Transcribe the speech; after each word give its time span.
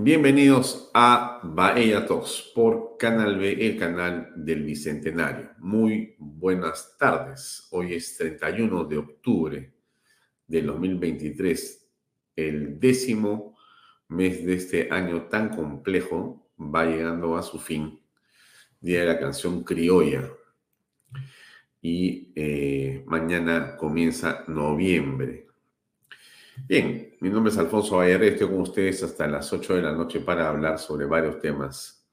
bienvenidos 0.00 0.90
a 0.94 1.40
Bahía 1.42 2.06
Talks 2.06 2.52
por 2.54 2.96
Canal 2.96 3.36
B, 3.36 3.66
el 3.66 3.76
canal 3.76 4.32
del 4.36 4.62
Bicentenario. 4.62 5.50
Muy 5.58 6.14
buenas 6.18 6.96
tardes. 6.96 7.66
Hoy 7.72 7.94
es 7.94 8.16
31 8.16 8.84
de 8.84 8.98
octubre 8.98 9.74
del 10.46 10.66
2023 10.66 11.90
el 12.36 12.78
décimo 12.78 13.56
mes 14.06 14.46
de 14.46 14.54
este 14.54 14.88
año 14.92 15.22
tan 15.22 15.48
complejo 15.48 16.48
va 16.56 16.84
llegando 16.84 17.36
a 17.36 17.42
su 17.42 17.58
fin, 17.58 18.00
Día 18.80 19.00
de 19.00 19.06
la 19.06 19.18
Canción 19.18 19.64
Criolla. 19.64 20.30
Y 21.82 22.32
eh, 22.36 23.02
mañana 23.06 23.76
comienza 23.76 24.44
noviembre. 24.46 25.47
Bien, 26.66 27.16
mi 27.20 27.30
nombre 27.30 27.52
es 27.52 27.58
Alfonso 27.58 27.96
Vallarre, 27.96 28.28
estoy 28.28 28.48
con 28.48 28.60
ustedes 28.60 29.02
hasta 29.02 29.26
las 29.26 29.52
8 29.52 29.76
de 29.76 29.82
la 29.82 29.92
noche 29.92 30.20
para 30.20 30.48
hablar 30.48 30.78
sobre 30.78 31.06
varios 31.06 31.38
temas 31.40 32.06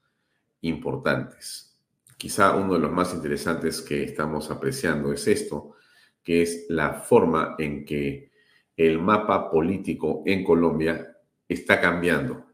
importantes. 0.61 1.79
Quizá 2.17 2.55
uno 2.55 2.73
de 2.73 2.79
los 2.79 2.91
más 2.91 3.13
interesantes 3.13 3.81
que 3.81 4.03
estamos 4.03 4.51
apreciando 4.51 5.11
es 5.13 5.27
esto, 5.27 5.75
que 6.23 6.41
es 6.41 6.65
la 6.69 6.93
forma 6.93 7.55
en 7.57 7.85
que 7.85 8.31
el 8.75 8.99
mapa 8.99 9.49
político 9.49 10.23
en 10.25 10.43
Colombia 10.43 11.17
está 11.47 11.79
cambiando. 11.79 12.45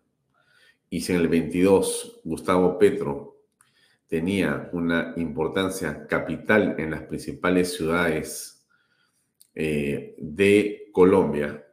Y 0.89 1.01
si 1.01 1.13
en 1.13 1.21
el 1.21 1.27
22 1.27 2.21
Gustavo 2.23 2.77
Petro 2.77 3.43
tenía 4.07 4.69
una 4.73 5.13
importancia 5.17 6.05
capital 6.05 6.75
en 6.77 6.91
las 6.91 7.03
principales 7.03 7.75
ciudades 7.75 8.67
eh, 9.55 10.15
de 10.17 10.89
Colombia, 10.91 11.65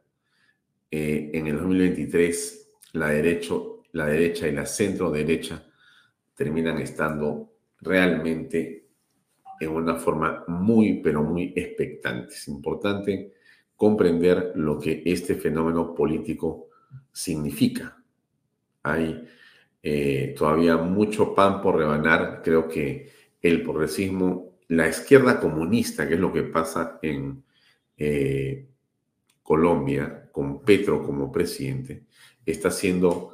eh, 0.91 1.31
en 1.33 1.47
el 1.47 1.57
2023 1.57 2.69
la, 2.93 3.09
derecho, 3.09 3.83
la 3.91 4.07
derecha 4.07 4.47
y 4.47 4.51
la 4.51 4.65
centro 4.65 5.11
derecha 5.11 5.63
terminan 6.33 6.79
estando 6.79 7.53
realmente 7.81 8.87
en 9.59 9.69
una 9.69 9.95
forma 9.95 10.45
muy, 10.47 11.01
pero 11.01 11.21
muy 11.21 11.53
expectante. 11.55 12.33
Es 12.33 12.47
importante 12.47 13.33
comprender 13.75 14.53
lo 14.55 14.79
que 14.79 15.03
este 15.05 15.35
fenómeno 15.35 15.93
político 15.93 16.69
significa. 17.11 18.01
Hay 18.83 19.25
eh, 19.83 20.33
todavía 20.37 20.77
mucho 20.77 21.35
pan 21.35 21.61
por 21.61 21.77
rebanar. 21.77 22.41
Creo 22.43 22.67
que 22.67 23.09
el 23.41 23.63
progresismo, 23.63 24.59
la 24.69 24.87
izquierda 24.87 25.39
comunista, 25.39 26.07
que 26.07 26.15
es 26.15 26.19
lo 26.19 26.33
que 26.33 26.43
pasa 26.43 26.99
en 27.01 27.43
eh, 27.97 28.67
Colombia 29.43 30.28
con 30.39 30.61
Petro 30.63 31.03
como 31.03 31.33
presidente, 31.33 32.05
está 32.45 32.71
siendo 32.71 33.33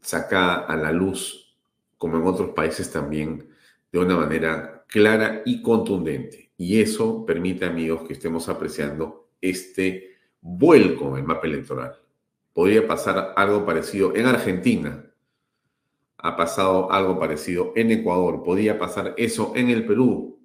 sacada 0.00 0.66
a 0.66 0.76
la 0.76 0.92
luz, 0.92 1.58
como 1.98 2.16
en 2.16 2.22
otros 2.22 2.50
países 2.50 2.92
también, 2.92 3.50
de 3.90 3.98
una 3.98 4.16
manera 4.16 4.84
clara 4.86 5.42
y 5.44 5.62
contundente. 5.62 6.52
Y 6.56 6.80
eso 6.80 7.26
permite, 7.26 7.64
amigos, 7.64 8.06
que 8.06 8.12
estemos 8.12 8.48
apreciando 8.48 9.30
este 9.40 10.16
vuelco 10.40 11.08
en 11.08 11.16
el 11.16 11.24
mapa 11.24 11.48
electoral. 11.48 11.98
Podría 12.52 12.86
pasar 12.86 13.34
algo 13.34 13.66
parecido 13.66 14.14
en 14.14 14.26
Argentina. 14.26 15.04
Ha 16.18 16.36
pasado 16.36 16.92
algo 16.92 17.18
parecido 17.18 17.72
en 17.74 17.90
Ecuador. 17.90 18.44
Podría 18.44 18.78
pasar 18.78 19.12
eso 19.16 19.52
en 19.56 19.70
el 19.70 19.84
Perú. 19.84 20.38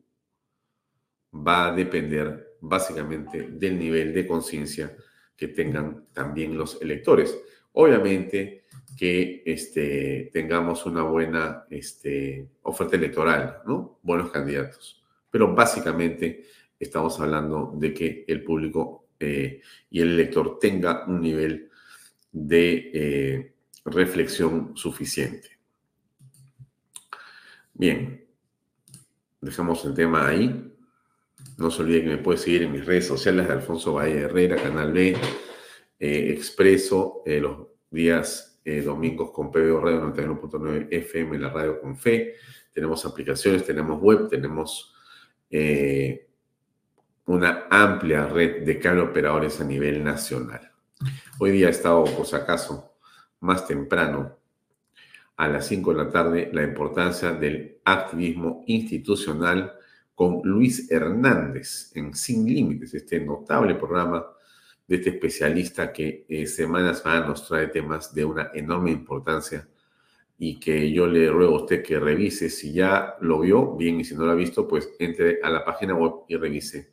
Va 1.32 1.68
a 1.68 1.72
depender 1.72 2.58
básicamente 2.62 3.48
del 3.52 3.78
nivel 3.78 4.12
de 4.12 4.26
conciencia 4.26 4.98
que 5.40 5.48
tengan 5.48 6.06
también 6.14 6.58
los 6.58 6.82
electores. 6.82 7.38
Obviamente 7.74 8.66
que 8.98 9.44
este, 9.46 10.30
tengamos 10.34 10.86
una 10.86 11.04
buena 11.04 11.66
este, 11.70 12.50
oferta 12.64 12.98
electoral, 12.98 13.62
¿no? 13.66 14.00
Buenos 14.04 14.30
candidatos 14.32 15.00
pero 15.30 15.54
básicamente 15.54 16.46
estamos 16.80 17.20
hablando 17.20 17.74
de 17.76 17.94
que 17.94 18.26
el 18.28 18.44
público 18.44 19.10
eh, 19.20 19.62
y 19.90 20.02
el 20.02 20.14
elector 20.14 20.60
tenga 20.60 21.06
un 21.06 21.22
nivel 21.22 21.70
de 22.32 22.92
eh, 22.94 23.54
reflexión 23.86 24.76
suficiente. 24.76 25.58
Bien, 27.74 28.26
dejamos 29.42 29.84
el 29.86 29.94
tema 29.94 30.28
ahí. 30.28 30.69
No 31.60 31.70
se 31.70 31.82
olvide 31.82 32.04
que 32.04 32.10
me 32.10 32.18
puede 32.18 32.38
seguir 32.38 32.64
en 32.64 32.72
mis 32.72 32.86
redes 32.86 33.06
sociales 33.06 33.46
de 33.46 33.54
Alfonso 33.54 33.94
Valle 33.94 34.22
Herrera, 34.22 34.56
Canal 34.56 34.94
B, 34.94 35.16
eh, 36.00 36.30
Expreso, 36.32 37.22
los 37.26 37.68
días 37.92 38.50
domingos 38.86 39.32
con 39.32 39.52
PBO 39.52 39.82
Radio 39.82 40.02
91.9 40.14 40.88
FM, 40.90 41.38
la 41.38 41.50
radio 41.50 41.82
con 41.82 41.98
fe. 41.98 42.36
Tenemos 42.74 43.06
aplicaciones, 43.06 43.66
tenemos 43.66 44.00
web, 44.00 44.30
tenemos 44.30 44.94
eh, 45.50 46.30
una 47.26 47.68
amplia 47.70 48.28
red 48.28 48.64
de 48.64 48.80
cable 48.80 49.02
operadores 49.02 49.60
a 49.60 49.64
nivel 49.64 50.04
nacional. 50.04 50.72
Hoy 51.40 51.52
día 51.52 51.68
ha 51.68 51.72
estado, 51.72 52.04
por 52.06 52.26
si 52.26 52.36
acaso, 52.36 52.96
más 53.40 53.68
temprano, 53.68 54.38
a 55.36 55.48
las 55.48 55.68
5 55.68 55.94
de 55.94 55.98
la 55.98 56.10
tarde, 56.10 56.50
la 56.54 56.64
importancia 56.64 57.32
del 57.32 57.80
activismo 57.86 58.64
institucional 58.68 59.79
con 60.20 60.42
Luis 60.44 60.92
Hernández 60.92 61.96
en 61.96 62.14
Sin 62.14 62.46
Límites, 62.46 62.94
este 62.94 63.22
notable 63.22 63.76
programa 63.76 64.28
de 64.86 64.98
este 64.98 65.12
especialista 65.12 65.94
que 65.94 66.26
eh, 66.28 66.46
semana 66.46 66.92
nos 67.26 67.48
trae 67.48 67.68
temas 67.68 68.14
de 68.14 68.26
una 68.26 68.52
enorme 68.54 68.92
importancia 68.92 69.66
y 70.38 70.60
que 70.60 70.92
yo 70.92 71.08
le 71.08 71.30
ruego 71.30 71.56
a 71.56 71.62
usted 71.62 71.82
que 71.82 71.98
revise. 72.02 72.50
Si 72.50 72.74
ya 72.74 73.16
lo 73.22 73.40
vio, 73.40 73.78
bien, 73.78 74.02
y 74.02 74.04
si 74.04 74.14
no 74.14 74.26
lo 74.26 74.34
ha 74.34 74.36
visto, 74.36 74.68
pues 74.68 74.90
entre 75.00 75.40
a 75.42 75.50
la 75.50 75.64
página 75.64 75.96
web 75.96 76.26
y 76.28 76.36
revise 76.36 76.92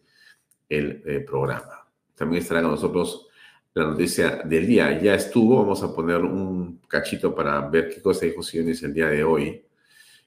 el 0.68 1.02
eh, 1.04 1.18
programa. 1.18 1.84
También 2.14 2.44
estará 2.44 2.62
con 2.62 2.70
nosotros 2.70 3.26
la 3.74 3.86
noticia 3.86 4.42
del 4.44 4.68
día. 4.68 5.02
Ya 5.02 5.16
estuvo, 5.16 5.56
vamos 5.56 5.82
a 5.82 5.92
poner 5.92 6.18
un 6.18 6.80
cachito 6.86 7.34
para 7.34 7.60
ver 7.62 7.88
qué 7.92 8.00
cosa 8.00 8.24
dijo 8.24 8.44
Sionis 8.44 8.84
el 8.84 8.94
día 8.94 9.08
de 9.08 9.24
hoy. 9.24 9.64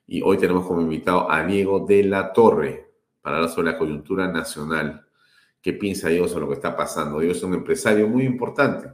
Y 0.05 0.21
hoy 0.21 0.37
tenemos 0.37 0.67
como 0.67 0.81
invitado 0.81 1.31
a 1.31 1.45
Diego 1.45 1.85
de 1.87 2.03
la 2.03 2.33
Torre 2.33 2.88
para 3.29 3.37
hablar 3.37 3.53
sobre 3.53 3.71
la 3.71 3.77
coyuntura 3.77 4.27
nacional. 4.27 5.05
¿Qué 5.61 5.73
piensa 5.73 6.09
Diego 6.09 6.27
sobre 6.27 6.45
lo 6.45 6.47
que 6.47 6.55
está 6.55 6.75
pasando? 6.75 7.19
Diego 7.19 7.35
es 7.35 7.43
un 7.43 7.53
empresario 7.53 8.07
muy 8.07 8.23
importante 8.23 8.89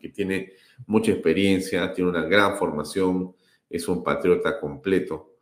que 0.00 0.08
tiene 0.08 0.54
mucha 0.88 1.12
experiencia, 1.12 1.92
tiene 1.92 2.10
una 2.10 2.22
gran 2.22 2.56
formación, 2.56 3.36
es 3.70 3.86
un 3.86 4.02
patriota 4.02 4.58
completo, 4.58 5.36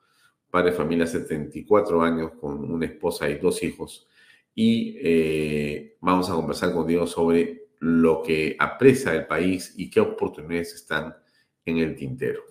padre 0.51 0.73
de 0.73 0.77
familia, 0.77 1.06
74 1.06 2.03
años, 2.03 2.33
con 2.39 2.71
una 2.71 2.85
esposa 2.85 3.27
y 3.31 3.39
dos 3.39 3.62
hijos. 3.62 4.07
Y 4.55 4.99
eh, 5.00 5.97
vamos 5.99 6.29
a 6.29 6.35
conversar 6.35 6.75
con 6.75 6.87
Diego 6.87 7.07
sobre 7.07 7.69
lo 7.79 8.23
que 8.23 8.55
aprecia 8.59 9.15
el 9.15 9.27
país 9.27 9.73
y 9.79 9.89
qué 9.89 10.00
oportunidades 10.00 10.75
están 10.75 11.17
en 11.65 11.79
el 11.79 11.97
tintero. 11.97 12.43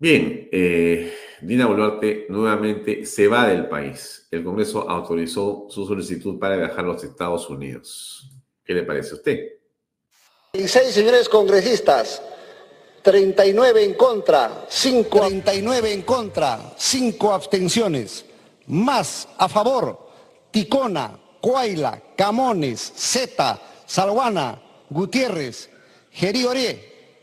Bien, 0.00 0.48
eh, 0.52 1.12
Dina 1.40 1.66
Boluarte 1.66 2.26
nuevamente 2.28 3.04
se 3.04 3.26
va 3.26 3.48
del 3.48 3.68
país. 3.68 4.28
El 4.30 4.44
Congreso 4.44 4.88
autorizó 4.88 5.66
su 5.68 5.84
solicitud 5.86 6.38
para 6.38 6.56
viajar 6.56 6.80
a 6.80 6.88
los 6.88 7.02
Estados 7.02 7.50
Unidos. 7.50 8.30
¿Qué 8.64 8.74
le 8.74 8.84
parece 8.84 9.10
a 9.10 9.14
usted? 9.14 9.38
16 10.52 10.94
señores 10.94 11.28
congresistas, 11.28 12.22
39 13.02 13.82
en 13.82 13.94
contra, 13.94 14.66
5 14.68 15.18
39 15.18 15.92
en 15.92 16.02
contra, 16.02 16.74
5 16.76 17.32
abstenciones, 17.32 18.24
más 18.68 19.28
a 19.36 19.48
favor, 19.48 19.98
Ticona, 20.52 21.18
Coaila, 21.40 22.00
Camones, 22.16 22.92
Zeta, 22.96 23.60
Salguana, 23.84 24.62
Gutiérrez, 24.90 25.68
Geri 26.12 26.46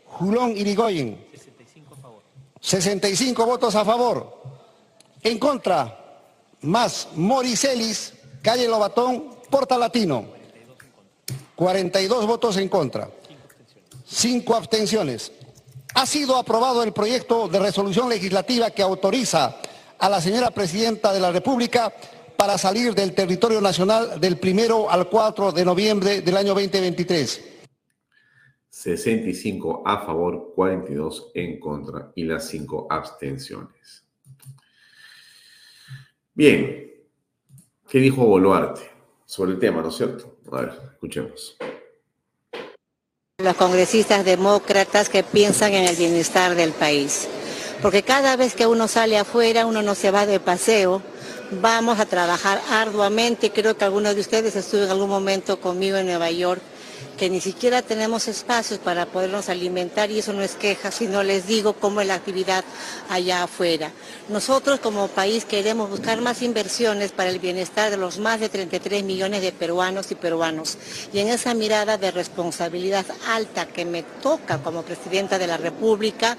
Julón 0.04 0.56
Irigoyen. 0.56 1.25
65 2.66 3.42
a 3.42 3.46
favor. 3.46 3.46
65 3.46 3.46
votos 3.46 3.74
a 3.76 3.84
favor. 3.84 4.42
En 5.22 5.38
contra, 5.38 6.20
más 6.62 7.08
Moricelis, 7.14 8.12
Calle 8.42 8.66
Lobatón, 8.66 9.36
Porta 9.48 9.78
Latino. 9.78 10.26
42 11.54 12.26
votos 12.26 12.56
en 12.56 12.68
contra. 12.68 13.08
5 14.04 14.54
abstenciones. 14.54 15.30
Ha 15.94 16.06
sido 16.06 16.36
aprobado 16.36 16.82
el 16.82 16.92
proyecto 16.92 17.46
de 17.46 17.60
resolución 17.60 18.08
legislativa 18.08 18.70
que 18.70 18.82
autoriza 18.82 19.56
a 19.98 20.08
la 20.08 20.20
señora 20.20 20.50
Presidenta 20.50 21.12
de 21.12 21.20
la 21.20 21.30
República 21.30 21.94
para 22.36 22.58
salir 22.58 22.94
del 22.94 23.14
territorio 23.14 23.60
nacional 23.60 24.20
del 24.20 24.38
primero 24.38 24.90
al 24.90 25.08
4 25.08 25.52
de 25.52 25.64
noviembre 25.64 26.20
del 26.20 26.36
año 26.36 26.52
2023. 26.52 27.55
65 28.76 29.84
a 29.86 30.04
favor, 30.04 30.52
42 30.54 31.30
en 31.32 31.58
contra 31.58 32.12
y 32.14 32.24
las 32.24 32.46
5 32.48 32.88
abstenciones. 32.90 34.04
Bien, 36.34 36.92
¿qué 37.88 37.98
dijo 37.98 38.26
Boluarte 38.26 38.82
sobre 39.24 39.52
el 39.52 39.58
tema, 39.58 39.80
no 39.80 39.88
es 39.88 39.96
cierto? 39.96 40.36
A 40.52 40.60
ver, 40.60 40.72
escuchemos. 40.92 41.56
Los 43.38 43.56
congresistas 43.56 44.26
demócratas 44.26 45.08
que 45.08 45.22
piensan 45.22 45.72
en 45.72 45.84
el 45.88 45.96
bienestar 45.96 46.54
del 46.54 46.72
país. 46.72 47.28
Porque 47.80 48.02
cada 48.02 48.36
vez 48.36 48.54
que 48.54 48.66
uno 48.66 48.88
sale 48.88 49.16
afuera, 49.16 49.64
uno 49.64 49.80
no 49.80 49.94
se 49.94 50.10
va 50.10 50.26
de 50.26 50.38
paseo, 50.38 51.00
Vamos 51.62 52.00
a 52.00 52.06
trabajar 52.06 52.60
arduamente. 52.70 53.52
Creo 53.52 53.76
que 53.76 53.84
algunos 53.84 54.16
de 54.16 54.20
ustedes 54.20 54.56
estuvo 54.56 54.82
en 54.82 54.90
algún 54.90 55.08
momento 55.08 55.60
conmigo 55.60 55.96
en 55.96 56.06
Nueva 56.06 56.28
York 56.32 56.60
que 57.16 57.30
ni 57.30 57.40
siquiera 57.40 57.82
tenemos 57.82 58.28
espacios 58.28 58.78
para 58.78 59.06
podernos 59.06 59.48
alimentar 59.48 60.10
y 60.10 60.18
eso 60.18 60.32
no 60.32 60.42
es 60.42 60.54
queja, 60.54 60.90
sino 60.90 61.22
les 61.22 61.46
digo 61.46 61.74
cómo 61.74 62.00
es 62.00 62.06
la 62.06 62.14
actividad 62.14 62.64
allá 63.08 63.42
afuera. 63.44 63.90
Nosotros 64.28 64.80
como 64.80 65.08
país 65.08 65.44
queremos 65.44 65.90
buscar 65.90 66.20
más 66.20 66.42
inversiones 66.42 67.12
para 67.12 67.30
el 67.30 67.38
bienestar 67.38 67.90
de 67.90 67.96
los 67.96 68.18
más 68.18 68.40
de 68.40 68.48
33 68.48 69.04
millones 69.04 69.42
de 69.42 69.52
peruanos 69.52 70.10
y 70.10 70.14
peruanos. 70.14 70.78
Y 71.12 71.20
en 71.20 71.28
esa 71.28 71.54
mirada 71.54 71.96
de 71.98 72.10
responsabilidad 72.10 73.06
alta 73.28 73.66
que 73.66 73.84
me 73.84 74.02
toca 74.02 74.58
como 74.58 74.82
presidenta 74.82 75.38
de 75.38 75.46
la 75.46 75.56
República, 75.56 76.36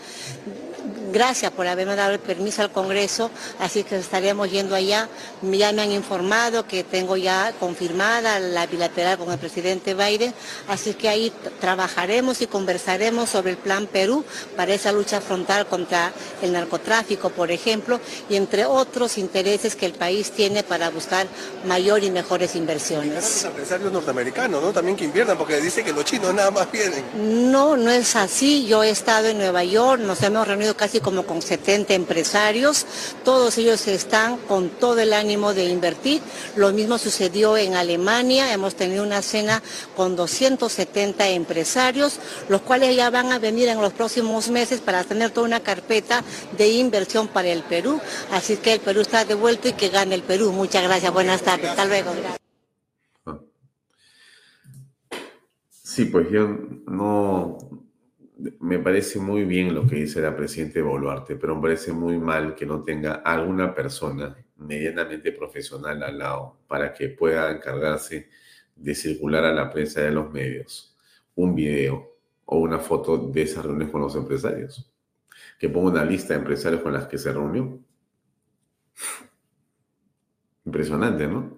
gracias 1.12 1.52
por 1.52 1.68
haberme 1.68 1.96
dado 1.96 2.14
el 2.14 2.20
permiso 2.20 2.62
al 2.62 2.72
Congreso, 2.72 3.32
así 3.60 3.84
que 3.84 3.98
estaríamos 3.98 4.52
yendo 4.52 4.76
allá. 4.76 5.10
Ya 5.42 5.72
me 5.72 5.82
han 5.82 5.92
informado 5.92 6.68
que 6.68 6.84
tengo 6.84 7.18
ya 7.18 7.54
confirmada 7.60 8.40
la 8.40 8.66
bilateral 8.68 9.18
con 9.18 9.32
el 9.32 9.38
presidente 9.38 9.94
Biden, 9.94 10.34
así 10.68 10.94
que 10.94 11.10
ahí 11.10 11.32
trabajaremos 11.60 12.42
y 12.42 12.48
conversaremos 12.48 13.30
sobre 13.30 13.52
el 13.52 13.58
Plan 13.58 13.88
Perú 13.88 14.24
para 14.56 14.74
esa 14.74 14.92
lucha 14.92 15.22
frontal 15.22 15.68
contra 15.68 16.12
el 16.42 16.54
narcotráfico, 16.54 17.30
por 17.30 17.52
ejemplo, 17.52 18.00
y 18.30 18.36
entre 18.36 18.66
otros 18.66 19.18
intereses 19.18 19.76
que 19.76 19.86
el 19.86 19.94
país 19.94 20.32
tiene 20.32 20.64
para 20.64 20.90
buscar 20.90 21.28
mayor 21.66 22.04
y 22.04 22.12
mejores 22.12 22.56
inversiones. 22.56 23.16
Los 23.16 23.44
empresarios 23.46 23.92
norteamericanos, 23.92 24.62
¿no? 24.62 24.72
También 24.72 24.96
que 24.98 25.06
inviertan, 25.06 25.38
porque 25.38 25.60
dice 25.60 25.84
que 25.84 25.94
los 25.94 26.06
chinos 26.06 26.34
nada 26.34 26.52
más 26.52 26.72
vienen. 26.72 27.04
No, 27.52 27.78
no 27.78 27.92
es 27.92 28.16
así. 28.16 28.66
Yo 28.68 28.84
he 28.84 28.90
estado 28.90 29.28
en 29.28 29.38
Nueva 29.38 29.64
York, 29.64 30.02
nos 30.02 30.22
hemos 30.24 30.48
reunido 30.48 30.76
casi 30.76 30.97
como 31.02 31.24
con 31.24 31.42
70 31.42 31.94
empresarios, 31.94 32.86
todos 33.24 33.58
ellos 33.58 33.88
están 33.88 34.38
con 34.38 34.70
todo 34.70 35.00
el 35.00 35.14
ánimo 35.14 35.54
de 35.54 35.66
invertir. 35.66 36.22
Lo 36.56 36.72
mismo 36.72 36.98
sucedió 36.98 37.58
en 37.58 37.76
Alemania, 37.76 38.54
hemos 38.54 38.76
tenido 38.76 39.04
una 39.04 39.22
cena 39.22 39.62
con 39.96 40.16
270 40.16 41.30
empresarios, 41.30 42.20
los 42.50 42.62
cuales 42.62 42.96
ya 42.96 43.10
van 43.10 43.32
a 43.32 43.40
venir 43.40 43.70
en 43.70 43.82
los 43.82 43.94
próximos 43.94 44.50
meses 44.50 44.82
para 44.82 45.04
tener 45.04 45.32
toda 45.32 45.48
una 45.48 45.62
carpeta 45.62 46.24
de 46.58 46.70
inversión 46.70 47.28
para 47.28 47.50
el 47.50 47.64
Perú. 47.64 48.00
Así 48.32 48.58
que 48.58 48.74
el 48.74 48.80
Perú 48.80 49.02
está 49.02 49.26
devuelto 49.26 49.68
y 49.68 49.74
que 49.74 49.90
gane 49.90 50.16
el 50.16 50.24
Perú. 50.24 50.52
Muchas 50.52 50.84
gracias, 50.84 51.14
buenas 51.14 51.42
tardes, 51.42 51.70
hasta 51.70 51.86
luego. 51.86 52.12
Sí, 55.84 56.06
pues 56.06 56.28
yo 56.30 56.48
no, 56.86 57.58
me 58.60 58.80
parece 58.80 59.20
muy 59.20 59.46
bien 59.46 59.74
lo 59.74 59.88
que 59.88 59.96
dice 59.96 60.22
la 60.22 60.36
presidenta 60.36 60.82
Boluarte, 60.82 61.36
pero 61.36 61.56
me 61.56 61.62
parece 61.62 61.92
muy 61.92 62.18
mal 62.18 62.56
que 62.56 62.66
no 62.66 62.84
tenga 62.84 63.16
alguna 63.16 63.74
persona 63.74 64.36
medianamente 64.58 65.32
profesional 65.32 66.04
al 66.04 66.18
lado 66.18 66.58
para 66.68 66.94
que 66.94 67.10
pueda 67.10 67.52
encargarse 67.52 68.30
de 68.76 68.96
circular 68.96 69.44
a 69.46 69.54
la 69.54 69.72
prensa 69.72 70.02
de 70.02 70.12
los 70.12 70.32
medios 70.32 70.96
un 71.36 71.56
video 71.56 72.16
o 72.46 72.58
una 72.60 72.80
foto 72.80 73.18
de 73.18 73.42
esas 73.44 73.66
reuniones 73.66 73.92
con 73.92 74.02
los 74.02 74.16
empresarios. 74.16 74.92
Que 75.60 75.70
ponga 75.70 75.92
una 75.92 76.06
lista 76.06 76.34
de 76.34 76.40
empresarios 76.40 76.82
con 76.82 76.94
las 76.94 77.08
que 77.08 77.18
se 77.18 77.32
reunió. 77.32 77.80
Impresionante, 80.66 81.28
¿no? 81.28 81.57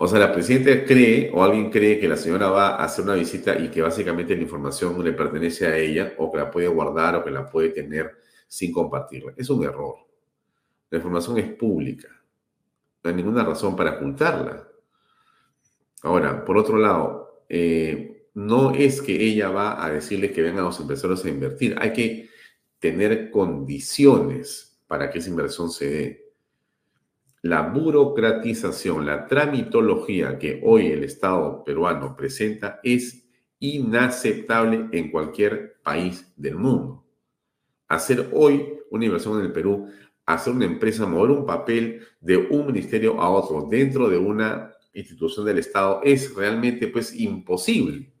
O 0.00 0.06
sea, 0.06 0.20
la 0.20 0.32
presidenta 0.32 0.84
cree 0.84 1.30
o 1.34 1.42
alguien 1.42 1.70
cree 1.70 1.98
que 1.98 2.06
la 2.06 2.16
señora 2.16 2.48
va 2.50 2.76
a 2.76 2.84
hacer 2.84 3.04
una 3.04 3.14
visita 3.14 3.58
y 3.58 3.68
que 3.68 3.82
básicamente 3.82 4.36
la 4.36 4.42
información 4.42 5.02
le 5.02 5.12
pertenece 5.12 5.66
a 5.66 5.76
ella 5.76 6.14
o 6.18 6.30
que 6.30 6.38
la 6.38 6.50
puede 6.50 6.68
guardar 6.68 7.16
o 7.16 7.24
que 7.24 7.32
la 7.32 7.50
puede 7.50 7.70
tener 7.70 8.16
sin 8.46 8.72
compartirla. 8.72 9.32
Es 9.36 9.50
un 9.50 9.64
error. 9.64 9.96
La 10.90 10.98
información 10.98 11.38
es 11.38 11.52
pública. 11.52 12.08
No 13.02 13.10
hay 13.10 13.16
ninguna 13.16 13.44
razón 13.44 13.74
para 13.74 13.96
ocultarla. 13.96 14.68
Ahora, 16.02 16.44
por 16.44 16.56
otro 16.56 16.78
lado, 16.78 17.44
eh, 17.48 18.28
no 18.34 18.72
es 18.72 19.02
que 19.02 19.20
ella 19.20 19.50
va 19.50 19.84
a 19.84 19.90
decirle 19.90 20.30
que 20.30 20.42
vengan 20.42 20.64
los 20.64 20.78
empresarios 20.78 21.24
a 21.24 21.28
invertir. 21.28 21.76
Hay 21.80 21.92
que 21.92 22.28
tener 22.78 23.32
condiciones 23.32 24.80
para 24.86 25.10
que 25.10 25.18
esa 25.18 25.30
inversión 25.30 25.70
se 25.70 25.90
dé 25.90 26.27
la 27.48 27.62
burocratización, 27.62 29.06
la 29.06 29.26
tramitología 29.26 30.38
que 30.38 30.60
hoy 30.62 30.88
el 30.88 31.02
Estado 31.02 31.64
peruano 31.64 32.14
presenta 32.14 32.78
es 32.82 33.26
inaceptable 33.58 34.88
en 34.92 35.10
cualquier 35.10 35.80
país 35.82 36.30
del 36.36 36.56
mundo. 36.56 37.06
Hacer 37.88 38.28
hoy 38.34 38.80
una 38.90 39.06
inversión 39.06 39.38
en 39.38 39.46
el 39.46 39.52
Perú, 39.52 39.88
hacer 40.26 40.52
una 40.52 40.66
empresa, 40.66 41.06
mover 41.06 41.30
un 41.30 41.46
papel 41.46 42.02
de 42.20 42.36
un 42.36 42.66
ministerio 42.66 43.18
a 43.18 43.30
otro 43.30 43.66
dentro 43.66 44.10
de 44.10 44.18
una 44.18 44.74
institución 44.92 45.46
del 45.46 45.58
Estado 45.58 46.02
es 46.04 46.34
realmente 46.34 46.88
pues 46.88 47.18
imposible. 47.18 48.12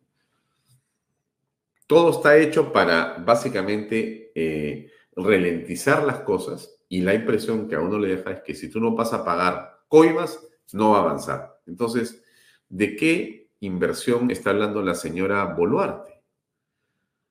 Todo 1.86 2.12
está 2.12 2.38
hecho 2.38 2.72
para 2.72 3.18
básicamente 3.18 4.32
eh, 4.34 4.90
ralentizar 5.14 6.02
las 6.04 6.20
cosas 6.20 6.77
y 6.88 7.02
la 7.02 7.14
impresión 7.14 7.68
que 7.68 7.74
a 7.74 7.80
uno 7.80 7.98
le 7.98 8.16
deja 8.16 8.30
es 8.30 8.42
que 8.42 8.54
si 8.54 8.70
tú 8.70 8.80
no 8.80 8.94
vas 8.94 9.12
a 9.12 9.24
pagar 9.24 9.80
coimas, 9.88 10.40
no 10.72 10.90
va 10.90 10.98
a 10.98 11.02
avanzar. 11.02 11.60
Entonces, 11.66 12.22
¿de 12.68 12.96
qué 12.96 13.50
inversión 13.60 14.30
está 14.30 14.50
hablando 14.50 14.82
la 14.82 14.94
señora 14.94 15.44
Boluarte? 15.44 16.22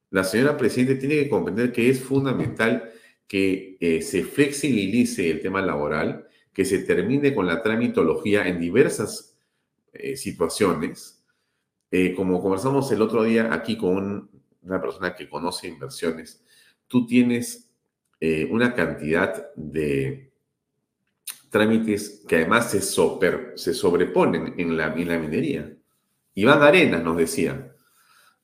La 0.10 0.24
señora 0.24 0.56
presidenta 0.58 1.00
tiene 1.00 1.16
que 1.16 1.30
comprender 1.30 1.72
que 1.72 1.90
es 1.90 2.02
fundamental 2.02 2.92
que 3.28 3.78
eh, 3.80 4.02
se 4.02 4.24
flexibilice 4.24 5.30
el 5.30 5.42
tema 5.42 5.62
laboral, 5.62 6.28
que 6.54 6.64
se 6.64 6.80
termine 6.80 7.36
con 7.36 7.46
la 7.46 7.62
tramitología 7.62 8.48
en 8.48 8.60
diversas 8.60 9.38
eh, 9.92 10.16
situaciones. 10.16 11.24
Eh, 11.92 12.14
como 12.16 12.42
conversamos 12.42 12.92
el 12.92 13.02
otro 13.02 13.24
día 13.24 13.54
aquí 13.54 13.78
con 13.78 14.30
una 14.62 14.82
persona 14.82 15.14
que 15.14 15.30
conoce 15.30 15.68
inversiones, 15.68 16.44
tú 16.88 17.06
tienes 17.06 17.67
eh, 18.20 18.48
una 18.50 18.74
cantidad 18.74 19.54
de 19.56 20.32
trámites 21.50 22.24
que 22.28 22.38
además 22.38 22.72
se, 22.72 22.82
se 22.82 23.74
sobreponen 23.74 24.56
en 24.58 24.78
la, 24.78 24.94
en 24.94 25.08
la 25.08 25.20
minería. 25.20 25.74
Iván 26.34 26.62
Arenas 26.62 27.04
nos 27.04 27.18
decía, 27.18 27.74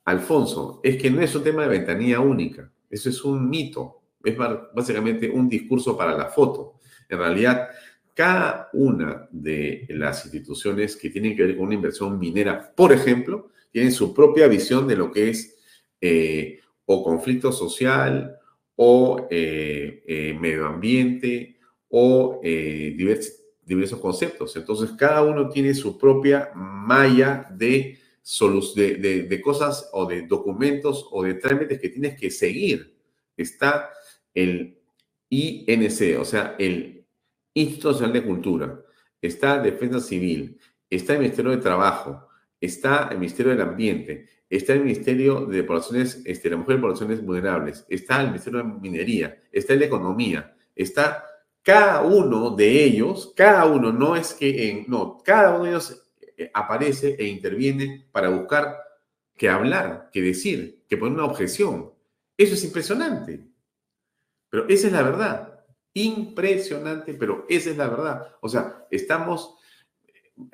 Alfonso, 0.05 0.79
es 0.83 0.97
que 0.97 1.09
no 1.09 1.21
es 1.21 1.35
un 1.35 1.43
tema 1.43 1.63
de 1.63 1.69
ventanilla 1.69 2.19
única, 2.19 2.71
eso 2.89 3.09
es 3.09 3.23
un 3.23 3.49
mito, 3.49 4.01
es 4.23 4.35
básicamente 4.37 5.29
un 5.29 5.49
discurso 5.49 5.97
para 5.97 6.17
la 6.17 6.25
foto. 6.25 6.79
En 7.09 7.19
realidad, 7.19 7.69
cada 8.13 8.69
una 8.73 9.27
de 9.31 9.85
las 9.89 10.23
instituciones 10.25 10.95
que 10.95 11.09
tienen 11.09 11.35
que 11.35 11.43
ver 11.43 11.57
con 11.57 11.65
una 11.65 11.75
inversión 11.75 12.19
minera, 12.19 12.73
por 12.75 12.91
ejemplo, 12.91 13.49
tienen 13.71 13.91
su 13.91 14.13
propia 14.13 14.47
visión 14.47 14.87
de 14.87 14.95
lo 14.95 15.11
que 15.11 15.29
es 15.29 15.57
eh, 15.99 16.59
o 16.85 17.03
conflicto 17.03 17.51
social 17.51 18.37
o 18.75 19.27
eh, 19.29 20.03
eh, 20.07 20.37
medio 20.39 20.67
ambiente 20.67 21.57
o 21.89 22.41
diversos 22.41 23.99
conceptos. 23.99 24.55
Entonces, 24.55 24.91
cada 24.97 25.23
uno 25.23 25.47
tiene 25.49 25.73
su 25.75 25.97
propia 25.97 26.51
malla 26.55 27.47
de, 27.51 27.99
de, 28.75 29.27
de 29.29 29.41
cosas 29.41 29.89
o 29.93 30.05
de 30.07 30.23
documentos 30.23 31.07
o 31.11 31.23
de 31.23 31.35
trámites 31.35 31.79
que 31.79 31.89
tienes 31.89 32.19
que 32.19 32.31
seguir. 32.31 32.97
Está 33.37 33.89
el 34.33 34.79
INC, 35.29 36.19
o 36.19 36.25
sea, 36.25 36.55
el 36.59 37.05
Instituto 37.53 38.07
de 38.07 38.23
Cultura, 38.23 38.83
está 39.21 39.61
Defensa 39.61 39.99
Civil, 39.99 40.59
está 40.89 41.13
el 41.13 41.19
Ministerio 41.19 41.51
de 41.51 41.57
Trabajo, 41.57 42.27
está 42.59 43.09
el 43.11 43.19
Ministerio 43.19 43.51
del 43.51 43.61
Ambiente, 43.61 44.27
está 44.55 44.73
el 44.73 44.81
Ministerio 44.81 45.45
de 45.45 45.63
Poblaciones, 45.63 46.21
este, 46.25 46.49
la 46.49 46.57
Mujer 46.57 46.75
de 46.75 46.81
Poblaciones 46.81 47.25
Vulnerables, 47.25 47.85
está 47.89 48.21
el 48.21 48.27
Ministerio 48.27 48.59
de 48.59 48.65
Minería, 48.65 49.41
está 49.51 49.73
el 49.73 49.83
Economía, 49.83 50.55
está 50.75 51.25
cada 51.63 52.01
uno 52.01 52.51
de 52.51 52.83
ellos, 52.83 53.33
cada 53.35 53.65
uno, 53.65 53.91
no 53.91 54.15
es 54.15 54.33
que 54.33 54.69
en, 54.69 54.85
no, 54.87 55.17
cada 55.23 55.55
uno 55.55 55.63
de 55.63 55.69
ellos 55.71 56.03
eh, 56.37 56.51
aparece 56.53 57.15
e 57.17 57.25
interviene 57.25 58.07
para 58.11 58.29
buscar 58.29 58.77
que 59.35 59.49
hablar, 59.49 60.09
que 60.11 60.21
decir, 60.21 60.83
que 60.87 60.97
poner 60.97 61.15
una 61.15 61.25
objeción. 61.25 61.91
Eso 62.37 62.53
es 62.53 62.63
impresionante. 62.63 63.47
Pero 64.49 64.67
esa 64.67 64.87
es 64.87 64.93
la 64.93 65.03
verdad. 65.03 65.65
Impresionante, 65.93 67.13
pero 67.13 67.45
esa 67.49 67.69
es 67.71 67.77
la 67.77 67.87
verdad. 67.87 68.35
O 68.41 68.49
sea, 68.49 68.85
estamos 68.91 69.55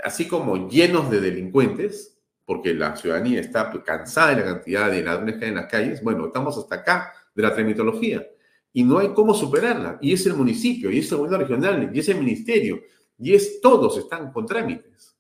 así 0.04 0.28
como 0.28 0.70
llenos 0.70 1.10
de 1.10 1.22
delincuentes, 1.22 2.19
porque 2.50 2.74
la 2.74 2.96
ciudadanía 2.96 3.42
está 3.42 3.72
cansada 3.86 4.30
de 4.30 4.38
la 4.38 4.44
cantidad 4.44 4.90
de 4.90 5.04
ladrones 5.04 5.38
que 5.38 5.46
hay 5.46 5.50
en 5.50 5.58
las 5.58 5.68
calles, 5.68 6.02
bueno, 6.02 6.26
estamos 6.26 6.58
hasta 6.58 6.78
acá 6.78 7.14
de 7.36 7.44
la 7.44 7.54
tramitología 7.54 8.28
y 8.74 8.82
no 8.82 8.98
hay 8.98 9.10
cómo 9.10 9.36
superarla. 9.36 10.00
Y 10.02 10.14
es 10.14 10.26
el 10.26 10.34
municipio, 10.34 10.90
y 10.90 10.98
es 10.98 11.12
el 11.12 11.20
gobierno 11.20 11.38
regional, 11.38 11.92
y 11.94 12.00
es 12.00 12.10
el 12.10 12.18
ministerio, 12.18 12.82
y 13.20 13.36
es 13.36 13.62
todos 13.62 14.00
están 14.00 14.32
con 14.32 14.48
trámites. 14.48 15.16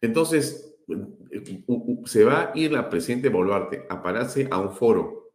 Entonces, 0.00 0.74
se 2.06 2.24
va 2.24 2.40
a 2.40 2.58
ir 2.58 2.72
la 2.72 2.90
presidente 2.90 3.28
Boluarte 3.28 3.86
a 3.88 4.02
pararse 4.02 4.48
a 4.50 4.58
un 4.58 4.74
foro 4.74 5.30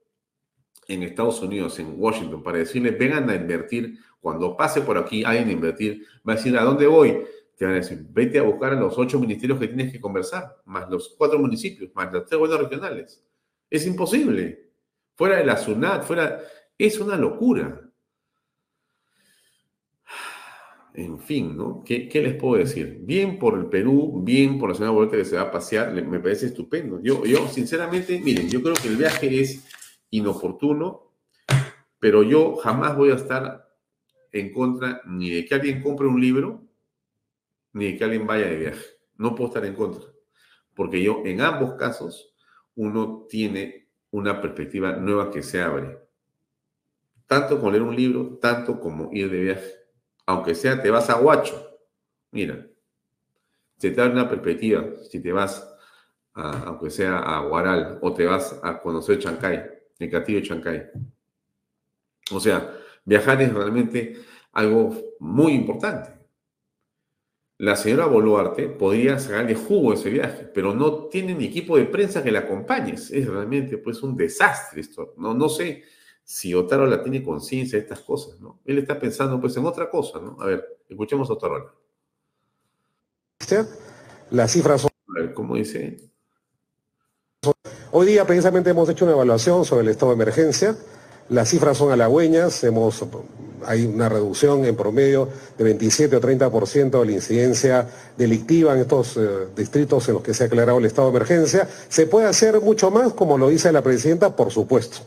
en 0.89 1.03
Estados 1.03 1.41
Unidos, 1.41 1.79
en 1.79 1.95
Washington, 1.97 2.43
para 2.43 2.57
decirles, 2.57 2.99
vengan 2.99 3.29
a 3.29 3.35
invertir, 3.35 3.97
cuando 4.19 4.57
pase 4.57 4.81
por 4.81 4.97
aquí 4.97 5.23
alguien 5.23 5.47
a 5.47 5.51
invertir, 5.53 6.05
va 6.27 6.33
a 6.33 6.35
decir, 6.35 6.57
¿a 6.57 6.65
dónde 6.65 6.85
voy? 6.85 7.17
Te 7.57 7.65
van 7.65 7.75
a 7.75 7.77
decir, 7.77 8.05
vete 8.09 8.39
a 8.39 8.43
buscar 8.43 8.73
a 8.73 8.79
los 8.79 8.97
ocho 8.97 9.19
ministerios 9.19 9.59
que 9.59 9.67
tienes 9.67 9.91
que 9.91 10.01
conversar, 10.01 10.61
más 10.65 10.89
los 10.89 11.15
cuatro 11.17 11.39
municipios, 11.39 11.91
más 11.93 12.11
los 12.11 12.25
tres 12.25 12.39
gobiernos 12.39 12.69
regionales. 12.69 13.23
Es 13.69 13.85
imposible. 13.85 14.71
Fuera 15.15 15.37
de 15.37 15.45
la 15.45 15.57
SUNAT, 15.57 16.03
fuera... 16.03 16.39
Es 16.77 16.99
una 16.99 17.15
locura. 17.15 17.79
En 20.95 21.19
fin, 21.19 21.57
¿no? 21.57 21.83
¿Qué, 21.83 22.09
les 22.13 22.35
puedo 22.35 22.57
decir? 22.57 22.99
Bien 23.01 23.39
por 23.39 23.57
el 23.57 23.65
Perú, 23.65 24.21
bien 24.23 24.59
por 24.59 24.69
la 24.69 24.75
señora 24.75 24.91
Boleta 24.91 25.17
que 25.17 25.25
se 25.25 25.35
va 25.35 25.43
a 25.43 25.51
pasear, 25.51 25.91
me 25.91 26.19
parece 26.19 26.47
estupendo. 26.47 26.99
Yo, 27.01 27.25
yo, 27.25 27.47
sinceramente, 27.47 28.19
miren, 28.19 28.47
yo 28.47 28.61
creo 28.61 28.75
que 28.75 28.89
el 28.89 28.97
viaje 28.97 29.39
es 29.39 29.65
inoportuno, 30.11 31.11
pero 31.99 32.21
yo 32.21 32.55
jamás 32.57 32.95
voy 32.95 33.09
a 33.09 33.15
estar 33.15 33.67
en 34.31 34.51
contra 34.51 35.01
ni 35.07 35.31
de 35.31 35.45
que 35.45 35.55
alguien 35.55 35.81
compre 35.81 36.07
un 36.07 36.21
libro, 36.21 36.61
ni 37.73 37.97
que 37.97 38.03
alguien 38.03 38.25
vaya 38.25 38.47
de 38.47 38.55
viaje. 38.57 38.85
No 39.17 39.35
puedo 39.35 39.49
estar 39.49 39.65
en 39.65 39.75
contra, 39.75 40.09
porque 40.73 41.01
yo 41.01 41.21
en 41.25 41.41
ambos 41.41 41.73
casos 41.73 42.33
uno 42.75 43.25
tiene 43.29 43.89
una 44.11 44.41
perspectiva 44.41 44.93
nueva 44.93 45.31
que 45.31 45.43
se 45.43 45.61
abre. 45.61 45.99
Tanto 47.27 47.59
con 47.59 47.71
leer 47.71 47.83
un 47.83 47.95
libro, 47.95 48.37
tanto 48.39 48.79
como 48.79 49.09
ir 49.11 49.29
de 49.29 49.41
viaje. 49.41 49.71
Aunque 50.25 50.55
sea 50.55 50.81
te 50.81 50.89
vas 50.89 51.09
a 51.09 51.19
Huacho, 51.19 51.79
mira, 52.31 52.67
se 53.77 53.91
te 53.91 54.01
abre 54.01 54.13
una 54.13 54.29
perspectiva 54.29 54.85
si 55.09 55.19
te 55.19 55.31
vas, 55.31 55.67
aunque 56.33 56.89
sea 56.89 57.17
a 57.17 57.41
Guaral, 57.41 57.99
o 58.01 58.13
te 58.13 58.25
vas 58.25 58.59
a 58.63 58.79
conocer 58.79 59.19
Chancay 59.19 59.73
el 59.99 60.09
castillo 60.09 60.39
de 60.39 60.47
Chancay. 60.47 60.89
O 62.31 62.39
sea, 62.39 62.77
viajar 63.05 63.41
es 63.41 63.53
realmente 63.53 64.17
algo 64.51 65.15
muy 65.19 65.53
importante. 65.53 66.11
La 67.59 67.75
señora 67.75 68.07
Boluarte 68.07 68.67
podría 68.67 69.19
sacarle 69.19 69.55
jugo 69.55 69.91
a 69.91 69.93
ese 69.93 70.09
viaje, 70.09 70.49
pero 70.53 70.73
no 70.73 71.05
tiene 71.05 71.35
ni 71.35 71.45
equipo 71.45 71.77
de 71.77 71.85
prensa 71.85 72.23
que 72.23 72.31
la 72.31 72.39
acompañe. 72.39 72.93
Es 72.93 73.27
realmente 73.27 73.77
pues 73.77 74.01
un 74.01 74.17
desastre 74.17 74.81
esto. 74.81 75.13
No, 75.17 75.33
no 75.33 75.47
sé 75.49 75.83
si 76.23 76.53
Otaro 76.53 76.87
la 76.87 77.01
tiene 77.01 77.21
conciencia 77.23 77.77
de 77.77 77.83
estas 77.83 77.99
cosas, 77.99 78.39
¿no? 78.39 78.61
Él 78.65 78.79
está 78.79 78.99
pensando 78.99 79.39
pues 79.39 79.55
en 79.57 79.65
otra 79.65 79.89
cosa, 79.89 80.19
¿no? 80.19 80.37
A 80.41 80.47
ver, 80.47 80.79
escuchemos 80.89 81.29
a 81.29 81.33
Otaro. 81.33 81.75
Las 84.31 84.51
cifras 84.51 84.81
son... 84.81 84.91
A 85.09 85.21
ver, 85.21 85.33
¿cómo 85.33 85.55
dice? 85.55 86.09
Hoy 87.91 88.07
día 88.07 88.25
precisamente 88.25 88.71
hemos 88.71 88.89
hecho 88.89 89.05
una 89.05 89.13
evaluación 89.13 89.63
sobre 89.65 89.83
el 89.83 89.89
estado 89.89 90.15
de 90.15 90.23
emergencia. 90.23 90.75
Las 91.29 91.49
cifras 91.49 91.77
son 91.77 91.91
halagüeñas, 91.91 92.63
hemos, 92.63 93.03
hay 93.65 93.85
una 93.85 94.09
reducción 94.09 94.65
en 94.65 94.75
promedio 94.75 95.29
de 95.57 95.63
27 95.63 96.15
o 96.17 96.21
30% 96.21 96.99
de 96.99 97.05
la 97.05 97.11
incidencia 97.11 97.87
delictiva 98.17 98.73
en 98.73 98.81
estos 98.81 99.17
eh, 99.17 99.47
distritos 99.55 100.07
en 100.09 100.15
los 100.15 100.23
que 100.23 100.33
se 100.33 100.43
ha 100.43 100.47
aclarado 100.47 100.79
el 100.79 100.85
estado 100.85 101.09
de 101.09 101.17
emergencia. 101.17 101.67
Se 101.87 102.07
puede 102.07 102.27
hacer 102.27 102.59
mucho 102.61 102.91
más, 102.91 103.13
como 103.13 103.37
lo 103.37 103.49
dice 103.49 103.71
la 103.71 103.81
presidenta, 103.81 104.35
por 104.35 104.51
supuesto. 104.51 104.97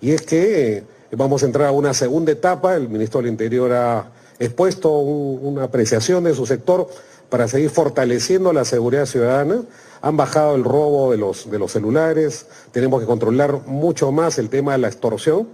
Y 0.00 0.12
es 0.12 0.22
que 0.22 0.76
eh, 0.76 0.84
vamos 1.12 1.42
a 1.42 1.46
entrar 1.46 1.68
a 1.68 1.72
una 1.72 1.94
segunda 1.94 2.32
etapa, 2.32 2.76
el 2.76 2.88
ministro 2.88 3.20
del 3.20 3.30
Interior 3.30 3.72
ha 3.72 4.12
expuesto 4.38 4.90
una 4.98 5.64
apreciación 5.64 6.24
de 6.24 6.34
su 6.34 6.44
sector 6.44 6.88
para 7.30 7.48
seguir 7.48 7.70
fortaleciendo 7.70 8.52
la 8.52 8.64
seguridad 8.64 9.06
ciudadana 9.06 9.62
han 10.04 10.18
bajado 10.18 10.54
el 10.54 10.64
robo 10.64 11.12
de 11.12 11.16
los, 11.16 11.50
de 11.50 11.58
los 11.58 11.72
celulares, 11.72 12.46
tenemos 12.72 13.00
que 13.00 13.06
controlar 13.06 13.66
mucho 13.66 14.12
más 14.12 14.38
el 14.38 14.50
tema 14.50 14.72
de 14.72 14.78
la 14.78 14.88
extorsión. 14.88 15.48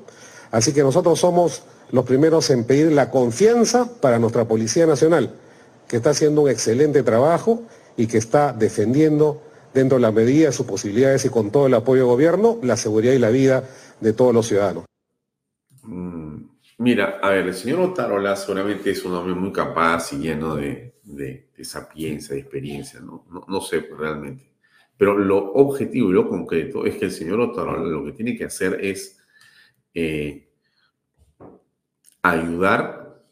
Así 0.50 0.72
que 0.72 0.82
nosotros 0.82 1.20
somos 1.20 1.62
los 1.92 2.04
primeros 2.04 2.50
en 2.50 2.64
pedir 2.64 2.90
la 2.90 3.12
confianza 3.12 3.88
para 4.00 4.18
nuestra 4.18 4.46
Policía 4.46 4.86
Nacional, 4.86 5.36
que 5.86 5.98
está 5.98 6.10
haciendo 6.10 6.42
un 6.42 6.50
excelente 6.50 7.04
trabajo 7.04 7.62
y 7.96 8.08
que 8.08 8.18
está 8.18 8.52
defendiendo 8.52 9.40
dentro 9.72 9.98
de 9.98 10.02
la 10.02 10.10
medida 10.10 10.46
de 10.46 10.52
sus 10.52 10.66
posibilidades 10.66 11.24
y 11.26 11.28
con 11.28 11.52
todo 11.52 11.68
el 11.68 11.74
apoyo 11.74 12.00
del 12.00 12.10
gobierno 12.10 12.58
la 12.60 12.76
seguridad 12.76 13.12
y 13.12 13.20
la 13.20 13.30
vida 13.30 13.62
de 14.00 14.12
todos 14.12 14.34
los 14.34 14.48
ciudadanos. 14.48 14.84
Mm, 15.84 16.42
mira, 16.78 17.20
a 17.22 17.30
ver, 17.30 17.46
el 17.46 17.54
señor 17.54 17.78
Otarola 17.82 18.34
seguramente 18.34 18.90
es 18.90 19.04
un 19.04 19.14
hombre 19.14 19.32
muy 19.32 19.52
capaz 19.52 20.12
y 20.12 20.16
lleno 20.16 20.56
de, 20.56 20.89
de, 21.16 21.48
sapiencia, 21.62 22.34
de 22.34 22.40
experiencia, 22.40 23.00
¿no? 23.00 23.26
¿no? 23.46 23.60
sé 23.60 23.80
realmente. 23.96 24.50
Pero 24.96 25.16
lo 25.16 25.52
objetivo 25.52 26.10
y 26.10 26.12
lo 26.12 26.28
concreto 26.28 26.84
es 26.84 26.96
que 26.96 27.06
el 27.06 27.12
señor 27.12 27.40
Otarola 27.40 27.88
lo 27.88 28.04
que 28.04 28.12
tiene 28.12 28.36
que 28.36 28.44
hacer 28.44 28.78
es 28.84 29.18
eh, 29.94 30.50
ayudar 32.22 33.24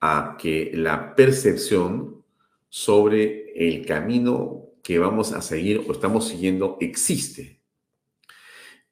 a 0.00 0.36
que 0.38 0.72
la 0.74 1.14
percepción 1.14 2.24
sobre 2.68 3.52
el 3.54 3.86
camino 3.86 4.68
que 4.82 4.98
vamos 4.98 5.32
a 5.32 5.42
seguir 5.42 5.84
o 5.86 5.92
estamos 5.92 6.28
siguiendo 6.28 6.76
existe. 6.80 7.60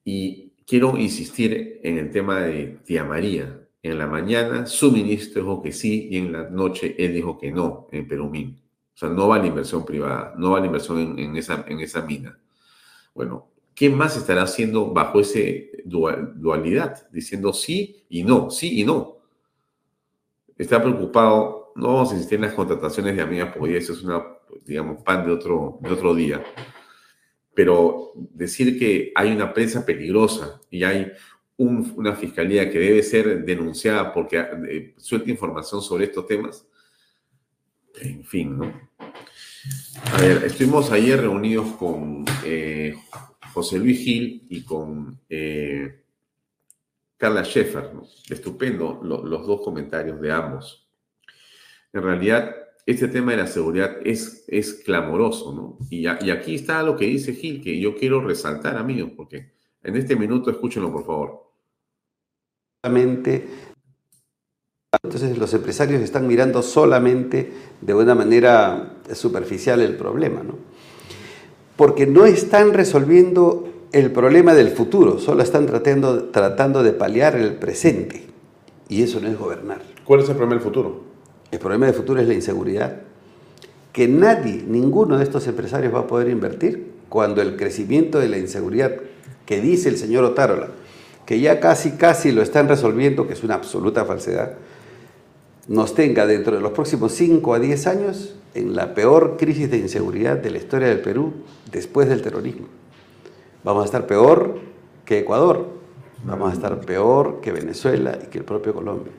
Y 0.04 0.52
quiero 0.66 0.96
insistir 0.96 1.80
en 1.82 1.98
el 1.98 2.10
tema 2.10 2.42
de 2.42 2.78
Tía 2.84 3.04
María. 3.04 3.65
En 3.86 3.98
la 3.98 4.06
mañana 4.06 4.66
su 4.66 4.90
ministro 4.90 5.42
dijo 5.42 5.62
que 5.62 5.72
sí 5.72 6.08
y 6.10 6.18
en 6.18 6.32
la 6.32 6.50
noche 6.50 6.94
él 6.98 7.14
dijo 7.14 7.38
que 7.38 7.52
no 7.52 7.88
en 7.92 8.08
Perumín. 8.08 8.60
O 8.94 8.98
sea, 8.98 9.08
no 9.08 9.28
va 9.28 9.38
la 9.38 9.46
inversión 9.46 9.84
privada, 9.84 10.34
no 10.36 10.52
va 10.52 10.60
la 10.60 10.66
inversión 10.66 11.18
en, 11.18 11.36
esa, 11.36 11.64
en 11.68 11.80
esa 11.80 12.02
mina. 12.02 12.38
Bueno, 13.14 13.50
¿qué 13.74 13.88
más 13.90 14.16
estará 14.16 14.42
haciendo 14.42 14.92
bajo 14.92 15.20
esa 15.20 15.38
dualidad? 15.84 17.08
Diciendo 17.12 17.52
sí 17.52 18.04
y 18.08 18.24
no, 18.24 18.50
sí 18.50 18.80
y 18.80 18.84
no. 18.84 19.18
Está 20.56 20.82
preocupado, 20.82 21.72
no 21.76 21.88
vamos 21.88 22.10
a 22.10 22.14
insistir 22.14 22.36
en 22.36 22.46
las 22.46 22.54
contrataciones 22.54 23.14
de 23.14 23.22
amigas 23.22 23.54
porque 23.56 23.76
eso 23.76 23.92
es 23.92 24.02
una 24.02 24.24
digamos, 24.64 25.02
pan 25.02 25.24
de 25.24 25.32
otro, 25.32 25.78
de 25.80 25.90
otro 25.90 26.14
día. 26.14 26.42
Pero 27.54 28.12
decir 28.14 28.78
que 28.78 29.12
hay 29.14 29.32
una 29.32 29.52
prensa 29.52 29.86
peligrosa 29.86 30.60
y 30.70 30.84
hay 30.84 31.12
una 31.58 32.14
fiscalía 32.14 32.70
que 32.70 32.78
debe 32.78 33.02
ser 33.02 33.44
denunciada 33.44 34.12
porque 34.12 34.38
eh, 34.68 34.94
suelta 34.98 35.30
información 35.30 35.80
sobre 35.80 36.04
estos 36.04 36.26
temas, 36.26 36.66
en 38.00 38.24
fin, 38.24 38.58
¿no? 38.58 38.88
A 40.12 40.20
ver, 40.20 40.44
estuvimos 40.44 40.92
ayer 40.92 41.20
reunidos 41.20 41.72
con 41.76 42.24
eh, 42.44 42.94
José 43.52 43.78
Luis 43.78 43.98
Gil 44.00 44.46
y 44.48 44.62
con 44.62 45.18
eh, 45.28 46.02
Carla 47.16 47.42
Scheffer, 47.42 47.94
¿no? 47.94 48.06
Estupendo 48.28 49.00
los 49.02 49.46
dos 49.46 49.62
comentarios 49.62 50.20
de 50.20 50.30
ambos. 50.30 50.86
En 51.92 52.02
realidad, 52.02 52.54
este 52.84 53.08
tema 53.08 53.32
de 53.32 53.38
la 53.38 53.46
seguridad 53.46 53.96
es, 54.04 54.44
es 54.46 54.74
clamoroso, 54.74 55.54
¿no? 55.54 55.78
Y 55.90 56.06
aquí 56.06 56.54
está 56.54 56.82
lo 56.82 56.96
que 56.96 57.06
dice 57.06 57.32
Gil, 57.34 57.62
que 57.62 57.80
yo 57.80 57.96
quiero 57.96 58.20
resaltar, 58.20 58.76
amigos, 58.76 59.12
porque 59.16 59.52
en 59.82 59.96
este 59.96 60.14
minuto 60.14 60.50
escúchenlo, 60.50 60.92
por 60.92 61.06
favor. 61.06 61.45
Entonces 65.02 65.38
los 65.38 65.52
empresarios 65.54 66.02
están 66.02 66.26
mirando 66.26 66.62
solamente 66.62 67.52
de 67.80 67.94
una 67.94 68.14
manera 68.14 68.96
superficial 69.12 69.80
el 69.80 69.96
problema, 69.96 70.42
¿no? 70.42 70.54
Porque 71.76 72.06
no 72.06 72.24
están 72.24 72.72
resolviendo 72.72 73.68
el 73.92 74.10
problema 74.10 74.54
del 74.54 74.70
futuro, 74.70 75.18
solo 75.18 75.42
están 75.42 75.66
tratando, 75.66 76.24
tratando 76.24 76.82
de 76.82 76.92
paliar 76.92 77.36
el 77.36 77.54
presente. 77.54 78.26
Y 78.88 79.02
eso 79.02 79.20
no 79.20 79.28
es 79.28 79.38
gobernar. 79.38 79.82
¿Cuál 80.04 80.20
es 80.20 80.28
el 80.28 80.36
problema 80.36 80.54
del 80.54 80.64
futuro? 80.64 81.02
El 81.50 81.58
problema 81.58 81.86
del 81.86 81.94
futuro 81.94 82.20
es 82.20 82.28
la 82.28 82.34
inseguridad. 82.34 83.02
Que 83.92 84.08
nadie, 84.08 84.64
ninguno 84.66 85.18
de 85.18 85.24
estos 85.24 85.46
empresarios 85.46 85.94
va 85.94 86.00
a 86.00 86.06
poder 86.06 86.28
invertir 86.28 86.92
cuando 87.08 87.42
el 87.42 87.56
crecimiento 87.56 88.18
de 88.18 88.28
la 88.28 88.38
inseguridad 88.38 88.92
que 89.44 89.60
dice 89.60 89.88
el 89.88 89.96
señor 89.96 90.24
Otárola, 90.24 90.70
que 91.26 91.40
ya 91.40 91.60
casi, 91.60 91.92
casi 91.92 92.32
lo 92.32 92.40
están 92.40 92.68
resolviendo, 92.68 93.26
que 93.26 93.34
es 93.34 93.42
una 93.42 93.56
absoluta 93.56 94.04
falsedad, 94.04 94.56
nos 95.68 95.94
tenga 95.94 96.26
dentro 96.26 96.54
de 96.54 96.62
los 96.62 96.70
próximos 96.72 97.12
5 97.12 97.54
a 97.54 97.58
10 97.58 97.86
años 97.88 98.36
en 98.54 98.76
la 98.76 98.94
peor 98.94 99.36
crisis 99.36 99.70
de 99.70 99.78
inseguridad 99.78 100.36
de 100.36 100.50
la 100.50 100.58
historia 100.58 100.88
del 100.88 101.00
Perú 101.00 101.34
después 101.70 102.08
del 102.08 102.22
terrorismo. 102.22 102.68
Vamos 103.64 103.82
a 103.82 103.86
estar 103.86 104.06
peor 104.06 104.60
que 105.04 105.18
Ecuador, 105.18 105.68
vamos 106.24 106.50
a 106.50 106.54
estar 106.54 106.80
peor 106.80 107.40
que 107.40 107.50
Venezuela 107.50 108.16
y 108.22 108.28
que 108.28 108.38
el 108.38 108.44
propio 108.44 108.72
Colombia. 108.72 109.12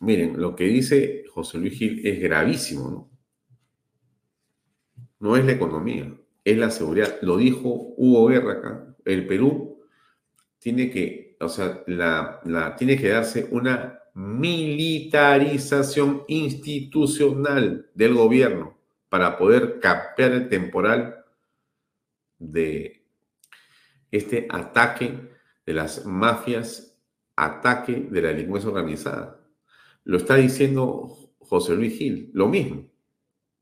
Miren, 0.00 0.40
lo 0.40 0.56
que 0.56 0.64
dice 0.64 1.24
José 1.32 1.58
Luis 1.58 1.74
Gil 1.74 2.06
es 2.06 2.20
gravísimo, 2.20 2.90
¿no? 2.90 3.10
No 5.20 5.36
es 5.36 5.44
la 5.44 5.52
economía, 5.52 6.12
es 6.44 6.58
la 6.58 6.70
seguridad. 6.70 7.18
Lo 7.22 7.36
dijo 7.36 7.94
Hugo 7.96 8.26
Guerra 8.26 8.52
acá. 8.54 8.96
El 9.04 9.26
Perú 9.26 9.80
tiene 10.58 10.90
que, 10.90 11.27
o 11.40 11.48
sea, 11.48 11.82
la, 11.86 12.74
tiene 12.76 12.96
que 12.96 13.08
darse 13.08 13.48
una 13.50 14.00
militarización 14.14 16.24
institucional 16.28 17.90
del 17.94 18.14
gobierno 18.14 18.76
para 19.08 19.38
poder 19.38 19.80
capear 19.80 20.32
el 20.32 20.48
temporal 20.48 21.24
de 22.38 23.04
este 24.10 24.46
ataque 24.50 25.30
de 25.64 25.72
las 25.72 26.04
mafias, 26.04 26.98
ataque 27.36 28.08
de 28.10 28.22
la 28.22 28.28
delincuencia 28.28 28.70
organizada. 28.70 29.40
Lo 30.04 30.16
está 30.16 30.36
diciendo 30.36 31.32
José 31.38 31.76
Luis 31.76 31.96
Gil, 31.96 32.30
lo 32.32 32.48
mismo, 32.48 32.88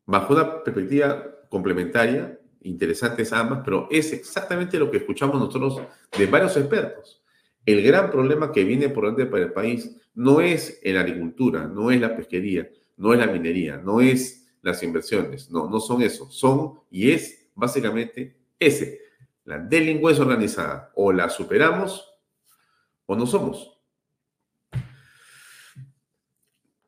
bajo 0.07 0.35
una 0.35 0.63
perspectiva 0.63 1.25
complementaria, 1.49 2.39
interesantes 2.63 3.33
ambas, 3.33 3.61
pero 3.65 3.89
es 3.91 4.13
exactamente 4.13 4.79
lo 4.79 4.91
que 4.91 4.99
escuchamos 4.99 5.39
nosotros 5.39 5.81
de 6.17 6.27
varios 6.27 6.57
expertos. 6.57 7.23
El 7.67 7.83
gran 7.83 8.11
problema 8.11 8.53
que 8.53 8.65
viene 8.65 8.89
por 8.89 9.05
delante 9.05 9.27
para 9.27 9.45
el 9.45 9.53
país 9.53 9.97
no 10.15 10.41
es 10.41 10.81
la 10.85 11.01
agricultura, 11.01 11.67
no 11.67 11.91
es 11.91 12.01
la 12.01 12.17
pesquería, 12.17 12.71
no 12.97 13.13
es 13.13 13.19
la 13.19 13.27
minería, 13.27 13.77
no 13.77 14.01
es 14.01 14.49
las 14.63 14.83
inversiones, 14.83 15.51
no, 15.51 15.69
no 15.69 15.81
son 15.81 16.01
eso, 16.03 16.31
son 16.31 16.81
y 16.91 17.11
es 17.11 17.51
básicamente 17.55 18.37
ese, 18.59 19.01
la 19.45 19.59
delincuencia 19.59 20.25
organizada, 20.25 20.93
o 20.95 21.13
la 21.13 21.29
superamos 21.29 22.09
o 23.07 23.17
no 23.17 23.27
somos. 23.27 23.73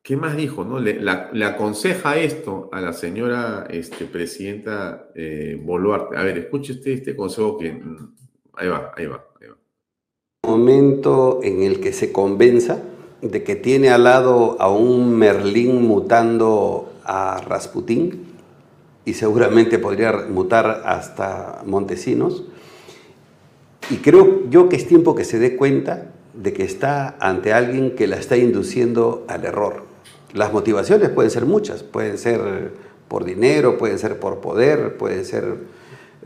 ¿Qué 0.02 0.16
más 0.16 0.36
dijo? 0.36 0.64
No? 0.64 0.80
Le, 0.80 1.44
aconseja 1.44 2.16
esto 2.16 2.70
a 2.72 2.80
la 2.80 2.94
señora 2.94 3.66
este, 3.68 4.06
presidenta 4.06 5.10
eh, 5.14 5.60
Boluarte. 5.60 6.16
A 6.16 6.22
ver, 6.22 6.38
escuche 6.38 6.72
usted 6.72 6.92
este 6.92 7.14
consejo 7.14 7.58
que... 7.58 7.72
Mm, 7.72 8.16
ahí 8.54 8.68
va, 8.68 8.92
ahí 8.96 9.06
va, 9.06 9.26
ahí 9.38 9.48
va. 9.48 9.58
Momento 10.48 11.40
en 11.42 11.62
el 11.62 11.80
que 11.80 11.92
se 11.92 12.10
convenza 12.10 12.78
de 13.22 13.42
que 13.42 13.54
tiene 13.54 13.90
al 13.90 14.04
lado 14.04 14.56
a 14.60 14.70
un 14.70 15.14
Merlín 15.14 15.86
mutando 15.86 16.92
a 17.04 17.40
Rasputín 17.40 18.24
y 19.04 19.14
seguramente 19.14 19.78
podría 19.78 20.12
mutar 20.30 20.84
hasta 20.86 21.62
Montesinos. 21.66 22.44
Y 23.90 23.96
creo 23.96 24.48
yo 24.48 24.68
que 24.68 24.76
es 24.76 24.86
tiempo 24.86 25.14
que 25.14 25.24
se 25.24 25.38
dé 25.38 25.56
cuenta 25.56 26.12
de 26.34 26.52
que 26.52 26.64
está 26.64 27.16
ante 27.20 27.52
alguien 27.52 27.94
que 27.94 28.06
la 28.06 28.16
está 28.16 28.36
induciendo 28.36 29.24
al 29.28 29.44
error. 29.44 29.82
Las 30.32 30.52
motivaciones 30.52 31.10
pueden 31.10 31.30
ser 31.30 31.46
muchas, 31.46 31.82
pueden 31.82 32.16
ser 32.16 32.72
por 33.08 33.24
dinero, 33.24 33.76
pueden 33.76 33.98
ser 33.98 34.18
por 34.20 34.38
poder, 34.38 34.96
pueden 34.96 35.24
ser 35.24 35.56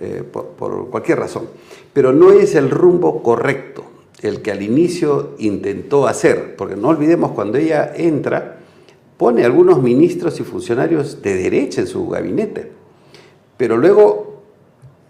eh, 0.01 0.23
por, 0.31 0.49
por 0.51 0.91
cualquier 0.91 1.19
razón, 1.19 1.49
pero 1.93 2.13
no 2.13 2.31
es 2.31 2.55
el 2.55 2.71
rumbo 2.71 3.23
correcto 3.23 3.92
el 4.23 4.41
que 4.41 4.53
al 4.53 4.63
inicio 4.63 5.35
intentó 5.39 6.07
hacer, 6.07 6.55
porque 6.57 6.77
no 6.77 6.89
olvidemos 6.89 7.33
cuando 7.33 7.59
ella 7.59 7.93
entra, 7.95 8.59
pone 9.17 9.45
algunos 9.45 9.83
ministros 9.83 10.39
y 10.41 10.45
funcionarios 10.45 11.21
de 11.23 11.35
derecha 11.35 11.81
en 11.81 11.89
su 11.89 12.09
gabinete, 12.09 12.71
pero 13.57 13.77
luego 13.77 14.43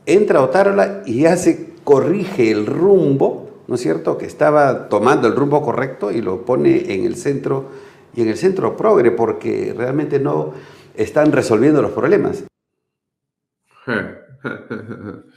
entra 0.07 0.43
Otárola 0.43 1.03
y 1.07 1.27
hace, 1.27 1.75
corrige 1.85 2.51
el 2.51 2.67
rumbo, 2.67 3.51
¿no 3.69 3.75
es 3.75 3.83
cierto?, 3.83 4.17
que 4.17 4.27
estaba 4.27 4.89
tomando 4.89 5.29
el 5.29 5.37
rumbo 5.37 5.63
correcto 5.63 6.11
y 6.11 6.23
lo 6.23 6.45
pone 6.45 6.95
en 6.95 7.05
el 7.05 7.17
centro, 7.17 7.67
y 8.15 8.23
en 8.23 8.29
el 8.29 8.37
centro 8.37 8.77
progre, 8.77 9.11
porque 9.11 9.75
realmente 9.77 10.19
no 10.19 10.53
están 10.95 11.33
resolviendo 11.33 11.83
los 11.83 11.93
problemas. 11.93 12.45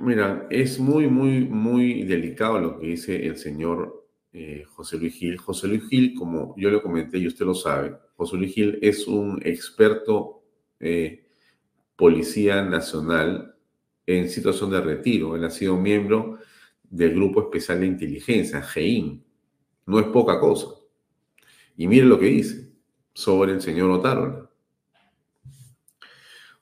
Mira, 0.00 0.46
es 0.50 0.78
muy, 0.78 1.08
muy, 1.08 1.46
muy 1.46 2.04
delicado 2.04 2.58
lo 2.58 2.78
que 2.78 2.88
dice 2.88 3.26
el 3.26 3.36
señor 3.36 4.06
eh, 4.32 4.64
José 4.66 4.98
Luis 4.98 5.14
Gil. 5.14 5.36
José 5.36 5.68
Luis 5.68 5.88
Gil, 5.88 6.14
como 6.14 6.54
yo 6.56 6.70
le 6.70 6.82
comenté 6.82 7.18
y 7.18 7.26
usted 7.26 7.44
lo 7.44 7.54
sabe, 7.54 7.96
José 8.16 8.36
Luis 8.36 8.54
Gil 8.54 8.78
es 8.82 9.06
un 9.06 9.40
experto 9.44 10.42
eh, 10.80 11.26
policía 11.96 12.62
nacional 12.62 13.54
en 14.06 14.28
situación 14.28 14.70
de 14.70 14.80
retiro. 14.80 15.36
Él 15.36 15.44
ha 15.44 15.50
sido 15.50 15.76
miembro 15.76 16.38
del 16.82 17.14
Grupo 17.14 17.42
Especial 17.42 17.80
de 17.80 17.86
Inteligencia, 17.86 18.62
GEIN. 18.62 19.24
No 19.86 20.00
es 20.00 20.06
poca 20.06 20.40
cosa. 20.40 20.68
Y 21.76 21.86
mire 21.86 22.06
lo 22.06 22.18
que 22.18 22.26
dice 22.26 22.72
sobre 23.12 23.52
el 23.52 23.60
señor 23.60 23.90
Otárola. 23.90 24.43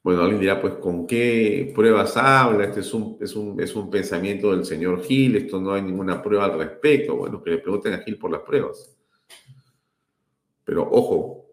Bueno, 0.02 0.22
alguien 0.22 0.40
dirá, 0.40 0.60
pues, 0.60 0.74
¿con 0.74 1.06
qué 1.06 1.70
pruebas 1.74 2.16
habla? 2.16 2.64
Este 2.64 2.80
es 2.80 2.92
un, 2.92 3.18
es 3.20 3.36
un, 3.36 3.60
es 3.60 3.74
un 3.76 3.88
pensamiento 3.88 4.50
del 4.50 4.64
señor 4.64 5.02
Gil, 5.04 5.36
esto 5.36 5.60
no 5.60 5.72
hay 5.72 5.82
ninguna 5.82 6.20
prueba 6.20 6.46
al 6.46 6.58
respecto. 6.58 7.16
Bueno, 7.16 7.42
que 7.42 7.50
le 7.50 7.58
pregunten 7.58 7.94
a 7.94 7.98
Gil 7.98 8.18
por 8.18 8.32
las 8.32 8.40
pruebas. 8.40 8.96
Pero 10.64 10.88
ojo, 10.90 11.50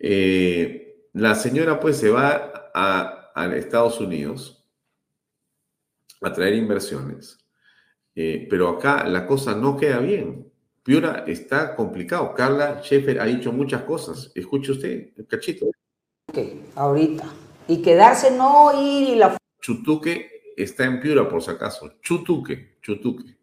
eh, 0.00 1.06
la 1.12 1.34
señora 1.36 1.78
pues 1.78 1.96
se 1.96 2.10
va 2.10 2.70
a, 2.74 3.32
a, 3.34 3.56
Estados 3.56 4.00
Unidos 4.00 4.64
a 6.22 6.32
traer 6.32 6.54
inversiones, 6.54 7.38
eh, 8.14 8.46
pero 8.50 8.68
acá 8.68 9.06
la 9.06 9.26
cosa 9.26 9.54
no 9.54 9.76
queda 9.76 9.98
bien. 10.00 10.50
Piura 10.82 11.24
está 11.26 11.76
complicado. 11.76 12.34
Carla 12.34 12.80
Sheffer 12.82 13.20
ha 13.20 13.26
dicho 13.26 13.52
muchas 13.52 13.82
cosas. 13.82 14.32
Escuche 14.34 14.72
usted, 14.72 15.10
cachito 15.28 15.70
ahorita. 16.74 17.24
Y 17.68 17.82
quedarse, 17.82 18.30
no 18.30 18.72
ir 18.80 19.10
y 19.10 19.14
la... 19.16 19.36
Chutuque 19.60 20.54
está 20.56 20.84
en 20.84 21.00
Piura, 21.00 21.28
por 21.28 21.42
si 21.42 21.50
acaso. 21.50 21.92
Chutuque, 22.02 22.78
Chutuque. 22.82 23.36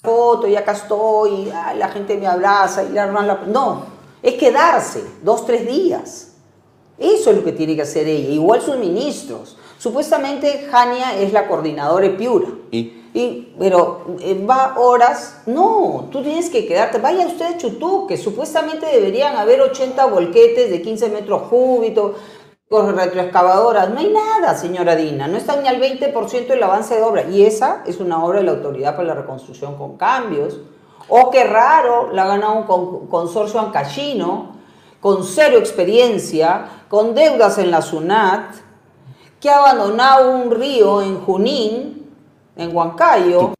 Foto, 0.00 0.46
y 0.46 0.56
acá 0.56 0.72
estoy, 0.72 1.46
la 1.46 1.88
gente 1.88 2.16
me 2.16 2.26
abraza 2.26 2.84
y 2.84 2.90
la... 2.90 3.06
No, 3.46 3.86
es 4.22 4.34
quedarse 4.34 5.04
dos, 5.22 5.44
tres 5.46 5.66
días. 5.66 6.36
Eso 6.98 7.30
es 7.30 7.36
lo 7.36 7.44
que 7.44 7.52
tiene 7.52 7.76
que 7.76 7.82
hacer 7.82 8.08
ella. 8.08 8.30
Igual 8.30 8.60
sus 8.60 8.76
ministros. 8.76 9.56
Supuestamente 9.78 10.68
Jania 10.70 11.16
es 11.20 11.32
la 11.32 11.46
coordinadora 11.46 12.08
de 12.08 12.14
Piura. 12.14 12.48
¿Y? 12.72 12.97
Y, 13.18 13.52
pero 13.58 14.04
eh, 14.20 14.46
va 14.48 14.74
horas, 14.78 15.42
no, 15.46 16.08
tú 16.12 16.22
tienes 16.22 16.50
que 16.50 16.68
quedarte, 16.68 16.98
vaya 16.98 17.26
usted 17.26 17.46
a 17.46 17.58
Chutú, 17.58 18.06
que 18.06 18.16
supuestamente 18.16 18.86
deberían 18.86 19.34
haber 19.34 19.60
80 19.60 20.06
volquetes 20.06 20.70
de 20.70 20.80
15 20.80 21.08
metros 21.08 21.42
cúbitos, 21.48 22.12
con 22.68 22.96
retroexcavadoras, 22.96 23.90
no 23.90 23.98
hay 23.98 24.12
nada, 24.12 24.54
señora 24.54 24.94
Dina, 24.94 25.26
no 25.26 25.36
está 25.36 25.60
ni 25.60 25.66
al 25.66 25.80
20% 25.80 26.46
del 26.46 26.62
avance 26.62 26.94
de 26.94 27.02
obra. 27.02 27.28
Y 27.28 27.42
esa 27.42 27.82
es 27.86 27.98
una 27.98 28.22
obra 28.24 28.38
de 28.38 28.44
la 28.44 28.52
Autoridad 28.52 28.94
para 28.94 29.08
la 29.08 29.14
Reconstrucción 29.14 29.76
con 29.76 29.96
Cambios. 29.96 30.60
O 31.08 31.30
qué 31.30 31.42
raro, 31.42 32.12
la 32.12 32.22
ha 32.22 32.28
ganado 32.28 32.54
un 32.54 33.08
consorcio 33.08 33.58
ancachino, 33.58 34.52
con 35.00 35.24
cero 35.24 35.58
experiencia, 35.58 36.84
con 36.88 37.16
deudas 37.16 37.58
en 37.58 37.72
la 37.72 37.82
SUNAT, 37.82 38.54
que 39.40 39.50
ha 39.50 39.58
abandonado 39.58 40.30
un 40.30 40.52
río 40.52 41.02
en 41.02 41.20
Junín, 41.20 41.97
en 42.58 42.76
Huancayo. 42.76 43.54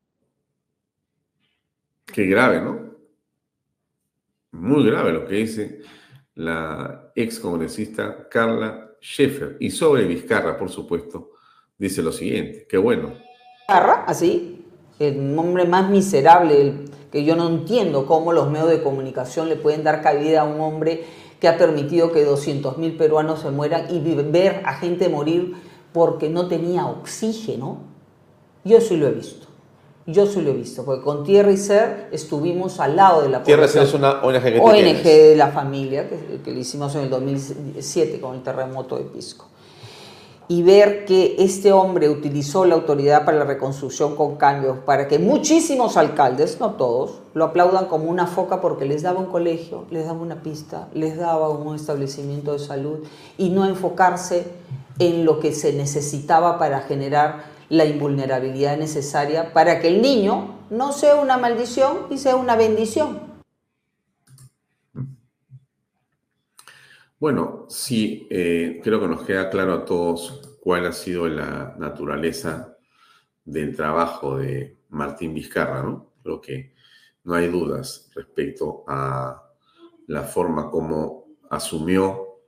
Qué 2.04 2.26
grave, 2.26 2.60
¿no? 2.60 2.88
Muy 4.52 4.84
grave 4.84 5.12
lo 5.12 5.24
que 5.24 5.34
dice 5.36 5.80
la 6.34 7.12
ex 7.14 7.38
congresista 7.38 8.28
Carla 8.28 8.90
Schaeffer. 9.00 9.56
Y 9.60 9.70
sobre 9.70 10.04
Vizcarra, 10.04 10.58
por 10.58 10.68
supuesto, 10.68 11.30
dice 11.78 12.02
lo 12.02 12.12
siguiente, 12.12 12.66
qué 12.68 12.76
bueno. 12.76 13.14
Vizcarra, 13.60 14.04
así, 14.04 14.66
el 14.98 15.38
hombre 15.38 15.64
más 15.64 15.88
miserable, 15.90 16.74
que 17.12 17.24
yo 17.24 17.36
no 17.36 17.48
entiendo 17.48 18.04
cómo 18.04 18.32
los 18.32 18.50
medios 18.50 18.70
de 18.70 18.82
comunicación 18.82 19.48
le 19.48 19.56
pueden 19.56 19.84
dar 19.84 20.02
cabida 20.02 20.42
a 20.42 20.44
un 20.44 20.60
hombre 20.60 21.04
que 21.40 21.46
ha 21.46 21.56
permitido 21.56 22.10
que 22.10 22.26
200.000 22.26 22.98
peruanos 22.98 23.40
se 23.40 23.50
mueran 23.50 23.86
y 23.90 24.00
ver 24.00 24.62
a 24.64 24.74
gente 24.74 25.08
morir 25.08 25.54
porque 25.92 26.28
no 26.28 26.48
tenía 26.48 26.86
oxígeno. 26.86 27.97
Yo 28.68 28.82
sí 28.82 28.98
lo 28.98 29.08
he 29.08 29.12
visto. 29.12 29.46
Yo 30.06 30.26
sí 30.26 30.40
lo 30.42 30.50
he 30.50 30.54
visto, 30.54 30.84
porque 30.84 31.02
con 31.02 31.24
Tierra 31.24 31.50
y 31.50 31.56
Ser 31.56 32.08
estuvimos 32.12 32.80
al 32.80 32.96
lado 32.96 33.22
de 33.22 33.30
la 33.30 33.42
Tierra 33.42 33.64
y 33.64 33.68
Ser 33.68 33.82
es 33.82 33.94
una 33.94 34.22
ONG 34.22 34.42
que 34.42 34.60
ONG 34.60 35.02
de 35.02 35.36
la 35.36 35.48
familia, 35.48 36.08
que, 36.08 36.40
que 36.42 36.50
le 36.50 36.60
hicimos 36.60 36.94
en 36.94 37.02
el 37.02 37.10
2007 37.10 38.20
con 38.20 38.34
el 38.34 38.42
terremoto 38.42 38.96
de 38.96 39.04
Pisco. 39.04 39.46
Y 40.50 40.62
ver 40.62 41.04
que 41.04 41.36
este 41.38 41.72
hombre 41.72 42.08
utilizó 42.08 42.64
la 42.64 42.74
autoridad 42.74 43.24
para 43.26 43.38
la 43.38 43.44
reconstrucción 43.44 44.16
con 44.16 44.36
cambios 44.36 44.78
para 44.78 45.08
que 45.08 45.18
muchísimos 45.18 45.98
alcaldes, 45.98 46.58
no 46.58 46.72
todos, 46.72 47.20
lo 47.34 47.44
aplaudan 47.44 47.86
como 47.86 48.10
una 48.10 48.26
foca 48.26 48.62
porque 48.62 48.86
les 48.86 49.02
daba 49.02 49.20
un 49.20 49.26
colegio, 49.26 49.84
les 49.90 50.06
daba 50.06 50.20
una 50.20 50.42
pista, 50.42 50.88
les 50.94 51.18
daba 51.18 51.50
un 51.50 51.74
establecimiento 51.74 52.52
de 52.52 52.58
salud 52.58 53.00
y 53.36 53.50
no 53.50 53.66
enfocarse 53.66 54.46
en 54.98 55.26
lo 55.26 55.38
que 55.38 55.52
se 55.52 55.74
necesitaba 55.74 56.58
para 56.58 56.80
generar 56.80 57.57
la 57.68 57.84
invulnerabilidad 57.84 58.76
necesaria 58.78 59.52
para 59.52 59.80
que 59.80 59.88
el 59.88 60.02
niño 60.02 60.66
no 60.70 60.92
sea 60.92 61.16
una 61.16 61.38
maldición 61.38 62.06
y 62.10 62.18
sea 62.18 62.36
una 62.36 62.56
bendición. 62.56 63.28
Bueno, 67.20 67.66
sí, 67.68 68.28
eh, 68.30 68.80
creo 68.82 69.00
que 69.00 69.08
nos 69.08 69.22
queda 69.22 69.50
claro 69.50 69.74
a 69.74 69.84
todos 69.84 70.56
cuál 70.60 70.86
ha 70.86 70.92
sido 70.92 71.28
la 71.28 71.74
naturaleza 71.78 72.76
del 73.44 73.74
trabajo 73.74 74.36
de 74.38 74.78
Martín 74.90 75.34
Vizcarra, 75.34 75.82
¿no? 75.82 76.12
Creo 76.22 76.40
que 76.40 76.74
no 77.24 77.34
hay 77.34 77.48
dudas 77.48 78.10
respecto 78.14 78.84
a 78.86 79.42
la 80.06 80.22
forma 80.22 80.70
como 80.70 81.26
asumió 81.50 82.38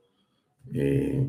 eh, 0.73 1.27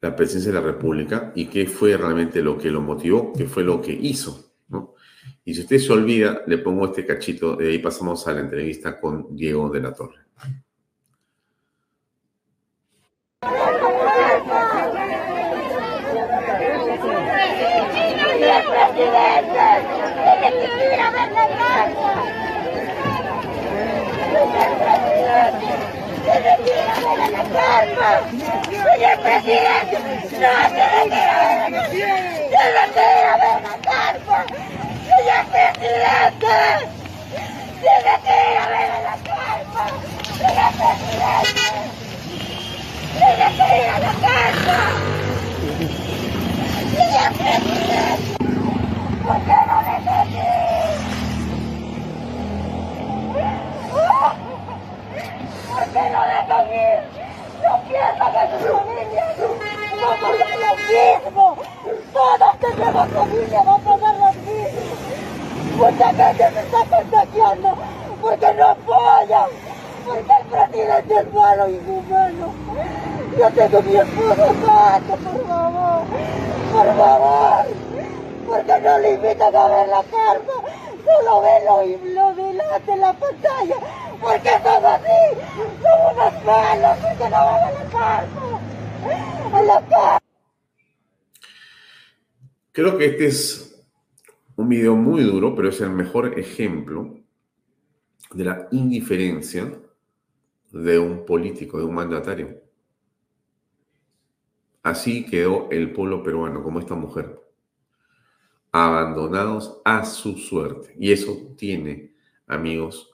la 0.00 0.16
presidencia 0.16 0.52
de 0.52 0.60
la 0.60 0.66
República 0.66 1.32
y 1.34 1.46
qué 1.46 1.66
fue 1.66 1.96
realmente 1.96 2.42
lo 2.42 2.56
que 2.56 2.70
lo 2.70 2.80
motivó, 2.80 3.32
qué 3.32 3.46
fue 3.46 3.64
lo 3.64 3.80
que 3.80 3.92
hizo. 3.92 4.52
¿no? 4.68 4.94
Y 5.44 5.54
si 5.54 5.60
usted 5.60 5.78
se 5.78 5.92
olvida, 5.92 6.42
le 6.46 6.58
pongo 6.58 6.86
este 6.86 7.04
cachito, 7.04 7.56
de 7.56 7.68
ahí 7.68 7.78
pasamos 7.78 8.26
a 8.26 8.32
la 8.32 8.40
entrevista 8.40 8.98
con 8.98 9.36
Diego 9.36 9.68
de 9.68 9.80
la 9.80 9.92
Torre. 9.92 10.20
Señor 28.90 29.16
presidente, 29.22 29.96
no 29.98 30.52
se 30.68 30.82
retira 30.90 31.36
de 31.48 31.70
la 31.70 31.80
Se 31.88 32.62
retira 32.76 33.32
de 33.40 33.52
la 33.62 33.74
carpa. 33.80 34.38
Señor 35.06 35.44
presidente, 35.50 36.56
se 37.80 37.94
retira 38.04 38.64
de 38.68 38.84
la 39.02 39.16
carpa. 39.24 39.84
Señor 40.36 40.72
presidente, 40.76 41.64
se 43.16 43.28
retira 43.36 43.94
de 43.94 44.00
la 44.00 44.14
carpa. 44.20 44.80
Señor 46.92 47.30
presidente, 47.32 48.30
¿por 55.70 55.79
qué 55.92 56.10
no 56.10 56.20
me 56.20 56.40
¿Por 56.40 56.50
qué 56.50 56.50
no 56.50 56.64
le 56.64 57.00
no 57.60 57.82
piensa 57.88 58.26
que 58.32 58.42
su 58.56 58.74
familia 58.74 59.24
va 60.00 60.12
a 60.12 60.36
lo 60.56 60.74
mismo. 60.76 61.56
Todos 62.12 62.58
tenemos 62.60 63.08
familia, 63.08 63.62
va 63.62 63.74
a 63.74 63.78
pasar 63.78 64.14
lo 64.16 64.32
mismo. 64.32 64.90
Mucha 65.76 66.08
gente 66.08 66.50
se 66.50 66.60
está 66.60 66.96
contagiando 66.96 67.68
porque 68.20 68.54
no 68.54 68.66
apoya, 68.66 69.46
porque 70.06 70.32
el 70.40 70.46
presidente 70.46 71.14
es 71.14 71.32
malo 71.32 71.68
y 71.68 71.74
inhumano. 71.74 72.54
Yo 73.38 73.50
tengo 73.50 73.82
mi 73.82 73.96
esposo 73.96 74.46
santo, 74.66 75.16
por 75.16 75.46
favor, 75.46 76.02
por 76.72 76.96
favor, 76.96 77.66
porque 78.48 78.80
no 78.80 78.98
le 78.98 79.10
invitan 79.12 79.56
a 79.56 79.66
ver 79.68 79.88
la 79.88 80.02
carta, 80.02 80.52
solo 81.04 81.40
ve 81.40 81.64
lo, 81.64 81.82
lo 82.14 82.34
delante 82.34 82.92
en 82.92 83.00
la 83.00 83.12
pantalla. 83.12 83.76
¿Por 84.20 84.40
qué 84.42 84.50
somos 84.62 84.84
así? 84.84 85.40
Porque 85.82 87.30
no 87.30 87.36
van. 87.92 88.28
A 89.52 89.62
la 89.62 89.86
casa. 89.88 90.22
Creo 92.72 92.96
que 92.96 93.06
este 93.06 93.26
es 93.26 93.84
un 94.56 94.68
video 94.68 94.94
muy 94.94 95.24
duro, 95.24 95.54
pero 95.56 95.70
es 95.70 95.80
el 95.80 95.90
mejor 95.90 96.38
ejemplo 96.38 97.18
de 98.32 98.44
la 98.44 98.68
indiferencia 98.70 99.72
de 100.70 100.98
un 100.98 101.24
político, 101.24 101.78
de 101.78 101.84
un 101.84 101.94
mandatario. 101.94 102.62
Así 104.82 105.26
quedó 105.26 105.68
el 105.70 105.92
pueblo 105.92 106.22
peruano, 106.22 106.62
como 106.62 106.78
esta 106.78 106.94
mujer, 106.94 107.40
abandonados 108.70 109.80
a 109.84 110.04
su 110.04 110.38
suerte. 110.38 110.94
Y 110.98 111.12
eso 111.12 111.54
tiene, 111.56 112.14
amigos, 112.46 113.09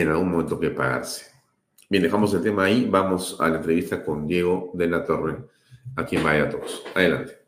en 0.00 0.08
algún 0.08 0.30
momento 0.30 0.60
que 0.60 0.70
pagarse. 0.70 1.26
Bien, 1.88 2.02
dejamos 2.02 2.34
el 2.34 2.42
tema 2.42 2.64
ahí. 2.64 2.86
Vamos 2.90 3.36
a 3.40 3.48
la 3.48 3.56
entrevista 3.56 4.04
con 4.04 4.26
Diego 4.26 4.70
de 4.74 4.88
la 4.88 5.04
Torre, 5.04 5.38
aquí 5.96 6.16
en 6.16 6.24
Vaya. 6.24 6.50
Adelante. 6.94 7.38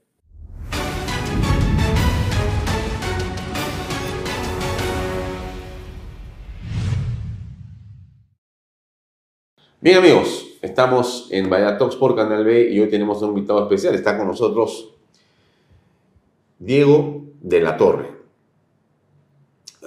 Bien 9.81 9.99
amigos, 9.99 10.59
estamos 10.63 11.29
en 11.31 11.49
Vaya 11.51 11.79
Talks 11.79 11.97
por 11.97 12.17
Canal 12.17 12.45
B 12.45 12.71
y 12.71 12.81
hoy 12.81 12.89
tenemos 12.89 13.21
un 13.23 13.29
invitado 13.29 13.63
especial. 13.63 13.95
Está 13.95 14.17
con 14.17 14.27
nosotros 14.27 14.95
Diego 16.59 17.25
de 17.41 17.61
la 17.61 17.77
Torre. 17.77 18.18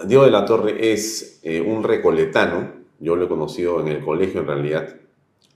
Diego 0.06 0.26
de 0.26 0.32
la 0.32 0.46
Torre 0.46 0.92
es 0.92 1.40
eh, 1.44 1.62
un 1.62 1.84
recoletano, 1.84 2.72
yo 3.00 3.16
lo 3.16 3.26
he 3.26 3.28
conocido 3.28 3.82
en 3.82 3.88
el 3.88 4.04
colegio 4.04 4.42
en 4.42 4.48
realidad, 4.48 4.96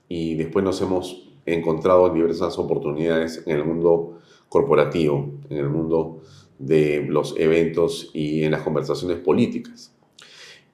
y 0.08 0.34
después 0.34 0.64
nos 0.64 0.80
hemos 0.82 1.32
encontrado 1.46 2.06
en 2.08 2.14
diversas 2.14 2.58
oportunidades 2.58 3.42
en 3.46 3.56
el 3.56 3.64
mundo 3.64 4.18
corporativo, 4.48 5.30
en 5.48 5.58
el 5.58 5.68
mundo 5.68 6.22
de 6.58 7.04
los 7.08 7.34
eventos 7.38 8.10
y 8.14 8.42
en 8.44 8.52
las 8.52 8.62
conversaciones 8.62 9.18
políticas. 9.18 9.92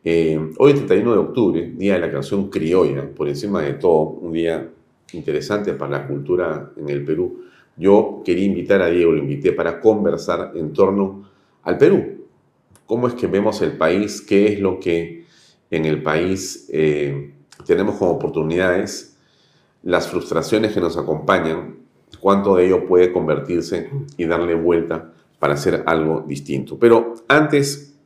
Eh, 0.05 0.39
hoy, 0.59 0.75
31 0.75 1.13
de 1.13 1.19
octubre, 1.19 1.73
Día 1.77 1.95
de 1.95 2.01
la 2.01 2.11
Canción 2.11 2.51
Criolla, 2.51 3.09
por 3.15 3.29
encima 3.29 3.63
de 3.63 3.75
todo, 3.75 4.03
un 4.03 4.33
día 4.33 4.69
interesante 5.13 5.73
para 5.75 5.99
la 5.99 6.07
cultura 6.07 6.73
en 6.77 6.89
el 6.89 7.05
Perú. 7.05 7.45
Yo 7.77 8.23
quería 8.25 8.45
invitar 8.45 8.83
a 8.83 8.89
Diego, 8.89 9.13
lo 9.13 9.19
invité 9.19 9.53
para 9.53 9.81
conversar 9.81 10.53
en 10.55 10.73
torno 10.73 11.31
al 11.63 11.79
Perú, 11.79 12.22
cómo 12.93 13.09
es 13.09 13.15
que 13.15 13.27
vemos 13.27 13.63
el 13.63 13.79
país, 13.79 14.21
qué 14.21 14.53
es 14.53 14.61
lo 14.61 14.79
que 14.79 15.25
en 15.71 15.87
el 15.87 16.03
país 16.03 16.69
eh, 16.71 17.33
tenemos 17.65 17.95
como 17.97 18.11
oportunidades, 18.11 19.17
las 19.83 20.09
frustraciones 20.09 20.75
que 20.75 20.81
nos 20.83 20.99
acompañan, 20.99 21.77
cuánto 22.21 22.55
de 22.55 22.67
ello 22.67 22.85
puede 22.87 23.11
convertirse 23.11 23.89
y 24.19 24.27
darle 24.27 24.55
vuelta 24.55 25.11
para 25.39 25.55
hacer 25.55 25.85
algo 25.87 26.23
distinto. 26.29 26.79
Pero 26.79 27.15
antes, 27.29 27.97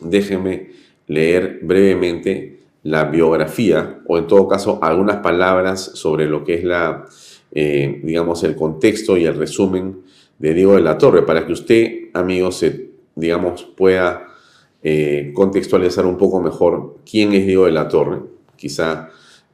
déjenme 0.00 0.70
leer 1.08 1.60
brevemente 1.62 2.60
la 2.84 3.04
biografía 3.04 4.00
o 4.06 4.16
en 4.16 4.26
todo 4.28 4.48
caso 4.48 4.78
algunas 4.80 5.18
palabras 5.18 5.90
sobre 5.92 6.24
lo 6.24 6.42
que 6.42 6.54
es 6.54 6.64
la, 6.64 7.04
eh, 7.52 8.00
digamos, 8.02 8.44
el 8.44 8.56
contexto 8.56 9.18
y 9.18 9.26
el 9.26 9.36
resumen 9.36 10.04
de 10.38 10.54
Diego 10.54 10.74
de 10.74 10.80
la 10.80 10.96
Torre, 10.96 11.20
para 11.20 11.46
que 11.46 11.52
usted, 11.52 12.08
amigos, 12.14 12.56
se, 12.56 12.95
digamos, 13.16 13.64
pueda 13.64 14.28
eh, 14.82 15.32
contextualizar 15.34 16.06
un 16.06 16.16
poco 16.16 16.40
mejor 16.40 16.98
quién 17.10 17.32
es 17.32 17.44
Diego 17.46 17.64
de 17.64 17.72
la 17.72 17.88
Torre. 17.88 18.20
Quizá 18.54 19.08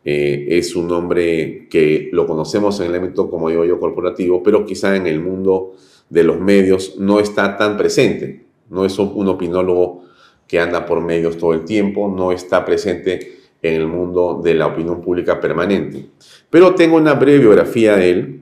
eh, 0.04 0.46
es 0.50 0.76
un 0.76 0.90
hombre 0.90 1.68
que 1.70 2.10
lo 2.12 2.26
conocemos 2.26 2.78
en 2.80 2.86
el 2.86 2.90
elemento, 2.92 3.30
como 3.30 3.48
digo 3.48 3.80
corporativo, 3.80 4.42
pero 4.42 4.66
quizá 4.66 4.94
en 4.96 5.06
el 5.06 5.20
mundo 5.20 5.74
de 6.10 6.24
los 6.24 6.38
medios 6.38 6.98
no 6.98 7.20
está 7.20 7.56
tan 7.56 7.78
presente. 7.78 8.44
No 8.68 8.84
es 8.84 8.98
un 8.98 9.28
opinólogo 9.28 10.04
que 10.46 10.58
anda 10.58 10.84
por 10.84 11.00
medios 11.00 11.38
todo 11.38 11.54
el 11.54 11.64
tiempo, 11.64 12.12
no 12.14 12.32
está 12.32 12.64
presente 12.64 13.38
en 13.62 13.74
el 13.74 13.86
mundo 13.86 14.40
de 14.42 14.54
la 14.54 14.66
opinión 14.66 15.00
pública 15.00 15.40
permanente. 15.40 16.10
Pero 16.50 16.74
tengo 16.74 16.96
una 16.96 17.14
breve 17.14 17.38
biografía 17.38 17.96
de 17.96 18.10
él, 18.10 18.40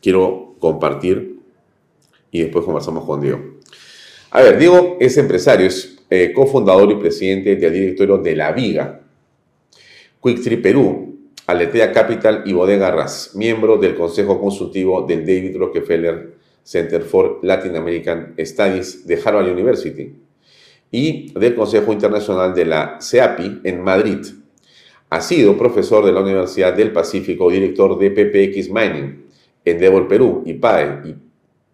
quiero 0.00 0.54
compartir 0.58 1.38
y 2.30 2.40
después 2.40 2.64
conversamos 2.64 3.04
con 3.04 3.20
Diego. 3.20 3.57
A 4.30 4.42
ver, 4.42 4.58
Diego 4.58 4.98
es 5.00 5.16
empresario, 5.16 5.66
es 5.66 5.96
eh, 6.10 6.32
cofundador 6.34 6.90
y 6.90 6.96
presidente 6.96 7.56
del 7.56 7.72
directorio 7.72 8.18
de 8.18 8.36
La 8.36 8.52
Viga, 8.52 9.00
Quicktree 10.22 10.58
Perú, 10.58 11.18
Aletea 11.46 11.92
Capital 11.92 12.42
y 12.44 12.52
Bodega 12.52 12.90
Ras, 12.90 13.30
miembro 13.34 13.78
del 13.78 13.94
Consejo 13.94 14.38
Consultivo 14.38 15.06
del 15.06 15.20
David 15.20 15.56
Rockefeller 15.56 16.34
Center 16.62 17.00
for 17.00 17.40
Latin 17.42 17.74
American 17.76 18.34
Studies 18.38 19.06
de 19.06 19.18
Harvard 19.24 19.50
University 19.50 20.14
y 20.90 21.32
del 21.32 21.54
Consejo 21.54 21.90
Internacional 21.90 22.54
de 22.54 22.66
la 22.66 22.98
CEAPI 23.00 23.62
en 23.64 23.82
Madrid. 23.82 24.26
Ha 25.08 25.22
sido 25.22 25.56
profesor 25.56 26.04
de 26.04 26.12
la 26.12 26.20
Universidad 26.20 26.74
del 26.74 26.92
Pacífico, 26.92 27.50
director 27.50 27.98
de 27.98 28.10
PPX 28.10 28.68
Mining, 28.68 29.24
Endeavor 29.64 30.06
Perú, 30.06 30.42
IPAE 30.44 31.27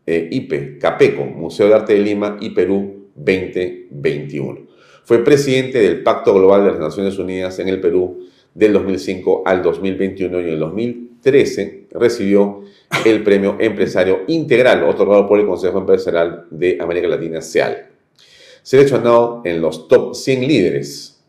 eh, 0.06 0.28
IPE, 0.30 0.78
CAPECO, 0.78 1.24
Museo 1.24 1.68
de 1.68 1.74
Arte 1.74 1.94
de 1.94 2.00
Lima 2.00 2.36
y 2.40 2.50
Perú 2.50 3.10
2021. 3.14 4.66
Fue 5.04 5.22
presidente 5.24 5.78
del 5.78 6.02
Pacto 6.02 6.34
Global 6.34 6.64
de 6.64 6.70
las 6.72 6.80
Naciones 6.80 7.18
Unidas 7.18 7.58
en 7.58 7.68
el 7.68 7.80
Perú 7.80 8.26
del 8.54 8.72
2005 8.72 9.42
al 9.44 9.62
2021 9.62 10.40
y 10.40 10.44
en 10.44 10.48
el 10.50 10.58
2013 10.58 11.88
recibió 11.92 12.62
el 13.04 13.22
premio 13.22 13.56
Empresario 13.58 14.22
Integral 14.28 14.84
otorgado 14.84 15.26
por 15.26 15.40
el 15.40 15.46
Consejo 15.46 15.78
Empresarial 15.78 16.46
de 16.50 16.78
América 16.80 17.08
Latina, 17.08 17.40
SEAL. 17.40 17.88
Seleccionado 18.62 19.42
en 19.44 19.60
los 19.60 19.88
top 19.88 20.14
100 20.14 20.48
líderes 20.48 21.22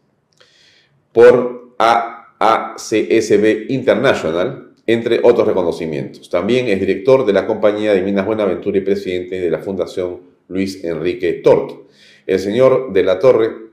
por 1.11 1.75
AACSB 1.77 3.69
International 3.69 4.64
entre 4.87 5.19
otros 5.23 5.47
reconocimientos. 5.47 6.29
También 6.29 6.67
es 6.67 6.79
director 6.79 7.25
de 7.25 7.33
la 7.33 7.47
Compañía 7.47 7.93
de 7.93 8.01
Minas 8.01 8.25
Buenaventura 8.25 8.77
y 8.77 8.81
presidente 8.81 9.39
de 9.39 9.49
la 9.49 9.59
Fundación 9.59 10.19
Luis 10.47 10.83
Enrique 10.83 11.33
Tort. 11.33 11.85
El 12.27 12.39
señor 12.39 12.93
de 12.93 13.03
la 13.03 13.19
Torre 13.19 13.65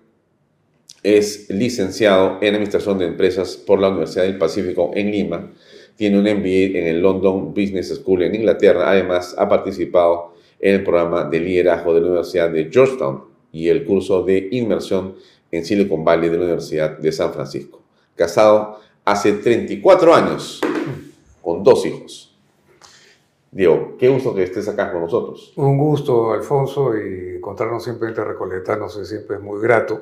es 1.02 1.50
licenciado 1.50 2.38
en 2.40 2.54
Administración 2.54 2.98
de 2.98 3.06
Empresas 3.06 3.56
por 3.56 3.80
la 3.80 3.88
Universidad 3.88 4.24
del 4.24 4.38
Pacífico 4.38 4.92
en 4.94 5.10
Lima. 5.10 5.52
Tiene 5.96 6.18
un 6.18 6.24
MBA 6.24 6.78
en 6.78 6.86
el 6.86 7.02
London 7.02 7.52
Business 7.52 7.94
School 7.94 8.22
en 8.22 8.34
Inglaterra. 8.34 8.90
Además, 8.90 9.34
ha 9.36 9.48
participado 9.48 10.34
en 10.60 10.76
el 10.76 10.84
programa 10.84 11.24
de 11.24 11.40
liderazgo 11.40 11.92
de 11.94 12.00
la 12.00 12.06
Universidad 12.06 12.50
de 12.50 12.70
Georgetown 12.70 13.24
y 13.52 13.68
el 13.68 13.84
curso 13.84 14.22
de 14.22 14.48
inmersión 14.52 15.16
en 15.50 15.64
Silicon 15.64 16.04
Valley 16.04 16.30
de 16.30 16.38
la 16.38 16.44
Universidad 16.44 16.98
de 16.98 17.12
San 17.12 17.32
Francisco. 17.32 17.82
Casado 18.16 18.80
hace 19.04 19.32
34 19.32 20.14
años 20.14 20.60
con 21.42 21.62
dos 21.62 21.84
hijos. 21.84 22.36
Diego, 23.50 23.96
qué 23.98 24.08
gusto 24.08 24.34
que 24.34 24.44
estés 24.44 24.66
acá 24.68 24.90
con 24.90 25.02
nosotros. 25.02 25.52
Un 25.56 25.76
gusto, 25.76 26.32
Alfonso, 26.32 26.96
y 26.96 27.36
encontrarnos 27.36 27.84
siempre 27.84 28.08
entre 28.08 28.24
Recoleta, 28.24 28.76
no 28.76 28.88
sé, 28.88 29.04
siempre 29.04 29.36
es 29.36 29.42
muy 29.42 29.60
grato. 29.60 30.00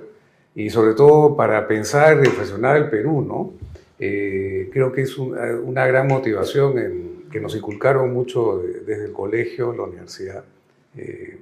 Y 0.55 0.71
sobre 0.71 0.95
todo 0.95 1.37
para 1.37 1.67
pensar 1.67 2.17
y 2.19 2.27
reflexionar 2.27 2.77
el 2.77 2.89
Perú, 2.89 3.23
¿no? 3.23 3.53
Eh, 3.99 4.71
creo 4.73 4.93
que 4.93 5.03
es 5.03 5.19
una 5.19 5.87
gran 5.87 6.07
motivación 6.07 6.79
en, 6.79 7.25
que 7.31 7.41
nos 7.41 7.55
inculcaron 7.55 8.13
mucho 8.13 8.63
desde 8.87 9.07
el 9.07 9.13
colegio, 9.13 9.73
la 9.73 9.83
universidad. 9.85 10.45
Eh, 10.97 11.39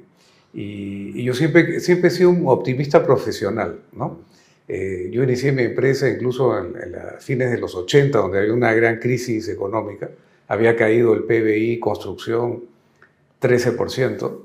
y, 0.52 1.22
yo 1.22 1.34
siempre, 1.34 1.80
siempre 1.80 2.08
he 2.08 2.10
sido 2.10 2.30
un 2.30 2.44
optimista 2.46 3.04
profesional, 3.04 3.80
¿no? 3.92 4.18
Eh, 4.68 5.08
yo 5.10 5.22
inicié 5.22 5.50
mi 5.50 5.62
empresa 5.62 6.08
incluso 6.08 6.56
en 6.58 6.74
fines 7.20 7.50
de 7.50 7.58
los 7.58 7.74
80, 7.74 8.18
donde 8.18 8.38
había 8.40 8.52
una 8.52 8.74
gran 8.74 8.98
crisis 8.98 9.48
económica. 9.48 10.10
Había 10.46 10.76
caído 10.76 11.14
el 11.14 11.24
PBI, 11.24 11.80
construcción, 11.80 12.64
13%. 13.40 14.40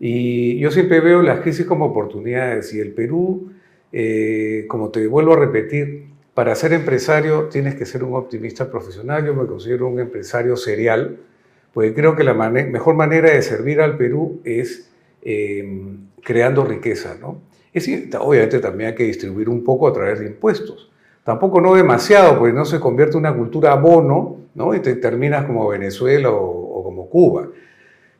Y 0.00 0.58
yo 0.58 0.70
siempre 0.70 1.00
veo 1.00 1.22
las 1.22 1.40
crisis 1.40 1.66
como 1.66 1.86
oportunidades. 1.86 2.74
Y 2.74 2.80
el 2.80 2.92
Perú, 2.92 3.52
eh, 3.92 4.64
como 4.68 4.90
te 4.90 5.06
vuelvo 5.06 5.34
a 5.34 5.36
repetir, 5.36 6.06
para 6.34 6.54
ser 6.54 6.72
empresario 6.72 7.44
tienes 7.44 7.74
que 7.74 7.86
ser 7.86 8.02
un 8.02 8.14
optimista 8.14 8.70
profesional. 8.70 9.24
Yo 9.24 9.34
me 9.34 9.46
considero 9.46 9.86
un 9.88 10.00
empresario 10.00 10.56
serial, 10.56 11.18
porque 11.72 11.94
creo 11.94 12.16
que 12.16 12.24
la 12.24 12.34
mejor 12.34 12.94
manera 12.94 13.30
de 13.30 13.42
servir 13.42 13.80
al 13.80 13.96
Perú 13.96 14.40
es 14.44 14.90
eh, 15.22 15.96
creando 16.22 16.64
riqueza, 16.64 17.16
¿no? 17.20 17.49
Es, 17.72 17.88
obviamente 18.18 18.58
también 18.58 18.90
hay 18.90 18.96
que 18.96 19.04
distribuir 19.04 19.48
un 19.48 19.62
poco 19.62 19.88
a 19.88 19.92
través 19.92 20.20
de 20.20 20.26
impuestos. 20.26 20.90
Tampoco 21.24 21.60
no 21.60 21.74
demasiado, 21.74 22.38
porque 22.38 22.52
no 22.52 22.64
se 22.64 22.80
convierte 22.80 23.14
en 23.14 23.20
una 23.20 23.34
cultura 23.34 23.74
bono, 23.74 24.38
¿no? 24.54 24.74
Y 24.74 24.80
te 24.80 24.96
terminas 24.96 25.44
como 25.44 25.68
Venezuela 25.68 26.30
o, 26.30 26.82
como 26.82 27.08
Cuba. 27.08 27.48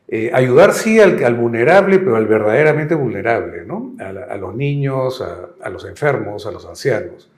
Eh, 0.07 0.29
ayudar 0.33 0.73
sí 0.73 0.99
al, 0.99 1.35
vulnerable, 1.35 1.99
pero 1.99 2.15
al 2.15 2.27
verdaderamente 2.27 2.95
vulnerable, 2.95 3.65
¿no? 3.65 3.95
A, 3.99 4.37
los 4.37 4.55
niños, 4.55 5.21
a, 5.21 5.69
los 5.69 5.85
enfermos, 5.85 6.45
a 6.45 6.51
los 6.51 6.65
ancianos. 6.65 7.29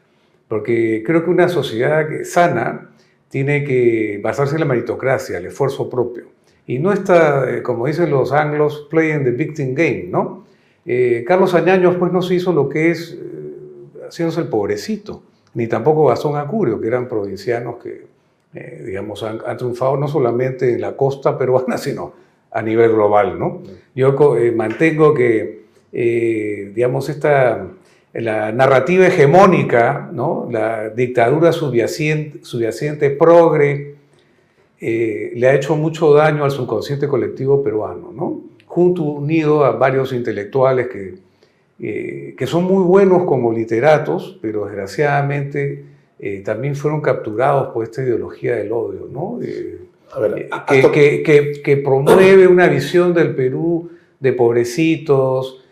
Porque 0.47 1.01
creo 1.05 1.23
que 1.23 1.29
una 1.29 1.47
sociedad 1.47 2.07
sana 2.23 2.89
tiene 3.29 3.63
que 3.63 4.19
basarse 4.21 4.55
en 4.55 4.59
la 4.59 4.65
meritocracia, 4.65 5.37
el 5.37 5.47
esfuerzo 5.47 5.89
propio. 5.89 6.25
Y 6.67 6.79
no 6.79 6.93
está, 6.93 7.49
eh, 7.49 7.63
como 7.63 7.87
dicen 7.87 8.09
los 8.11 8.31
anglos, 8.31 8.87
playing 8.89 9.23
the 9.23 9.31
victim 9.31 9.73
game, 9.73 10.05
¿no? 10.09 10.45
Eh, 10.85 11.23
Carlos 11.25 11.53
Añaños 11.53 11.95
pues 11.97 12.11
no 12.11 12.21
se 12.21 12.35
hizo 12.35 12.51
lo 12.51 12.67
que 12.67 12.91
es 12.91 13.17
eh, 13.17 14.05
haciéndose 14.07 14.41
el 14.41 14.47
pobrecito, 14.47 15.23
ni 15.53 15.67
tampoco 15.67 16.07
Gastón 16.07 16.35
Acurio, 16.35 16.79
que 16.81 16.87
eran 16.87 17.07
provincianos 17.07 17.77
que, 17.81 18.05
eh, 18.53 18.83
digamos, 18.85 19.23
han, 19.23 19.39
triunfado 19.57 19.97
no 19.97 20.07
solamente 20.07 20.73
en 20.73 20.81
la 20.81 20.95
costa 20.97 21.37
peruana, 21.37 21.77
sino 21.77 22.13
a 22.51 22.61
nivel 22.61 22.91
global, 22.91 23.39
¿no? 23.39 23.63
Yo 23.95 24.15
mantengo 24.55 25.11
que, 25.11 25.63
digamos, 25.91 27.09
esta, 27.09 27.67
la 28.13 28.51
narrativa 28.51 29.07
hegemónica, 29.07 30.07
¿no? 30.11 30.47
La 30.51 30.89
dictadura 30.89 31.51
subyacente, 31.51 32.45
subyacente 32.45 33.09
progre, 33.09 33.95
le 34.79 35.47
ha 35.47 35.55
hecho 35.55 35.75
mucho 35.75 36.13
daño 36.13 36.43
al 36.43 36.51
subconsciente 36.51 37.07
colectivo 37.07 37.63
peruano, 37.63 38.11
¿no? 38.13 38.52
Junto, 38.73 39.03
unido 39.03 39.63
a 39.63 39.71
varios 39.73 40.13
intelectuales 40.13 40.87
que, 40.87 41.13
eh, 41.79 42.33
que 42.35 42.47
son 42.47 42.63
muy 42.63 42.83
buenos 42.83 43.23
como 43.25 43.53
literatos, 43.53 44.39
pero 44.41 44.65
desgraciadamente 44.65 45.85
eh, 46.19 46.41
también 46.43 46.75
fueron 46.75 46.99
capturados 46.99 47.71
por 47.71 47.83
esta 47.83 48.01
ideología 48.01 48.55
del 48.55 48.71
odio, 48.71 49.07
¿no? 49.11 49.39
Eh, 49.43 49.79
que, 50.67 51.21
que, 51.23 51.61
que, 51.63 51.77
promueve 51.77 52.47
una 52.47 52.67
visión 52.67 53.13
del 53.13 53.35
Perú 53.35 53.91
de 54.19 54.33
pobrecitos. 54.33 55.63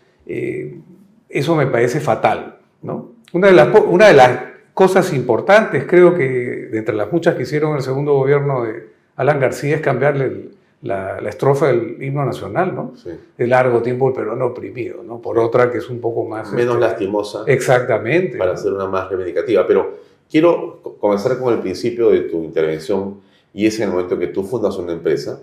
eso 1.28 1.56
me 1.56 1.66
parece 1.66 1.98
fatal, 1.98 2.58
¿no? 2.82 3.12
Una 3.32 3.48
de, 3.48 3.52
las, 3.54 3.68
una 3.86 4.06
de 4.08 4.14
las 4.14 4.38
cosas 4.74 5.12
importantes, 5.12 5.86
creo 5.88 6.14
que 6.14 6.24
de 6.70 6.78
entre 6.78 6.94
las 6.94 7.10
muchas 7.12 7.34
que 7.34 7.42
hicieron 7.42 7.74
el 7.74 7.82
segundo 7.82 8.14
gobierno 8.14 8.62
de 8.62 8.90
Alan 9.16 9.40
García, 9.40 9.76
es 9.76 9.80
cambiarle 9.80 10.24
el, 10.24 10.50
la, 10.82 11.18
estrofa 11.28 11.68
del 11.68 12.02
himno 12.02 12.24
nacional, 12.24 12.74
¿no? 12.74 12.92
Sí. 12.96 13.10
De 13.36 13.46
largo 13.46 13.82
tiempo 13.82 14.08
el 14.08 14.14
peruano 14.14 14.46
oprimido, 14.46 15.02
¿no? 15.02 15.20
Por 15.20 15.38
otra 15.38 15.70
que 15.70 15.78
es 15.78 15.88
un 15.88 16.00
poco 16.00 16.24
más... 16.24 16.52
Menos 16.52 16.74
este, 16.74 16.86
lastimosa. 16.86 17.44
Exactamente. 17.46 18.36
Para 18.36 18.52
hacer 18.52 18.72
una 18.72 18.86
más 18.86 19.08
reivindicativa. 19.08 19.66
Pero 19.66 19.98
quiero 20.30 20.80
comenzar 21.00 21.38
con 21.38 21.54
el 21.54 21.60
principio 21.60 22.10
de 22.10 22.22
tu 22.22 22.42
intervención 22.42 23.20
y 23.54 23.66
es 23.66 23.78
en 23.78 23.84
el 23.84 23.90
momento 23.90 24.18
que 24.18 24.28
tú 24.28 24.42
fundas 24.42 24.76
una 24.76 24.92
empresa 24.92 25.40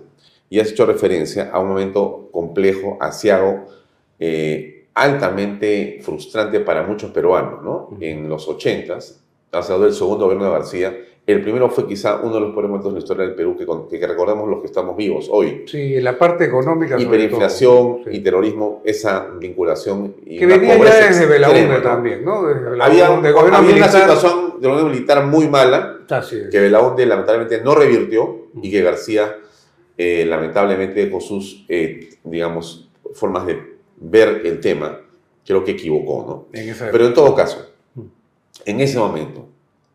y 0.50 0.60
has 0.60 0.70
hecho 0.70 0.84
referencia 0.84 1.50
a 1.50 1.60
un 1.60 1.68
momento 1.68 2.28
complejo, 2.32 2.98
asiago, 3.00 3.66
eh, 4.18 4.88
altamente 4.94 6.00
frustrante 6.02 6.60
para 6.60 6.82
muchos 6.82 7.12
peruanos, 7.12 7.62
¿no? 7.62 7.96
En 8.00 8.28
los 8.28 8.48
80s, 8.48 9.16
alrededor 9.52 9.84
del 9.84 9.94
segundo 9.94 10.24
gobierno 10.24 10.46
de 10.46 10.50
García, 10.50 10.96
El 11.26 11.42
primero 11.42 11.68
fue 11.68 11.86
quizá 11.86 12.20
uno 12.22 12.34
de 12.34 12.40
los 12.40 12.50
peores 12.50 12.68
momentos 12.70 12.92
de 12.92 12.98
la 12.98 13.02
historia 13.02 13.26
del 13.26 13.34
Perú 13.34 13.56
que, 13.56 13.98
que 13.98 14.06
recordamos 14.06 14.48
los 14.48 14.60
que 14.60 14.66
estamos 14.66 14.96
vivos 14.96 15.28
hoy. 15.30 15.64
Sí, 15.66 16.00
la 16.00 16.18
parte 16.18 16.44
económica. 16.46 16.98
Hiperinflación 16.98 18.00
sí. 18.04 18.10
y 18.12 18.20
terrorismo, 18.20 18.82
esa 18.84 19.28
vinculación. 19.38 20.16
Y 20.26 20.38
Que 20.38 20.46
una 20.46 20.56
venía 20.56 20.78
ya 20.78 21.06
desde 21.08 21.68
¿no? 21.68 21.82
también, 21.82 22.24
¿no? 22.24 22.44
Desde 22.46 22.82
Había, 22.82 23.10
de 23.10 23.32
gobierno 23.32 23.38
había 23.40 23.58
una 23.58 23.60
militar. 23.60 23.90
situación 23.90 24.60
de 24.60 24.68
gobierno 24.68 24.90
militar 24.90 25.26
muy 25.26 25.46
mala 25.48 25.98
Así 26.08 26.36
es. 26.36 26.48
que 26.50 26.58
Belaúnde 26.58 27.06
lamentablemente 27.06 27.62
no 27.62 27.74
revirtió 27.74 28.46
y 28.60 28.70
que 28.70 28.82
García 28.82 29.36
eh, 30.02 30.24
lamentablemente 30.26 31.10
con 31.10 31.20
sus, 31.20 31.66
eh, 31.68 32.08
digamos, 32.24 32.88
formas 33.12 33.46
de 33.46 33.60
ver 33.98 34.42
el 34.46 34.58
tema, 34.58 34.98
creo 35.46 35.62
que 35.62 35.72
equivocó, 35.72 36.48
¿no? 36.52 36.58
En 36.58 36.74
Pero 36.90 37.06
en 37.06 37.12
todo 37.12 37.34
caso, 37.34 37.70
en 38.64 38.80
ese 38.80 38.98
momento, 38.98 39.46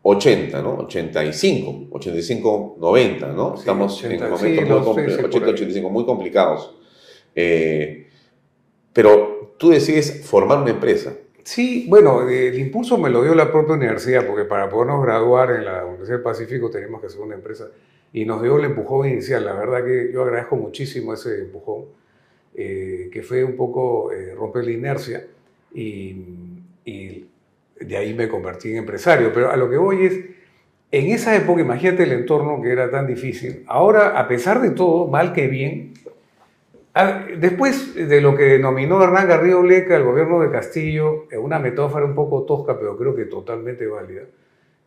80, 0.08 0.62
¿no? 0.62 0.74
85, 0.78 1.88
85, 1.90 2.76
90, 2.78 3.32
¿no? 3.32 3.54
Sí, 3.54 3.60
Estamos 3.60 3.98
80, 3.98 4.14
en 4.14 4.30
momentos 4.30 4.86
muy 4.86 5.04
sí, 5.04 5.10
sí, 5.10 5.16
por 5.16 5.24
80, 5.26 5.46
ahí. 5.46 5.52
85, 5.52 5.90
muy 5.90 6.04
complicados. 6.04 6.74
Eh, 7.34 8.06
pero 8.92 9.54
tú 9.58 9.70
decides 9.70 10.24
formar 10.24 10.58
una 10.58 10.70
empresa. 10.70 11.12
Sí, 11.42 11.86
bueno, 11.88 12.28
el 12.28 12.58
impulso 12.58 12.98
me 12.98 13.10
lo 13.10 13.22
dio 13.22 13.34
la 13.34 13.50
propia 13.50 13.74
universidad, 13.74 14.26
porque 14.26 14.44
para 14.44 14.68
podernos 14.68 15.02
graduar 15.02 15.50
en 15.50 15.64
la 15.64 15.84
Universidad 15.84 16.18
del 16.18 16.22
Pacífico 16.24 16.70
teníamos 16.70 17.00
que 17.00 17.08
hacer 17.08 17.20
una 17.20 17.34
empresa 17.34 17.68
y 18.12 18.24
nos 18.24 18.42
dio 18.42 18.58
el 18.58 18.64
empujón 18.64 19.08
inicial. 19.08 19.44
La 19.44 19.54
verdad 19.54 19.84
que 19.84 20.10
yo 20.12 20.22
agradezco 20.22 20.56
muchísimo 20.56 21.14
ese 21.14 21.40
empujón, 21.40 21.86
eh, 22.54 23.10
que 23.12 23.22
fue 23.22 23.42
un 23.42 23.56
poco 23.56 24.12
eh, 24.12 24.34
romper 24.34 24.64
la 24.64 24.70
inercia 24.70 25.26
y, 25.74 26.16
y 26.84 27.26
de 27.80 27.96
ahí 27.96 28.14
me 28.14 28.28
convertí 28.28 28.70
en 28.70 28.78
empresario. 28.78 29.32
Pero 29.32 29.50
a 29.50 29.56
lo 29.56 29.68
que 29.70 29.76
voy 29.76 30.06
es, 30.06 30.20
en 30.90 31.06
esa 31.12 31.36
época, 31.36 31.60
imagínate 31.60 32.04
el 32.04 32.12
entorno 32.12 32.60
que 32.62 32.70
era 32.70 32.90
tan 32.90 33.06
difícil. 33.06 33.64
Ahora, 33.66 34.18
a 34.18 34.28
pesar 34.28 34.60
de 34.60 34.70
todo, 34.70 35.08
mal 35.08 35.32
que 35.32 35.48
bien, 35.48 35.94
Después 37.38 37.94
de 37.94 38.22
lo 38.22 38.34
que 38.34 38.44
denominó 38.44 39.02
Hernán 39.02 39.28
Garrido 39.28 39.62
Leca, 39.62 39.96
el 39.96 40.04
gobierno 40.04 40.40
de 40.40 40.50
Castillo, 40.50 41.26
una 41.38 41.58
metáfora 41.58 42.06
un 42.06 42.14
poco 42.14 42.44
tosca, 42.44 42.78
pero 42.78 42.96
creo 42.96 43.14
que 43.14 43.26
totalmente 43.26 43.86
válida, 43.86 44.22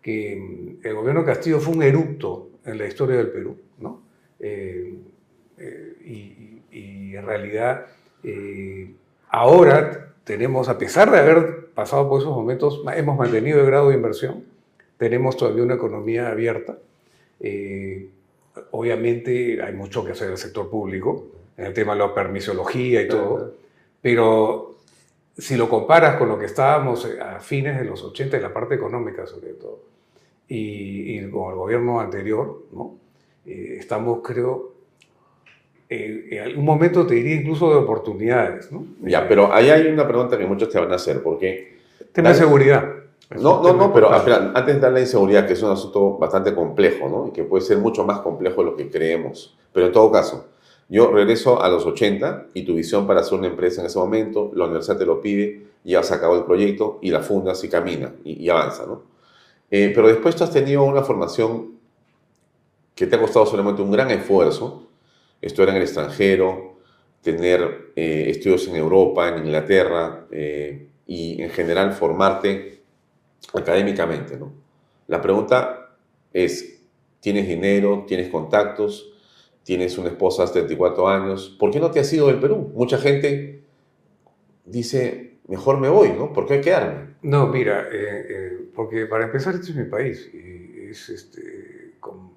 que 0.02 0.36
mm, 0.36 0.88
el 0.88 0.95
gobierno 0.95 1.19
de 1.21 1.28
Castillo 1.28 1.60
fue 1.60 1.75
un 1.75 1.84
erupto 1.84 2.49
en 2.65 2.80
la 2.80 2.88
historia 2.88 3.15
del 3.15 3.28
Perú, 3.28 3.56
¿no? 3.78 4.02
Eh, 4.39 4.95
eh, 5.60 6.62
y 6.71 7.15
en 7.15 7.25
realidad 7.28 7.86
eh, 8.23 8.91
ahora 9.30 10.13
tenemos, 10.23 10.69
a 10.69 10.78
pesar 10.78 11.12
de 11.12 11.19
haber 11.19 11.68
pasado 11.80 12.10
por 12.10 12.20
esos 12.20 12.36
momentos, 12.36 12.82
hemos 12.94 13.18
mantenido 13.18 13.62
el 13.62 13.65
grado 13.65 13.88
de 13.88 13.96
inversión, 13.96 14.44
tenemos 14.98 15.38
todavía 15.38 15.63
una 15.63 15.76
economía 15.76 16.28
abierta. 16.30 16.78
Eh, 17.39 18.10
obviamente 18.72 19.62
hay 19.63 19.74
mucho 19.74 20.04
que 20.04 20.12
hacer 20.12 20.28
en 20.28 20.34
el 20.34 20.38
sector 20.38 20.70
público, 20.70 21.28
en 21.56 21.68
el 21.68 21.74
tema 21.74 21.94
de 21.94 22.00
la 22.00 22.13
permisología 22.13 23.02
y 23.02 23.08
todo, 23.08 23.54
pero 24.02 24.76
si 25.38 25.56
lo 25.56 25.70
comparas 25.70 26.18
con 26.18 26.28
lo 26.28 26.38
que 26.38 26.48
estábamos 26.48 27.06
eh, 27.06 27.18
a 27.22 27.39
fines 27.39 27.80
de 27.80 27.86
los 27.86 28.04
80, 28.04 28.36
en 28.36 28.44
la 28.44 28.54
parte 28.54 28.76
económica 28.76 29.26
sobre 29.26 29.54
todo, 29.54 29.80
y, 30.50 31.18
y 31.18 31.30
con 31.32 31.52
el 31.52 31.56
gobierno 31.56 32.02
anterior, 32.02 32.63
¿no? 32.74 32.98
Eh, 33.46 33.78
estamos, 33.80 34.20
creo, 34.22 34.68
eh, 35.89 36.28
en 36.32 36.43
algún 36.43 36.65
momento 36.65 37.06
te 37.08 37.15
diría 37.15 37.36
incluso 37.36 37.69
de 37.69 37.78
oportunidades, 37.78 38.71
¿no? 38.71 38.86
Ya, 39.02 39.28
pero 39.28 39.52
ahí 39.52 39.69
hay 39.69 39.88
una 39.88 40.08
pregunta 40.08 40.38
que 40.38 40.45
muchos 40.45 40.69
te 40.69 40.80
van 40.80 40.91
a 40.91 40.95
hacer, 40.95 41.23
porque... 41.23 41.80
Tema 42.12 42.30
de 42.30 42.36
seguridad. 42.36 42.88
No, 43.38 43.62
no, 43.62 43.73
no, 43.73 43.93
pero 43.93 44.15
espera, 44.15 44.52
antes 44.56 44.75
de 44.75 44.82
dar 44.82 44.91
la 44.91 44.99
inseguridad, 44.99 45.45
que 45.45 45.54
es 45.54 45.62
un 45.62 45.71
asunto 45.71 46.17
bastante 46.17 46.54
complejo, 46.54 47.10
¿no? 47.10 47.28
Y 47.28 47.32
que 47.32 47.43
puede 47.43 47.63
ser 47.63 47.78
mucho 47.78 48.04
más 48.04 48.19
complejo 48.19 48.63
de 48.63 48.71
lo 48.71 48.75
que 48.75 48.89
creemos. 48.89 49.56
Pero 49.71 49.88
en 49.88 49.91
todo 49.91 50.12
caso, 50.12 50.47
yo 50.89 51.12
regreso 51.12 51.62
a 51.62 51.69
los 51.69 51.86
80 51.86 52.47
y 52.54 52.63
tu 52.63 52.73
visión 52.73 53.06
para 53.06 53.21
hacer 53.21 53.38
una 53.38 53.47
empresa 53.47 53.82
en 53.82 53.88
ese 53.88 53.99
momento, 53.99 54.52
la 54.56 54.65
universidad 54.65 54.97
te 54.97 55.06
lo 55.06 55.21
pide, 55.21 55.62
ya 55.84 55.99
has 55.99 56.12
acabado 56.12 56.39
el 56.39 56.45
proyecto 56.45 56.97
y 57.02 57.12
la 57.12 57.21
fundas 57.21 57.63
y 57.63 57.69
camina 57.69 58.13
y, 58.23 58.43
y 58.43 58.49
avanza, 58.49 58.86
¿no? 58.88 59.04
Eh, 59.71 59.91
pero 59.93 60.08
después 60.08 60.36
tú 60.36 60.43
has 60.43 60.52
tenido 60.52 60.84
una 60.84 61.04
formación 61.04 61.73
que 62.95 63.06
te 63.06 63.15
ha 63.15 63.19
costado 63.19 63.45
solamente 63.45 63.82
un 63.82 63.91
gran 63.91 64.10
esfuerzo, 64.10 64.88
estudiar 65.41 65.69
en 65.69 65.75
el 65.78 65.84
extranjero, 65.84 66.78
tener 67.21 67.91
eh, 67.95 68.25
estudios 68.30 68.67
en 68.67 68.75
Europa, 68.75 69.30
en 69.30 69.45
Inglaterra, 69.45 70.25
eh, 70.32 70.88
y 71.06 71.41
en 71.41 71.49
general 71.49 71.91
formarte 71.93 72.82
académicamente, 73.54 74.38
¿no? 74.38 74.54
La 75.08 75.21
pregunta 75.21 75.95
es, 76.32 76.82
¿tienes 77.19 77.47
dinero? 77.47 78.06
¿Tienes 78.08 78.30
contactos? 78.30 79.12
¿Tienes 79.63 79.97
una 79.97 80.10
esposa 80.10 80.45
de 80.45 80.52
34 80.52 81.08
años? 81.08 81.56
¿Por 81.60 81.71
qué 81.71 81.80
no 81.80 81.89
te 81.89 81.99
has 81.99 82.13
ido 82.13 82.28
del 82.28 82.39
Perú? 82.39 82.71
Mucha 82.75 82.97
gente 82.99 83.63
dice, 84.65 85.38
mejor 85.47 85.80
me 85.80 85.89
voy, 85.89 86.10
¿no? 86.10 86.32
¿Por 86.32 86.45
qué 86.47 86.62
quedarme? 86.62 87.15
No, 87.23 87.47
mira, 87.47 87.88
eh, 87.91 88.69
porque 88.75 89.06
para 89.08 89.25
empezar 89.25 89.56
este 89.56 89.71
es 89.71 89.75
mi 89.75 89.86
país 89.86 90.30
y, 90.34 90.89
es, 90.89 91.10
este, 91.10 91.93
con- 91.99 92.32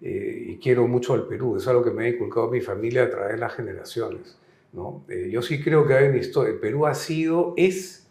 eh, 0.00 0.44
y 0.50 0.56
quiero 0.58 0.86
mucho 0.86 1.14
al 1.14 1.26
Perú, 1.26 1.56
es 1.56 1.66
algo 1.68 1.82
que 1.84 1.90
me 1.90 2.04
ha 2.04 2.08
inculcado 2.08 2.50
mi 2.50 2.60
familia 2.60 3.04
a 3.04 3.10
través 3.10 3.32
de 3.32 3.38
las 3.38 3.52
generaciones. 3.54 4.38
¿no? 4.72 5.04
Eh, 5.08 5.28
yo 5.30 5.42
sí 5.42 5.62
creo 5.62 5.86
que 5.86 5.94
hay 5.94 6.08
una 6.08 6.18
historia, 6.18 6.52
el 6.52 6.58
Perú 6.60 6.86
ha 6.86 6.94
sido, 6.94 7.54
es 7.56 8.06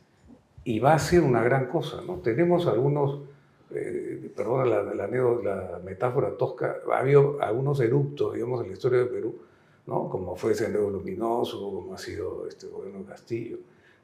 y 0.63 0.79
va 0.79 0.93
a 0.93 0.99
ser 0.99 1.21
una 1.21 1.41
gran 1.43 1.67
cosa. 1.67 2.01
¿no? 2.05 2.15
Tenemos 2.17 2.67
algunos, 2.67 3.21
eh, 3.73 4.31
perdona 4.35 4.65
la, 4.65 4.83
la, 4.83 5.07
la 5.07 5.79
metáfora 5.85 6.35
tosca, 6.37 6.77
ha 6.91 6.99
habido 6.99 7.41
algunos 7.41 7.79
eruptos, 7.79 8.33
digamos, 8.33 8.61
en 8.61 8.67
la 8.67 8.73
historia 8.73 8.99
del 8.99 9.09
Perú, 9.09 9.35
¿no? 9.85 10.09
como 10.09 10.35
fue 10.35 10.53
Sendero 10.55 10.89
Luminoso, 10.89 11.59
como 11.71 11.93
ha 11.93 11.97
sido 11.97 12.47
este 12.47 12.67
gobierno 12.67 13.03
Castillo 13.05 13.57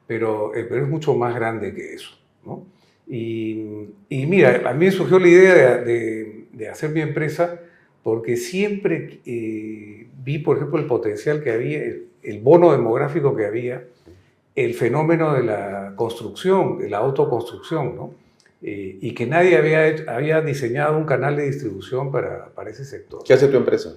pero 0.06 0.52
el 0.52 0.68
Perú 0.68 0.84
es 0.84 0.90
mucho 0.90 1.14
más 1.14 1.34
grande 1.34 1.72
que 1.74 1.94
eso. 1.94 2.10
¿no? 2.44 2.66
Y, 3.06 3.88
y 4.10 4.26
mira, 4.26 4.62
a 4.68 4.74
mí 4.74 4.90
surgió 4.90 5.18
la 5.18 5.28
idea 5.28 5.54
de, 5.78 5.84
de- 5.84 6.44
de 6.52 6.68
hacer 6.68 6.90
mi 6.90 7.00
empresa 7.00 7.58
porque 8.04 8.36
siempre 8.36 9.18
eh, 9.26 10.06
vi, 10.22 10.38
por 10.38 10.58
ejemplo, 10.58 10.78
el 10.78 10.86
potencial 10.86 11.42
que 11.42 11.50
había, 11.50 11.82
el, 11.82 12.06
el 12.22 12.38
bono 12.40 12.70
demográfico 12.70 13.34
que 13.34 13.46
había, 13.46 13.82
el 14.54 14.74
fenómeno 14.74 15.34
de 15.34 15.42
la 15.42 15.94
construcción, 15.96 16.78
de 16.78 16.88
la 16.88 16.98
autoconstrucción, 16.98 17.96
¿no? 17.96 18.14
Eh, 18.62 18.98
y 19.00 19.12
que 19.14 19.26
nadie 19.26 19.56
había, 19.58 19.88
hecho- 19.88 20.04
había 20.06 20.40
diseñado 20.40 20.96
un 20.96 21.04
canal 21.04 21.36
de 21.36 21.44
distribución 21.46 22.12
para, 22.12 22.46
para 22.54 22.70
ese 22.70 22.84
sector. 22.84 23.22
¿Qué 23.24 23.32
hace 23.34 23.48
tu 23.48 23.56
empresa? 23.56 23.94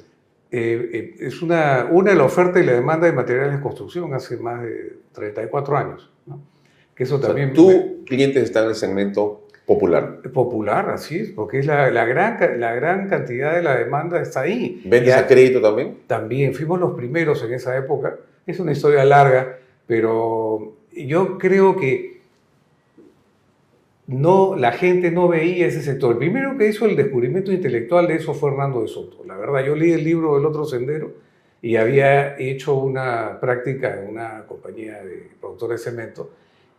Eh, 0.52 0.89
eh, 0.93 1.15
es 1.20 1.41
una, 1.41 1.88
una 1.91 2.13
la 2.15 2.24
oferta 2.24 2.60
y 2.60 2.65
la 2.65 2.74
demanda 2.74 3.06
de 3.08 3.13
materiales 3.13 3.54
de 3.56 3.62
construcción 3.62 4.13
hace 4.13 4.36
más 4.38 4.63
de 4.63 4.98
34 5.13 5.78
años. 5.78 6.10
¿no? 6.26 6.41
Que 6.96 7.04
eso 7.04 7.15
O 7.15 7.20
sea, 7.20 7.28
también 7.28 7.54
tu 7.54 8.04
clientes 8.06 8.43
están 8.43 8.63
en 8.63 8.70
el 8.72 8.76
segmento 8.76 9.46
popular. 9.67 10.21
popular, 10.34 10.89
así 10.89 11.19
es, 11.19 11.30
porque 11.30 11.60
es 11.60 11.65
la, 11.65 11.91
la, 11.91 12.06
gran, 12.06 12.60
la 12.60 12.73
gran 12.73 13.10
cantidad 13.10 13.53
de 13.53 13.62
la 13.62 13.75
demanda 13.75 14.21
está 14.21 14.41
ahí. 14.41 14.82
¿Vendes 14.86 15.13
a 15.13 15.27
crédito 15.27 15.62
también? 15.62 15.97
También, 16.08 16.53
fuimos 16.53 16.80
los 16.80 16.93
primeros 16.93 17.43
en 17.43 17.53
esa 17.53 17.77
época. 17.77 18.15
Es 18.47 18.62
una 18.62 18.71
historia 18.71 19.03
larga, 19.03 19.60
pero 19.86 20.73
yo 20.93 21.38
creo 21.38 21.75
que 21.75 22.21
no, 24.08 24.56
la 24.56 24.72
gente 24.72 25.11
no 25.11 25.28
veía 25.28 25.68
ese 25.68 25.82
sector. 25.82 26.13
El 26.13 26.18
primero 26.18 26.57
que 26.57 26.70
hizo 26.70 26.86
el 26.86 26.95
descubrimiento 26.95 27.51
intelectual 27.51 28.07
de 28.07 28.15
eso 28.15 28.34
fue 28.34 28.51
Hernando 28.51 28.82
de 28.82 28.88
Soto. 28.88 29.26
La 29.26 29.36
verdad, 29.36 29.65
yo 29.65 29.76
leí 29.76 29.91
el 29.91 30.05
libro 30.05 30.36
del 30.36 30.45
otro 30.45 30.63
sendero 30.63 31.11
y 31.61 31.76
había 31.76 32.38
hecho 32.39 32.76
una 32.76 33.38
práctica 33.41 34.01
en 34.01 34.07
una 34.07 34.45
compañía 34.47 35.03
de 35.03 35.30
productora 35.41 35.74
de 35.74 35.80
cemento 35.80 36.30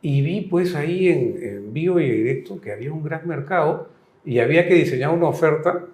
y 0.02 0.22
vi 0.22 0.42
pues 0.42 0.74
ahí 0.74 1.08
en, 1.08 1.38
en 1.42 1.72
vivo 1.72 1.98
y 2.00 2.08
directo 2.10 2.60
que 2.60 2.72
había 2.72 2.92
un 2.92 3.02
gran 3.02 3.26
mercado 3.26 3.88
y 4.24 4.38
había 4.38 4.68
que 4.68 4.74
diseñar 4.74 5.10
una 5.10 5.26
oferta 5.28 5.86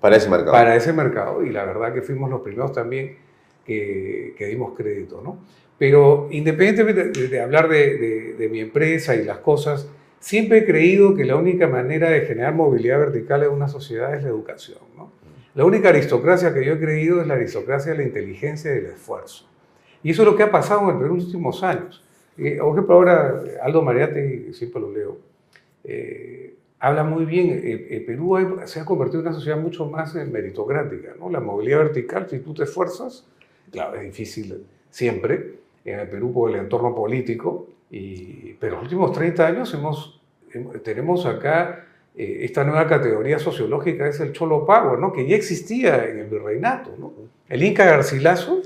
Para 0.00 0.16
ese 0.16 0.28
mercado. 0.30 0.52
para 0.52 0.76
ese 0.76 0.92
mercado 0.92 1.44
y 1.44 1.50
la 1.50 1.64
verdad 1.64 1.92
que 1.92 2.02
fuimos 2.02 2.30
los 2.30 2.40
primeros 2.40 2.72
también 2.72 3.16
que, 3.66 4.34
que 4.36 4.46
dimos 4.46 4.72
crédito, 4.76 5.20
¿no? 5.22 5.38
Pero 5.78 6.28
independientemente 6.30 7.10
de, 7.20 7.28
de 7.28 7.40
hablar 7.40 7.68
de, 7.68 7.98
de- 7.98 8.32
de 8.34 8.48
mi 8.48 8.60
empresa 8.60 9.14
y 9.16 9.24
las 9.24 9.38
cosas, 9.38 9.88
siempre 10.20 10.58
he 10.58 10.64
creído 10.64 11.14
que 11.14 11.24
la 11.24 11.36
única 11.36 11.66
manera 11.68 12.08
de 12.10 12.22
generar 12.22 12.54
movilidad 12.54 12.98
vertical 13.00 13.42
en 13.42 13.50
una 13.50 13.68
sociedad 13.68 14.14
es 14.14 14.22
la 14.22 14.28
educación, 14.30 14.78
¿no? 14.96 15.10
La 15.54 15.64
única 15.64 15.90
aristocracia 15.90 16.54
que 16.54 16.64
yo 16.64 16.74
he 16.74 16.78
creído 16.78 17.20
es 17.20 17.26
la 17.26 17.34
aristocracia 17.34 17.92
de 17.92 17.98
la 17.98 18.04
inteligencia 18.04 18.70
y 18.70 18.76
del 18.76 18.86
esfuerzo. 18.86 19.46
Y 20.02 20.10
eso 20.12 20.22
es 20.22 20.26
lo 20.28 20.36
que 20.36 20.44
ha 20.44 20.50
pasado 20.50 20.82
en 20.84 20.88
el 20.90 20.94
Perú 21.02 21.10
en 21.14 21.16
los 21.18 21.26
últimos 21.26 21.62
años. 21.62 22.02
Eh, 22.38 22.58
ejemplo, 22.72 22.94
ahora 22.94 23.42
Aldo 23.62 23.82
Mariate, 23.82 24.52
siempre 24.52 24.80
lo 24.80 24.90
leo, 24.90 25.18
eh, 25.84 26.54
habla 26.78 27.04
muy 27.04 27.24
bien, 27.24 27.50
el, 27.50 27.86
el 27.90 28.04
Perú 28.04 28.58
se 28.64 28.80
ha 28.80 28.84
convertido 28.84 29.20
en 29.20 29.26
una 29.28 29.34
sociedad 29.36 29.58
mucho 29.58 29.86
más 29.86 30.14
eh, 30.16 30.24
meritocrática, 30.24 31.14
¿no? 31.18 31.28
La 31.30 31.40
movilidad 31.40 31.78
vertical, 31.78 32.26
si 32.28 32.38
tú 32.40 32.54
te 32.54 32.64
esfuerzas, 32.64 33.26
claro, 33.70 33.96
es 33.96 34.02
difícil 34.02 34.64
siempre 34.90 35.54
en 35.84 35.98
el 36.00 36.08
Perú 36.08 36.32
por 36.32 36.50
el 36.50 36.56
entorno 36.56 36.94
político, 36.94 37.68
y, 37.90 38.54
pero 38.54 38.74
los 38.76 38.84
últimos 38.84 39.12
30 39.12 39.46
años 39.46 39.72
hemos, 39.74 40.20
hem- 40.52 40.80
tenemos 40.82 41.26
acá 41.26 41.86
eh, 42.16 42.38
esta 42.42 42.64
nueva 42.64 42.86
categoría 42.86 43.38
sociológica 43.38 44.08
es 44.08 44.18
el 44.20 44.32
Cholo 44.32 44.64
Power, 44.64 44.98
¿no? 44.98 45.12
que 45.12 45.26
ya 45.26 45.36
existía 45.36 46.08
en 46.08 46.18
el 46.20 46.26
virreinato. 46.26 46.94
¿no? 46.98 47.12
El 47.48 47.62
Inca 47.62 47.84
Garcilaso, 47.84 48.62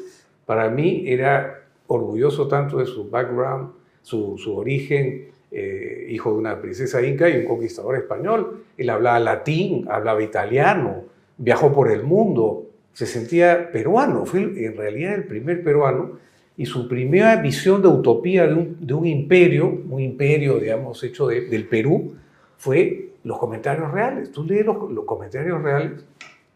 para 0.46 0.68
mí, 0.70 1.04
era 1.06 1.62
orgulloso 1.88 2.48
tanto 2.48 2.78
de 2.78 2.86
su 2.86 3.08
background, 3.10 3.70
su, 4.02 4.38
su 4.38 4.56
origen, 4.56 5.28
eh, 5.50 6.08
hijo 6.10 6.32
de 6.32 6.38
una 6.38 6.60
princesa 6.60 7.04
inca 7.06 7.28
y 7.28 7.38
un 7.38 7.44
conquistador 7.44 7.96
español. 7.96 8.64
Él 8.76 8.90
hablaba 8.90 9.18
latín, 9.20 9.86
hablaba 9.88 10.22
italiano, 10.22 11.04
viajó 11.38 11.72
por 11.72 11.90
el 11.90 12.02
mundo, 12.02 12.66
se 12.92 13.06
sentía 13.06 13.70
peruano, 13.70 14.26
fue 14.26 14.40
en 14.40 14.76
realidad 14.76 15.14
el 15.14 15.24
primer 15.24 15.62
peruano 15.62 16.18
y 16.56 16.66
su 16.66 16.88
primera 16.88 17.36
visión 17.36 17.82
de 17.82 17.88
utopía 17.88 18.46
de 18.46 18.54
un, 18.54 18.86
de 18.86 18.94
un 18.94 19.06
imperio, 19.06 19.82
un 19.88 20.00
imperio, 20.00 20.58
digamos, 20.58 21.02
hecho 21.04 21.28
de, 21.28 21.42
del 21.42 21.66
Perú, 21.68 22.16
fue 22.56 23.10
los 23.24 23.38
comentarios 23.38 23.90
reales. 23.92 24.32
Tú 24.32 24.44
lees 24.44 24.64
los, 24.64 24.90
los, 24.90 25.04
comentarios 25.04 25.62
reales 25.62 26.04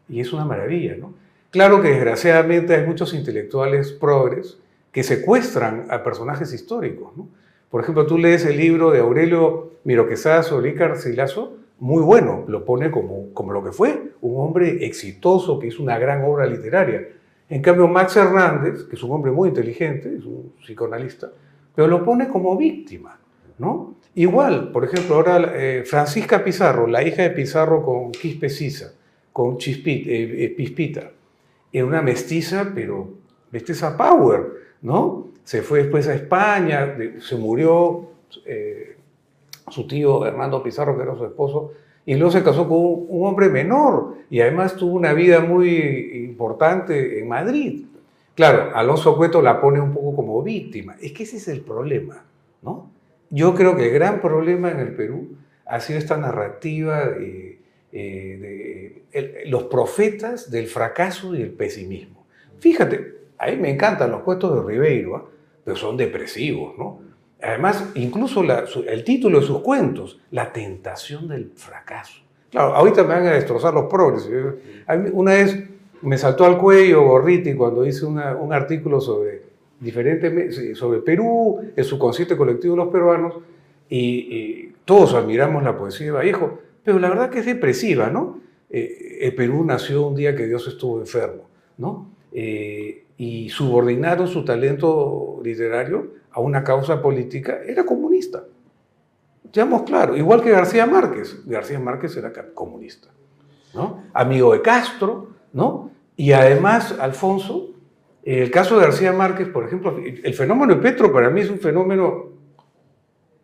y 0.09 0.20
es 0.20 0.33
una 0.33 0.45
maravilla, 0.45 0.97
¿no? 0.97 1.12
Claro 1.51 1.83
que 1.83 1.89
desgraciadamente 1.89 2.74
hay 2.74 2.87
muchos 2.87 3.12
intelectuales 3.12 3.93
progres 3.93 4.59
que 4.93 5.03
secuestran 5.03 5.86
a 5.91 6.03
personajes 6.03 6.53
históricos, 6.53 7.16
¿no? 7.16 7.28
Por 7.70 7.82
ejemplo, 7.82 8.05
tú 8.07 8.18
lees 8.18 8.45
el 8.47 8.57
libro 8.57 8.91
de 8.91 8.99
Aurelio 8.99 9.70
Miroquesada 9.84 10.43
sobre 10.43 10.70
Icar 10.70 10.97
Silazo, 10.99 11.57
muy 11.78 12.03
bueno, 12.03 12.45
lo 12.49 12.64
pone 12.64 12.91
como, 12.91 13.32
como 13.32 13.53
lo 13.53 13.62
que 13.62 13.70
fue, 13.70 14.12
un 14.20 14.41
hombre 14.41 14.84
exitoso 14.84 15.59
que 15.59 15.68
hizo 15.68 15.82
una 15.82 15.99
gran 15.99 16.24
obra 16.24 16.47
literaria. 16.47 17.09
En 17.49 17.62
cambio, 17.62 17.88
Max 17.88 18.16
Hernández, 18.16 18.84
que 18.84 18.97
es 18.97 19.03
un 19.03 19.12
hombre 19.12 19.30
muy 19.30 19.49
inteligente, 19.49 20.14
es 20.14 20.24
un 20.24 20.53
psicoanalista, 20.61 21.30
pero 21.74 21.88
lo 21.88 22.05
pone 22.05 22.28
como 22.28 22.57
víctima, 22.57 23.18
¿no? 23.59 23.95
Igual, 24.14 24.72
por 24.72 24.84
ejemplo, 24.84 25.14
ahora 25.14 25.53
eh, 25.55 25.84
Francisca 25.86 26.43
Pizarro, 26.43 26.86
la 26.86 27.03
hija 27.03 27.22
de 27.22 27.30
Pizarro 27.30 27.82
con 27.84 28.11
Quispe 28.11 28.49
Sisa, 28.49 28.93
con 29.32 29.57
Chispita, 29.57 30.11
eh, 30.11 30.45
eh, 30.45 30.49
Pispita, 30.51 31.12
era 31.72 31.86
una 31.86 32.03
mestiza, 32.03 32.72
pero 32.74 33.14
mestiza 33.53 33.97
power, 33.97 34.43
¿no? 34.83 35.28
Se 35.45 35.62
fue 35.62 35.81
después 35.81 36.07
a 36.09 36.14
España, 36.14 36.97
se 37.20 37.37
murió 37.37 38.11
eh, 38.47 38.97
su 39.68 39.87
tío 39.87 40.24
Hernando 40.26 40.62
Pizarro, 40.62 40.97
que 40.97 41.03
era 41.03 41.16
su 41.16 41.24
esposo, 41.24 41.72
y 42.07 42.14
luego 42.14 42.31
se 42.31 42.43
casó 42.43 42.68
con 42.68 42.78
un, 42.78 43.26
hombre 43.26 43.49
menor 43.49 44.16
y 44.31 44.41
además 44.41 44.76
tuvo 44.76 44.95
una 44.95 45.12
vida 45.12 45.41
muy 45.41 46.24
importante 46.24 47.18
en 47.18 47.28
Madrid. 47.28 47.85
Claro, 48.35 48.74
Alonso 48.74 49.16
Cueto 49.16 49.43
la 49.43 49.61
pone 49.61 49.81
un 49.81 49.93
poco 49.93 50.16
como 50.16 50.43
víctima. 50.43 50.97
Es 51.01 51.12
que 51.12 51.24
ese 51.24 51.37
es 51.37 51.49
el 51.49 51.61
problema, 51.61 52.24
¿no? 52.62 52.91
Yo 53.28 53.55
creo 53.55 53.76
que 53.76 53.87
el 53.89 53.93
gran 53.93 54.20
problema 54.20 54.70
en 54.70 54.81
el 54.81 54.95
Perú 54.95 55.37
ha 55.66 55.78
sido 55.81 55.99
esta 55.99 56.16
narrativa 56.16 57.07
de, 57.07 57.61
eh, 57.93 59.45
los 59.47 59.64
profetas 59.64 60.51
del 60.51 60.66
fracaso 60.66 61.35
y 61.35 61.43
el 61.43 61.53
pesimismo. 61.53 62.26
Fíjate, 62.59 63.20
a 63.41 63.47
mí 63.47 63.57
me 63.57 63.70
encantan 63.70 64.11
los 64.11 64.20
cuentos 64.20 64.55
de 64.55 64.70
Ribeiro, 64.70 65.16
¿eh? 65.16 65.20
pero 65.64 65.76
son 65.76 65.97
depresivos, 65.97 66.76
¿no? 66.78 67.01
Además, 67.43 67.91
incluso 67.95 68.43
la, 68.43 68.66
su, 68.66 68.82
el 68.82 69.03
título 69.03 69.41
de 69.41 69.47
sus 69.47 69.61
cuentos, 69.61 70.20
La 70.30 70.53
tentación 70.53 71.26
del 71.26 71.53
fracaso. 71.57 72.22
Claro, 72.51 72.74
ahorita 72.74 73.03
me 73.03 73.14
van 73.14 73.26
a 73.28 73.32
destrozar 73.32 73.72
los 73.72 73.86
progres. 73.86 74.28
Una 75.12 75.32
vez 75.32 75.59
me 76.03 76.18
saltó 76.18 76.45
al 76.45 76.59
cuello 76.59 77.03
Gorriti 77.03 77.55
cuando 77.55 77.86
hice 77.86 78.05
una, 78.05 78.36
un 78.36 78.53
artículo 78.53 79.01
sobre, 79.01 79.43
diferentes, 79.78 80.76
sobre 80.76 81.01
Perú, 81.01 81.61
el 81.74 81.84
subconsciente 81.84 82.36
colectivo 82.36 82.74
de 82.74 82.84
los 82.84 82.93
peruanos, 82.93 83.34
y, 83.88 83.99
y, 83.99 84.74
todos 84.84 85.14
admiramos 85.14 85.62
la 85.62 85.78
poesía 85.78 86.07
de 86.07 86.12
Vallejo, 86.12 86.59
pero 86.84 86.99
la 86.99 87.09
verdad 87.09 87.30
que 87.30 87.38
es 87.38 87.47
depresiva, 87.47 88.11
¿no? 88.11 88.41
Eh, 88.68 89.18
el 89.22 89.34
Perú 89.34 89.64
nació 89.64 90.07
un 90.07 90.14
día 90.14 90.34
que 90.34 90.47
Dios 90.47 90.66
estuvo 90.66 90.99
enfermo, 90.99 91.49
¿no? 91.78 92.11
Eh, 92.32 93.00
y 93.21 93.51
subordinaron 93.51 94.27
su 94.29 94.47
talento 94.47 95.43
literario 95.45 96.14
a 96.31 96.41
una 96.41 96.64
causa 96.64 97.03
política, 97.03 97.59
era 97.66 97.85
comunista. 97.85 98.45
Seamos 99.53 99.83
claros, 99.83 100.16
igual 100.16 100.43
que 100.43 100.51
García 100.51 100.87
Márquez. 100.87 101.43
García 101.45 101.79
Márquez 101.79 102.16
era 102.16 102.33
comunista, 102.55 103.11
¿no? 103.75 104.05
Amigo 104.14 104.55
de 104.55 104.62
Castro, 104.62 105.29
¿no? 105.53 105.91
Y 106.16 106.33
además, 106.33 106.97
Alfonso, 106.99 107.75
el 108.23 108.51
caso 108.51 108.79
de 108.79 108.85
García 108.85 109.12
Márquez, 109.12 109.49
por 109.49 109.66
ejemplo, 109.66 109.99
el 109.99 110.33
fenómeno 110.33 110.75
de 110.75 110.81
Petro 110.81 111.12
para 111.12 111.29
mí 111.29 111.43
es 111.43 111.51
un 111.51 111.59
fenómeno 111.59 112.31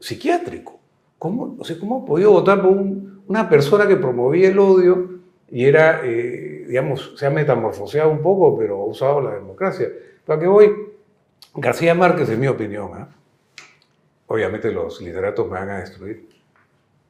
psiquiátrico. 0.01 0.81
¿Cómo, 1.19 1.55
o 1.59 1.65
sea, 1.65 1.79
¿cómo 1.79 2.03
ha 2.03 2.07
podido 2.07 2.31
votar 2.31 2.63
por 2.63 2.71
un, 2.71 3.21
una 3.27 3.47
persona 3.47 3.87
que 3.87 3.97
promovía 3.97 4.49
el 4.49 4.59
odio 4.59 5.21
y 5.51 5.67
era, 5.67 6.01
eh, 6.03 6.56
digamos, 6.67 7.15
se 7.17 7.27
ha 7.27 7.31
metamorfoseado 7.31 8.11
un 8.11 8.21
poco, 8.23 8.57
pero 8.59 8.81
ha 8.81 8.85
usado 8.85 9.21
la 9.21 9.35
democracia? 9.35 9.89
¿Para 10.25 10.41
qué 10.41 10.47
voy? 10.47 10.73
García 11.55 11.95
Márquez, 11.95 12.29
en 12.29 12.41
mi 12.41 12.49
opinión, 12.49 12.91
¿eh? 12.99 13.07
obviamente 14.27 14.71
los 14.73 15.01
literatos 15.01 15.47
me 15.47 15.53
van 15.53 15.71
a 15.71 15.79
destruir, 15.81 16.29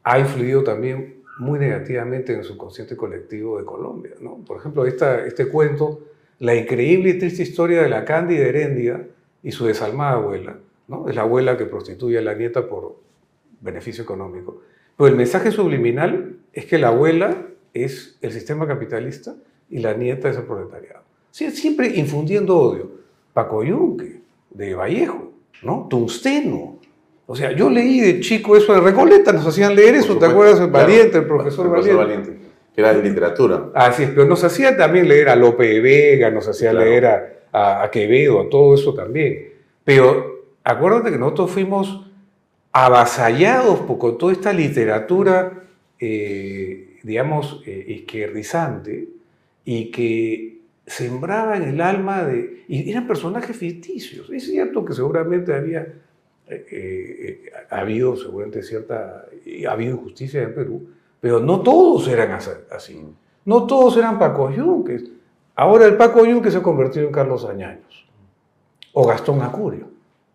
ha 0.05 0.19
influido 0.19 0.63
también 0.63 1.23
muy 1.39 1.59
negativamente 1.59 2.33
en 2.33 2.41
el 2.41 2.45
subconsciente 2.45 2.97
colectivo 2.97 3.59
de 3.59 3.65
Colombia. 3.65 4.13
¿no? 4.21 4.37
Por 4.47 4.59
ejemplo, 4.59 4.87
esta, 4.87 5.27
este 5.27 5.49
cuento, 5.49 6.01
la 6.39 6.55
increíble 6.55 7.11
y 7.11 7.19
triste 7.19 7.43
historia 7.43 7.83
de 7.83 7.89
la 7.89 8.05
Cándida 8.05 8.47
Heréndida 8.47 9.03
y 9.43 9.53
su 9.53 9.67
desalmada 9.67 10.13
abuela. 10.13 10.57
¿no? 10.89 11.09
Es 11.09 11.17
la 11.17 11.23
abuela 11.23 11.57
que 11.57 11.67
prostituye 11.67 12.19
a 12.19 12.23
la 12.23 12.35
nieta 12.35 12.69
por 12.69 12.97
beneficio 13.61 14.05
económico. 14.05 14.63
Pero 14.97 15.09
el 15.09 15.17
mensaje 15.17 15.51
subliminal 15.51 16.37
es 16.53 16.67
que 16.67 16.79
la 16.79 16.89
abuela 16.89 17.37
es 17.85 18.19
el 18.23 18.33
sistema 18.33 18.67
capitalista 18.67 19.35
y 19.69 19.79
la 19.79 19.95
nieta 19.95 20.31
es 20.31 20.37
el 20.37 20.45
proletariado. 20.45 21.03
Siempre 21.31 21.89
infundiendo 21.97 22.57
odio. 22.57 22.91
Paco 23.33 23.63
Yunque, 23.63 24.21
de 24.51 24.75
Vallejo, 24.75 25.33
¿no? 25.63 25.87
Tungsteno. 25.91 26.79
O 27.27 27.37
sea, 27.37 27.53
yo 27.53 27.69
leí 27.69 28.01
de 28.01 28.21
chico 28.21 28.57
eso 28.57 28.73
de 28.73 28.81
Recoleta, 28.81 29.33
nos 29.33 29.47
hacían 29.47 29.75
leer 29.75 29.97
eso, 29.97 30.17
¿te 30.17 30.25
acuerdas? 30.25 30.61
El 30.61 30.71
claro, 30.71 30.87
Valiente, 30.87 31.19
el 31.19 31.27
profesor, 31.27 31.67
el 31.67 31.73
profesor 31.73 31.97
Valiente. 31.99 32.31
Valiente. 32.31 32.51
Que 32.75 32.81
era 32.81 32.95
de 32.95 33.03
literatura. 33.03 33.67
Así 33.75 34.05
es, 34.05 34.11
pero 34.11 34.25
nos 34.27 34.43
hacía 34.45 34.77
también 34.77 35.09
leer 35.09 35.29
a 35.29 35.37
Lope 35.37 35.67
de 35.67 35.81
Vega, 35.81 36.31
nos 36.31 36.49
hacía 36.49 36.71
claro. 36.71 36.87
leer 36.87 37.07
a, 37.07 37.33
a, 37.53 37.83
a, 37.83 37.91
Quevedo, 37.91 38.41
a 38.41 38.49
todo 38.49 38.75
eso 38.75 38.95
también. 38.95 39.51
Pero 39.85 40.45
acuérdate 40.63 41.11
que 41.11 41.19
nosotros 41.19 41.51
fuimos 41.51 42.07
avasallados 42.73 43.81
por 43.81 44.19
toda 44.19 44.33
esta 44.33 44.53
literatura, 44.53 45.65
eh, 45.99 46.96
digamos, 47.07 47.63
eh, 47.67 47.85
izquierdizante, 47.89 49.09
y 49.65 49.93
que 49.93 50.61
sembraba 50.85 51.57
en 51.57 51.63
el 51.63 51.81
alma 51.81 52.25
de... 52.25 52.65
Y 52.69 52.91
eran 52.91 53.07
personajes 53.07 53.57
ficticios. 53.57 54.29
Es 54.31 54.47
cierto 54.47 54.85
que 54.85 54.93
seguramente 54.93 55.55
había 55.55 55.87
eh, 56.49 56.67
eh, 56.71 57.51
ha 57.71 57.81
habido 57.81 58.17
seguramente 58.17 58.63
cierta... 58.63 59.27
Ha 59.69 59.73
habido 59.73 59.95
injusticia 59.95 60.43
en 60.43 60.55
Perú, 60.55 60.89
pero 61.21 61.39
no 61.39 61.61
todos 61.61 62.09
eran 62.09 62.33
así. 62.33 63.01
No 63.45 63.67
todos 63.67 63.97
eran 63.97 64.19
Paco 64.19 64.51
Yunques. 64.51 65.05
Ahora 65.55 65.87
el 65.87 65.97
Paco 65.97 66.27
Yunque 66.27 66.51
se 66.51 66.59
ha 66.59 66.63
convertido 66.63 67.07
en 67.07 67.13
Carlos 67.13 67.45
Añaños 67.45 68.07
o 68.93 69.07
Gastón 69.07 69.43
Acurio, 69.43 69.89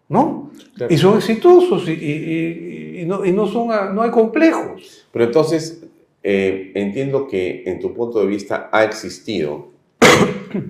¿no? 0.08 0.52
Claro. 0.76 0.94
Y 0.94 0.98
son 0.98 1.18
exitosos 1.18 1.88
y, 1.90 1.94
y, 1.94 3.02
y, 3.02 3.06
no, 3.06 3.26
y 3.26 3.32
no, 3.34 3.46
son, 3.48 3.68
no 3.94 4.02
hay 4.02 4.12
complejos. 4.12 5.08
Pero 5.12 5.26
entonces, 5.26 5.81
eh, 6.24 6.72
entiendo 6.76 7.28
que 7.28 7.64
en 7.66 7.80
tu 7.80 7.94
punto 7.94 8.20
de 8.20 8.28
vista 8.28 8.70
ha 8.72 8.84
existido 8.84 9.70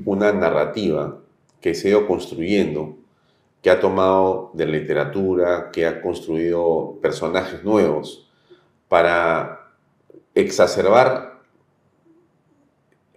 una 0.05 0.31
narrativa 0.31 1.19
que 1.59 1.73
se 1.73 1.87
ha 1.87 1.91
ido 1.91 2.07
construyendo, 2.07 2.97
que 3.61 3.69
ha 3.69 3.79
tomado 3.79 4.51
de 4.53 4.65
literatura, 4.65 5.69
que 5.71 5.85
ha 5.85 6.01
construido 6.01 6.97
personajes 7.01 7.63
nuevos 7.63 8.29
para 8.87 9.71
exacerbar 10.33 11.41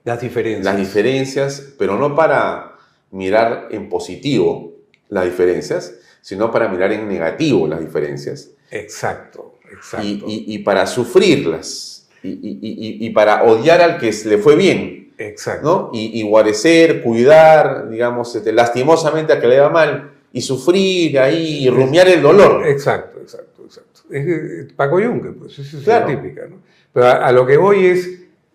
las 0.03 0.21
diferencias. 0.21 0.65
las 0.65 0.77
diferencias, 0.77 1.75
pero 1.79 1.97
no 1.99 2.15
para 2.15 2.77
mirar 3.11 3.69
en 3.71 3.89
positivo 3.89 4.75
las 5.09 5.25
diferencias, 5.25 5.95
sino 6.21 6.51
para 6.51 6.69
mirar 6.69 6.93
en 6.93 7.09
negativo 7.09 7.67
las 7.67 7.81
diferencias. 7.81 8.51
Exacto, 8.71 9.55
exacto. 9.71 10.07
Y, 10.07 10.23
y, 10.27 10.55
y 10.55 10.59
para 10.59 10.87
sufrirlas, 10.87 12.04
y, 12.29 13.07
y, 13.07 13.11
para 13.11 13.45
odiar 13.45 13.81
al 13.81 13.99
que 13.99 14.13
le 14.25 14.39
fue 14.39 14.57
bien. 14.57 15.13
Exacto. 15.19 15.91
¿no? 15.93 15.99
Y, 15.99 16.21
y 16.21 16.23
guarecer, 16.23 17.03
cuidar, 17.03 17.89
digamos, 17.89 18.35
este, 18.35 18.53
lastimosamente 18.53 19.33
a 19.33 19.41
que 19.41 19.47
le 19.47 19.61
va 19.61 19.71
mal, 19.71 20.11
y 20.33 20.41
sufrir 20.41 21.19
ahí, 21.19 21.65
y 21.65 21.71
rumiar 21.71 22.09
el 22.09 22.23
dolor. 22.23 22.67
Exacto, 22.67 23.21
exacto, 23.21 23.63
exacto. 23.65 24.01
Es 24.11 24.73
Paco 24.73 24.99
Yunque, 24.99 25.31
pues, 25.31 25.59
es 25.59 25.85
claro. 25.85 26.09
la 26.09 26.21
típica, 26.21 26.47
¿no? 26.49 26.57
Pero 26.93 27.07
a, 27.07 27.27
a, 27.27 27.33
lo 27.33 27.47
que 27.47 27.57
voy 27.57 27.87
es, 27.87 28.07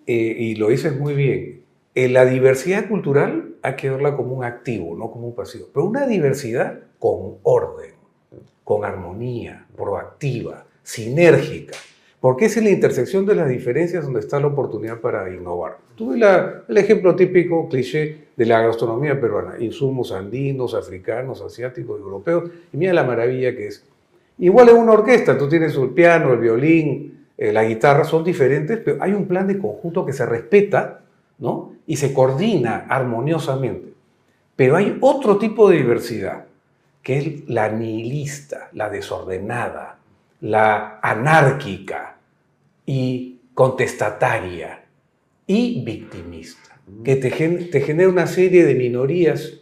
eh, 0.05 0.35
y 0.37 0.55
lo 0.55 0.69
dices 0.69 0.97
muy 0.97 1.13
bien, 1.13 1.61
en 1.95 2.13
la 2.13 2.25
diversidad 2.25 2.87
cultural 2.87 3.55
hay 3.61 3.75
que 3.75 3.89
verla 3.89 4.15
como 4.15 4.33
un 4.33 4.43
activo, 4.43 4.95
no 4.95 5.11
como 5.11 5.27
un 5.27 5.35
pasivo, 5.35 5.67
pero 5.73 5.85
una 5.85 6.05
diversidad 6.05 6.79
con 6.97 7.37
orden, 7.43 7.93
con 8.63 8.85
armonía, 8.85 9.65
proactiva, 9.75 10.65
sinérgica. 10.83 11.77
Porque 12.19 12.45
es 12.45 12.57
en 12.57 12.65
la 12.65 12.71
intersección 12.71 13.25
de 13.25 13.35
las 13.35 13.47
diferencias 13.47 14.03
donde 14.03 14.19
está 14.19 14.39
la 14.39 14.47
oportunidad 14.47 14.99
para 14.99 15.33
innovar. 15.33 15.77
Tuve 15.95 16.19
el 16.67 16.77
ejemplo 16.77 17.15
típico, 17.15 17.69
cliché, 17.69 18.29
de 18.35 18.45
la 18.45 18.61
gastronomía 18.61 19.19
peruana. 19.19 19.55
Insumos 19.59 20.11
andinos, 20.11 20.73
africanos, 20.73 21.41
asiáticos, 21.41 21.99
europeos. 21.99 22.51
Y 22.73 22.77
mira 22.77 22.93
la 22.93 23.03
maravilla 23.03 23.55
que 23.55 23.67
es. 23.67 23.85
Igual 24.37 24.69
en 24.69 24.77
una 24.77 24.93
orquesta, 24.93 25.37
tú 25.37 25.47
tienes 25.47 25.75
el 25.75 25.89
piano, 25.89 26.33
el 26.33 26.39
violín, 26.39 27.27
eh, 27.37 27.53
la 27.53 27.63
guitarra, 27.63 28.03
son 28.03 28.23
diferentes, 28.23 28.79
pero 28.83 29.01
hay 29.01 29.13
un 29.13 29.25
plan 29.25 29.47
de 29.47 29.59
conjunto 29.59 30.05
que 30.05 30.13
se 30.13 30.25
respeta 30.25 31.01
¿no? 31.37 31.73
y 31.85 31.97
se 31.97 32.13
coordina 32.13 32.85
armoniosamente. 32.89 33.93
Pero 34.55 34.75
hay 34.75 34.97
otro 34.99 35.37
tipo 35.37 35.69
de 35.69 35.77
diversidad, 35.77 36.45
que 37.01 37.17
es 37.17 37.49
la 37.49 37.69
nihilista, 37.69 38.69
la 38.73 38.89
desordenada, 38.89 39.98
la 40.41 40.99
anárquica 41.01 42.17
y 42.85 43.37
contestataria 43.53 44.83
y 45.45 45.83
victimista, 45.83 46.79
que 47.03 47.15
te, 47.15 47.31
gen- 47.31 47.69
te 47.69 47.81
genera 47.81 48.09
una 48.09 48.27
serie 48.27 48.65
de 48.65 48.75
minorías, 48.75 49.59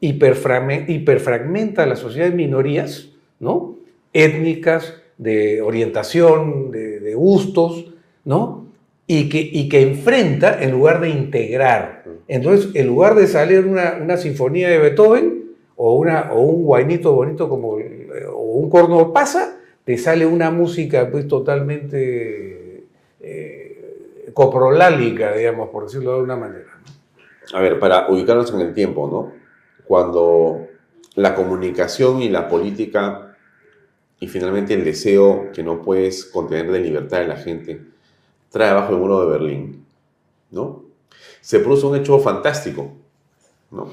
hiperfragme- 0.00 0.88
hiperfragmenta 0.88 1.86
la 1.86 1.96
sociedad 1.96 2.28
en 2.28 2.36
minorías, 2.36 3.10
¿no? 3.38 3.76
étnicas, 4.12 4.94
de 5.18 5.62
orientación, 5.62 6.70
de, 6.70 7.00
de 7.00 7.14
gustos, 7.14 7.92
¿no? 8.24 8.66
Y 9.06 9.28
que, 9.28 9.40
y 9.40 9.68
que 9.68 9.80
enfrenta 9.82 10.62
en 10.62 10.72
lugar 10.72 11.00
de 11.00 11.08
integrar. 11.10 12.04
Entonces, 12.28 12.74
en 12.74 12.86
lugar 12.86 13.14
de 13.14 13.26
salir 13.26 13.64
una, 13.66 13.98
una 14.02 14.16
sinfonía 14.16 14.68
de 14.68 14.78
Beethoven 14.78 15.44
o, 15.76 15.94
una, 15.94 16.32
o 16.32 16.40
un 16.40 16.64
guainito 16.64 17.14
bonito 17.14 17.48
como 17.48 17.78
o 18.32 18.42
un 18.56 18.68
corno 18.68 19.12
pasa, 19.12 19.58
te 19.86 19.96
sale 19.98 20.26
una 20.26 20.50
música 20.50 21.08
pues 21.12 21.28
totalmente 21.28 22.88
eh, 23.20 24.30
coprolálica, 24.34 25.32
digamos, 25.32 25.68
por 25.68 25.84
decirlo 25.84 26.10
de 26.10 26.16
alguna 26.16 26.34
manera. 26.34 26.80
A 27.54 27.60
ver, 27.60 27.78
para 27.78 28.08
ubicarnos 28.10 28.52
en 28.52 28.62
el 28.62 28.74
tiempo, 28.74 29.08
¿no? 29.08 29.32
Cuando 29.86 30.66
la 31.14 31.36
comunicación 31.36 32.20
y 32.20 32.28
la 32.28 32.48
política 32.48 33.36
y 34.18 34.26
finalmente 34.26 34.74
el 34.74 34.82
deseo 34.82 35.52
que 35.52 35.62
no 35.62 35.80
puedes 35.82 36.24
contener 36.24 36.72
de 36.72 36.80
libertad 36.80 37.20
de 37.20 37.28
la 37.28 37.36
gente 37.36 37.80
trae 38.50 38.70
abajo 38.70 38.92
el 38.92 38.98
muro 38.98 39.20
de 39.20 39.38
Berlín, 39.38 39.86
¿no? 40.50 40.82
Se 41.40 41.60
produce 41.60 41.86
un 41.86 41.94
hecho 41.94 42.18
fantástico, 42.18 42.90
¿no? 43.70 43.92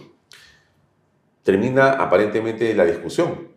Termina 1.43 1.91
aparentemente 1.91 2.73
la 2.73 2.85
discusión, 2.85 3.52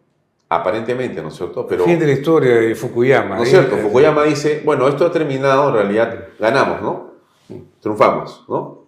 aparentemente, 0.49 1.22
¿no 1.22 1.28
es 1.28 1.34
cierto? 1.34 1.66
Pero 1.66 1.84
fin 1.84 1.99
de 1.99 2.07
la 2.07 2.12
historia 2.12 2.55
de 2.55 2.74
Fukuyama. 2.74 3.36
¿No 3.36 3.42
es 3.42 3.49
¿eh? 3.49 3.53
cierto? 3.53 3.76
Fukuyama 3.76 4.24
dice, 4.24 4.62
bueno, 4.64 4.86
esto 4.88 5.07
ha 5.07 5.12
terminado, 5.12 5.68
en 5.68 5.74
realidad 5.74 6.28
ganamos, 6.38 6.82
¿no? 6.82 7.12
Triunfamos, 7.80 8.44
¿no? 8.49 8.86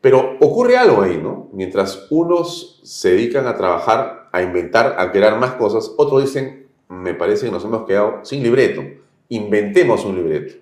Pero 0.00 0.36
ocurre 0.40 0.78
algo 0.78 1.02
ahí, 1.02 1.18
¿no? 1.22 1.48
Mientras 1.52 2.06
unos 2.10 2.80
se 2.84 3.10
dedican 3.10 3.46
a 3.46 3.56
trabajar, 3.56 4.28
a 4.32 4.42
inventar, 4.42 4.96
a 4.98 5.12
crear 5.12 5.38
más 5.38 5.52
cosas, 5.52 5.92
otros 5.98 6.22
dicen, 6.22 6.68
me 6.88 7.14
parece 7.14 7.46
que 7.46 7.52
nos 7.52 7.64
hemos 7.64 7.86
quedado 7.86 8.20
sin 8.24 8.42
libreto, 8.42 8.82
inventemos 9.28 10.04
un 10.04 10.16
libreto. 10.16 10.54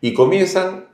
Y 0.00 0.14
comienzan 0.14 0.88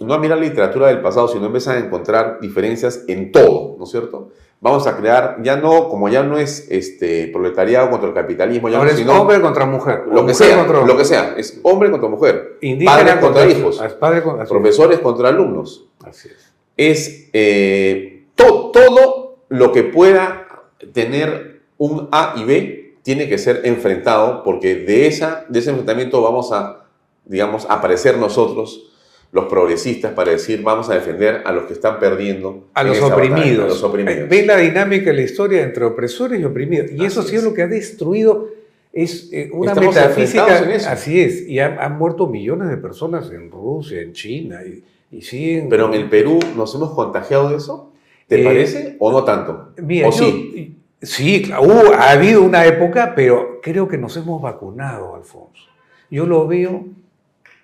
no 0.00 0.14
a 0.14 0.18
mirar 0.18 0.38
literatura 0.38 0.88
del 0.88 1.00
pasado, 1.00 1.28
sino 1.28 1.46
empiezan 1.46 1.76
a 1.76 1.86
encontrar 1.86 2.40
diferencias 2.40 3.04
en 3.06 3.30
todo, 3.30 3.76
¿no 3.78 3.84
es 3.84 3.90
cierto? 3.90 4.30
Vamos 4.64 4.86
a 4.86 4.96
crear, 4.96 5.36
ya 5.42 5.56
no, 5.56 5.90
como 5.90 6.08
ya 6.08 6.22
no 6.22 6.38
es 6.38 6.66
este 6.70 7.28
proletariado 7.28 7.90
contra 7.90 8.08
el 8.08 8.14
capitalismo, 8.14 8.70
ya 8.70 8.78
Ahora 8.78 8.88
no, 8.88 8.94
es 8.94 8.98
sino 8.98 9.20
hombre 9.20 9.38
contra 9.42 9.66
mujer. 9.66 10.04
lo 10.06 10.14
que 10.24 10.32
mujer 10.32 10.34
sea, 10.34 10.56
contra 10.56 10.86
lo 10.86 10.96
que 10.96 11.04
sea, 11.04 11.34
es 11.36 11.60
hombre 11.62 11.90
contra 11.90 12.08
mujer, 12.08 12.56
Indígena 12.62 12.96
padres 12.96 13.14
contra, 13.20 13.42
contra- 13.44 13.58
hijos, 13.58 13.94
padre 14.00 14.22
con- 14.22 14.38
profesores 14.46 14.98
contra 15.00 15.28
alumnos. 15.28 15.84
Así 16.02 16.28
es. 16.28 16.52
Es 16.78 17.28
eh, 17.34 18.24
to- 18.34 18.70
todo 18.72 19.36
lo 19.50 19.70
que 19.70 19.82
pueda 19.82 20.46
tener 20.94 21.60
un 21.76 22.08
A 22.10 22.32
y 22.38 22.44
B 22.44 22.94
tiene 23.02 23.28
que 23.28 23.36
ser 23.36 23.60
enfrentado 23.64 24.42
porque 24.44 24.76
de, 24.76 25.06
esa, 25.08 25.44
de 25.50 25.58
ese 25.58 25.68
enfrentamiento 25.70 26.22
vamos 26.22 26.52
a, 26.52 26.86
digamos, 27.26 27.66
aparecer 27.68 28.16
nosotros, 28.16 28.93
los 29.34 29.46
progresistas, 29.46 30.12
para 30.12 30.30
decir 30.30 30.62
vamos 30.62 30.88
a 30.88 30.94
defender 30.94 31.42
a 31.44 31.50
los 31.52 31.64
que 31.64 31.72
están 31.74 31.98
perdiendo. 31.98 32.68
A 32.72 32.84
los 32.84 33.00
batalla, 33.00 33.14
oprimidos. 33.16 33.64
a 33.64 33.68
los 33.68 33.82
oprimidos. 33.82 34.18
Eh, 34.20 34.26
Ve 34.30 34.46
la 34.46 34.56
dinámica 34.58 35.06
de 35.06 35.14
la 35.14 35.22
historia 35.22 35.62
entre 35.62 35.84
opresores 35.84 36.40
y 36.40 36.44
oprimidos. 36.44 36.92
Y 36.92 37.04
eso 37.04 37.20
Así 37.20 37.30
sí 37.30 37.36
es 37.36 37.42
lo 37.44 37.52
que 37.52 37.62
ha 37.62 37.66
destruido. 37.66 38.48
Es 38.92 39.28
eh, 39.32 39.50
una 39.52 39.72
Estamos 39.72 39.92
metafísica. 39.94 40.42
enfrentados 40.42 40.62
en 40.68 40.70
eso. 40.76 40.88
Así 40.88 41.20
es. 41.20 41.48
Y 41.48 41.58
han, 41.58 41.80
han 41.80 41.98
muerto 41.98 42.28
millones 42.28 42.68
de 42.68 42.76
personas 42.76 43.28
en 43.32 43.50
Rusia, 43.50 44.00
en 44.02 44.12
China. 44.12 44.60
Y, 44.64 44.84
y 45.16 45.20
siguen. 45.22 45.68
Pero 45.68 45.86
en 45.88 45.94
el 45.94 46.08
Perú 46.08 46.38
nos 46.56 46.72
hemos 46.76 46.92
contagiado 46.94 47.50
de 47.50 47.56
eso. 47.56 47.92
¿Te 48.28 48.40
Eh, 48.40 48.44
parece? 48.44 48.96
¿O 49.00 49.10
no 49.10 49.24
tanto? 49.24 49.72
Mira, 49.82 50.06
¿O 50.08 50.12
yo- 50.12 50.18
sí? 50.18 50.76
Sí, 51.02 51.42
claro, 51.42 51.64
hubo- 51.64 51.92
ha 51.92 52.12
habido 52.12 52.40
una 52.42 52.64
época, 52.64 53.14
pero 53.16 53.58
creo 53.60 53.88
que 53.88 53.98
nos 53.98 54.16
hemos 54.16 54.40
vacunado, 54.40 55.16
Alfonso. 55.16 55.64
Yo 56.10 56.24
lo 56.24 56.46
veo 56.46 56.86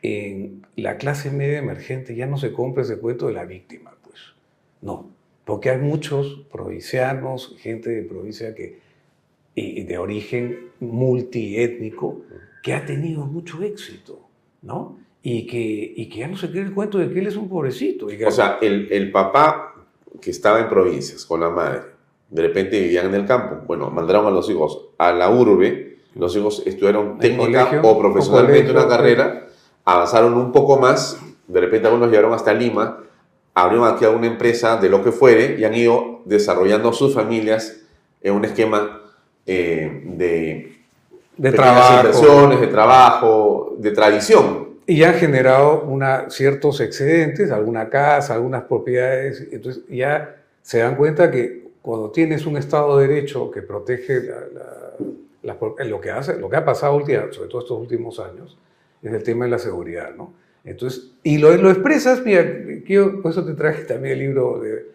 en 0.03 0.66
la 0.76 0.96
clase 0.96 1.30
media 1.30 1.59
emergente, 1.59 2.14
ya 2.14 2.26
no 2.26 2.38
se 2.38 2.53
compra 2.53 2.82
ese 2.82 2.98
cuento 2.98 3.26
de 3.26 3.34
la 3.34 3.44
víctima, 3.44 3.92
pues. 4.03 4.16
No, 4.82 5.11
porque 5.44 5.70
hay 5.70 5.78
muchos 5.78 6.42
provincianos, 6.53 7.55
gente 7.59 7.90
de 7.90 8.03
provincia 8.03 8.55
que, 8.55 8.78
y 9.55 9.82
de 9.84 9.98
origen 9.98 10.70
multiétnico, 10.80 12.22
que 12.62 12.72
ha 12.74 12.84
tenido 12.86 13.26
mucho 13.26 13.62
éxito, 13.62 14.20
¿no? 14.62 14.98
Y 15.22 15.46
que, 15.46 15.92
y 15.96 16.09
que 16.09 16.20
ya 16.20 16.28
no 16.28 16.36
se 16.36 16.51
cree 16.51 16.62
el 16.62 16.72
cuento 16.72 16.98
de 16.98 17.12
que 17.12 17.20
él 17.20 17.26
es 17.26 17.36
un 17.36 17.48
pobrecito. 17.48 18.11
y 18.11 18.16
que- 18.16 18.26
O 18.26 18.30
sea, 18.30 18.59
el, 18.62 18.88
el 18.90 19.11
papá 19.11 19.74
que 20.20 20.30
estaba 20.30 20.61
en 20.61 20.68
provincias 20.68 21.24
con 21.26 21.40
la 21.40 21.51
madre, 21.51 21.80
de 22.30 22.42
repente 22.42 22.80
vivían 22.80 23.07
en 23.07 23.14
el 23.14 23.26
campo. 23.26 23.57
Bueno, 23.66 23.90
mandaron 23.90 24.26
a 24.26 24.30
los 24.30 24.48
hijos 24.51 24.88
a 24.98 25.12
la 25.12 25.30
urbe, 25.30 25.98
los 26.14 26.34
hijos 26.36 26.62
estudiaron 26.66 27.18
técnica 27.18 27.66
colegio, 27.68 27.82
o 27.90 27.98
profesionalmente 27.98 28.70
o 28.70 28.72
una 28.72 28.82
colegio, 28.86 28.96
carrera, 29.16 29.48
avanzaron 29.85 30.35
un 30.35 30.53
poco 30.53 30.78
más, 30.78 31.18
de 31.49 31.61
repente 31.61 31.89
algunos 31.89 32.11
llegaron 32.11 32.33
hasta 32.33 32.53
Lima, 32.53 33.03
abrieron 33.55 33.89
aquí 33.89 34.05
alguna 34.05 34.26
empresa 34.28 34.76
de 34.76 34.89
lo 34.89 35.03
que 35.03 35.12
fuere 35.12 35.57
y 35.59 35.64
han 35.64 35.74
ido 35.74 36.20
desarrollando 36.24 36.93
sus 36.93 37.14
familias 37.14 37.81
en 38.22 38.35
un 38.35 38.45
esquema 38.45 39.01
eh, 39.47 40.03
de, 40.05 40.76
de 41.37 41.53
trabajo. 41.53 41.97
inversiones, 41.97 42.61
de 42.61 42.66
trabajo, 42.68 43.74
de 43.78 43.91
tradición. 43.91 44.70
Y 44.87 45.03
han 45.05 45.14
generado 45.14 45.83
una, 45.83 46.31
ciertos 46.31 46.81
excedentes, 46.81 47.51
alguna 47.51 47.89
casa, 47.89 48.35
algunas 48.35 48.64
propiedades. 48.64 49.47
Entonces 49.53 49.83
ya 49.89 50.37
se 50.62 50.78
dan 50.78 50.97
cuenta 50.97 51.31
que 51.31 51.68
cuando 51.83 52.11
tienes 52.11 52.45
un 52.47 52.57
Estado 52.57 52.99
de 52.99 53.09
Derecho 53.09 53.51
que 53.51 53.62
protege 53.62 54.20
la- 54.22 54.41
la- 55.43 55.57
la 55.78 55.85
lo, 55.87 56.01
que 56.01 56.11
hace, 56.11 56.37
lo 56.39 56.51
que 56.51 56.57
ha 56.57 56.64
pasado 56.64 56.95
última- 56.97 57.33
sobre 57.33 57.49
todo 57.49 57.62
estos 57.62 57.78
últimos 57.78 58.20
años, 58.20 58.59
es 59.03 59.12
el 59.12 59.22
tema 59.22 59.44
de 59.44 59.51
la 59.51 59.59
seguridad. 59.59 60.14
¿no? 60.16 60.34
Entonces, 60.64 61.12
y 61.22 61.38
lo, 61.38 61.55
lo 61.57 61.70
expresas, 61.70 62.24
mira, 62.24 62.44
que 62.44 62.84
yo, 62.86 63.22
por 63.22 63.32
eso 63.32 63.44
te 63.44 63.55
traje 63.55 63.84
también 63.84 64.14
el 64.14 64.18
libro 64.20 64.61
de, 64.61 64.86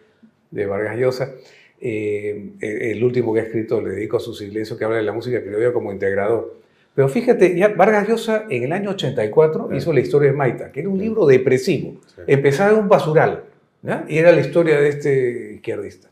de 0.51 0.65
Vargas 0.65 0.97
Llosa, 0.97 1.33
eh, 1.81 2.51
el, 2.61 3.03
último 3.03 3.33
que 3.33 3.41
ha 3.41 3.43
escrito, 3.43 3.81
le 3.81 3.91
dedico 3.91 4.17
a 4.17 4.19
su 4.19 4.33
silencio, 4.33 4.77
que 4.77 4.85
habla 4.85 4.97
de 4.97 5.03
la 5.03 5.11
música 5.11 5.41
criolla 5.41 5.73
como 5.73 5.91
integrador. 5.91 6.55
Pero 6.93 7.09
fíjate, 7.09 7.57
ya 7.57 7.69
Vargas 7.69 8.07
Llosa 8.07 8.45
en 8.49 8.63
el 8.63 8.71
año 8.71 8.91
84 8.91 9.69
hizo 9.75 9.91
La 9.91 9.99
historia 9.99 10.31
de 10.31 10.37
Maita, 10.37 10.71
que 10.71 10.79
era 10.79 10.89
un 10.89 10.97
libro 10.97 11.25
depresivo. 11.25 11.95
Empezaba 12.25 12.71
en 12.71 12.79
un 12.79 12.87
basural, 12.87 13.43
¿ya? 13.83 14.05
y 14.07 14.17
era 14.17 14.31
la 14.31 14.39
historia 14.39 14.79
de 14.79 14.89
este 14.89 15.53
izquierdista. 15.55 16.09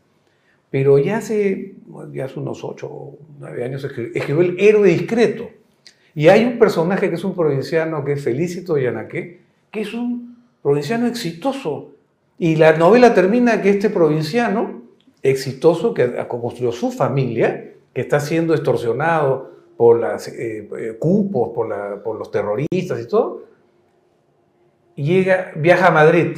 Pero 0.70 0.98
ya 0.98 1.18
hace, 1.18 1.74
ya 2.12 2.26
hace 2.26 2.38
unos 2.38 2.62
8 2.62 2.86
o 2.86 3.18
9 3.40 3.64
años 3.64 3.84
escribió, 3.84 4.12
escribió 4.14 4.42
El 4.42 4.60
héroe 4.60 4.88
discreto. 4.88 5.48
Y 6.14 6.28
hay 6.28 6.44
un 6.44 6.58
personaje 6.58 7.08
que 7.08 7.16
es 7.16 7.24
un 7.24 7.34
provinciano, 7.34 8.04
que 8.04 8.12
es 8.12 8.22
Felicito 8.22 8.78
Yanaqué, 8.78 9.40
que 9.70 9.80
es 9.80 9.92
un 9.94 10.36
provinciano 10.62 11.06
exitoso. 11.06 11.90
Y 12.38 12.56
la 12.56 12.76
novela 12.76 13.14
termina 13.14 13.60
que 13.62 13.70
este 13.70 13.90
provinciano 13.90 14.82
exitoso, 15.22 15.94
que 15.94 16.14
construyó 16.28 16.70
su 16.72 16.90
familia, 16.92 17.72
que 17.92 18.00
está 18.00 18.20
siendo 18.20 18.54
extorsionado 18.54 19.52
por 19.76 19.98
los 19.98 20.30
cupos, 20.98 21.50
por, 21.54 21.68
la- 21.68 22.02
por 22.02 22.16
los 22.16 22.30
terroristas 22.30 23.00
y 23.00 23.08
todo, 23.08 23.44
llega, 24.94 25.52
viaja 25.56 25.88
a 25.88 25.90
Madrid 25.90 26.36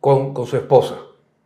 con, 0.00 0.34
su 0.46 0.56
esposa, 0.56 0.98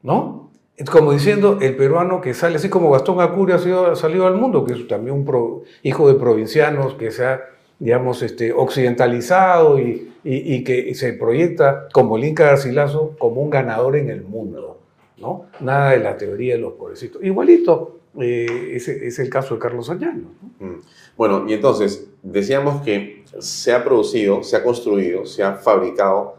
¿no? 0.03 0.51
Como 0.91 1.13
diciendo 1.13 1.59
el 1.61 1.75
peruano 1.77 2.21
que 2.21 2.35
sale, 2.35 2.57
así 2.57 2.69
como 2.69 2.91
Gastón 2.91 3.21
Acurio 3.21 3.57
ha, 3.57 3.97
salido 3.97 4.27
al 4.27 4.35
mundo, 4.35 4.65
que 4.65 4.75
es 4.75 4.87
también 4.89 5.17
un 5.17 5.63
hijo 5.83 6.09
de 6.09 6.15
provincianos 6.15 6.95
que 6.95 7.11
se 7.11 7.25
ha, 7.25 7.41
digamos, 7.79 8.23
este, 8.23 8.53
occidentalizado 8.53 9.79
y, 9.79 10.13
y- 10.25 10.55
y 10.55 10.65
que 10.65 10.95
se 10.95 11.13
proyecta 11.13 11.89
como 11.93 12.17
el 12.17 12.25
Inca 12.25 12.45
Garcilaso 12.47 13.15
como 13.19 13.43
un 13.43 13.51
ganador 13.51 13.97
en 13.97 14.09
el 14.11 14.23
mundo, 14.25 14.81
¿no? 15.19 15.47
Nada 15.61 15.91
de 15.91 15.99
la 15.99 16.17
teoría 16.17 16.55
de 16.55 16.61
los 16.61 16.73
pobrecitos. 16.75 17.23
Igualito, 17.23 18.01
eh, 18.19 18.71
ese 18.73 19.07
es 19.07 19.19
el 19.19 19.29
caso 19.29 19.55
de 19.55 19.61
Carlos 19.61 19.91
Añano. 19.91 20.31
¿no? 20.61 20.67
Mm. 20.67 20.81
Bueno, 21.17 21.45
y 21.49 21.53
entonces, 21.55 22.09
decíamos 22.23 22.83
que 22.83 23.25
se 23.41 23.73
ha 23.75 23.85
producido, 23.85 24.43
se 24.43 24.57
ha 24.57 24.63
construido, 24.63 25.27
se 25.27 25.43
ha 25.43 25.55
fabricado 25.55 26.37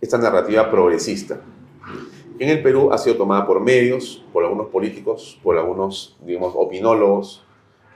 esta 0.00 0.18
narrativa 0.18 0.68
progresista. 0.70 1.40
En 2.40 2.48
el 2.48 2.62
Perú 2.62 2.90
ha 2.92 2.98
sido 2.98 3.16
tomada 3.16 3.46
por 3.46 3.60
medios, 3.60 4.24
por 4.32 4.42
algunos 4.44 4.68
políticos, 4.68 5.38
por 5.42 5.56
algunos, 5.58 6.16
digamos, 6.24 6.54
opinólogos, 6.56 7.44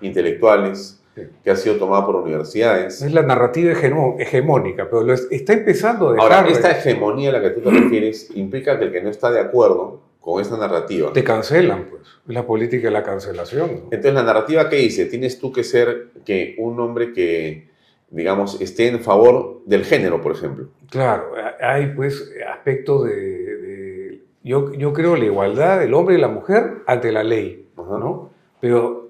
intelectuales, 0.01 1.01
que 1.45 1.51
ha 1.51 1.57
sido 1.57 1.77
tomada 1.77 2.05
por 2.05 2.17
universidades. 2.17 3.01
Es 3.03 3.12
la 3.12 3.23
narrativa 3.23 3.73
hegemó- 3.73 4.17
hegemónica, 4.19 4.89
pero 4.91 5.03
lo 5.03 5.12
es- 5.15 5.29
está 5.31 5.53
empezando 5.53 6.09
a 6.09 6.12
dejar... 6.15 6.33
Ahora, 6.33 6.49
esta 6.51 6.71
hegemonía 6.73 7.31
a 7.31 7.33
la 7.35 7.41
que 7.43 7.51
tú 7.51 7.61
te 7.61 7.71
refieres 7.71 8.31
implica 8.35 8.79
que 8.79 8.87
el 8.87 8.93
que 8.93 9.01
no 9.03 9.11
está 9.11 9.31
de 9.31 9.41
acuerdo 9.41 10.01
con 10.21 10.41
esta 10.41 10.57
narrativa. 10.57 11.12
Te 11.12 11.23
cancelan, 11.23 11.87
pues. 11.91 12.03
Es 12.27 12.35
la 12.35 12.47
política 12.47 12.89
de 12.89 12.93
la 12.93 13.03
cancelación. 13.03 13.67
¿no? 13.71 13.79
Entonces, 13.85 14.15
la 14.15 14.23
narrativa 14.23 14.69
que 14.69 14.77
dice, 14.77 15.05
tienes 15.07 15.39
tú 15.39 15.53
que 15.53 15.62
ser 15.62 16.09
que 16.25 16.55
un 16.59 16.81
hombre 16.81 17.12
que, 17.12 17.69
digamos, 18.11 18.61
esté 18.61 18.89
en 18.89 19.01
favor 19.01 19.61
del 19.67 19.85
género, 19.85 20.21
por 20.21 20.33
ejemplo. 20.33 20.69
Claro, 20.91 21.33
hay 21.61 21.89
pues 21.95 22.33
aspectos 22.51 23.05
de... 23.05 23.15
de- 23.17 24.21
yo, 24.43 24.73
yo 24.75 24.93
creo 24.93 25.17
la 25.17 25.25
igualdad 25.25 25.79
del 25.81 25.95
hombre 25.95 26.17
y 26.17 26.19
la 26.21 26.29
mujer 26.29 26.83
ante 26.87 27.11
la 27.12 27.23
ley, 27.25 27.67
Ajá. 27.77 27.99
¿no? 27.99 28.31
Pero, 28.61 29.04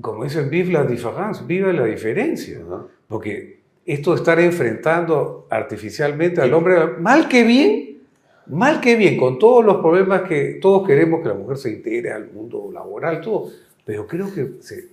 como 0.00 0.24
dicen, 0.24 0.50
vive 0.50 0.72
la 0.72 0.84
diferencia, 0.84 1.44
vive 1.46 1.72
la 1.72 1.84
diferencia. 1.84 2.60
Ajá. 2.66 2.86
Porque 3.08 3.60
esto 3.84 4.12
de 4.12 4.16
estar 4.16 4.38
enfrentando 4.40 5.46
artificialmente 5.48 6.40
al 6.40 6.52
hombre, 6.54 6.98
mal 6.98 7.28
que 7.28 7.44
bien, 7.44 8.02
mal 8.46 8.80
que 8.80 8.96
bien, 8.96 9.16
con 9.16 9.38
todos 9.38 9.64
los 9.64 9.76
problemas 9.76 10.22
que 10.22 10.58
todos 10.60 10.86
queremos 10.86 11.22
que 11.22 11.28
la 11.28 11.34
mujer 11.34 11.56
se 11.56 11.70
integre 11.70 12.12
al 12.12 12.30
mundo 12.30 12.70
laboral, 12.72 13.20
todo, 13.20 13.50
pero 13.84 14.06
creo 14.06 14.32
que 14.34 14.54
se 14.60 14.88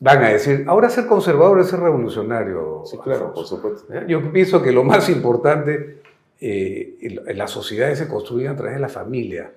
van 0.00 0.24
a 0.24 0.28
decir, 0.30 0.64
ahora 0.66 0.90
ser 0.90 1.06
conservador 1.06 1.60
es 1.60 1.68
ser 1.68 1.80
revolucionario. 1.80 2.82
Sí, 2.84 2.98
claro, 2.98 3.28
Alfonso". 3.28 3.62
por 3.62 3.76
supuesto. 3.78 3.94
¿Eh? 3.94 4.04
Yo 4.08 4.32
pienso 4.32 4.60
que 4.60 4.72
lo 4.72 4.82
más 4.82 5.08
importante 5.08 6.00
eh, 6.40 6.96
en 7.00 7.38
las 7.38 7.50
sociedades 7.50 7.98
se 7.98 8.08
construyen 8.08 8.50
a 8.50 8.56
través 8.56 8.74
de 8.74 8.80
la 8.80 8.88
familia, 8.88 9.52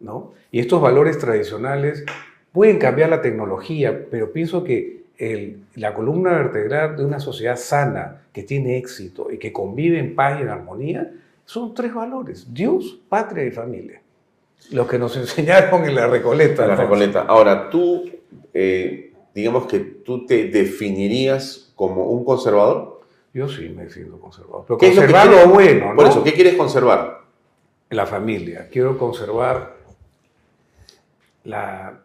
¿no? 0.00 0.32
Y 0.50 0.58
estos 0.58 0.80
valores 0.80 1.18
tradicionales 1.18 2.04
pueden 2.56 2.78
cambiar 2.78 3.10
la 3.10 3.20
tecnología, 3.20 4.06
pero 4.10 4.32
pienso 4.32 4.64
que 4.64 5.02
el- 5.18 5.58
la 5.74 5.92
columna 5.92 6.32
vertebral 6.32 6.96
de 6.96 7.04
una 7.04 7.20
sociedad 7.20 7.56
sana, 7.56 8.22
que 8.32 8.44
tiene 8.44 8.78
éxito 8.78 9.30
y 9.30 9.36
que 9.36 9.52
convive 9.52 9.98
en 9.98 10.14
paz 10.14 10.38
y 10.38 10.42
en 10.42 10.48
armonía, 10.48 11.12
son 11.44 11.74
tres 11.74 11.92
valores, 11.92 12.46
Dios, 12.54 12.98
patria 13.10 13.44
y 13.44 13.50
familia. 13.50 14.00
Lo 14.70 14.86
que 14.88 14.98
nos 14.98 15.14
enseñaron 15.18 15.84
en 15.84 15.94
la 15.94 16.06
Recoleta. 16.06 16.62
La 16.66 16.72
Alfonso. 16.72 16.82
Recoleta. 16.94 17.20
Ahora, 17.28 17.68
tú, 17.68 18.10
eh, 18.54 19.12
digamos 19.34 19.66
que 19.66 19.80
tú 19.80 20.24
te 20.24 20.48
definirías 20.48 21.70
como 21.74 22.06
un 22.06 22.24
conservador. 22.24 23.02
Yo 23.34 23.50
sí 23.50 23.68
me 23.68 23.90
siento 23.90 24.18
conservador. 24.18 24.64
Pero 24.66 24.78
¿Qué 24.78 24.88
es 24.88 24.96
lo 24.96 25.02
que 25.02 25.06
conservar 25.12 25.28
quieres- 25.28 25.52
bueno, 25.52 25.90
¿no? 25.90 25.96
Por 25.96 26.06
eso, 26.06 26.24
¿qué 26.24 26.32
quieres 26.32 26.54
conservar? 26.54 27.20
la 27.90 28.06
familia, 28.06 28.68
quiero 28.72 28.96
conservar 28.96 29.76
la- 31.44 32.00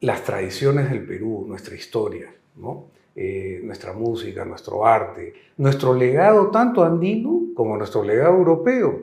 las 0.00 0.24
tradiciones 0.24 0.90
del 0.90 1.04
Perú, 1.04 1.44
nuestra 1.48 1.74
historia, 1.74 2.32
¿no? 2.56 2.86
Eh, 3.16 3.60
nuestra 3.64 3.92
música, 3.92 4.44
nuestro 4.44 4.86
arte, 4.86 5.34
nuestro 5.56 5.92
legado 5.92 6.50
tanto 6.50 6.84
andino 6.84 7.46
como 7.54 7.76
nuestro 7.76 8.04
legado 8.04 8.36
europeo. 8.36 9.02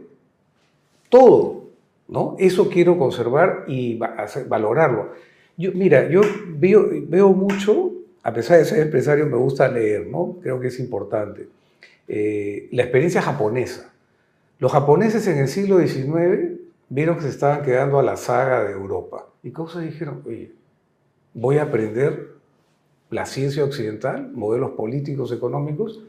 Todo, 1.09 1.65
¿no? 2.07 2.35
Eso 2.39 2.69
quiero 2.69 2.97
conservar 2.97 3.65
y 3.67 3.99
valorarlo. 4.47 5.11
Yo, 5.57 5.71
mira, 5.73 6.07
yo 6.09 6.21
veo, 6.47 6.87
veo 7.07 7.33
mucho, 7.33 7.91
a 8.23 8.33
pesar 8.33 8.59
de 8.59 8.65
ser 8.65 8.79
empresario, 8.79 9.25
me 9.25 9.37
gusta 9.37 9.67
leer, 9.67 10.07
¿no? 10.07 10.37
Creo 10.41 10.59
que 10.61 10.67
es 10.67 10.79
importante. 10.79 11.49
Eh, 12.07 12.69
la 12.71 12.83
experiencia 12.83 13.21
japonesa. 13.21 13.91
Los 14.59 14.71
japoneses 14.71 15.27
en 15.27 15.39
el 15.39 15.49
siglo 15.49 15.79
XIX 15.79 16.61
vieron 16.87 17.17
que 17.17 17.23
se 17.23 17.29
estaban 17.29 17.63
quedando 17.63 17.99
a 17.99 18.03
la 18.03 18.15
saga 18.15 18.63
de 18.63 18.71
Europa. 18.71 19.27
¿Y 19.43 19.51
cosas 19.51 19.83
dijeron? 19.83 20.23
Oye, 20.25 20.53
voy 21.35 21.59
a 21.59 21.63
aprender 21.63 22.31
la 23.11 23.27
ciencia 23.27 23.63
occidental, 23.63 24.31
modelos 24.33 24.71
políticos, 24.71 25.31
económicos, 25.31 26.01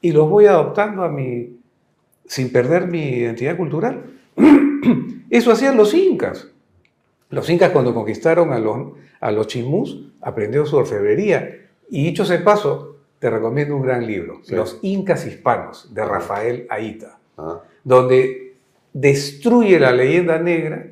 y 0.00 0.12
los 0.12 0.30
voy 0.30 0.46
adoptando 0.46 1.02
a 1.02 1.08
mi, 1.08 1.58
sin 2.26 2.52
perder 2.52 2.86
mi 2.86 3.08
identidad 3.08 3.56
cultural. 3.56 4.04
Eso 5.30 5.50
hacían 5.50 5.76
los 5.76 5.92
incas. 5.94 6.48
Los 7.30 7.50
incas 7.50 7.72
cuando 7.72 7.92
conquistaron 7.92 8.52
a 8.52 8.60
los, 8.60 8.92
a 9.20 9.32
los 9.32 9.48
chimús 9.48 10.06
aprendieron 10.20 10.68
su 10.68 10.76
orfebrería. 10.76 11.66
Y 11.90 12.04
dicho 12.04 12.22
ese 12.22 12.38
paso, 12.38 12.98
te 13.18 13.28
recomiendo 13.30 13.74
un 13.74 13.82
gran 13.82 14.06
libro, 14.06 14.40
Sí. 14.42 14.54
Los 14.54 14.78
Incas 14.82 15.26
Hispanos, 15.26 15.92
de 15.94 16.04
Rafael 16.04 16.66
Aita 16.68 17.18
Ah, 17.36 17.62
donde 17.82 18.54
destruye 18.92 19.80
la 19.80 19.90
leyenda 19.90 20.38
negra 20.38 20.86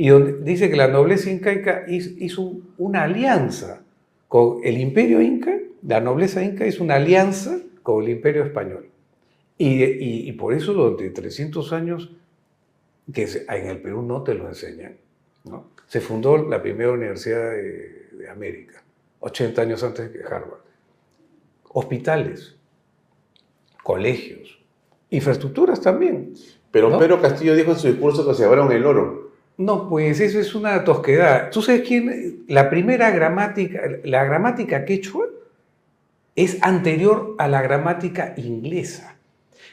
y 0.00 0.10
donde 0.10 0.32
dice 0.44 0.70
que 0.70 0.76
la 0.76 0.86
nobleza 0.86 1.28
incaica 1.28 1.84
hizo, 1.88 2.52
una 2.78 3.02
alianza 3.02 3.82
con 4.28 4.60
el 4.62 4.78
imperio 4.78 5.20
inca, 5.20 5.58
la 5.82 6.00
nobleza 6.00 6.40
inca 6.44 6.64
hizo 6.68 6.84
una 6.84 6.94
alianza 6.94 7.58
con 7.82 8.04
el 8.04 8.10
imperio 8.10 8.44
español. 8.44 8.88
Y, 9.58 9.82
y- 9.82 10.28
y 10.28 10.32
por 10.34 10.54
eso 10.54 10.72
durante 10.72 11.10
300 11.10 11.72
años, 11.72 12.12
que 13.12 13.26
en 13.48 13.66
el 13.66 13.80
Perú 13.80 14.02
no 14.02 14.22
te 14.22 14.34
lo 14.34 14.46
enseñan, 14.48 14.96
¿no? 15.44 15.70
se 15.88 16.00
fundó 16.00 16.36
la 16.48 16.62
primera 16.62 16.92
universidad 16.92 17.50
de, 17.50 18.08
de 18.12 18.28
América, 18.30 18.80
80 19.18 19.62
años 19.62 19.82
antes 19.82 20.10
que 20.10 20.22
Harvard. 20.22 20.60
Hospitales, 21.70 22.54
colegios, 23.82 24.60
infraestructuras 25.10 25.80
también. 25.80 26.34
Pero 26.70 26.88
¿No? 26.90 26.98
Pedro 27.00 27.20
Castillo 27.20 27.56
dijo 27.56 27.72
en 27.72 27.78
su 27.78 27.88
discurso 27.88 28.24
que 28.26 28.34
se 28.34 28.42
llevaron 28.44 28.70
el 28.70 28.84
oro. 28.86 29.27
No, 29.58 29.88
pues 29.88 30.20
eso 30.20 30.38
es 30.38 30.54
una 30.54 30.84
tosquedad. 30.84 31.50
¿Tú 31.50 31.62
sabes 31.62 31.82
quién? 31.86 32.44
La 32.46 32.70
primera 32.70 33.10
gramática, 33.10 33.82
la 34.04 34.24
gramática 34.24 34.84
quechua 34.84 35.26
es 36.36 36.58
anterior 36.62 37.34
a 37.38 37.48
la 37.48 37.60
gramática 37.62 38.34
inglesa. 38.36 39.16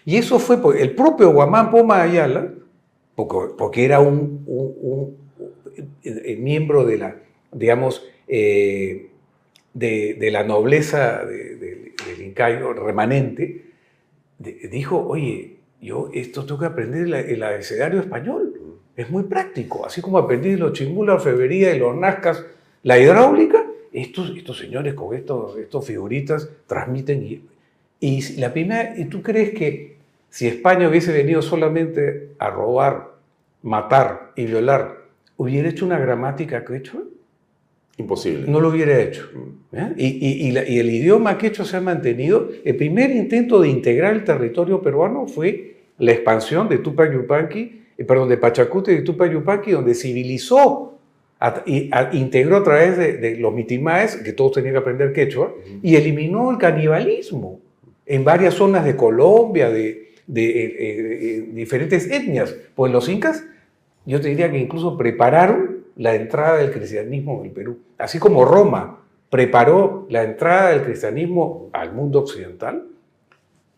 Y 0.04 0.18
eso 0.18 0.40
fue 0.40 0.60
por 0.62 0.76
el 0.76 0.96
propio 0.96 1.32
Guamán 1.32 1.70
Poma 1.70 2.02
Ayala, 2.02 2.52
porque, 3.16 3.86
era 3.86 4.00
un, 4.00 4.44
miembro 6.40 6.84
de 6.86 6.98
la, 6.98 7.16
digamos, 7.52 8.04
eh, 8.28 9.10
de, 9.74 10.30
la 10.32 10.44
nobleza 10.44 11.24
de- 11.26 11.56
de- 11.58 11.94
del 12.08 12.22
incaico 12.22 12.74
remanente, 12.74 13.66
dijo, 14.40 15.00
oye, 15.08 15.58
yo 15.82 16.10
esto 16.14 16.46
tengo 16.46 16.60
que 16.60 16.66
aprender 16.66 17.02
el, 17.04 17.14
el 17.14 17.44
abecedario 17.44 18.00
español. 18.00 18.55
Es 18.96 19.10
muy 19.10 19.24
práctico. 19.24 19.86
Así 19.86 20.02
como 20.02 20.18
aprendí 20.18 20.56
los 20.56 20.74
chingú, 20.74 21.04
la 21.06 21.16
orfebrería 21.16 21.76
y 21.76 21.80
los 21.80 21.96
nazcas, 21.96 22.46
la 22.84 22.98
hidráulica, 23.00 23.66
estos, 23.92 24.34
estos 24.38 24.58
señores 24.58 24.94
con 24.94 25.16
estos, 25.16 25.58
estos 25.58 25.86
figuritas 25.86 26.50
transmiten. 26.68 27.42
Y, 28.00 28.36
la 28.40 28.54
primera, 28.54 28.94
¿y 28.98 29.06
tú 29.06 29.22
crees 29.22 29.52
que 29.52 29.96
si 30.30 30.48
España 30.48 30.88
hubiese 30.90 31.12
venido 31.12 31.42
solamente 31.42 32.30
a 32.40 32.50
robar, 32.50 33.12
matar 33.64 34.32
y 34.36 34.46
violar, 34.46 34.98
hubiera 35.38 35.70
hecho 35.70 35.86
una 35.86 35.98
gramática 36.00 36.64
quechua? 36.64 37.02
Imposible. 37.98 38.44
No 38.52 38.60
lo 38.60 38.70
hubiera 38.70 39.00
hecho. 39.02 39.30
¿eh? 39.72 39.94
Y, 39.96 40.08
y- 40.08 40.48
y 40.48 40.52
la- 40.52 40.68
y 40.68 40.80
el 40.80 40.90
idioma 40.90 41.38
quechua 41.38 41.64
se 41.64 41.78
ha 41.78 41.82
mantenido. 41.82 42.50
El 42.66 42.76
primer 42.76 43.12
intento 43.12 43.62
de 43.62 43.70
integrar 43.70 44.14
el 44.14 44.26
territorio 44.26 44.82
peruano 44.82 45.28
fue 45.28 45.78
la 45.98 46.12
expansión 46.12 46.68
de 46.68 46.80
Tupac 46.80 47.14
Yupanqui, 47.14 47.85
perdón, 48.04 48.30
de 48.30 48.38
Pachacuti 48.38 48.92
y 48.92 48.96
de 48.96 49.02
Tupac 49.02 49.32
Yupanqui, 49.32 49.72
donde 49.72 49.94
civilizó, 49.96 50.98
a- 51.40 51.64
y 51.66 51.90
a- 51.94 52.10
integró 52.14 52.58
a 52.58 52.64
través 52.64 52.98
de, 52.98 53.14
de 53.18 53.38
los 53.38 53.54
mitimaes, 53.54 54.18
que 54.18 54.34
todos 54.34 54.54
tenían 54.54 54.74
que 54.74 54.80
aprender 54.80 55.14
quechua, 55.14 55.54
y 55.82 55.96
eliminó 55.96 56.52
el 56.52 56.58
canibalismo 56.58 57.60
en 58.06 58.24
varias 58.24 58.54
zonas 58.56 58.86
de 58.86 58.96
Colombia, 58.96 59.70
de, 59.70 60.12
de, 60.28 60.46
eh, 60.46 60.66
eh, 60.66 61.20
eh, 61.22 61.50
diferentes 61.54 62.10
etnias. 62.12 62.56
Pues 62.76 62.92
los 62.92 63.08
incas 63.10 63.44
yo 64.06 64.20
te 64.22 64.30
diría 64.30 64.52
que 64.52 64.58
incluso 64.60 64.98
prepararon 64.98 65.84
la 65.96 66.14
entrada 66.16 66.58
del 66.58 66.72
cristianismo 66.72 67.40
en 67.40 67.46
el 67.48 67.52
Perú. 67.52 67.78
Así 67.98 68.20
como 68.20 68.44
Roma 68.46 69.02
preparó 69.30 70.06
la 70.10 70.24
entrada 70.24 70.70
del 70.70 70.84
cristianismo 70.84 71.70
al 71.74 71.94
mundo 71.94 72.20
occidental, 72.20 72.86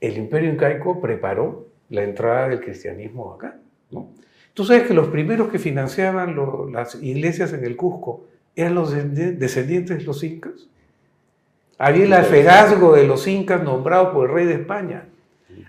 el 0.01 0.17
imperio 0.17 0.49
incaico 0.51 0.99
preparó 1.01 1.67
la 1.89 2.03
entrada 2.03 2.49
del 2.49 2.59
cristianismo 2.59 3.33
acá. 3.33 3.59
¿No? 3.91 4.09
Tú 4.53 4.65
sabes 4.65 4.83
que 4.87 4.93
los 4.93 5.07
primeros 5.09 5.49
que 5.49 5.59
financiaban 5.59 6.35
lo- 6.35 6.69
las 6.69 6.95
iglesias 7.01 7.53
en 7.53 7.63
el 7.63 7.75
Cusco 7.75 8.25
eran 8.55 8.73
los 8.75 8.93
descend- 8.95 9.37
descendientes 9.37 9.97
de 9.99 10.03
los 10.03 10.23
incas. 10.23 10.67
Había 11.77 12.05
el 12.05 12.13
alferazgo 12.13 12.93
de 12.95 13.05
los 13.05 13.27
incas 13.27 13.63
nombrado 13.63 14.11
por 14.11 14.27
el 14.29 14.35
rey 14.35 14.45
de 14.47 14.55
España. 14.55 15.05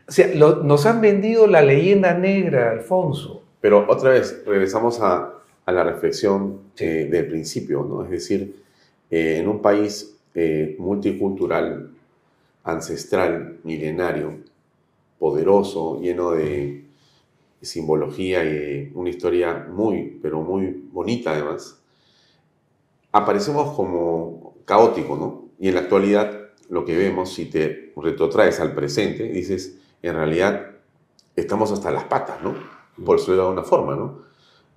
O 0.09 0.11
sea, 0.12 0.35
lo- 0.35 0.62
nos 0.62 0.87
han 0.87 1.01
vendido 1.03 1.47
la 1.47 1.61
leyenda 1.61 2.14
negra, 2.14 2.71
Alfonso. 2.71 3.43
Pero 3.61 3.85
otra 3.89 4.11
vez, 4.11 4.43
regresamos 4.47 5.01
a, 5.03 5.35
a 5.66 5.73
la 5.73 5.85
reflexión 5.85 6.61
eh, 6.79 7.09
del 7.11 7.27
principio, 7.29 7.85
¿no? 7.87 8.05
Es 8.05 8.11
decir, 8.11 8.62
eh, 9.11 9.39
en 9.41 9.49
un 9.49 9.61
país 9.61 10.16
eh, 10.35 10.77
multicultural 10.79 11.91
ancestral, 12.64 13.59
milenario, 13.64 14.35
poderoso, 15.19 16.01
lleno 16.01 16.31
de 16.33 16.85
simbología 17.61 18.44
y 18.44 18.92
una 18.94 19.11
historia 19.11 19.66
muy, 19.70 20.18
pero 20.22 20.40
muy 20.42 20.88
bonita 20.92 21.32
además, 21.32 21.80
aparecemos 23.12 23.74
como 23.74 24.54
caótico, 24.64 25.16
¿no? 25.16 25.48
Y 25.59 25.68
en 25.68 25.74
la 25.74 25.80
actualidad 25.80 26.48
lo 26.68 26.84
que 26.84 26.96
vemos, 26.96 27.32
si 27.32 27.46
te 27.46 27.92
retrotraes 27.96 28.61
al 28.61 28.74
presente, 28.74 29.24
dices, 29.24 29.78
en 30.02 30.14
realidad 30.14 30.76
estamos 31.34 31.72
hasta 31.72 31.90
las 31.90 32.04
patas, 32.04 32.42
¿no? 32.42 32.54
Por 33.04 33.16
eso 33.16 33.34
de 33.34 33.40
alguna 33.40 33.62
forma, 33.62 33.96
¿no? 33.96 34.22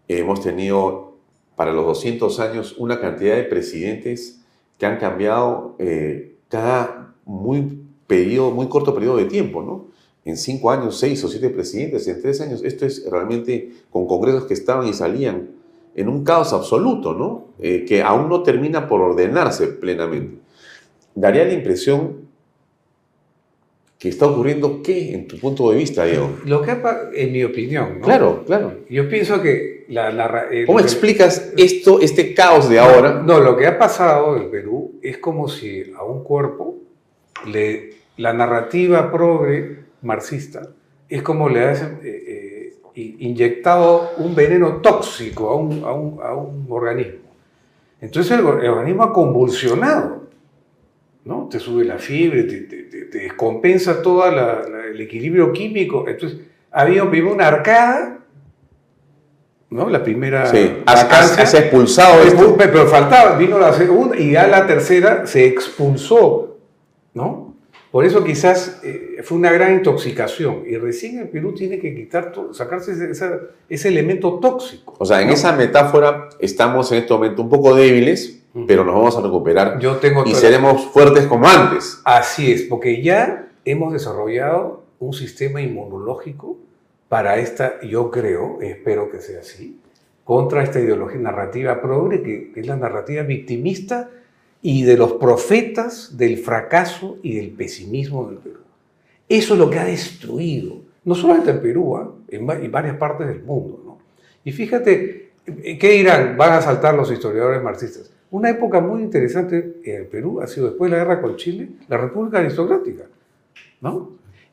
Hemos 0.08 0.42
tenido 0.42 1.18
para 1.56 1.74
los 1.74 1.86
200 1.86 2.40
años 2.40 2.76
una 2.78 3.00
cantidad 3.00 3.36
de 3.36 3.44
presidentes 3.44 4.42
que 4.78 4.86
han 4.86 4.98
cambiado 4.98 5.76
eh, 5.80 6.38
cada 6.50 7.14
muy, 7.26 7.82
periodo, 8.08 8.52
muy 8.52 8.68
corto 8.68 8.94
periodo 8.94 9.18
de 9.18 9.26
tiempo, 9.26 9.62
¿no? 9.62 9.91
En 10.24 10.38
cinco 10.38 10.70
años, 10.70 11.00
seis 11.00 11.24
o 11.24 11.28
siete 11.28 11.50
presidentes, 11.50 12.08
en 12.08 12.22
tres 12.22 12.42
años, 12.42 12.64
esto 12.64 12.86
es 12.86 13.10
realmente 13.10 13.72
con 13.90 14.06
congresos 14.06 14.46
que 14.46 14.54
estaban 14.54 14.88
y 14.88 14.94
salían 14.94 15.50
en 15.96 16.08
un 16.08 16.24
caos 16.24 16.54
absoluto, 16.54 17.14
¿no? 17.14 17.48
Eh, 17.60 17.86
que 17.86 18.02
aún 18.02 18.30
no 18.30 18.44
termina 18.44 18.88
por 18.88 19.02
ordenarse 19.02 19.68
plenamente. 19.68 20.38
Daría 21.16 21.44
la 21.44 21.54
impresión 21.54 22.30
que 23.98 24.10
está 24.10 24.26
ocurriendo 24.26 24.82
qué 24.82 25.14
en 25.14 25.28
tu 25.28 25.38
punto 25.38 25.70
de 25.70 25.78
vista, 25.78 26.06
Diego. 26.06 26.38
Lo 26.46 26.62
que 26.62 26.76
en 27.14 27.32
mi 27.32 27.44
opinión, 27.44 28.00
¿no? 28.00 28.06
Claro, 28.06 28.44
claro. 28.46 28.74
Yo 28.90 29.08
pienso 29.10 29.42
que 29.42 29.86
la, 29.90 30.48
eh, 30.52 30.66
¿Cómo 30.66 30.80
explicas 30.80 31.52
esto, 31.58 32.00
este 32.00 32.34
caos 32.34 32.70
de 32.70 32.80
ahora? 32.80 33.22
No, 33.26 33.40
lo 33.40 33.58
que 33.58 33.68
ha 33.68 33.78
pasado 33.78 34.38
en 34.38 34.50
Perú 34.50 35.00
es 35.02 35.18
como 35.18 35.50
si 35.50 35.92
a 35.96 36.04
un 36.04 36.24
cuerpo 36.24 36.78
le, 37.46 37.96
la 38.18 38.32
narrativa 38.32 39.12
progre 39.12 39.80
marxista 40.02 40.62
es 41.08 41.22
como 41.22 41.50
le 41.50 41.66
hacen 41.66 42.00
eh, 42.04 42.74
eh, 42.96 43.16
inyectado 43.20 44.12
un 44.18 44.34
veneno 44.36 44.78
tóxico 44.78 45.50
a 45.50 45.56
un, 45.56 45.84
a 45.84 45.92
un, 45.92 46.20
a 46.24 46.36
un 46.36 46.68
organismo. 46.70 47.30
Entonces 48.00 48.38
el, 48.38 48.46
organismo 48.46 49.04
ha 49.04 49.14
convulsionado, 49.14 50.24
¿no? 51.26 51.48
Te 51.50 51.60
sube 51.60 51.84
la 51.84 51.98
fiebre, 51.98 52.44
te, 52.44 52.62
te, 52.62 52.84
te 52.84 53.18
descompensa 53.20 54.02
todo 54.02 54.26
el 54.28 55.00
equilibrio 55.00 55.52
químico. 55.52 56.08
Entonces 56.08 56.40
había 56.72 57.04
una 57.04 57.48
arcada 57.48 58.22
¿no? 59.72 59.90
La 59.90 60.04
primera 60.04 60.46
sí. 60.48 60.84
has, 60.86 61.54
expulsado 61.54 62.22
Pero 62.58 62.88
faltaba, 62.88 63.38
vino 63.38 63.58
la 63.58 63.74
segunda 63.74 64.18
y 64.18 64.32
ya 64.32 64.46
la 64.46 64.68
tercera 64.68 65.26
se 65.26 65.48
expulsó, 65.48 66.58
¿no? 67.14 67.51
Por 67.92 68.06
eso 68.06 68.24
quizás 68.24 68.80
eh, 68.84 69.22
fue 69.22 69.38
una 69.38 69.52
gran 69.52 69.74
intoxicación 69.74 70.64
y 70.66 70.78
recién 70.78 71.20
el 71.20 71.28
Perú 71.28 71.54
tiene 71.54 71.78
que 71.78 71.94
quitar, 71.94 72.34
sacarse 72.54 72.94
ese, 73.70 73.88
elemento 73.90 74.40
tóxico. 74.40 74.96
O 74.98 75.06
sea, 75.06 75.22
en 75.22 75.30
esa 75.30 75.52
metáfora 75.52 76.30
estamos 76.40 76.90
en 76.94 77.00
este 77.00 77.14
momento 77.14 77.42
un 77.42 77.50
poco 77.50 77.76
débiles, 77.76 78.44
pero 78.66 78.86
nos 78.86 78.96
vamos 78.96 79.18
a 79.18 79.22
recuperar 79.22 79.80
Yo 79.80 79.98
tengo 79.98 80.26
y 80.26 80.34
seremos 80.34 80.86
fuertes 80.88 81.26
como 81.26 81.48
antes. 81.48 82.00
Así 82.06 82.52
es, 82.52 82.64
porque 82.64 83.02
ya 83.02 83.50
hemos 83.66 83.92
desarrollado 83.92 84.84
un 85.00 85.14
sistema 85.14 85.62
inmunológico 85.62 86.58
para 87.10 87.38
esta, 87.40 87.82
yo 87.82 88.10
creo, 88.10 88.60
espero 88.62 89.12
que 89.12 89.20
sea 89.20 89.42
así, 89.42 89.82
contra 90.24 90.64
esta 90.64 90.80
ideología 90.80 91.20
narrativa 91.20 91.82
progre, 91.82 92.24
que 92.24 92.54
es 92.56 92.66
la 92.66 92.78
narrativa 92.78 93.24
victimista 93.24 94.10
y 94.62 94.84
de 94.84 94.98
los 94.98 95.14
profetas 95.14 96.18
del 96.18 96.38
fracaso 96.38 97.18
y 97.24 97.36
del 97.36 97.50
pesimismo 97.52 98.28
del 98.28 98.38
Perú. 98.38 98.60
Eso 99.28 99.54
es 99.54 99.60
lo 99.60 99.70
que 99.70 99.80
ha 99.80 99.86
destruido, 99.86 100.78
no 101.06 101.16
solamente 101.16 101.52
en 101.52 101.62
Perú, 101.62 101.96
¿ah? 101.98 102.12
en, 102.28 102.72
varias 102.72 102.98
partes 102.98 103.28
del 103.28 103.42
mundo. 103.44 103.82
¿no? 103.84 103.98
Y 104.44 104.52
fíjate, 104.52 105.32
¿qué 105.46 105.90
dirán? 105.92 106.38
Van 106.38 106.54
a 106.54 106.62
saltar 106.62 106.96
los 106.96 107.12
historiadores 107.12 107.64
marxistas. 107.64 108.12
Una 108.30 108.50
época 108.50 108.80
muy 108.80 109.02
interesante 109.02 109.82
en 109.84 109.96
el 109.96 110.06
Perú 110.08 110.42
ha 110.42 110.48
sido 110.48 110.68
después 110.68 110.92
de 110.92 110.98
la 110.98 111.04
guerra 111.04 111.22
con 111.22 111.36
Chile, 111.36 111.70
la 111.88 111.98
República 111.98 112.40
Aristocrática. 112.40 113.06
¿no? 113.82 114.12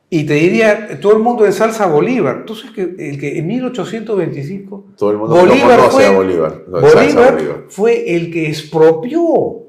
Y 0.09 0.25
te 0.25 0.33
diría, 0.33 0.99
todo 0.99 1.13
el 1.13 1.19
mundo 1.19 1.45
ensalza 1.45 1.83
a 1.83 1.87
Bolívar. 1.87 2.37
Entonces, 2.39 2.71
que, 2.71 2.81
el 2.81 3.19
que 3.19 3.37
en 3.37 3.47
1825 3.47 4.85
todo 4.97 5.11
el 5.11 5.17
mundo 5.17 5.35
Bolívar, 5.35 5.79
fue, 5.91 6.05
a 6.05 6.11
Bolívar, 6.11 6.63
Bolívar 6.67 7.65
fue 7.69 8.15
el 8.15 8.31
que 8.31 8.47
expropió 8.47 9.68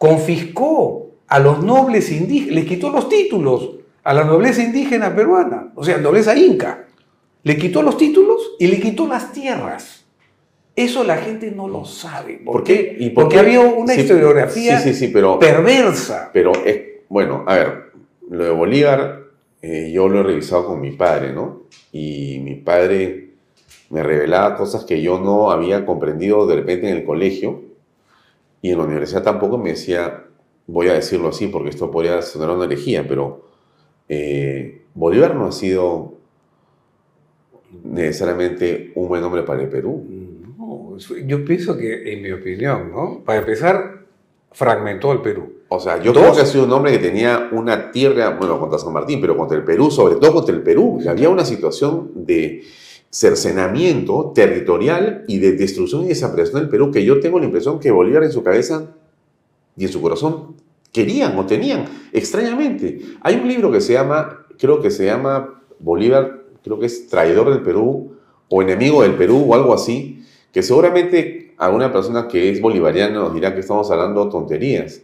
confiscó 0.00 1.10
a 1.28 1.38
los 1.40 1.62
nobles 1.62 2.10
indígenas, 2.10 2.54
le 2.54 2.64
quitó 2.64 2.88
los 2.88 3.10
títulos 3.10 3.72
a 4.02 4.14
la 4.14 4.24
nobleza 4.24 4.62
indígena 4.62 5.14
peruana, 5.14 5.72
o 5.74 5.84
sea, 5.84 5.98
nobleza 5.98 6.34
inca. 6.34 6.86
Le 7.42 7.58
quitó 7.58 7.82
los 7.82 7.98
títulos 7.98 8.52
y 8.58 8.68
le 8.68 8.80
quitó 8.80 9.06
las 9.06 9.30
tierras. 9.30 10.06
Eso 10.74 11.04
la 11.04 11.18
gente 11.18 11.50
no 11.50 11.68
lo 11.68 11.84
sabe. 11.84 12.40
¿Por, 12.42 12.64
qué? 12.64 12.96
¿Y 12.98 13.10
Porque 13.10 13.38
había 13.38 13.60
una 13.60 13.94
historiografía 13.94 14.82
perversa. 15.38 16.30
Pero, 16.32 16.52
es, 16.64 16.80
bueno, 17.10 17.44
a 17.46 17.56
ver, 17.56 17.92
lo 18.30 18.44
de 18.44 18.50
Bolívar, 18.52 19.24
eh, 19.60 19.90
yo 19.92 20.08
lo 20.08 20.20
he 20.20 20.22
revisado 20.22 20.64
con 20.64 20.80
mi 20.80 20.92
padre, 20.92 21.34
¿no? 21.34 21.64
Y 21.92 22.40
mi 22.42 22.54
padre 22.54 23.32
me 23.90 24.02
revelaba 24.02 24.56
cosas 24.56 24.86
que 24.86 25.02
yo 25.02 25.20
no 25.20 25.50
había 25.50 25.84
comprendido 25.84 26.46
de 26.46 26.56
repente 26.56 26.88
en 26.88 26.96
el 26.96 27.04
colegio 27.04 27.68
y 28.62 28.70
en 28.70 28.78
la 28.78 28.84
universidad 28.84 29.22
tampoco 29.22 29.58
me 29.58 29.70
decía, 29.70 30.24
voy 30.66 30.88
a 30.88 30.94
decirlo 30.94 31.28
así 31.28 31.46
porque 31.48 31.70
esto 31.70 31.90
podría 31.90 32.22
sonar 32.22 32.50
una 32.50 32.64
herejía, 32.64 33.06
pero 33.06 33.46
eh, 34.08 34.82
Bolívar 34.94 35.34
no 35.34 35.46
ha 35.46 35.52
sido 35.52 36.14
necesariamente 37.84 38.92
un 38.94 39.08
buen 39.08 39.22
hombre 39.22 39.42
para 39.42 39.62
el 39.62 39.68
Perú. 39.68 40.04
No, 40.58 40.96
yo 40.98 41.44
pienso 41.44 41.76
que, 41.76 42.12
en 42.12 42.22
mi 42.22 42.32
opinión, 42.32 42.90
¿no? 42.90 43.22
Para 43.24 43.38
empezar, 43.40 44.00
fragmentó 44.52 45.12
el 45.12 45.20
Perú. 45.20 45.60
O 45.68 45.78
sea, 45.78 46.02
yo 46.02 46.12
creo 46.12 46.34
que 46.34 46.40
ha 46.40 46.46
sido 46.46 46.64
un 46.64 46.72
hombre 46.72 46.90
que 46.92 46.98
tenía 46.98 47.48
una 47.52 47.92
tierra, 47.92 48.30
bueno, 48.30 48.58
contra 48.58 48.78
San 48.78 48.92
Martín, 48.92 49.20
pero 49.20 49.36
contra 49.36 49.56
el 49.56 49.62
Perú, 49.62 49.90
sobre 49.90 50.16
todo 50.16 50.34
contra 50.34 50.54
el 50.54 50.62
Perú, 50.62 50.98
que 51.00 51.08
había 51.08 51.28
una 51.28 51.44
situación 51.44 52.10
de 52.14 52.64
cercenamiento 53.10 54.32
territorial 54.34 55.24
y 55.26 55.38
de 55.38 55.52
destrucción 55.52 56.04
y 56.04 56.08
desaparición 56.08 56.62
del 56.62 56.70
Perú, 56.70 56.92
que 56.92 57.04
yo 57.04 57.20
tengo 57.20 57.38
la 57.38 57.46
impresión 57.46 57.80
que 57.80 57.90
Bolívar 57.90 58.22
en 58.22 58.32
su 58.32 58.42
cabeza 58.42 58.94
y 59.76 59.84
en 59.84 59.92
su 59.92 60.00
corazón 60.00 60.54
querían 60.92 61.36
o 61.38 61.46
tenían, 61.46 61.86
extrañamente. 62.12 63.00
Hay 63.20 63.36
un 63.36 63.48
libro 63.48 63.70
que 63.70 63.80
se 63.80 63.94
llama, 63.94 64.46
creo 64.58 64.80
que 64.80 64.90
se 64.90 65.06
llama 65.06 65.62
Bolívar, 65.80 66.44
creo 66.62 66.78
que 66.78 66.86
es 66.86 67.08
Traidor 67.08 67.50
del 67.50 67.62
Perú 67.62 68.12
o 68.48 68.62
Enemigo 68.62 69.02
del 69.02 69.14
Perú 69.14 69.44
o 69.48 69.54
algo 69.54 69.74
así, 69.74 70.24
que 70.52 70.62
seguramente 70.62 71.54
a 71.58 71.70
una 71.70 71.92
persona 71.92 72.26
que 72.26 72.50
es 72.50 72.60
bolivariana 72.60 73.14
nos 73.14 73.34
dirá 73.34 73.54
que 73.54 73.60
estamos 73.60 73.90
hablando 73.90 74.28
tonterías. 74.28 75.02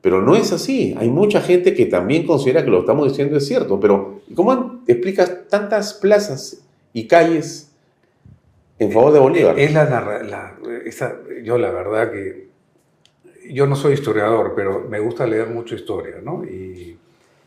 Pero 0.00 0.22
no 0.22 0.36
es 0.36 0.52
así. 0.52 0.94
Hay 0.96 1.08
mucha 1.08 1.40
gente 1.40 1.74
que 1.74 1.86
también 1.86 2.24
considera 2.24 2.64
que 2.64 2.70
lo 2.70 2.80
estamos 2.80 3.08
diciendo 3.08 3.36
es 3.36 3.46
cierto. 3.46 3.80
Pero, 3.80 4.20
¿cómo 4.34 4.80
explicas 4.86 5.48
tantas 5.48 5.94
plazas 5.94 6.67
y 6.92 7.06
calles 7.06 7.72
en 8.78 8.92
favor 8.92 9.12
de 9.12 9.18
Bolívar. 9.18 9.58
Es 9.58 9.72
la, 9.72 10.56
yo 11.42 11.58
la 11.58 11.70
verdad 11.70 12.10
que 12.10 12.48
yo 13.50 13.66
no 13.66 13.76
soy 13.76 13.94
historiador, 13.94 14.52
pero 14.54 14.86
me 14.88 15.00
gusta 15.00 15.26
leer 15.26 15.48
mucho 15.48 15.74
historia, 15.74 16.16
¿no? 16.22 16.44
Y, 16.44 16.96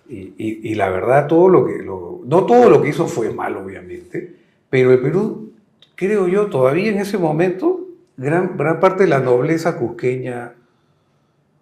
y, 0.10 0.76
la 0.76 0.90
verdad, 0.90 1.28
todo 1.28 1.48
lo 1.48 1.66
que, 1.66 1.82
no 1.84 2.46
todo 2.46 2.70
lo 2.70 2.82
que 2.82 2.90
hizo 2.90 3.08
fue 3.08 3.34
malo, 3.34 3.64
obviamente, 3.64 4.36
pero 4.70 4.92
el 4.92 5.00
Perú, 5.00 5.54
creo 5.96 6.28
yo, 6.28 6.48
todavía 6.48 6.92
en 6.92 6.98
ese 6.98 7.18
momento, 7.18 7.88
gran, 8.18 8.58
gran 8.58 8.82
parte 8.82 9.04
de 9.04 9.10
la 9.10 9.20
nobleza 9.20 9.78
cusqueña 9.78 10.54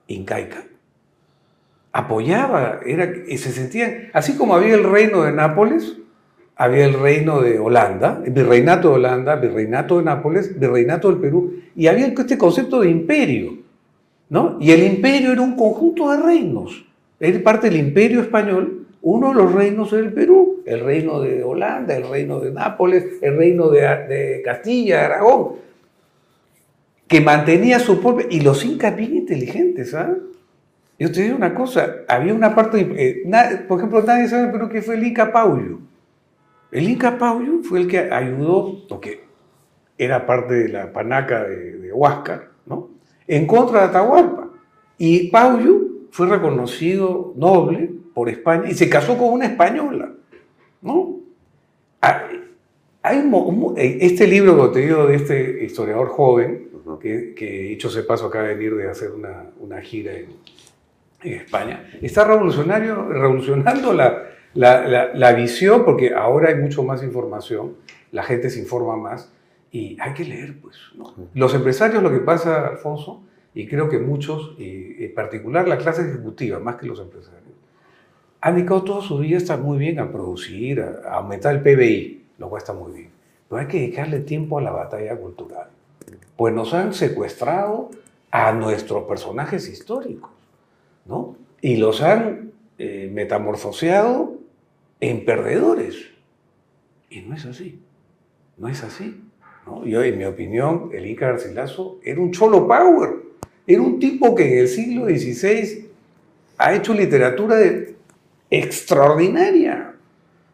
incaica 0.08 0.64
apoyaba, 1.92 2.80
era, 2.86 3.12
se 3.30 3.52
sentían, 3.52 4.10
así 4.14 4.38
como 4.38 4.56
había 4.56 4.76
el 4.76 4.84
reino 4.84 5.24
de 5.24 5.32
Nápoles, 5.32 5.98
había 6.60 6.84
el 6.84 7.00
reino 7.00 7.42
de 7.42 7.58
Holanda, 7.58 8.22
el 8.26 8.34
virreinato 8.34 8.90
de 8.90 8.96
Holanda, 8.96 9.38
virreinato 9.38 9.98
de 9.98 10.04
Nápoles, 10.04 10.60
virreinato 10.60 11.10
del 11.10 11.22
Perú, 11.22 11.54
y 11.74 11.88
había 11.88 12.08
este 12.08 12.38
concepto 12.38 12.82
de 12.82 12.90
imperio, 12.90 13.60
¿no? 14.28 14.58
Y 14.60 14.72
el 14.72 14.84
imperio 14.84 15.32
era 15.32 15.42
un 15.42 15.56
conjunto 15.56 16.12
de 16.12 16.22
reinos. 16.22 16.86
Era 17.18 17.42
parte 17.42 17.70
del 17.70 17.80
imperio 17.80 18.20
español, 18.20 18.88
uno 19.02 19.30
de 19.30 19.36
los 19.36 19.54
reinos 19.54 19.92
del 19.92 20.12
Perú, 20.12 20.62
el 20.66 20.82
reino 20.82 21.22
de 21.22 21.46
Holanda, 21.46 21.96
el 21.96 22.10
reino 22.10 22.42
de 22.42 22.52
Nápoles, 22.52 23.06
el 23.22 23.38
reino 23.38 23.70
de, 23.70 24.42
Castilla, 24.44 25.06
Aragón, 25.06 25.54
que 27.08 27.22
mantenía 27.22 27.80
su 27.80 28.02
propio... 28.02 28.28
Y 28.30 28.42
los 28.42 28.66
incas 28.66 28.98
bien 28.98 29.16
inteligentes, 29.16 29.92
¿sabes? 29.92 30.18
¿ah? 30.18 30.24
Yo 31.00 31.10
te 31.10 31.22
digo 31.22 31.38
una 31.38 31.56
cosa, 31.56 32.00
había 32.10 32.34
una 32.34 32.54
parte, 32.54 32.86
eh, 32.98 33.24
por 33.66 33.80
ejemplo, 33.80 34.04
nadie 34.04 34.28
sabe 34.28 34.52
pero 34.52 34.68
que 34.68 34.82
fue 34.82 34.96
el 34.96 35.08
Inca 35.08 35.32
Paulo. 35.32 35.88
El 36.72 36.88
Inca 36.88 37.18
Pauyo 37.18 37.64
fue 37.64 37.80
el 37.82 37.88
que 37.88 38.00
ayudó, 38.00 38.88
porque 38.88 39.24
era 39.98 40.26
parte 40.26 40.54
de 40.54 40.70
la 40.70 40.94
panaca 40.94 41.44
de, 41.44 41.92
Huáscar, 41.92 42.50
¿no? 42.68 42.90
en 43.28 43.48
contra 43.48 43.82
de 43.82 43.86
Atahualpa. 43.88 44.50
Y 44.98 45.30
Pauyo 45.30 45.80
fue 46.12 46.28
reconocido 46.28 47.34
noble 47.36 47.90
por 48.14 48.30
España 48.30 48.70
y 48.70 48.76
se 48.76 48.90
casó 48.90 49.18
con 49.18 49.30
una 49.30 49.48
española, 49.48 50.12
¿no? 50.82 51.20
Ah, 52.02 52.28
Hay 53.02 53.18
un 53.18 53.74
eh, 53.78 53.98
este 54.02 54.28
libro 54.28 54.72
que 54.72 54.80
te 54.80 54.86
digo 54.86 55.08
de 55.08 55.16
este 55.16 55.64
historiador 55.66 56.10
joven, 56.10 56.70
que, 57.02 57.34
que 57.36 57.46
dicho 57.64 57.90
se 57.90 58.04
paso 58.04 58.28
acaba 58.28 58.48
de 58.48 58.56
venir 58.56 58.76
de 58.76 58.90
hacer 58.90 59.12
una, 59.12 59.46
una 59.60 59.82
gira 59.82 60.14
en, 60.14 60.28
en 61.24 61.34
España, 61.34 61.92
está 62.02 62.24
revolucionario, 62.26 63.08
revolucionando 63.10 63.94
la, 63.94 64.24
la, 64.54 64.88
la- 64.88 65.14
la 65.14 65.34
visión 65.34 65.86
porque 65.86 66.14
ahora 66.14 66.50
hay 66.50 66.56
mucho 66.56 66.84
más 66.84 67.04
información, 67.04 67.76
la 68.12 68.24
gente 68.24 68.50
se 68.50 68.60
informa 68.60 68.96
más 68.98 69.32
y 69.72 69.98
hay 70.02 70.14
que 70.14 70.26
leer, 70.26 70.60
pues. 70.62 70.78
¿no? 70.96 71.14
Los 71.34 71.54
empresarios, 71.54 72.02
lo 72.02 72.12
que 72.12 72.20
pasa, 72.20 72.68
Alfonso, 72.68 73.22
y 73.54 73.68
creo 73.68 73.90
que 73.90 74.00
muchos, 74.00 74.56
y 74.58 75.04
en 75.06 75.14
particular 75.14 75.68
la 75.68 75.78
clase 75.78 76.02
ejecutiva, 76.08 76.60
más 76.60 76.76
que 76.78 76.88
los 76.88 77.00
empresarios, 77.00 77.40
han 78.42 78.56
dedicado 78.56 78.84
toda 78.84 79.02
su 79.02 79.18
vida, 79.20 79.38
está 79.38 79.58
muy 79.58 79.78
bien 79.78 80.00
a 80.00 80.12
producir, 80.12 80.82
a, 80.82 81.10
a 81.10 81.16
aumentar 81.18 81.54
el 81.56 81.62
PBI, 81.62 82.24
lo 82.38 82.50
cual 82.50 82.62
está 82.62 82.74
muy 82.74 82.92
bien. 82.94 83.10
Pero 83.50 83.62
hay 83.62 83.68
que 83.68 83.80
dedicarle 83.80 84.20
tiempo 84.22 84.58
a 84.58 84.62
la 84.62 84.72
batalla 84.72 85.16
cultural. 85.18 85.68
Pues 86.38 86.54
nos 86.54 86.74
han 86.74 86.94
secuestrado 86.94 87.90
a 88.32 88.54
nuestros 88.54 89.04
personajes 89.06 89.68
históricos, 89.68 90.30
¿no? 91.06 91.36
Y 91.62 91.76
los 91.78 92.02
han 92.02 92.52
eh, 92.78 93.10
metamorfoseado 93.14 94.36
en 95.00 95.26
perdedores. 95.26 95.96
Y 97.10 97.22
no 97.22 97.36
es 97.36 97.46
así. 97.46 97.82
No 98.58 98.68
es 98.68 98.84
así. 98.84 99.24
¿no? 99.66 99.86
Yo, 99.86 100.04
en 100.04 100.18
mi 100.18 100.26
opinión, 100.26 100.90
el 100.94 101.06
Inca 101.06 101.28
Garcilaso 101.28 102.00
era 102.04 102.20
un 102.20 102.32
cholo 102.32 102.68
power. 102.68 103.30
Era 103.66 103.82
un 103.82 104.00
tipo 104.00 104.36
que 104.36 104.54
en 104.54 104.60
el 104.60 104.68
siglo 104.68 105.06
XVI 105.06 105.90
ha 106.58 106.74
hecho 106.74 106.94
literatura 106.94 107.58
extraordinaria. 108.50 109.94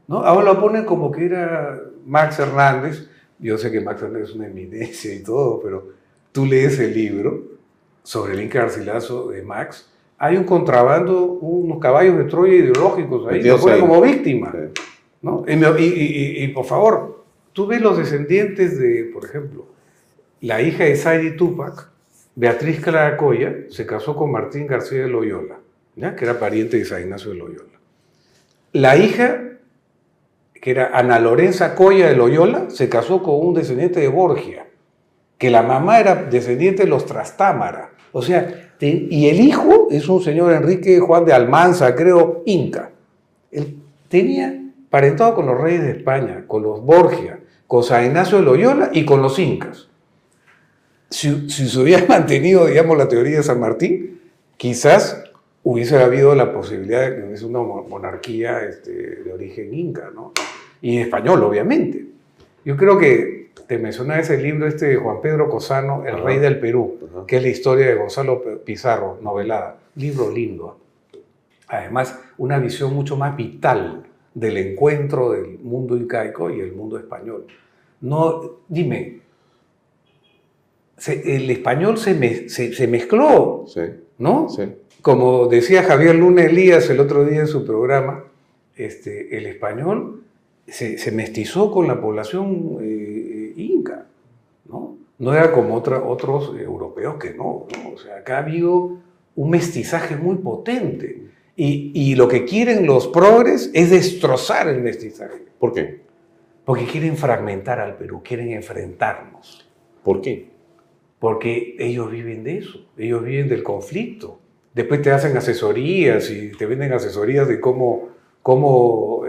¿no? 0.08 0.18
Ahora 0.18 0.54
lo 0.54 0.62
ponen 0.62 0.86
como 0.86 1.12
que 1.12 1.26
era 1.26 1.82
Max 2.06 2.40
Hernández. 2.40 3.10
Yo 3.40 3.58
sé 3.58 3.72
que 3.72 3.82
Max 3.82 4.02
Hernández 4.02 4.30
es 4.30 4.36
una 4.36 4.48
eminencia 4.48 5.14
y 5.14 5.24
todo, 5.24 5.60
pero 5.62 5.90
tú 6.32 6.46
lees 6.46 6.80
el 6.80 6.94
libro 6.94 7.44
sobre 8.04 8.34
el 8.34 8.42
Inca 8.42 8.60
Garcilaso 8.60 9.30
de 9.30 9.42
Max. 9.42 9.90
Hay 10.18 10.38
un 10.38 10.44
contrabando, 10.46 11.24
unos 11.26 11.80
caballos 11.80 12.18
de 12.18 12.24
Troya 12.26 12.54
ideológicos 12.56 13.28
ahí, 13.28 13.42
lo 13.50 13.58
ponen 13.60 13.80
como 13.82 14.02
víctima. 14.02 14.54
¿no? 15.22 15.44
Y, 15.48 15.56
me- 15.56 15.82
y- 15.82 15.84
y- 15.86 16.42
y- 16.42 16.44
y, 16.44 16.48
por 16.50 16.66
favor, 16.66 17.24
tú 17.52 17.66
ves 17.68 17.82
los 17.82 17.98
descendientes 17.98 18.80
de, 18.80 19.10
por 19.14 19.26
ejemplo, 19.26 19.66
la 20.42 20.62
hija 20.62 20.84
de 20.86 20.96
Saidi 20.96 21.36
Tupac, 21.36 21.90
Beatriz 22.36 22.80
Caracoya, 22.80 23.54
se 23.70 23.86
casó 23.86 24.16
con 24.16 24.32
Martín 24.32 24.68
García 24.68 25.02
de 25.02 25.08
Loyola, 25.08 25.58
¿ya? 25.96 26.16
que 26.16 26.26
era 26.26 26.40
pariente 26.40 26.78
de 26.78 26.86
San 26.86 27.02
Ignacio 27.02 27.32
de 27.32 27.38
Loyola. 27.38 27.64
La 28.74 28.98
hija, 28.98 29.42
que 30.62 30.72
era 30.72 30.92
Ana 30.94 31.20
Lorenza 31.20 31.76
Coya 31.76 32.08
de 32.08 32.16
Loyola, 32.16 32.70
se 32.70 32.88
casó 32.90 33.24
con 33.24 33.36
un 33.46 33.54
descendiente 33.54 34.00
de 34.02 34.08
Borgia, 34.10 34.68
que 35.38 35.50
la 35.50 35.62
mamá 35.64 36.00
era 36.00 36.16
descendiente 36.16 36.84
de 36.84 36.90
los 36.90 37.06
Trastámara. 37.06 37.92
O 38.18 38.22
sea, 38.22 38.72
y 38.80 39.28
el 39.28 39.42
hijo 39.42 39.90
es 39.92 40.08
un 40.08 40.22
señor 40.22 40.54
Enrique 40.54 41.02
Juan 41.02 41.26
de 41.26 41.34
Almanza, 41.34 41.94
creo, 41.96 42.44
Inca. 42.46 42.92
Él 43.52 43.76
tenía 44.08 44.58
parentado 44.90 45.36
con 45.36 45.48
los 45.48 45.60
reyes 45.60 45.82
de 45.84 45.92
España, 45.92 46.46
con 46.48 46.64
los 46.64 46.82
Borgia, 46.82 47.40
con 47.68 47.84
San 47.84 48.06
Ignacio 48.06 48.38
de 48.38 48.46
Loyola 48.46 48.90
y 48.94 49.04
con 49.04 49.22
los 49.22 49.38
incas. 49.38 49.90
Si, 51.10 51.50
se 51.50 51.78
hubiera 51.78 52.06
mantenido, 52.10 52.66
digamos, 52.68 52.98
la 52.98 53.10
teoría 53.10 53.36
de 53.36 53.44
San 53.44 53.60
Martín, 53.60 54.22
quizás 54.56 55.22
hubiese 55.64 55.98
habido 56.02 56.34
la 56.36 56.54
posibilidad 56.54 57.02
de 57.10 57.18
que 57.18 57.24
hubiese 57.28 57.46
una 57.46 57.60
mo- 57.60 57.86
monarquía 57.90 58.62
este, 58.64 58.92
de 59.24 59.34
origen 59.34 59.74
inca, 59.74 60.10
¿no? 60.16 60.32
Y 60.82 61.00
español, 61.00 61.44
obviamente. 61.44 62.06
Yo 62.64 62.78
creo 62.78 62.98
que 62.98 63.45
te 63.68 63.78
mencionaba 63.78 64.20
ese 64.20 64.38
libro 64.38 64.68
este 64.68 64.88
de 64.88 64.96
Juan 64.98 65.22
Pedro 65.22 65.50
Cosano, 65.50 66.04
El 66.06 66.16
Ajá. 66.16 66.24
Rey 66.24 66.40
del 66.40 66.60
Perú, 66.60 66.98
que 67.28 67.38
es 67.38 67.42
la 67.42 67.50
historia 67.50 67.88
de 67.88 67.96
Gonzalo 67.96 68.42
Pizarro, 68.64 69.18
novelada. 69.22 69.78
Libro 69.96 70.30
lindo. 70.32 70.78
Además, 71.68 72.20
una 72.38 72.60
visión 72.60 72.94
mucho 72.94 73.16
más 73.18 73.36
vital 73.36 74.04
del 74.34 74.58
encuentro 74.58 75.32
del 75.32 75.58
mundo 75.60 75.96
incaico 75.98 76.50
y 76.50 76.60
el 76.60 76.74
mundo 76.74 76.98
español. 76.98 77.48
No, 78.02 78.58
dime, 78.68 79.22
se- 80.98 81.36
el 81.36 81.50
español 81.50 81.98
se, 81.98 82.14
me- 82.14 82.50
se- 82.50 82.74
se 82.74 82.88
mezcló, 82.88 83.66
¿no? 84.18 84.48
Como 85.02 85.48
decía 85.48 85.84
Javier 85.84 86.16
Luna 86.16 86.44
Elías 86.46 86.90
el 86.90 87.00
otro 87.00 87.26
día 87.26 87.40
en 87.42 87.48
su 87.48 87.66
programa, 87.66 88.24
este, 88.76 89.38
el 89.38 89.46
español 89.46 90.24
se, 90.68 90.98
se 90.98 91.12
mestizó 91.12 91.72
con 91.72 91.88
la 91.88 92.02
población 92.02 92.78
eh, 92.82 93.15
¿no? 94.80 94.98
No 95.18 95.34
era 95.34 95.52
como 95.52 95.76
otra- 95.76 96.04
otros 96.04 96.54
europeos 96.60 97.16
que 97.16 97.34
no, 97.34 97.66
¿no? 97.84 97.90
O 97.94 97.98
sea, 97.98 98.18
acá 98.18 98.38
ha 98.38 98.40
habido 98.40 98.98
un 99.36 99.50
mestizaje 99.50 100.16
muy 100.18 100.36
potente. 100.38 101.24
Y, 101.56 101.92
y 101.94 102.16
lo 102.16 102.28
que 102.28 102.44
quieren 102.44 102.86
los 102.86 103.08
progres 103.08 103.72
es 103.74 103.90
destrozar 103.90 104.68
el 104.68 104.82
mestizaje. 104.82 105.46
¿Por 105.58 105.72
qué? 105.74 106.02
Porque 106.66 106.86
quieren 106.86 107.16
fragmentar 107.16 107.80
al 107.80 107.96
Perú, 107.96 108.22
quieren 108.24 108.52
enfrentarnos. 108.52 109.66
¿Por 110.04 110.20
qué? 110.22 110.50
Porque 111.20 111.76
ellos 111.80 112.12
viven 112.12 112.44
de 112.44 112.58
eso, 112.58 112.86
ellos 112.98 113.24
viven 113.24 113.48
del 113.48 113.64
conflicto. 113.64 114.40
Después 114.74 115.02
te 115.02 115.12
hacen 115.12 115.38
asesorías 115.38 116.30
y 116.30 116.52
te 116.52 116.66
venden 116.66 116.92
asesorías 116.92 117.48
de 117.48 117.60
cómo... 117.62 118.10
cómo 118.42 119.25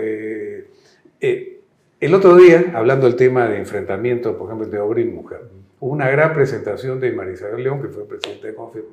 el 2.07 2.14
otro 2.14 2.36
día, 2.36 2.72
hablando 2.74 3.07
del 3.07 3.16
tema 3.16 3.46
de 3.48 3.59
enfrentamiento, 3.59 4.36
por 4.36 4.48
ejemplo, 4.48 4.66
de 4.68 4.78
hombre 4.78 5.02
y 5.02 5.07
mujer, 5.07 5.40
hubo 5.80 5.92
una 5.92 6.09
gran 6.11 6.32
presentación 6.32 6.98
de 7.00 7.12
Marisabel 7.12 7.62
León, 7.62 7.82
que 7.82 7.88
fue 7.88 8.07
presidenta 8.09 8.46
de 8.46 8.54
CONFEP, 8.54 8.84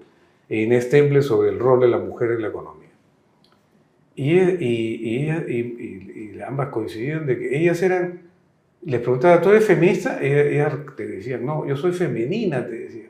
e 0.50 0.62
Inés 0.62 0.90
Temple 0.90 1.22
sobre 1.22 1.50
el 1.50 1.60
rol 1.60 1.80
de 1.82 1.88
la 1.88 1.98
mujer 1.98 2.32
en 2.32 2.42
la 2.42 2.50
economía. 2.50 2.90
Y, 4.16 4.38
e- 4.38 4.58
y- 4.60 4.96
y 5.18 5.30
y- 5.32 6.34
y- 6.36 6.42
ambas 6.42 6.70
coincidían 6.70 7.26
de 7.26 7.40
que 7.40 7.58
ellas 7.58 7.82
eran, 7.82 8.22
les 8.84 9.00
preguntaba, 9.00 9.42
¿tú 9.42 9.50
eres 9.50 9.66
feminista? 9.66 10.22
Ellas, 10.22 10.46
ellas 10.48 10.78
te 10.96 11.08
decían, 11.08 11.46
no, 11.46 11.66
yo 11.66 11.76
soy 11.78 11.94
femenina, 11.94 12.66
te 12.66 12.78
decían. 12.78 13.10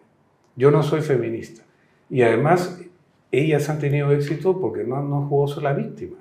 Yo 0.56 0.70
no 0.72 0.84
soy 0.84 1.02
feminista. 1.02 1.64
Y 2.10 2.22
además, 2.22 2.80
ellas 3.32 3.68
han 3.70 3.80
tenido 3.80 4.12
éxito 4.12 4.60
porque 4.62 4.84
no, 4.84 5.02
no 5.02 5.24
jugó 5.28 5.48
ser 5.48 5.64
la 5.64 5.74
víctima. 5.74 6.18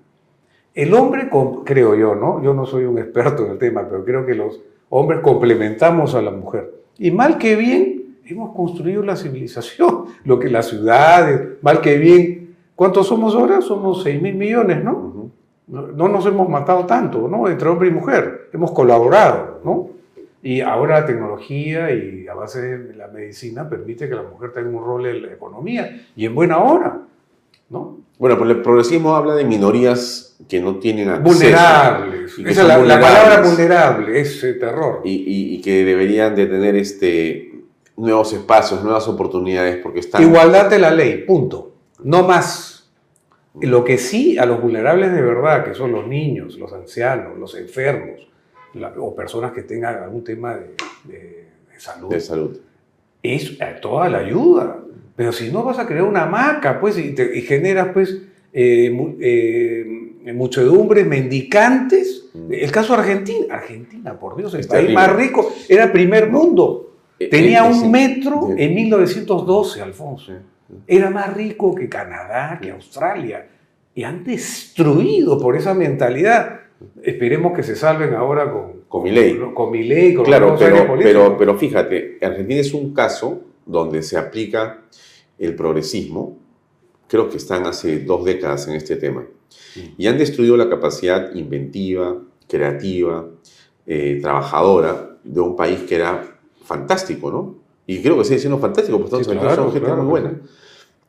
El 0.74 0.94
hombre, 0.94 1.28
creo 1.64 1.94
yo, 1.94 2.14
¿no? 2.14 2.42
Yo 2.42 2.54
no 2.54 2.64
soy 2.64 2.84
un 2.84 2.98
experto 2.98 3.44
en 3.44 3.52
el 3.52 3.58
tema, 3.58 3.86
pero 3.88 4.04
creo 4.04 4.24
que 4.24 4.34
los 4.34 4.60
hombres 4.88 5.20
complementamos 5.20 6.14
a 6.14 6.22
la 6.22 6.30
mujer. 6.30 6.72
Y 6.98 7.10
mal 7.10 7.38
que 7.38 7.56
bien, 7.56 8.18
hemos 8.24 8.54
construido 8.54 9.02
la 9.02 9.16
civilización, 9.16 10.06
lo 10.24 10.38
que 10.38 10.48
las 10.48 10.68
ciudades, 10.68 11.62
mal 11.62 11.80
que 11.80 11.98
bien. 11.98 12.56
¿Cuántos 12.74 13.06
somos 13.06 13.34
ahora? 13.34 13.60
Somos 13.60 14.02
6 14.02 14.22
mil 14.22 14.34
millones, 14.34 14.82
¿no? 14.82 14.92
No 14.92 15.22
no 15.68 16.08
nos 16.08 16.26
hemos 16.26 16.48
matado 16.48 16.84
tanto, 16.86 17.28
¿no? 17.28 17.48
Entre 17.48 17.68
hombre 17.68 17.88
y 17.88 17.92
mujer. 17.92 18.50
Hemos 18.52 18.72
colaborado, 18.72 19.60
¿no? 19.64 19.90
Y 20.42 20.60
ahora 20.60 21.00
la 21.00 21.06
tecnología 21.06 21.92
y 21.92 22.26
a 22.26 22.34
base 22.34 22.78
de 22.78 22.94
la 22.94 23.06
medicina 23.08 23.68
permite 23.68 24.08
que 24.08 24.14
la 24.14 24.24
mujer 24.24 24.52
tenga 24.52 24.68
un 24.76 24.84
rol 24.84 25.06
en 25.06 25.22
la 25.22 25.32
economía 25.32 26.04
y 26.16 26.26
en 26.26 26.34
buena 26.34 26.58
hora, 26.58 27.02
¿no? 27.72 27.98
Bueno, 28.18 28.38
pues 28.38 28.50
el 28.50 28.62
progresismo 28.62 29.16
habla 29.16 29.34
de 29.34 29.44
minorías 29.44 30.36
que 30.48 30.60
no 30.60 30.76
tienen 30.76 31.08
acceso. 31.08 31.24
Vulnerables. 31.38 32.38
Esa 32.38 32.62
es 32.62 32.68
la, 32.68 32.78
la 32.78 33.00
palabra 33.00 33.42
vulnerable, 33.42 34.20
es 34.20 34.44
eh, 34.44 34.52
terror. 34.54 35.00
y, 35.04 35.10
y- 35.12 35.54
y 35.56 35.60
que 35.60 35.84
deberían 35.84 36.34
de 36.36 36.46
tener 36.46 36.76
este, 36.76 37.52
nuevos 37.96 38.32
espacios, 38.32 38.82
nuevas 38.84 39.08
oportunidades, 39.08 39.78
porque 39.82 40.00
están... 40.00 40.22
Igualdad 40.22 40.68
de 40.70 40.78
la 40.78 40.90
ley, 40.92 41.24
punto. 41.26 41.72
No 42.04 42.22
más. 42.22 42.90
Lo 43.60 43.84
que 43.84 43.98
sí 43.98 44.38
a 44.38 44.46
los 44.46 44.60
vulnerables 44.62 45.12
de 45.12 45.20
verdad, 45.20 45.64
que 45.64 45.74
son 45.74 45.92
los 45.92 46.06
niños, 46.06 46.56
los 46.58 46.72
ancianos, 46.72 47.36
los 47.38 47.54
enfermos, 47.56 48.26
la- 48.74 48.92
o 48.98 49.14
personas 49.14 49.52
que 49.52 49.62
tengan 49.62 50.02
algún 50.02 50.22
tema 50.24 50.54
de, 50.56 50.74
de- 51.04 51.48
de 51.72 51.80
salud, 51.80 52.08
De 52.10 52.20
salud. 52.20 52.56
es 53.22 53.58
toda 53.80 54.08
la 54.08 54.18
ayuda. 54.18 54.78
Pero 55.16 55.32
si 55.32 55.50
no 55.52 55.62
vas 55.62 55.78
a 55.78 55.86
crear 55.86 56.04
una 56.04 56.22
hamaca, 56.24 56.80
pues, 56.80 56.98
y, 56.98 57.14
te- 57.14 57.36
y 57.36 57.42
generas, 57.42 57.88
pues, 57.92 58.18
eh, 58.52 58.90
eh, 59.20 60.32
muchedumbres 60.34 61.06
mendicantes. 61.06 62.26
El 62.50 62.70
caso 62.70 62.94
de 62.94 63.00
Argentina, 63.00 63.54
Argentina, 63.54 64.18
por 64.18 64.36
Dios, 64.36 64.54
el 64.54 64.66
país 64.66 64.92
más 64.94 65.14
rico, 65.14 65.52
era 65.68 65.92
primer 65.92 66.30
mundo. 66.30 66.94
Tenía 67.30 67.66
eh, 67.66 67.70
un 67.70 67.90
metro 67.90 68.48
en 68.56 68.74
1912, 68.74 69.82
Alfonso. 69.82 70.32
Era 70.86 71.10
más 71.10 71.34
rico 71.34 71.74
que 71.74 71.88
Canadá, 71.88 72.58
que 72.60 72.70
Australia. 72.70 73.46
Y 73.94 74.04
han 74.04 74.24
destruido 74.24 75.38
por 75.38 75.56
esa 75.56 75.74
mentalidad. 75.74 76.60
Esperemos 77.02 77.52
que 77.54 77.62
se 77.62 77.76
salven 77.76 78.14
ahora 78.14 78.50
con, 78.50 78.82
Con 78.88 79.02
con 79.54 79.70
Milei, 79.70 80.14
con 80.14 80.24
Claro, 80.24 80.50
los 80.50 80.60
nuevos 80.60 80.78
aires 80.80 80.90
pero, 81.04 81.24
pero, 81.24 81.38
pero 81.38 81.58
fíjate, 81.58 82.18
Argentina 82.22 82.60
es 82.60 82.72
un 82.74 82.92
caso 82.94 83.42
donde 83.66 84.02
se 84.02 84.18
aplica 84.18 84.84
el 85.38 85.54
progresismo 85.54 86.42
creo 87.12 87.28
que 87.28 87.36
están 87.36 87.66
hace 87.66 88.00
dos 88.00 88.24
décadas 88.24 88.66
en 88.68 88.74
este 88.74 88.96
tema, 88.96 89.26
y 89.98 90.06
han 90.06 90.16
destruido 90.16 90.56
la 90.56 90.70
capacidad 90.70 91.34
inventiva, 91.34 92.22
creativa, 92.48 93.28
eh, 93.86 94.18
trabajadora 94.22 95.18
de 95.22 95.40
un 95.40 95.54
país 95.54 95.80
que 95.80 95.96
era 95.96 96.40
fantástico, 96.64 97.30
¿no? 97.30 97.56
Y 97.86 98.00
creo 98.00 98.16
que 98.16 98.24
sigue 98.24 98.38
siendo 98.38 98.58
fantástico, 98.58 98.96
porque 98.96 99.16
estamos 99.16 99.26
Sí, 99.26 99.46
claro, 99.46 99.66
de 99.66 99.72
gente 99.72 99.86
claro, 99.86 100.02
muy 100.04 100.10
buena. 100.10 100.40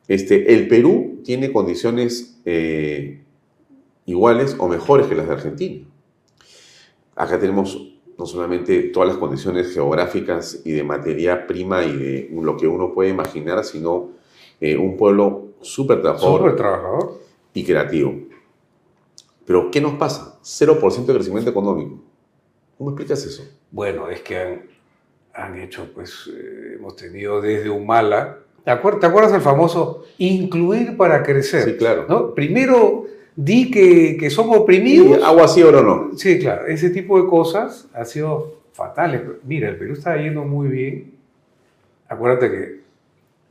Este, 0.06 0.52
el 0.52 0.68
Perú 0.68 1.22
tiene 1.24 1.50
condiciones 1.50 2.38
eh, 2.44 3.24
iguales 4.04 4.56
o 4.58 4.68
mejores 4.68 5.06
que 5.06 5.14
las 5.14 5.26
de 5.26 5.32
Argentina. 5.32 5.86
Acá 7.16 7.40
tenemos 7.40 7.93
no 8.18 8.26
solamente 8.26 8.80
todas 8.84 9.08
las 9.10 9.18
condiciones 9.18 9.72
geográficas 9.74 10.60
y 10.64 10.72
de 10.72 10.84
materia 10.84 11.46
prima 11.46 11.82
y 11.84 11.96
de 11.96 12.28
lo 12.32 12.56
que 12.56 12.66
uno 12.66 12.92
puede 12.94 13.10
imaginar, 13.10 13.64
sino 13.64 14.10
eh, 14.60 14.76
un 14.76 14.96
pueblo 14.96 15.48
súper 15.60 16.00
trabajador 16.02 16.38
Súper 16.40 16.56
trabajador. 16.56 17.20
y 17.54 17.64
creativo. 17.64 18.14
Pero, 19.46 19.70
¿qué 19.70 19.80
nos 19.80 19.94
pasa? 19.94 20.38
0% 20.42 21.06
de 21.06 21.14
crecimiento 21.14 21.50
económico. 21.50 22.00
¿Cómo 22.78 22.90
explicas 22.90 23.24
eso? 23.24 23.44
Bueno, 23.70 24.08
es 24.08 24.20
que 24.22 24.36
han, 24.38 24.62
han 25.34 25.58
hecho, 25.60 25.90
pues, 25.94 26.30
eh, 26.32 26.74
hemos 26.76 26.96
tenido 26.96 27.40
desde 27.40 27.68
Humala. 27.70 28.38
¿Te 28.64 28.70
acuer- 28.70 28.98
¿Te 29.00 29.06
acuerdas 29.06 29.32
el 29.34 29.42
famoso 29.42 30.04
incluir 30.18 30.96
para 30.96 31.22
crecer? 31.22 31.64
Sí, 31.64 31.76
claro. 31.76 32.06
¿no? 32.08 32.34
Primero 32.34 33.04
di 33.36 33.70
que, 33.70 34.16
que 34.18 34.30
somos 34.30 34.58
oprimidos. 34.58 35.22
Agua 35.22 35.48
sí, 35.48 35.62
oro 35.62 35.82
no. 35.82 36.16
Sí, 36.16 36.38
claro. 36.38 36.66
Ese 36.66 36.90
tipo 36.90 37.20
de 37.20 37.28
cosas 37.28 37.88
ha 37.92 38.04
sido 38.04 38.62
fatales. 38.72 39.22
Mira, 39.44 39.68
el 39.68 39.76
Perú 39.76 39.94
está 39.94 40.16
yendo 40.16 40.44
muy 40.44 40.68
bien. 40.68 41.14
Acuérdate 42.08 42.50
que 42.50 42.80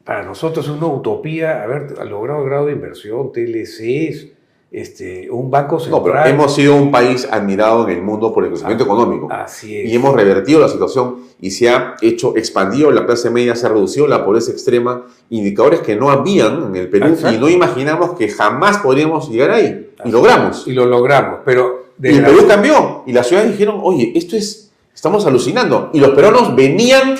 para 0.03 0.23
nosotros 0.23 0.65
es 0.65 0.71
una 0.71 0.88
utopía 0.88 1.63
haber 1.63 1.91
logrado 2.05 2.43
el 2.43 2.49
grado 2.49 2.65
de 2.67 2.73
inversión, 2.73 3.31
TLCs, 3.31 4.27
este, 4.74 5.30
un 5.30 5.51
banco 5.51 5.80
central. 5.80 6.01
No, 6.01 6.03
pero 6.03 6.26
hemos 6.26 6.55
sido 6.55 6.76
un 6.76 6.89
país 6.89 7.28
admirado 7.30 7.88
en 7.88 7.95
el 7.95 8.01
mundo 8.01 8.34
por 8.34 8.43
el 8.43 8.49
crecimiento 8.49 8.84
económico. 8.86 9.28
Así 9.32 9.78
es. 9.78 9.91
Y 9.91 9.95
hemos 9.95 10.15
revertido 10.15 10.59
la 10.59 10.67
situación 10.67 11.17
y 11.39 11.51
se 11.51 11.69
ha 11.69 11.93
hecho, 12.01 12.36
expandido 12.36 12.89
la 12.89 13.05
clase 13.05 13.30
media, 13.30 13.55
se 13.55 13.67
ha 13.67 13.69
reducido 13.69 14.07
la 14.07 14.26
pobreza 14.26 14.51
extrema, 14.51 15.05
indicadores 15.30 15.82
que 15.82 15.95
no 15.95 16.09
habían 16.09 16.63
en 16.69 16.76
el 16.76 16.89
Perú 16.89 17.09
Exacto. 17.09 17.38
y 17.38 17.39
no 17.39 17.49
imaginamos 17.49 18.17
que 18.17 18.30
jamás 18.30 18.80
podríamos 18.80 19.30
llegar 19.30 19.51
ahí. 19.51 19.91
Y 20.03 20.09
logramos. 20.09 20.67
Y 20.67 20.71
lo 20.74 20.88
logramos, 20.88 21.41
pero... 21.45 21.84
Y 22.01 22.07
el 22.07 22.26
Perú 22.26 22.47
cambió. 22.47 23.03
Y 23.05 23.13
las 23.13 23.28
ciudades 23.28 23.51
dijeron, 23.51 23.80
oye, 23.84 24.11
esto 24.15 24.36
es, 24.36 24.71
estamos 24.93 25.24
alucinando. 25.28 25.91
Y 25.93 25.99
los 25.99 26.09
peruanos 26.09 26.55
venían, 26.55 27.15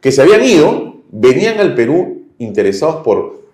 que 0.00 0.10
se 0.10 0.22
habían 0.22 0.42
ido, 0.42 0.96
venían 1.12 1.60
al 1.60 1.76
Perú 1.76 2.24
interesados 2.38 2.96
por 2.96 3.45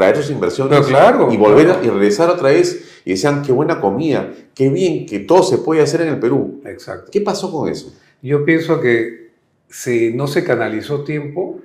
traer 0.00 0.16
sus 0.16 0.30
inversiones 0.30 0.78
Pero 0.78 0.88
claro, 0.88 1.30
y 1.30 1.36
volver 1.36 1.66
claro. 1.66 1.84
y 1.84 1.90
regresar 1.90 2.30
otra 2.30 2.48
vez. 2.48 3.02
Y 3.04 3.10
decían, 3.10 3.42
qué 3.42 3.52
buena 3.52 3.80
comida, 3.80 4.30
qué 4.54 4.68
bien 4.70 5.06
que 5.06 5.20
todo 5.20 5.42
se 5.42 5.58
puede 5.58 5.82
hacer 5.82 6.02
en 6.02 6.08
el 6.08 6.18
Perú. 6.18 6.62
Exacto. 6.64 7.10
¿Qué 7.10 7.20
pasó 7.20 7.50
con 7.52 7.68
eso? 7.68 7.94
Yo 8.22 8.44
pienso 8.44 8.80
que 8.80 9.30
se, 9.68 10.10
no 10.12 10.26
se 10.26 10.42
canalizó 10.44 11.04
tiempo 11.04 11.60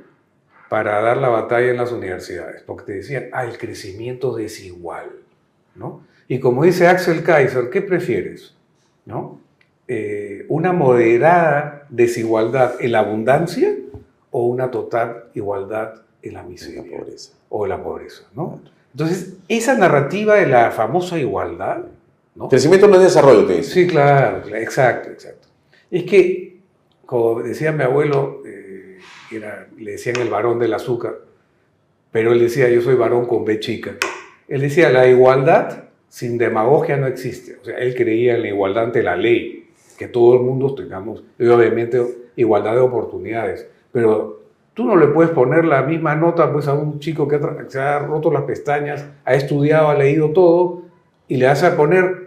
para 0.70 1.02
dar 1.02 1.18
la 1.18 1.30
batalla 1.30 1.72
en 1.72 1.78
las 1.78 1.92
universidades, 1.92 2.62
porque 2.64 2.86
te 2.86 2.94
decían, 2.94 3.26
ah, 3.32 3.46
el 3.46 3.58
crecimiento 3.58 4.36
desigual, 4.36 5.12
¿no? 5.76 6.06
Y 6.28 6.40
como 6.40 6.64
dice 6.64 6.88
Axel 6.88 7.24
Kaiser, 7.24 7.70
¿qué 7.70 7.82
prefieres? 7.82 8.56
¿No? 9.06 9.40
Eh, 9.88 10.46
¿Una 10.50 10.74
moderada 10.74 11.86
desigualdad 11.90 12.76
en 12.80 12.92
la 12.94 13.00
abundancia 13.00 13.76
o 14.32 14.48
una 14.48 14.72
total 14.72 15.26
igualdad 15.36 16.02
en 16.28 16.34
la 16.34 16.44
miseria? 16.44 16.84
La 16.84 16.98
pobreza. 16.98 17.34
O 17.50 17.66
en 17.66 17.70
la 17.70 17.84
pobreza, 17.84 18.24
¿no? 18.36 18.62
Entonces, 18.94 19.34
esa 19.48 19.78
narrativa 19.78 20.36
de 20.36 20.48
la 20.48 20.72
famosa 20.72 21.18
igualdad, 21.20 21.84
¿no? 22.36 22.50
Crecimiento 22.50 22.88
no 22.88 22.96
es 22.96 23.02
desarrollo, 23.02 23.46
te 23.46 23.58
dice. 23.58 23.72
Sí, 23.72 23.88
claro, 23.88 24.42
claro, 24.42 24.58
exacto, 24.62 25.10
exacto. 25.10 25.48
Es 25.92 26.04
que, 26.04 26.60
como 27.06 27.42
decía 27.42 27.72
mi 27.72 27.84
abuelo, 27.84 28.42
eh, 28.46 29.00
era, 29.32 29.68
le 29.78 29.92
decían 29.92 30.16
el 30.18 30.30
varón 30.30 30.60
del 30.60 30.74
azúcar, 30.74 31.16
pero 32.12 32.32
él 32.32 32.40
decía, 32.40 32.70
yo 32.70 32.82
soy 32.82 32.96
varón 32.96 33.26
con 33.26 33.44
B 33.44 33.60
chica. 33.60 33.96
Él 34.48 34.62
decía, 34.62 34.90
la 34.90 35.08
igualdad 35.08 35.86
sin 36.08 36.38
demagogia 36.38 36.96
no 36.96 37.08
existe. 37.08 37.58
O 37.62 37.66
sea, 37.66 37.78
él 37.78 37.94
creía 37.94 38.36
en 38.36 38.44
la 38.44 38.48
igualdad 38.48 38.86
ante 38.86 39.04
la 39.04 39.18
ley, 39.18 39.68
que 39.98 40.08
todo 40.08 40.36
el 40.36 40.42
mundo 40.42 40.74
tengamos, 40.74 41.24
obviamente, 41.38 42.02
igualdad 42.38 42.76
de 42.76 42.80
oportunidades. 42.80 43.68
Pero 43.92 44.45
tú 44.76 44.86
no 44.86 44.96
le 44.96 45.08
puedes 45.08 45.32
poner 45.32 45.66
la 45.66 45.82
misma 45.82 46.14
nota 46.16 46.54
pues, 46.54 46.68
a 46.68 46.74
un 46.76 47.00
chico 47.00 47.28
que 47.28 47.40
se 47.70 47.80
ha 47.80 47.98
roto 48.00 48.32
las 48.32 48.44
pestañas, 48.44 49.04
ha 49.26 49.34
estudiado, 49.34 49.88
ha 49.90 49.96
leído 49.96 50.30
todo, 50.30 50.84
y 51.28 51.38
le 51.38 51.48
vas 51.48 51.64
a 51.64 51.76
poner 51.76 52.26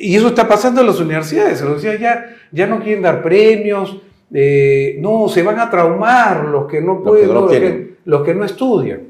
y 0.00 0.16
eso 0.16 0.28
está 0.28 0.48
pasando 0.48 0.80
en 0.80 0.86
las 0.86 0.98
universidades. 1.00 1.60
En 1.60 1.66
las 1.70 1.82
universidades 1.84 2.00
ya, 2.00 2.36
ya 2.50 2.66
no 2.66 2.80
quieren 2.80 3.02
dar 3.02 3.22
premios, 3.22 4.00
eh, 4.32 4.96
no, 5.00 5.28
se 5.28 5.42
van 5.42 5.58
a 5.60 5.68
traumar 5.70 6.46
los 6.46 6.66
que 6.66 6.80
no 6.80 7.02
pueden, 7.02 7.28
no 7.28 7.34
no, 7.34 7.40
los, 7.42 7.50
que, 7.50 7.94
los 8.04 8.22
que 8.22 8.34
no 8.34 8.44
estudian. 8.44 9.00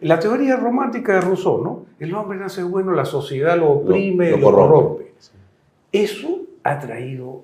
La 0.00 0.18
teoría 0.20 0.56
romántica 0.56 1.14
de 1.14 1.20
Rousseau, 1.22 1.62
¿no? 1.62 1.86
El 1.98 2.14
hombre 2.14 2.38
nace 2.38 2.62
bueno, 2.62 2.92
la 2.92 3.04
sociedad 3.04 3.58
lo 3.58 3.70
oprime, 3.70 4.30
Lo- 4.30 4.36
lo, 4.36 4.42
lo 4.42 4.44
corrompe. 4.52 4.76
corrompe. 4.78 5.12
Eso 5.90 6.38
ha 6.62 6.78
traído, 6.78 7.42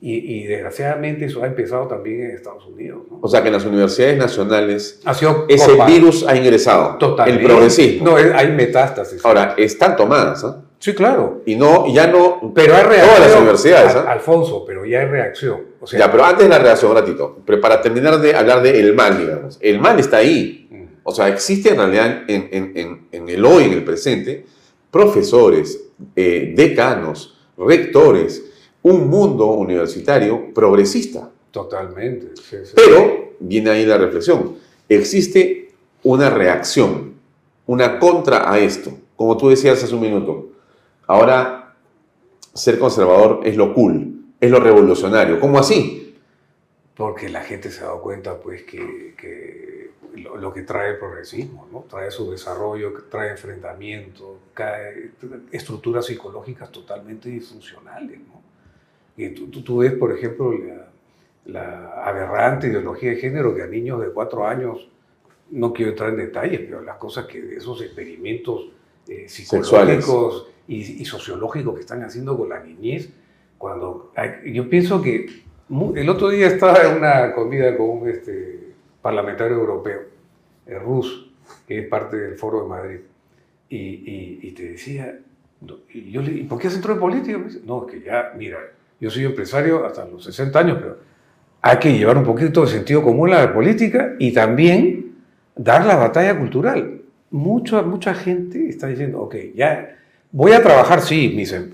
y, 0.00 0.42
y 0.42 0.46
desgraciadamente 0.46 1.24
eso 1.24 1.42
ha 1.42 1.46
empezado 1.46 1.86
también 1.88 2.22
en 2.22 2.30
Estados 2.32 2.66
Unidos, 2.66 3.02
¿no? 3.10 3.18
O 3.22 3.28
sea 3.28 3.40
que 3.42 3.48
en 3.48 3.54
las 3.54 3.64
universidades 3.64 4.18
nacionales 4.18 5.00
Ha 5.04 5.14
sido 5.14 5.46
ese 5.48 5.70
copa- 5.72 5.86
virus 5.86 6.24
ha 6.28 6.36
ingresado. 6.36 6.96
totalmente. 6.98 7.42
El 7.42 7.48
progresismo. 7.48 8.10
No, 8.10 8.16
hay 8.16 8.52
metástasis. 8.52 9.24
Ahora, 9.24 9.54
están 9.56 9.96
tomadas, 9.96 10.44
¿ah? 10.44 10.62
sí, 10.78 10.94
claro. 10.94 11.42
Y 11.46 11.56
no, 11.56 11.86
ya 11.92 12.06
no. 12.08 12.52
Pero 12.54 12.76
hay 12.76 12.82
reacción. 12.84 13.08
Todas 13.16 13.30
las 13.30 13.40
universidades, 13.40 13.94
¿ah? 13.96 14.12
Alfonso, 14.12 14.64
pero 14.66 14.84
ya 14.84 15.00
hay 15.00 15.06
reacción. 15.06 15.60
O 15.80 15.86
sea, 15.86 15.98
Ya, 16.00 16.10
pero 16.12 16.24
antes 16.24 16.44
de 16.44 16.48
la 16.50 16.58
reacción, 16.58 16.90
un 16.90 16.96
ratito. 16.98 17.38
Pero 17.46 17.60
para 17.60 17.80
terminar 17.80 18.20
de 18.20 18.34
hablar 18.34 18.60
del 18.62 18.76
el 18.76 18.94
mal, 18.94 19.18
digamos. 19.18 19.58
El 19.62 19.80
mal 19.80 19.98
está 19.98 20.18
ahí. 20.18 20.68
Mm. 20.70 20.84
O 21.04 21.12
sea, 21.12 21.28
existe 21.28 21.70
en 21.70 21.76
realidad 21.78 22.22
en, 22.28 22.48
en- 22.52 22.72
en- 22.76 23.08
en 23.12 23.28
el 23.30 23.44
hoy, 23.44 23.64
en 23.64 23.72
el 23.72 23.82
presente, 23.84 24.44
profesores, 24.90 25.80
eh, 26.14 26.52
decanos, 26.56 27.38
rectores, 27.58 28.44
un 28.88 29.08
mundo 29.08 29.46
universitario 29.46 30.52
progresista. 30.54 31.28
Totalmente. 31.50 32.36
sí, 32.36 32.56
sí. 32.64 32.72
Pero 32.76 33.32
viene 33.40 33.70
ahí 33.70 33.84
la 33.84 33.98
reflexión. 33.98 34.56
Existe 34.88 35.72
una 36.04 36.30
reacción, 36.30 37.14
una 37.66 37.98
contra 37.98 38.50
a 38.50 38.58
esto. 38.60 38.92
Como 39.16 39.36
tú 39.36 39.48
decías 39.48 39.82
hace 39.82 39.94
un 39.94 40.02
minuto. 40.02 40.50
Ahora, 41.08 41.74
ser 42.54 42.78
conservador 42.78 43.40
es 43.44 43.56
lo 43.56 43.74
cool, 43.74 44.26
es 44.40 44.50
lo 44.50 44.60
revolucionario. 44.60 45.40
¿Cómo 45.40 45.58
así? 45.58 46.14
Porque 46.96 47.28
la 47.28 47.42
gente 47.42 47.70
se 47.70 47.80
ha 47.80 47.86
dado 47.86 48.02
cuenta, 48.02 48.38
pues, 48.38 48.62
que, 48.62 49.14
que 49.18 49.90
lo, 50.16 50.36
lo 50.36 50.52
que 50.52 50.62
trae 50.62 50.90
el 50.92 50.98
progresismo, 50.98 51.66
¿no? 51.72 51.84
Trae 51.90 52.10
su 52.10 52.30
desarrollo, 52.30 52.92
trae 53.10 53.30
enfrentamiento, 53.32 54.38
cae- 54.54 55.10
estructuras 55.50 56.06
psicológicas 56.06 56.70
totalmente 56.70 57.28
disfuncionales, 57.28 58.18
¿no? 58.20 58.35
Y 59.16 59.30
tú, 59.30 59.48
tú, 59.48 59.62
tú 59.62 59.78
ves, 59.78 59.92
por 59.94 60.12
ejemplo, 60.12 60.52
la, 60.52 60.88
la 61.46 62.02
aberrante 62.04 62.66
ideología 62.68 63.10
de 63.10 63.16
género 63.16 63.54
que 63.54 63.62
a 63.62 63.66
niños 63.66 64.00
de 64.00 64.08
cuatro 64.08 64.46
años, 64.46 64.88
no 65.50 65.72
quiero 65.72 65.92
entrar 65.92 66.10
en 66.10 66.16
detalles, 66.16 66.60
pero 66.60 66.82
las 66.82 66.96
cosas 66.96 67.26
que 67.26 67.56
esos 67.56 67.80
experimentos 67.82 68.68
eh, 69.08 69.28
psicológicos 69.28 70.48
y, 70.68 71.02
y 71.02 71.04
sociológicos 71.04 71.74
que 71.74 71.80
están 71.80 72.02
haciendo 72.02 72.36
con 72.36 72.48
la 72.48 72.62
niñez, 72.62 73.10
cuando 73.56 74.12
hay- 74.16 74.52
yo 74.52 74.68
pienso 74.68 75.00
que 75.00 75.44
el 75.94 76.08
otro 76.08 76.28
día 76.28 76.48
estaba 76.48 76.78
en 76.82 76.96
una 76.98 77.32
comida 77.32 77.76
con 77.76 77.88
un 77.90 78.08
este, 78.08 78.72
parlamentario 79.00 79.56
europeo, 79.56 80.00
el 80.66 80.80
Rus, 80.80 81.30
que 81.66 81.78
es 81.80 81.86
parte 81.88 82.16
del 82.16 82.36
Foro 82.36 82.62
de 82.62 82.68
Madrid, 82.68 82.98
y, 83.68 83.76
y- 83.78 84.38
y 84.42 84.50
te 84.52 84.70
decía, 84.70 85.18
y 85.94 86.10
yo 86.10 86.22
le 86.22 86.32
¿y 86.32 86.42
por 86.44 86.58
qué 86.58 86.66
has 86.66 86.74
entrado 86.74 86.94
en 86.94 87.00
política? 87.00 87.38
No, 87.64 87.86
es 87.86 87.92
que 87.94 88.00
ya, 88.02 88.32
mira, 88.36 88.58
yo 89.00 89.10
soy 89.10 89.24
empresario 89.24 89.84
hasta 89.86 90.04
los 90.06 90.24
60 90.24 90.58
años, 90.58 90.78
pero 90.80 90.98
hay 91.62 91.78
que 91.78 91.96
llevar 91.96 92.16
un 92.18 92.24
poquito 92.24 92.62
de 92.62 92.68
sentido 92.68 93.02
común 93.02 93.32
a 93.32 93.40
la 93.44 93.52
política 93.52 94.14
y 94.18 94.32
también 94.32 95.12
dar 95.54 95.84
la 95.84 95.96
batalla 95.96 96.38
cultural. 96.38 97.02
Mucha, 97.30 97.82
mucha 97.82 98.14
gente 98.14 98.68
está 98.68 98.86
diciendo, 98.86 99.20
ok, 99.20 99.34
ya 99.54 99.96
voy 100.32 100.52
a 100.52 100.62
trabajar, 100.62 101.00
sí, 101.00 101.32
mis, 101.36 101.52
em- 101.52 101.70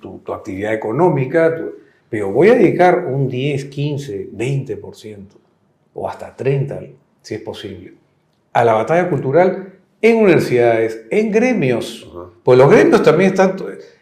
tu, 0.00 0.18
tu 0.24 0.32
actividad 0.32 0.72
económica, 0.74 1.54
tu- 1.56 1.72
pero 2.08 2.32
voy 2.32 2.48
a 2.48 2.54
dedicar 2.54 3.04
un 3.06 3.28
10, 3.28 3.66
15, 3.66 4.30
20% 4.32 5.18
o 5.94 6.08
hasta 6.08 6.34
30, 6.34 6.80
si 7.20 7.34
es 7.34 7.40
posible, 7.40 7.94
a 8.52 8.64
la 8.64 8.72
batalla 8.74 9.10
cultural 9.10 9.74
en 10.00 10.16
universidades, 10.16 11.02
en 11.10 11.30
gremios. 11.32 12.08
Pues 12.42 12.56
los 12.58 12.70
gremios 12.70 13.02
también 13.02 13.30
están, 13.32 13.56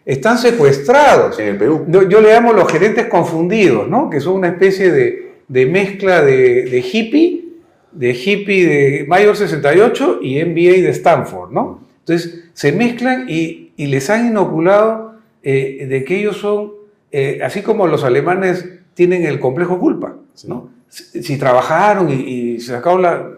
están 0.06 0.38
secuestrados. 0.38 1.38
En 1.38 1.48
el 1.48 1.56
Perú. 1.58 1.84
Yo, 1.88 2.08
yo 2.08 2.20
le 2.20 2.32
llamo 2.32 2.52
los 2.52 2.70
gerentes 2.70 3.06
confundidos, 3.06 3.88
¿no? 3.88 4.08
Que 4.08 4.20
son 4.20 4.34
una 4.34 4.48
especie 4.48 4.90
de, 4.92 5.32
de 5.48 5.66
mezcla 5.66 6.22
de, 6.22 6.64
de 6.64 6.78
hippie, 6.78 7.44
de 7.90 8.10
hippie 8.10 8.66
de 8.66 9.04
Mayor 9.06 9.36
68 9.36 10.20
y 10.22 10.42
MBA 10.44 10.82
de 10.82 10.90
Stanford, 10.90 11.50
¿no? 11.50 11.80
Entonces 11.98 12.44
se 12.52 12.70
mezclan 12.70 13.26
y, 13.28 13.72
y 13.76 13.86
les 13.86 14.08
han 14.08 14.28
inoculado 14.28 15.16
eh, 15.42 15.86
de 15.88 16.04
que 16.04 16.20
ellos 16.20 16.36
son, 16.36 16.72
eh, 17.10 17.40
así 17.42 17.62
como 17.62 17.86
los 17.88 18.04
alemanes 18.04 18.68
tienen 18.94 19.24
el 19.24 19.40
complejo 19.40 19.78
culpa, 19.78 20.16
¿no? 20.46 20.70
Si, 20.88 21.22
si 21.22 21.36
trabajaron 21.36 22.10
y, 22.10 22.60
se 22.60 22.72
sacaron 22.72 23.02
la, 23.02 23.28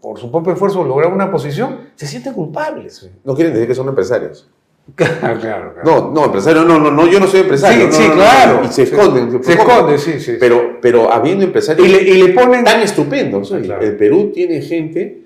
por 0.00 0.18
su 0.18 0.30
propio 0.30 0.52
esfuerzo 0.52 0.84
lograron 0.84 1.14
una 1.14 1.30
posición, 1.30 1.78
se 1.96 2.06
sienten 2.06 2.32
culpables. 2.32 3.10
No 3.24 3.34
quieren 3.34 3.52
decir 3.52 3.68
que 3.68 3.74
son 3.74 3.88
empresarios. 3.88 4.48
Claro, 4.94 5.38
claro. 5.40 5.74
No, 5.84 6.10
no, 6.10 6.24
empresario, 6.26 6.64
no, 6.64 6.78
no, 6.78 6.90
no, 6.90 7.06
yo 7.06 7.20
no 7.20 7.26
soy 7.26 7.40
empresario. 7.40 7.82
Sí, 7.82 7.86
no, 7.90 7.92
sí, 7.92 8.02
no, 8.02 8.08
no, 8.08 8.14
claro. 8.16 8.60
Y 8.64 8.68
se 8.68 8.74
Sí. 8.86 8.94
esconden. 8.94 9.42
Se 9.44 9.52
esconden, 9.52 9.98
sí, 9.98 10.20
sí. 10.20 10.32
Pero, 10.38 10.78
pero 10.80 11.12
habiendo 11.12 11.44
empresarios 11.44 11.86
Y 11.86 11.90
le, 11.90 12.02
y 12.02 12.22
le 12.22 12.28
ponen... 12.32 12.64
tan 12.64 12.80
estupendos, 12.80 13.50
Claro. 13.62 13.82
el 13.82 13.96
Perú 13.96 14.30
tiene 14.34 14.60
gente 14.60 15.22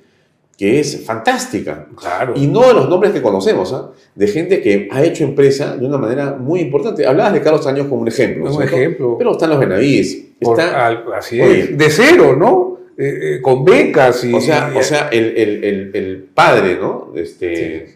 que 0.59 0.81
es 0.81 1.05
fantástica. 1.05 1.87
Claro. 1.97 2.33
Y 2.37 2.47
no 2.47 2.67
de 2.67 2.73
los 2.75 2.89
nombres 2.89 3.13
que 3.13 3.21
conocemos, 3.21 3.73
¿ah? 3.75 3.91
de 4.15 4.27
gente 4.29 4.63
que 4.63 4.89
ha 4.91 5.03
hecho 5.05 5.25
empresa 5.25 5.77
de 5.77 5.85
una 5.87 5.99
manera 5.99 6.35
muy 6.39 6.61
importante. 6.61 7.07
Hablabas 7.07 7.35
de 7.35 7.43
Carlos 7.43 7.67
Años 7.67 7.87
como 7.89 8.03
un 8.03 8.09
ejemplo. 8.09 8.45
Un 8.47 8.53
¿cierto? 8.57 8.75
ejemplo. 8.77 9.17
Pero 9.19 9.33
están 9.33 9.51
los 9.51 9.59
Benavides. 9.59 10.25
Está, 10.41 10.87
al- 10.87 11.05
así 11.15 11.41
Oye. 11.41 11.61
es. 11.61 11.77
De 11.79 11.91
cero, 11.91 12.37
¿no? 12.39 12.79
Eh, 12.99 13.37
eh, 13.37 13.43
con 13.43 13.63
becas 13.67 14.25
y... 14.25 14.33
o 14.33 14.41
sea, 14.41 14.71
y- 14.75 14.79
o 14.79 14.83
sea 14.83 15.09
el, 15.13 15.35
el- 15.37 15.65
el- 15.65 15.91
el 15.95 16.29
padre, 16.35 16.79
¿no? 16.81 17.13
Este, 17.15 17.47
De 17.47 17.95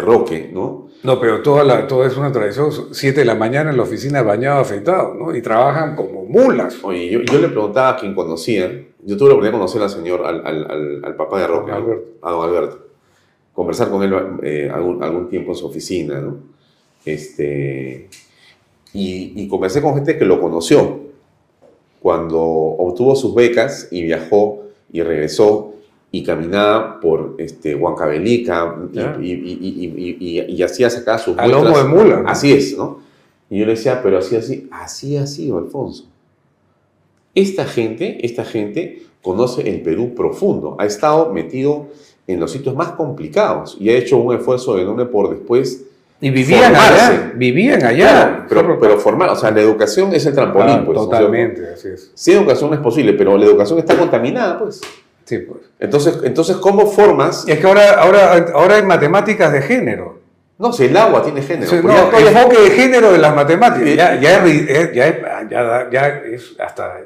Roque, 0.00 0.50
¿no? 0.52 0.88
No, 1.02 1.18
pero 1.18 1.42
toda, 1.42 1.64
la, 1.64 1.86
toda 1.88 2.06
es 2.06 2.16
una 2.16 2.30
tradición. 2.30 2.70
Siete 2.92 3.20
de 3.20 3.26
la 3.26 3.34
mañana 3.34 3.70
en 3.70 3.76
la 3.76 3.82
oficina 3.82 4.22
bañado, 4.22 4.60
afeitado, 4.60 5.14
¿no? 5.14 5.34
Y 5.34 5.42
trabajan 5.42 5.96
como 5.96 6.24
mulas. 6.24 6.76
Oye, 6.84 7.10
yo, 7.10 7.20
yo 7.20 7.38
le 7.40 7.48
preguntaba 7.48 7.90
a 7.90 7.96
quien 7.96 8.14
conocía, 8.14 8.68
yo 9.04 9.16
tuve 9.16 9.28
la 9.30 9.34
oportunidad 9.34 9.52
de 9.52 9.58
conocer 9.58 9.82
al 9.82 9.90
señor, 9.90 10.24
al, 10.24 10.46
al- 11.04 11.16
papá 11.16 11.40
de 11.40 11.46
Roque. 11.48 11.72
Alberto. 11.72 12.04
a 12.22 12.30
don 12.30 12.48
Alberto, 12.48 12.86
conversar 13.52 13.90
con 13.90 14.02
él 14.04 14.14
eh, 14.44 14.70
algún, 14.72 15.02
algún 15.02 15.28
tiempo 15.28 15.50
en 15.50 15.56
su 15.56 15.66
oficina, 15.66 16.20
¿no? 16.20 16.36
Este, 17.04 18.08
y, 18.92 19.32
y 19.42 19.48
conversé 19.48 19.82
con 19.82 19.94
gente 19.96 20.16
que 20.16 20.24
lo 20.24 20.40
conoció 20.40 21.00
cuando 22.00 22.40
obtuvo 22.40 23.16
sus 23.16 23.34
becas 23.34 23.88
y 23.90 24.02
viajó 24.04 24.62
y 24.92 25.02
regresó 25.02 25.71
y 26.14 26.22
caminaba 26.22 27.00
por 27.00 27.34
este, 27.38 27.74
Huancavelica 27.74 28.76
y, 28.90 28.92
Claro. 28.92 29.22
y, 29.22 29.32
y- 29.32 30.44
y- 30.48 30.62
hacía 30.62 30.90
sacar 30.90 31.18
sus 31.18 31.36
A 31.38 31.46
lomo 31.48 31.76
de 31.76 31.84
mula. 31.84 32.22
Así 32.26 32.52
es, 32.52 32.76
¿no? 32.76 33.00
Y 33.50 33.58
yo 33.58 33.66
le 33.66 33.72
decía, 33.72 34.00
pero 34.02 34.18
así, 34.18 34.36
así, 34.36 34.68
así 34.70 35.16
ha 35.16 35.26
sido, 35.26 35.58
Alfonso. 35.58 36.04
Esta 37.34 37.64
gente, 37.64 38.24
esta 38.26 38.44
gente 38.44 39.02
conoce 39.22 39.68
el 39.68 39.80
Perú 39.82 40.14
profundo, 40.14 40.76
ha 40.78 40.84
estado 40.86 41.32
metido 41.32 41.86
en 42.26 42.40
los 42.40 42.50
sitios 42.52 42.74
más 42.76 42.90
complicados 42.92 43.76
y 43.80 43.88
ha 43.88 43.94
hecho 43.96 44.18
un 44.18 44.34
esfuerzo 44.36 44.78
enorme 44.78 45.06
por 45.06 45.30
después 45.30 45.84
Y 46.20 46.30
vivían 46.30 46.64
formarse. 46.74 47.00
allá. 47.04 47.32
Vivían 47.36 47.82
allá. 47.84 48.46
Claro, 48.48 48.68
pero, 48.68 48.78
pero 48.80 48.98
formar, 49.00 49.30
o 49.30 49.36
sea, 49.36 49.50
la 49.50 49.60
educación 49.62 50.12
es 50.14 50.26
el 50.26 50.34
trampolín, 50.34 50.70
Ah, 50.80 50.82
pues. 50.84 50.96
¿no 50.96 51.02
es 51.04 51.08
cierto? 51.08 51.10
totalmente, 51.26 51.68
así 51.74 51.88
es. 51.88 52.10
Sí, 52.14 52.32
educación 52.32 52.74
es 52.74 52.80
posible, 52.80 53.14
pero 53.14 53.36
la 53.38 53.44
educación 53.46 53.78
está 53.78 53.96
contaminada, 53.96 54.58
pues. 54.58 54.80
Sí, 55.32 55.38
pues. 55.38 55.60
Entonces, 55.80 56.18
entonces 56.24 56.56
¿cómo 56.58 56.86
formas? 56.86 57.44
Es 57.48 57.58
que 57.58 57.66
ahora, 57.66 57.92
ahora, 58.02 58.46
ahora 58.52 58.74
hay 58.76 58.82
matemáticas 58.82 59.50
de 59.50 59.62
género. 59.62 60.20
No, 60.58 60.74
si 60.74 60.84
el 60.84 60.96
agua 60.96 61.22
tiene 61.22 61.40
género. 61.40 61.70
Sí, 61.70 61.78
pues 61.80 61.94
no, 61.94 62.04
ya 62.04 62.10
todo 62.10 62.20
ya- 62.20 62.30
enfoque 62.42 62.58
de 62.60 62.70
género 62.70 63.12
de 63.12 63.18
las 63.18 63.34
matemáticas. 63.34 63.88
Eh, 63.88 63.96
Ya, 63.96 64.20
ya, 64.20 64.44
es, 64.46 64.92
ya, 64.92 65.88
ya 65.90 66.20
hasta 66.58 66.98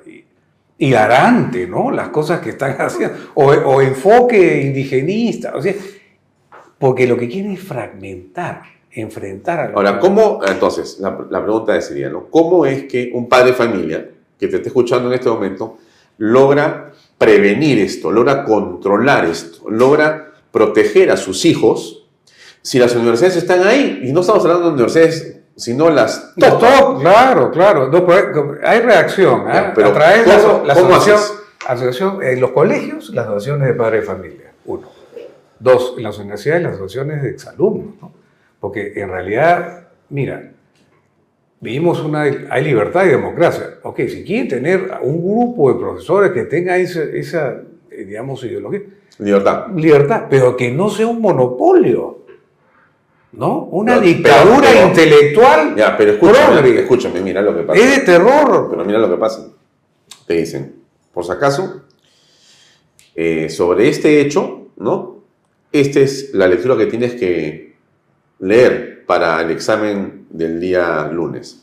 hilarante, 0.76 1.68
¿no? 1.68 1.92
Las 1.92 2.08
cosas 2.08 2.40
que 2.40 2.50
están 2.50 2.74
haciendo. 2.80 3.16
O, 3.34 3.44
o 3.46 3.80
enfoque 3.80 4.60
indigenista. 4.62 5.52
O 5.54 5.62
sea, 5.62 5.72
porque 6.78 7.06
lo 7.06 7.16
que 7.16 7.28
quieren 7.28 7.52
es 7.52 7.60
fragmentar, 7.62 8.62
enfrentar 8.90 9.60
a 9.60 9.72
Ahora, 9.72 10.00
¿cómo? 10.00 10.40
Entonces, 10.46 10.98
la, 11.00 11.16
la 11.30 11.42
pregunta 11.42 11.80
sería, 11.80 12.08
¿no? 12.10 12.26
¿Cómo 12.28 12.66
es 12.66 12.84
que 12.84 13.12
un 13.14 13.28
padre 13.28 13.48
de 13.48 13.52
familia 13.54 14.08
que 14.38 14.48
te 14.48 14.56
esté 14.56 14.68
escuchando 14.68 15.08
en 15.08 15.14
este 15.14 15.28
momento 15.30 15.78
logra 16.18 16.92
prevenir 17.18 17.78
esto, 17.78 18.10
logra 18.10 18.44
controlar 18.44 19.24
esto, 19.24 19.68
logra 19.70 20.32
proteger 20.50 21.10
a 21.10 21.16
sus 21.16 21.44
hijos 21.44 22.06
si 22.62 22.78
las 22.78 22.94
universidades 22.94 23.36
están 23.36 23.66
ahí? 23.66 24.00
Y 24.04 24.12
no 24.12 24.20
estamos 24.20 24.42
hablando 24.44 24.66
de 24.68 24.72
universidades, 24.74 25.38
sino 25.56 25.88
las 25.90 26.34
top. 26.36 26.60
todo, 26.60 26.98
claro, 27.00 27.50
claro. 27.50 27.88
No, 27.88 28.06
hay 28.64 28.80
reacción. 28.80 29.44
pero 29.74 29.88
a 29.88 29.92
través 29.94 30.24
de 30.26 30.32
la, 30.32 30.42
¿cómo- 30.42 30.64
la 30.64 30.74
cómo 30.74 30.86
asociación, 30.96 31.16
haces? 31.16 31.42
asociación- 31.66 32.22
en 32.22 32.40
los 32.40 32.50
colegios, 32.52 33.10
las 33.10 33.26
asociaciones 33.26 33.68
de 33.68 33.74
padres 33.74 34.00
de 34.02 34.06
familia. 34.06 34.52
Uno. 34.66 34.88
Dos, 35.58 35.94
en 35.96 36.02
las 36.02 36.18
universidades, 36.18 36.62
las 36.64 36.74
asociaciones 36.74 37.22
de 37.22 37.30
exalumnos. 37.30 37.94
¿no? 38.02 38.12
Porque 38.60 38.92
en 38.96 39.08
realidad, 39.10 39.88
mira, 40.10 40.50
vivimos 41.61 42.00
una. 42.00 42.22
Hay 42.22 42.64
libertad 42.64 43.04
y 43.07 43.09
democracia. 43.09 43.78
Ok, 43.82 44.00
si 44.09 44.24
quieren 44.24 44.48
tener 44.48 44.90
un 45.02 45.22
grupo 45.22 45.72
de 45.72 45.78
profesores 45.80 46.32
que 46.32 46.44
tenga 46.44 46.76
esa, 46.76 47.02
esa 47.02 47.61
eh, 47.90 48.04
digamos, 48.04 48.42
ideología, 48.44 48.82
Libertad. 49.18 49.68
libertad, 49.74 50.24
pero 50.28 50.57
que 50.57 50.70
no 50.70 50.90
sea 50.90 51.07
un 51.07 51.20
monopolio. 51.20 52.14
¿No? 53.32 53.64
Una 53.64 53.98
dictadura 54.00 54.68
pero- 54.72 54.88
intelectual. 54.88 55.74
Ya, 55.76 55.94
pero 55.96 56.12
escúchame, 56.12 56.80
escúchame, 56.80 57.20
mira 57.20 57.42
lo 57.42 57.54
que 57.54 57.64
pasa. 57.64 57.80
Es 57.80 57.98
de 57.98 58.04
terror. 58.07 58.68
Pero 58.70 58.84
mira 58.84 58.98
lo 58.98 59.11
que 59.11 59.16
pasa. 59.16 59.48
Te 60.26 60.34
dicen, 60.34 60.76
por 61.12 61.24
si 61.24 61.32
acaso, 61.32 61.82
eh, 63.14 63.50
sobre 63.50 63.88
este 63.90 64.20
hecho, 64.22 64.68
¿no? 64.76 65.22
Esta 65.70 66.00
es 66.00 66.30
la 66.32 66.46
lectura 66.48 66.76
que 66.78 66.86
tienes 66.86 67.14
que 67.14 67.74
leer 68.38 68.95
para 69.07 69.40
el 69.40 69.50
examen 69.50 70.26
del 70.30 70.61
día 70.61 71.09
lunes. 71.12 71.62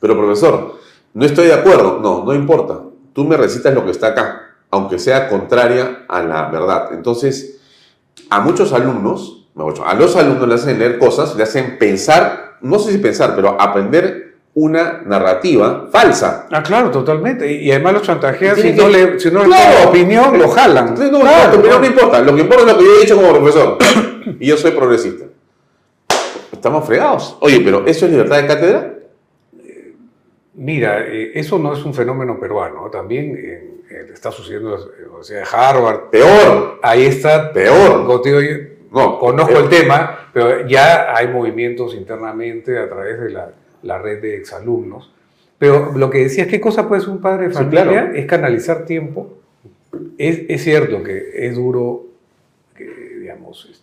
Pero 0.00 0.16
profesor, 0.16 0.78
no 1.14 1.24
estoy 1.24 1.46
de 1.48 1.54
acuerdo. 1.54 1.98
No, 2.02 2.24
no 2.24 2.34
importa. 2.34 2.80
Tú 3.12 3.24
me 3.24 3.36
recitas 3.36 3.74
lo 3.74 3.84
que 3.84 3.90
está 3.90 4.08
acá, 4.08 4.54
aunque 4.70 4.98
sea 4.98 5.28
contraria 5.28 6.04
a 6.08 6.22
la 6.22 6.48
verdad. 6.48 6.90
Entonces, 6.92 7.58
a 8.30 8.40
muchos 8.40 8.72
alumnos, 8.72 9.46
a 9.84 9.94
los 9.94 10.16
alumnos 10.16 10.48
le 10.48 10.54
hacen 10.54 10.78
leer 10.78 10.98
cosas, 10.98 11.36
le 11.36 11.42
hacen 11.42 11.76
pensar, 11.78 12.56
no 12.62 12.78
sé 12.78 12.92
si 12.92 12.98
pensar, 12.98 13.34
pero 13.36 13.60
aprender 13.60 14.30
una 14.54 15.02
narrativa 15.06 15.88
falsa. 15.92 16.46
Ah, 16.50 16.62
claro, 16.62 16.90
totalmente. 16.90 17.50
Y 17.52 17.68
y 17.68 17.72
además 17.72 17.92
los 17.94 18.02
chantajean 18.02 18.56
si 18.56 18.62
tiene 18.62 18.76
no 18.78 18.86
que- 18.86 18.92
le, 19.12 19.20
si 19.20 19.30
no 19.30 19.40
le 19.40 19.46
Claro. 19.46 19.72
ponen 19.76 19.88
opinión, 19.88 20.38
lo 20.38 20.48
jalan. 20.48 20.94
No, 20.94 21.20
Claro, 21.20 21.44
no, 21.46 21.50
tu 21.52 21.58
opinión 21.58 21.74
no. 21.74 21.80
no 21.80 21.86
importa. 21.86 22.20
Lo 22.20 22.34
que 22.34 22.40
importa 22.40 22.62
es 22.62 22.72
lo 22.72 22.78
que 22.78 22.84
yo 22.84 22.90
he 22.96 23.00
dicho 23.02 23.16
como 23.16 23.30
profesor. 23.32 23.78
y 24.40 24.46
yo 24.46 24.56
soy 24.56 24.70
progresista. 24.72 25.26
Estamos 26.60 26.84
fregados. 26.86 27.38
Oye, 27.40 27.62
pero 27.64 27.86
¿eso 27.86 28.04
es 28.04 28.12
libertad 28.12 28.36
de 28.42 28.46
cátedra? 28.46 28.94
Mira, 30.54 31.06
eh, 31.06 31.32
eso 31.34 31.58
no 31.58 31.72
es 31.72 31.82
un 31.86 31.94
fenómeno 31.94 32.38
peruano. 32.38 32.90
También 32.90 33.82
está 34.12 34.30
sucediendo 34.30 34.74
en 34.74 34.80
la 34.80 35.06
Universidad 35.08 35.38
de 35.40 35.46
Harvard. 35.50 36.10
Peor. 36.10 36.78
Ahí 36.82 37.04
está. 37.06 37.50
Peor. 37.52 38.06
Contigo, 38.06 38.40
yo 38.42 38.56
No, 38.92 39.18
conozco 39.18 39.52
peor. 39.54 39.64
el 39.64 39.70
tema, 39.70 40.28
pero 40.34 40.66
ya 40.66 41.16
hay 41.16 41.28
movimientos 41.28 41.94
internamente 41.94 42.76
a 42.78 42.88
través 42.90 43.18
de 43.20 43.30
la, 43.30 43.52
la 43.82 43.98
red 43.98 44.20
de 44.20 44.36
exalumnos. 44.36 45.10
Pero 45.58 45.92
lo 45.96 46.10
que 46.10 46.18
decías, 46.18 46.46
¿qué 46.46 46.60
cosa 46.60 46.86
puede 46.88 47.00
ser 47.00 47.10
un 47.10 47.20
padre 47.22 47.44
de 47.48 47.52
Sí, 47.54 47.58
familia? 47.58 47.82
claro. 47.84 48.14
Es 48.14 48.26
canalizar 48.26 48.84
tiempo. 48.84 49.38
Es, 50.18 50.42
es 50.48 50.62
cierto 50.62 51.02
que 51.02 51.30
es 51.46 51.54
duro, 51.54 52.04
que, 52.76 52.84
digamos, 53.18 53.79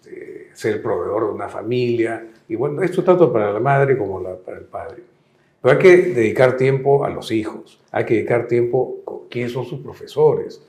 ser 0.57 0.81
proveedor 0.81 1.27
de 1.27 1.31
una 1.33 1.47
familia. 1.49 2.25
Y 2.49 2.55
bueno, 2.55 2.81
esto 2.81 3.03
tanto 3.03 3.31
para 3.31 3.53
la 3.53 3.59
madre 3.59 3.95
como 3.97 4.19
la- 4.19 4.35
para 4.35 4.57
el 4.57 4.63
padre. 4.65 5.03
Pero 5.61 5.73
hay 5.77 5.79
que 5.79 5.97
dedicar 6.13 6.57
tiempo 6.57 7.05
a 7.05 7.09
los 7.09 7.31
hijos. 7.31 7.79
Hay 7.91 8.05
que 8.05 8.15
dedicar 8.15 8.47
tiempo 8.47 8.97
con 9.05 9.19
quiénes 9.29 9.51
son 9.51 9.65
sus 9.65 9.79
profesores. 9.81 10.61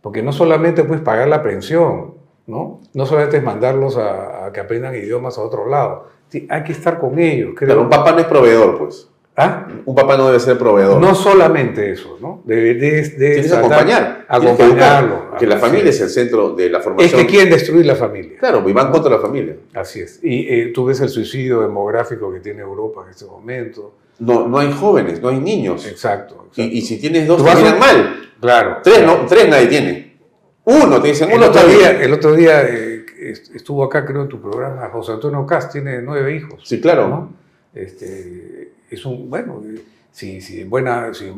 Porque 0.00 0.22
no 0.22 0.32
solamente 0.32 0.82
puedes 0.84 1.02
pagar 1.02 1.28
la 1.28 1.42
pensión, 1.42 2.14
¿no? 2.46 2.80
No 2.94 3.06
solamente 3.06 3.36
es 3.36 3.42
mandarlos 3.42 3.96
a, 3.96 4.46
a 4.46 4.52
que 4.52 4.60
aprendan 4.60 4.94
idiomas 4.94 5.38
a 5.38 5.42
otro 5.42 5.68
lado. 5.68 6.06
Hay 6.48 6.62
que 6.64 6.72
estar 6.72 6.98
con 6.98 7.18
ellos, 7.18 7.52
creo. 7.56 7.68
Claro, 7.68 7.82
un 7.82 7.90
papá 7.90 8.12
no 8.12 8.18
es 8.18 8.26
proveedor, 8.26 8.78
pues. 8.78 9.08
¿Ah? 9.40 9.68
Un 9.86 9.94
papá 9.94 10.16
no 10.16 10.26
debe 10.26 10.40
ser 10.40 10.58
proveedor. 10.58 11.00
No 11.00 11.14
solamente 11.14 11.92
eso, 11.92 12.18
¿no? 12.20 12.42
Debe 12.44 12.74
de, 12.74 12.90
de 13.02 13.08
Tienes 13.10 13.42
que 13.42 13.48
tratar- 13.48 13.58
acompañar. 13.64 14.26
Acompañarlo. 14.28 15.30
Que 15.38 15.46
la 15.46 15.58
familia 15.58 15.90
es. 15.90 15.96
es 15.96 16.00
el 16.02 16.10
centro 16.10 16.50
de 16.54 16.68
la 16.68 16.78
Es 16.78 16.84
formación. 16.84 17.20
que 17.20 17.26
quieren 17.28 17.48
destruir 17.50 17.86
la 17.86 17.94
familia. 17.94 18.36
Claro, 18.38 18.68
y 18.68 18.72
van 18.72 18.90
contra 18.90 19.10
la 19.12 19.20
familia. 19.20 19.56
Así 19.74 20.00
es. 20.00 20.18
Y 20.24 20.48
eh, 20.52 20.72
tú 20.74 20.86
ves 20.86 21.00
el 21.02 21.08
suicidio 21.08 21.60
demográfico 21.60 22.32
que 22.32 22.40
tiene 22.40 22.62
Europa 22.62 23.02
en 23.04 23.10
este 23.10 23.26
momento. 23.26 23.94
No, 24.18 24.48
no 24.48 24.58
hay 24.58 24.72
jóvenes, 24.72 25.22
no 25.22 25.28
hay 25.28 25.38
niños. 25.38 25.86
Exacto. 25.86 26.48
Y, 26.56 26.62
exacto. 26.62 26.76
y 26.76 26.80
si 26.82 26.98
tienes 27.00 27.28
dos, 27.28 27.36
Tú 27.38 27.44
te 27.44 27.50
vas 27.50 27.58
a- 27.58 27.62
miran 27.62 27.78
mal. 27.78 28.14
Claro. 28.40 28.76
Tres, 28.82 29.06
no, 29.06 29.24
tres 29.28 29.48
nadie 29.48 29.66
tiene. 29.68 30.18
Uno, 30.64 31.00
te 31.00 31.08
dicen, 31.08 31.30
El 31.30 31.36
uno 31.36 31.46
otro 31.46 31.60
está 31.60 31.72
día, 31.72 31.90
bien. 31.92 32.02
el 32.02 32.12
otro 32.12 32.34
día 32.34 32.62
eh, 32.62 33.06
est- 33.20 33.54
estuvo 33.54 33.84
acá, 33.84 34.04
creo, 34.04 34.22
en 34.22 34.28
tu 34.28 34.40
programa, 34.40 34.88
José 34.92 35.12
Antonio 35.12 35.46
Cast, 35.46 35.72
tiene 35.72 36.02
nueve 36.02 36.34
hijos. 36.34 36.60
Sí, 36.64 36.80
claro. 36.80 37.06
¿no? 37.08 37.32
Este, 37.74 38.57
es 38.90 39.04
un, 39.04 39.28
bueno, 39.30 39.62
eh, 39.64 39.80
si, 40.10 40.40
si 40.40 40.64
buena, 40.64 41.12
si, 41.14 41.32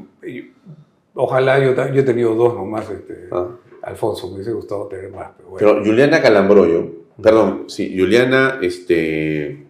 Ojalá, 1.14 1.58
yo, 1.58 1.74
yo 1.74 2.00
he 2.00 2.04
tenido 2.04 2.34
dos 2.34 2.54
nomás, 2.54 2.88
este, 2.88 3.28
Ah. 3.32 3.48
Alfonso, 3.82 4.28
me 4.28 4.34
hubiese 4.34 4.52
gustado 4.52 4.86
tener 4.86 5.10
más. 5.10 5.30
Pero 5.36 5.48
bueno. 5.50 5.68
Pero 5.72 5.84
Juliana 5.84 6.22
Calambroyo, 6.22 6.86
perdón, 7.20 7.64
sí, 7.68 7.96
Juliana, 7.98 8.58
este, 8.62 9.64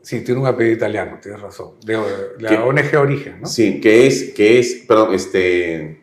sí, 0.00 0.22
tiene 0.24 0.40
un 0.40 0.46
apellido 0.46 0.76
italiano, 0.76 1.18
tienes 1.20 1.40
razón. 1.40 1.72
De, 1.84 1.98
la. 2.38 2.64
ONG 2.64 2.96
Origen, 2.98 3.40
¿no? 3.42 3.46
sí, 3.46 3.80
que 3.80 4.06
es, 4.06 4.32
que 4.32 4.58
es, 4.58 4.84
perdón, 4.88 5.14
este, 5.14 6.00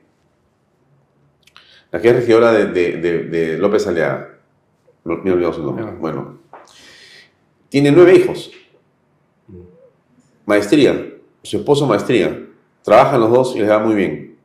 la 1.91 2.01
que 2.01 2.09
es 2.09 2.15
regidora 2.15 2.51
de, 2.51 2.65
de- 2.67 2.97
de- 2.97 3.23
de 3.23 3.57
López 3.57 3.87
Aliaga, 3.87 4.37
me 5.03 5.31
olvidado 5.31 5.53
su 5.53 5.63
nombre, 5.63 5.85
Ah. 5.87 5.95
bueno, 5.99 6.39
tiene 7.69 7.91
nueve 7.91 8.13
hijos, 8.15 8.51
maestría, 10.47 11.13
su 11.43 11.57
esposo 11.57 11.85
maestría, 11.85 12.47
trabajan 12.81 13.19
los 13.19 13.29
dos 13.29 13.55
y 13.55 13.59
les 13.59 13.69
va 13.69 13.79
muy 13.79 13.93
bien. 13.93 14.37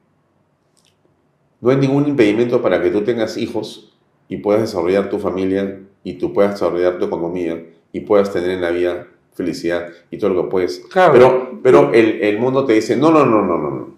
No 1.61 1.71
hay 1.71 1.77
ningún 1.77 2.09
impedimento 2.09 2.61
para 2.61 2.83
que 2.83 2.91
tú 2.91 3.03
tengas 3.03 3.37
hijos 3.39 3.97
y 4.29 4.39
puedas 4.39 4.63
desarrollar 4.63 5.09
tu 5.09 5.19
familia 5.19 5.81
y 6.03 6.15
tú 6.15 6.33
puedas 6.33 6.55
desarrollar 6.55 6.99
tu 6.99 7.07
economía 7.07 7.65
y 7.93 8.01
puedas 8.01 8.33
tener 8.33 8.51
en 8.51 8.61
la 8.61 8.71
vida 8.71 9.07
felicidad 9.33 9.91
y 10.11 10.19
todo 10.19 10.31
lo 10.31 10.43
que 10.43 10.51
puedes. 10.51 10.81
Claro. 10.91 11.13
Pero, 11.13 11.61
pero 11.63 11.93
el, 11.95 12.21
el 12.21 12.39
mundo 12.41 12.65
te 12.65 12.73
dice, 12.75 12.97
no, 12.97 13.13
no, 13.13 13.25
no, 13.25 13.41
no, 13.43 13.57
no, 13.57 13.71
no. 13.71 13.95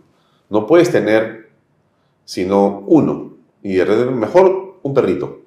No 0.51 0.67
puedes 0.67 0.91
tener 0.91 1.49
sino 2.27 2.85
uno. 2.87 3.35
Y 3.63 3.77
de 3.77 3.85
repente, 3.87 4.15
mejor 4.15 4.77
un 4.83 4.93
perrito 4.93 5.44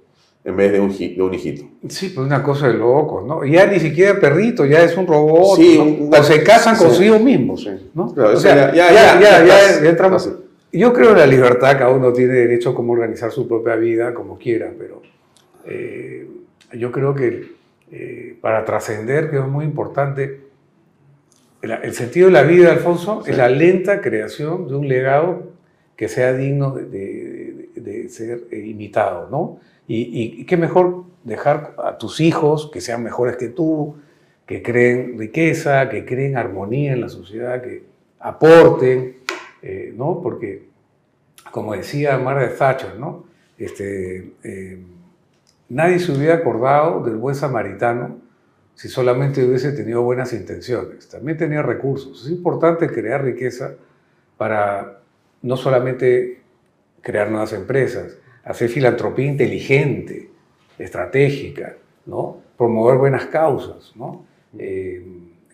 en 0.48 0.56
vez 0.56 0.72
de 0.72 0.80
un, 0.80 0.98
de 0.98 1.22
un 1.22 1.34
hijito. 1.34 1.66
Sí, 1.90 2.10
pues 2.16 2.26
una 2.26 2.42
cosa 2.42 2.68
de 2.70 2.76
locos, 2.76 3.26
¿no? 3.26 3.44
Ya 3.46 3.68
ni 3.68 3.80
siquiera 3.82 4.18
perrito, 4.20 4.66
ya 4.66 4.82
es 4.82 4.96
un 4.96 5.06
robot. 5.06 5.58
Sí, 5.58 6.00
¿no? 6.10 6.18
o 6.18 6.24
se 6.24 6.42
casan 6.42 6.76
sí. 6.78 6.84
consigo 6.86 7.20
mismos, 7.20 7.70
¿no? 7.94 8.14
Claro, 8.14 8.38
o 8.38 8.40
sea, 8.40 8.74
ya- 8.74 8.74
ya, 8.74 8.94
ya- 8.94 8.94
ya, 8.94 9.20
ya 9.20 9.46
ya, 9.46 9.62
estás- 9.62 9.84
ya 9.84 9.90
entramos. 9.90 10.26
así. 10.26 10.36
Yo 10.72 10.94
creo 10.94 11.12
en 11.12 11.18
la 11.18 11.28
libertad, 11.28 11.78
cada 11.78 11.90
uno 11.92 12.14
tiene 12.14 12.34
derecho 12.34 12.70
a 12.70 12.76
cómo 12.76 12.94
organizar 12.94 13.32
su 13.32 13.48
propia 13.48 13.76
vida 13.76 14.14
como 14.14 14.38
quiera, 14.38 14.72
pero 14.78 15.02
eh, 15.66 16.28
yo 16.74 16.92
creo 16.92 17.14
que 17.14 17.56
eh, 17.92 18.38
para 18.42 18.64
trascender, 18.66 19.30
que 19.30 19.38
es 19.38 19.46
muy 19.46 19.66
importante, 19.66 20.42
el, 21.62 21.72
el 21.72 21.94
sentido 21.94 22.28
de 22.28 22.34
la 22.34 22.44
vida, 22.44 22.72
Alfonso, 22.72 23.24
es 23.26 23.36
la 23.38 23.50
lenta 23.50 24.02
creación 24.02 24.68
de 24.68 24.76
un 24.76 24.88
legado 24.88 25.52
que 25.98 26.08
sea 26.08 26.32
digno 26.34 26.72
de, 26.72 26.86
de- 26.86 27.82
de 27.82 28.10
ser 28.10 28.42
imitado, 28.52 29.28
¿no? 29.32 29.60
Y, 29.88 30.42
y- 30.42 30.46
qué 30.46 30.58
mejor 30.58 31.04
dejar 31.24 31.76
a 31.78 31.98
tus 31.98 32.20
hijos 32.20 32.70
que 32.72 32.82
sean 32.82 33.04
mejores 33.04 33.38
que 33.38 33.50
tú, 33.50 33.96
que 34.46 34.62
creen 34.62 35.18
riqueza, 35.18 35.90
que 35.90 36.06
creen 36.06 36.38
armonía 36.38 36.94
en 36.94 37.02
la 37.02 37.10
sociedad, 37.10 37.62
que 37.62 37.84
aporten, 38.20 39.18
eh, 39.62 39.94
¿no? 39.96 40.22
Porque, 40.22 40.68
como 41.52 41.74
decía 41.74 42.18
Margaret 42.18 42.58
Thatcher, 42.58 42.96
¿no? 42.98 43.26
Este, 43.58 44.34
eh, 44.44 44.80
nadie 45.70 46.00
se 46.00 46.12
hubiera 46.12 46.36
acordado 46.36 47.04
del 47.04 47.16
buen 47.18 47.36
samaritano 47.36 48.18
si 48.76 48.90
solamente 48.90 49.44
hubiese 49.44 49.72
tenido 49.72 50.04
buenas 50.04 50.34
intenciones. 50.34 51.10
También 51.10 51.38
tenía 51.38 51.64
recursos. 51.64 52.26
Es 52.26 52.32
importante 52.32 52.88
crear 52.88 53.24
riqueza 53.24 53.74
para 54.38 55.00
no 55.42 55.58
solamente 55.58 56.42
crear 57.02 57.32
nuevas 57.32 57.54
empresas, 57.54 58.18
hacer 58.48 58.70
filantropía 58.70 59.26
inteligente, 59.26 60.30
estratégica, 60.78 61.76
¿no? 62.06 62.38
promover 62.58 62.98
buenas 62.98 63.26
causas. 63.26 63.92
¿no? 63.96 64.26
Eh, 64.58 65.06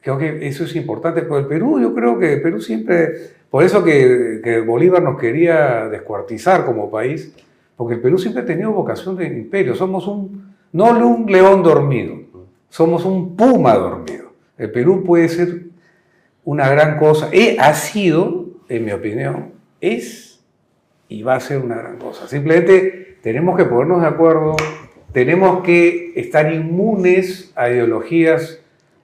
creo 0.02 0.18
que 0.18 0.48
eso 0.48 0.64
es 0.64 0.76
importante. 0.76 1.22
Pero 1.22 1.40
el 1.40 1.48
Perú, 1.48 1.80
yo 1.80 1.94
creo 1.94 2.18
que 2.20 2.38
Perú 2.38 2.61
siempre, 2.61 3.14
por 3.49 3.64
eso 3.64 3.84
que, 3.84 4.41
que 4.44 4.60
Bolívar 4.60 5.02
nos 5.02 5.20
quería 5.20 5.88
descuartizar 5.90 6.65
como 6.65 6.91
país, 6.91 7.34
porque 7.76 7.95
el 7.95 8.02
Perú 8.02 8.18
siempre 8.18 8.44
ha 8.44 8.45
tenido 8.45 8.72
vocación 8.72 9.18
de 9.18 9.26
imperio. 9.26 9.76
Somos 9.76 10.07
un, 10.07 10.56
no 10.72 10.90
un 10.91 11.32
león 11.32 11.64
dormido, 11.64 12.15
somos 12.70 13.06
un 13.06 13.36
puma 13.36 13.76
dormido. 13.76 14.32
El 14.57 14.72
Perú 14.72 15.03
puede 15.03 15.28
ser 15.30 15.64
una 16.45 16.70
gran 16.70 16.98
cosa. 16.98 17.30
Eh, 17.32 17.57
ha 17.60 17.74
sido, 17.74 18.45
en 18.70 18.86
mi 18.86 18.91
opinión, 18.91 19.53
es 19.82 20.32
y 21.10 21.24
va 21.24 21.36
a 21.36 21.40
ser 21.40 21.60
una 21.60 21.76
gran 21.76 21.98
cosa. 21.98 22.28
Simplemente 22.28 23.18
tenemos 23.22 23.58
que 23.58 23.66
ponernos 23.66 24.02
de 24.02 24.08
acuerdo, 24.08 24.56
tenemos 25.12 25.64
que 25.64 26.14
estar 26.16 26.52
inmunes 26.52 27.52
a 27.56 27.70
ideologías 27.70 28.60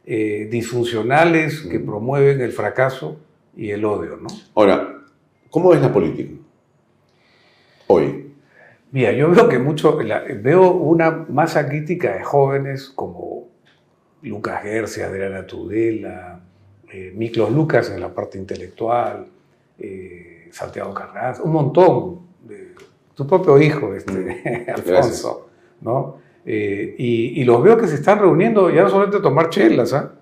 eh, 0.06 0.48
disfuncionales 0.50 1.62
que 1.62 1.80
promueven 1.80 2.42
el 2.42 2.52
fracaso 2.52 3.20
y 3.56 3.70
el 3.72 3.86
odio, 3.86 4.18
¿no? 4.18 4.28
Ahora, 4.56 4.96
¿cómo 5.50 5.70
ves 5.70 5.82
la 5.82 5.94
política? 5.94 6.34
Hoy. 7.88 8.26
Mira, 8.92 9.12
yo 9.12 9.30
veo 9.30 9.48
que 9.50 9.60
mucho, 9.60 10.02
la- 10.02 10.24
veo 10.42 10.72
una 10.72 11.12
masa 11.30 11.68
crítica 11.68 12.16
de 12.16 12.24
jóvenes 12.24 12.90
como 12.90 13.48
Lucas 14.24 14.64
Gersi, 14.64 15.02
Adriana 15.02 15.46
Tudela, 15.46 16.40
eh, 16.92 17.14
Miklos 17.16 17.52
Lucas 17.52 17.92
en 17.92 18.02
la 18.02 18.10
parte 18.14 18.38
intelectual, 18.40 19.28
eh, 19.78 20.29
Santiago 20.52 20.94
Carranza, 20.94 21.44
un 21.44 21.52
montón, 21.52 22.20
de, 22.44 22.74
tu 23.16 23.26
propio 23.28 23.60
hijo, 23.62 23.94
este, 23.94 24.66
Alfonso, 24.76 25.50
¿no? 25.82 26.18
Eh, 26.46 26.96
y, 26.98 27.42
y 27.42 27.44
los 27.44 27.62
veo 27.62 27.78
que 27.78 27.88
se 27.88 27.96
están 27.96 28.20
reuniendo 28.20 28.70
ya 28.70 28.84
no 28.84 28.90
solamente 28.90 29.18
a 29.18 29.22
tomar 29.22 29.50
chelas, 29.50 29.94
¿ah? 29.94 30.14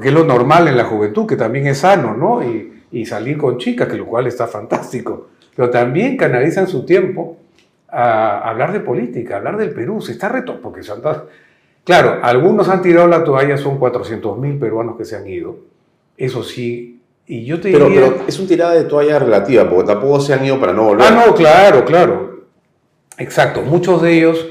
que 0.00 0.08
es 0.08 0.14
lo 0.14 0.24
normal 0.24 0.68
en 0.68 0.76
la 0.76 0.84
juventud, 0.84 1.26
que 1.26 1.36
también 1.36 1.66
es 1.66 1.78
sano, 1.78 2.14
¿no? 2.14 2.42
Y, 2.42 2.82
y 2.90 3.06
salir 3.06 3.38
con 3.38 3.56
chicas, 3.58 3.88
que 3.88 3.96
lo 3.96 4.06
cual 4.06 4.26
está 4.26 4.46
fantástico. 4.46 5.28
Pero 5.56 5.70
también 5.70 6.16
canalizan 6.16 6.66
su 6.66 6.84
tiempo 6.84 7.38
a 7.88 8.40
hablar 8.50 8.72
de 8.72 8.80
política, 8.80 9.34
a 9.34 9.38
hablar 9.38 9.56
del 9.56 9.70
Perú. 9.70 10.00
Se 10.02 10.12
está 10.12 10.28
reto, 10.28 10.60
porque 10.60 10.82
se 10.82 10.92
han 10.92 11.00
dado- 11.00 11.28
Claro, 11.84 12.18
algunos 12.22 12.68
han 12.68 12.82
tirado 12.82 13.08
la 13.08 13.24
toalla, 13.24 13.56
son 13.56 13.78
400 13.78 14.36
mil 14.38 14.58
peruanos 14.58 14.96
que 14.98 15.06
se 15.06 15.16
han 15.16 15.26
ido. 15.26 15.56
Eso 16.18 16.42
sí. 16.42 16.97
Y 17.30 17.44
yo 17.44 17.60
te 17.60 17.70
Pero, 17.70 17.88
diría... 17.90 18.10
pero 18.10 18.24
es 18.26 18.38
una 18.38 18.48
tirada 18.48 18.74
de 18.74 18.84
toalla 18.84 19.18
relativa, 19.18 19.68
porque 19.68 19.86
tampoco 19.86 20.18
se 20.20 20.32
han 20.34 20.44
ido 20.44 20.58
para 20.58 20.72
no 20.72 20.84
volver. 20.84 21.06
Ah, 21.06 21.24
no, 21.26 21.34
claro, 21.34 21.84
claro. 21.84 22.46
Exacto. 23.18 23.62
Muchos 23.62 24.00
de 24.02 24.16
ellos, 24.16 24.48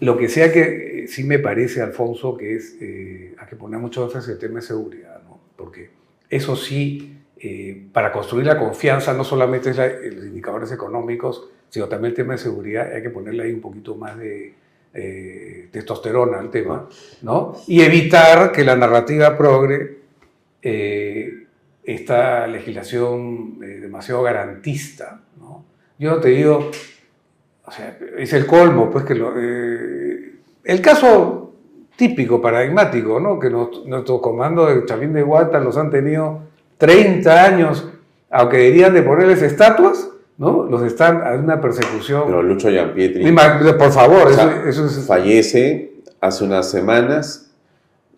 lo 0.00 0.16
que 0.16 0.28
sea 0.28 0.50
que 0.52 1.02
eh, 1.04 1.08
sí 1.08 1.22
me 1.24 1.38
parece, 1.38 1.82
Alfonso, 1.82 2.36
que 2.36 2.56
es, 2.56 2.76
eh, 2.80 3.34
hay 3.38 3.46
que 3.46 3.56
poner 3.56 3.78
mucho 3.78 4.04
énfasis 4.04 4.28
en 4.28 4.34
el 4.34 4.40
tema 4.40 4.60
de 4.60 4.66
seguridad, 4.66 5.20
¿no? 5.28 5.38
Porque 5.56 5.90
eso 6.30 6.56
sí, 6.56 7.18
eh, 7.38 7.84
para 7.92 8.10
construir 8.10 8.46
la 8.46 8.58
confianza, 8.58 9.12
no 9.12 9.22
solamente 9.24 9.70
es 9.70 9.76
la- 9.76 9.88
los 9.88 10.24
indicadores 10.24 10.72
económicos, 10.72 11.50
sino 11.68 11.88
también 11.88 12.12
el 12.12 12.16
tema 12.16 12.32
de 12.34 12.38
seguridad, 12.38 12.90
hay 12.94 13.02
que 13.02 13.10
ponerle 13.10 13.42
ahí 13.44 13.52
un 13.52 13.60
poquito 13.60 13.96
más 13.96 14.16
de 14.18 14.54
eh, 14.94 15.68
testosterona 15.72 16.38
al 16.38 16.50
tema, 16.50 16.86
¿no? 17.22 17.56
Y 17.66 17.80
evitar 17.82 18.52
que 18.52 18.62
la 18.64 18.76
narrativa 18.76 19.36
progre 19.36 19.98
eh, 20.62 21.41
esta 21.84 22.46
legislación 22.46 23.58
eh, 23.62 23.78
demasiado 23.80 24.22
garantista. 24.22 25.20
¿no? 25.38 25.64
Yo 25.98 26.18
te 26.20 26.28
digo, 26.30 26.70
o 27.64 27.70
sea, 27.72 27.98
es 28.18 28.32
el 28.32 28.46
colmo, 28.46 28.90
pues 28.90 29.04
que 29.04 29.14
lo, 29.14 29.32
eh, 29.36 30.34
el 30.64 30.80
caso 30.80 31.52
típico, 31.96 32.40
paradigmático, 32.40 33.20
¿no? 33.20 33.38
que 33.38 33.50
nos- 33.50 33.84
nuestros 33.86 34.20
comandos 34.20 34.74
de 34.74 34.84
Chavín 34.86 35.12
de 35.12 35.22
Guata 35.22 35.60
los 35.60 35.76
han 35.76 35.90
tenido 35.90 36.40
30 36.78 37.44
años, 37.44 37.88
aunque 38.30 38.56
deberían 38.58 38.94
de 38.94 39.02
ponerles 39.02 39.42
estatuas, 39.42 40.08
¿no? 40.38 40.64
los 40.64 40.82
están 40.82 41.22
a 41.26 41.32
una 41.34 41.60
persecución. 41.60 42.22
Pero 42.26 42.42
Lucho 42.42 42.70
Gianpietri 42.70 43.24
Ima- 43.26 43.58
Por 43.76 43.92
favor, 43.92 44.28
o 44.28 44.32
sea, 44.32 44.62
eso, 44.66 44.86
eso 44.86 44.86
es... 44.86 45.06
fallece 45.06 45.92
hace 46.20 46.44
unas 46.44 46.70
semanas 46.70 47.50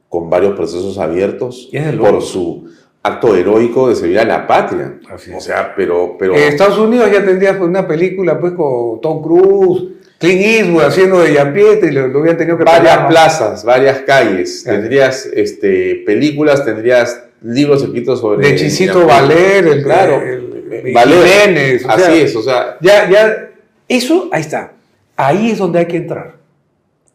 con 0.09 0.31
varios 0.31 0.55
procesos 0.55 0.99
abiertos 0.99 1.69
por 1.99 2.23
su 2.23 2.71
acto 3.05 3.37
heroico 3.37 3.91
de 3.91 3.95
servir 3.97 4.19
a 4.19 4.25
la 4.25 4.47
patria. 4.47 4.95
Así 5.13 5.31
O 5.33 5.41
sea, 5.41 5.75
pero... 5.77 6.17
pero 6.19 6.35
En 6.35 6.43
Estados 6.45 6.79
Unidos 6.79 7.11
ya 7.13 7.23
tendrías 7.25 7.57
pues, 7.57 7.69
una 7.69 7.87
película 7.87 8.41
pues 8.41 8.55
con 8.55 9.01
Tom 9.03 9.23
Cruise, 9.23 9.91
Clint 10.19 10.41
Eastwood 10.41 10.83
haciendo 10.85 11.19
de 11.21 11.35
Pietri, 11.53 11.93
lo, 11.93 12.09
lo 12.09 12.21
hubieran 12.21 12.39
tenido 12.39 12.57
que 12.57 12.65
varias 12.65 13.07
plazas, 13.07 13.63
varias 13.63 13.99
calles, 14.01 14.63
Claro. 14.65 14.79
tendrías 14.81 15.27
este, 15.35 16.03
películas, 16.07 16.65
tendrías 16.65 17.23
libros 17.43 17.83
escritos 17.83 18.21
sobre... 18.21 18.49
De 18.49 18.57
Chisito. 18.57 19.07
Valer, 19.07 19.67
el, 19.67 19.83
Claro. 19.85 20.23
el- 20.23 20.73
el- 20.87 20.95
Valer. 20.95 21.19
Jiménez, 21.29 21.85
o 21.85 21.91
Así 21.91 22.03
sea, 22.03 22.15
es, 22.15 22.37
o 22.37 22.43
sea, 22.43 22.77
Ya, 22.81 23.09
ya, 23.11 23.51
eso, 23.87 24.31
ahí 24.33 24.41
está. 24.41 24.73
Ahí 25.17 25.51
es 25.51 25.59
donde 25.59 25.79
hay 25.81 25.87
que 25.87 25.99
entrar, 25.99 26.37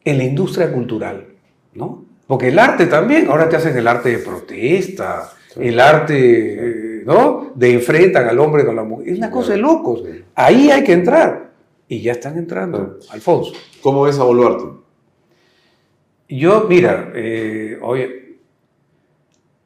en 0.06 0.18
la 0.20 0.24
industria 0.24 0.72
cultural, 0.72 1.26
¿no? 1.74 2.06
Porque 2.28 2.50
el 2.50 2.60
arte 2.60 2.86
también, 2.86 3.28
ahora 3.28 3.50
te 3.50 3.56
hacen 3.56 3.76
el 3.76 3.88
arte 3.88 4.10
de 4.10 4.20
protesta, 4.20 5.32
el 5.58 5.80
arte, 5.80 7.00
eh, 7.00 7.04
¿no? 7.06 7.52
De 7.56 7.74
enfrentan 7.74 8.28
al 8.28 8.40
hombre 8.40 8.66
con 8.66 8.76
la 8.76 8.84
mujer. 8.84 9.10
Es 9.10 9.18
una 9.18 9.32
cosa 9.32 9.54
de 9.54 9.58
locos. 9.60 10.04
Ahí 10.36 10.70
hay 10.72 10.84
que 10.84 10.94
entrar. 10.94 11.50
Y 11.88 12.02
ya 12.02 12.12
están 12.12 12.38
entrando, 12.38 13.00
Alfonso. 13.10 13.54
¿cómo 13.82 14.04
ves 14.04 14.20
a 14.20 14.24
Boluarte? 14.24 14.66
Yo, 16.28 16.68
mira, 16.70 17.12
eh, 17.16 17.80
oye, 17.82 18.38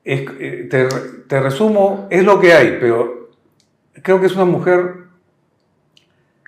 es- 0.06 0.26
eh, 0.40 0.68
te, 0.70 0.88
te 1.28 1.40
resumo, 1.42 2.08
es 2.10 2.24
lo 2.24 2.40
que 2.40 2.54
hay, 2.54 2.78
pero 2.80 3.32
creo 4.02 4.20
que 4.22 4.28
es 4.28 4.36
una 4.36 4.46
mujer 4.46 4.96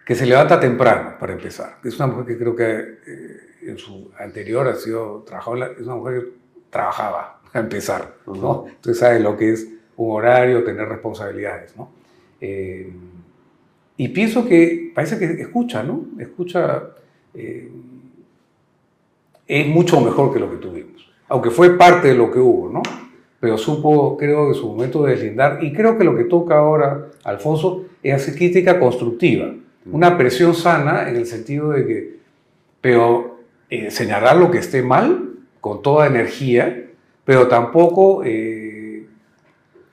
que 0.05 0.15
se 0.15 0.25
levanta 0.25 0.59
temprano, 0.59 1.15
para 1.19 1.33
empezar. 1.33 1.77
Es 1.83 1.97
una 1.97 2.07
mujer 2.07 2.25
que 2.25 2.37
creo 2.37 2.55
que 2.55 2.63
eh, 3.07 3.39
en 3.63 3.77
su 3.77 4.11
anterior 4.17 4.67
ha 4.69 4.75
sido, 4.75 5.23
trabajó, 5.27 5.57
es 5.57 5.81
una 5.81 5.95
mujer 5.95 6.21
que 6.21 6.29
trabajaba, 6.69 7.41
a 7.55 7.61
empezar, 7.61 8.15
¿no? 8.27 8.65
Entonces 8.67 8.99
sabe 8.99 9.19
lo 9.19 9.37
que 9.37 9.53
es 9.53 9.67
un 9.95 10.11
horario, 10.11 10.63
tener 10.63 10.87
responsabilidades, 10.87 11.75
¿no? 11.77 11.89
Eh, 12.41 12.91
y 13.97 14.09
pienso 14.09 14.45
que 14.45 14.91
parece 14.93 15.17
que 15.17 15.41
escucha, 15.41 15.81
¿no? 15.81 16.05
Escucha, 16.19 16.83
eh, 17.33 17.71
es 19.47 19.67
mucho 19.67 20.01
mejor 20.01 20.33
que 20.33 20.39
lo 20.39 20.51
que 20.51 20.57
tuvimos, 20.57 21.09
aunque 21.29 21.49
fue 21.49 21.77
parte 21.77 22.09
de 22.09 22.15
lo 22.15 22.29
que 22.29 22.39
hubo, 22.39 22.69
¿no? 22.69 22.81
Pero 23.39 23.57
supo, 23.57 24.17
creo, 24.17 24.49
en 24.49 24.55
su 24.55 24.67
momento 24.67 25.03
de 25.03 25.11
deslindar, 25.11 25.63
y 25.63 25.71
creo 25.71 25.97
que 25.97 26.03
lo 26.03 26.15
que 26.15 26.25
toca 26.25 26.57
ahora, 26.57 27.07
Alfonso, 27.23 27.85
es 28.03 28.13
hacer 28.13 28.35
crítica 28.35 28.79
constructiva, 28.79 29.53
una 29.89 30.17
presión 30.17 30.55
sana 30.55 31.07
en 31.07 31.15
el 31.15 31.25
sentido 31.25 31.69
de 31.69 31.85
que, 31.85 32.15
pero 32.81 33.39
eh, 33.69 33.91
señalar 33.91 34.35
lo 34.35 34.51
que 34.51 34.57
esté 34.57 34.81
mal 34.81 35.35
con 35.61 35.81
toda 35.81 36.07
energía, 36.07 36.84
pero 37.25 37.47
tampoco 37.47 38.21
eh, 38.23 39.05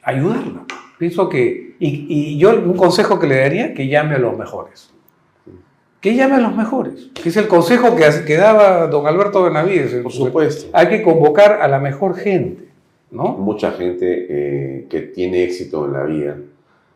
ayudarla. 0.03 0.65
Pienso 0.99 1.29
que, 1.29 1.75
y, 1.81 2.07
y, 2.09 2.39
yo 2.39 2.51
un 2.51 2.77
consejo 2.77 3.19
que 3.19 3.27
le 3.27 3.39
daría, 3.39 3.75
que 3.75 3.89
llame 3.89 4.15
a 4.15 4.19
los 4.19 4.39
mejores. 4.39 4.91
Que 6.01 6.15
llame 6.15 6.35
a 6.35 6.41
los 6.41 6.55
mejores. 6.55 7.11
Que 7.15 7.29
es 7.29 7.37
el 7.37 7.49
consejo 7.49 7.97
que, 7.97 8.05
que 8.27 8.37
daba 8.37 8.87
don 8.89 9.07
Alberto 9.07 9.43
Benavides. 9.43 9.95
Por 10.03 10.13
supuesto. 10.13 10.71
Hay 10.73 10.89
que 10.89 11.03
convocar 11.03 11.61
a 11.63 11.69
la 11.69 11.79
mejor 11.79 12.17
gente, 12.17 12.69
¿no? 13.11 13.29
Mucha 13.29 13.73
gente 13.73 14.27
eh, 14.29 14.87
que 14.91 15.01
tiene 15.01 15.45
éxito 15.45 15.87
en 15.87 15.93
la 15.93 16.05
vida. 16.05 16.37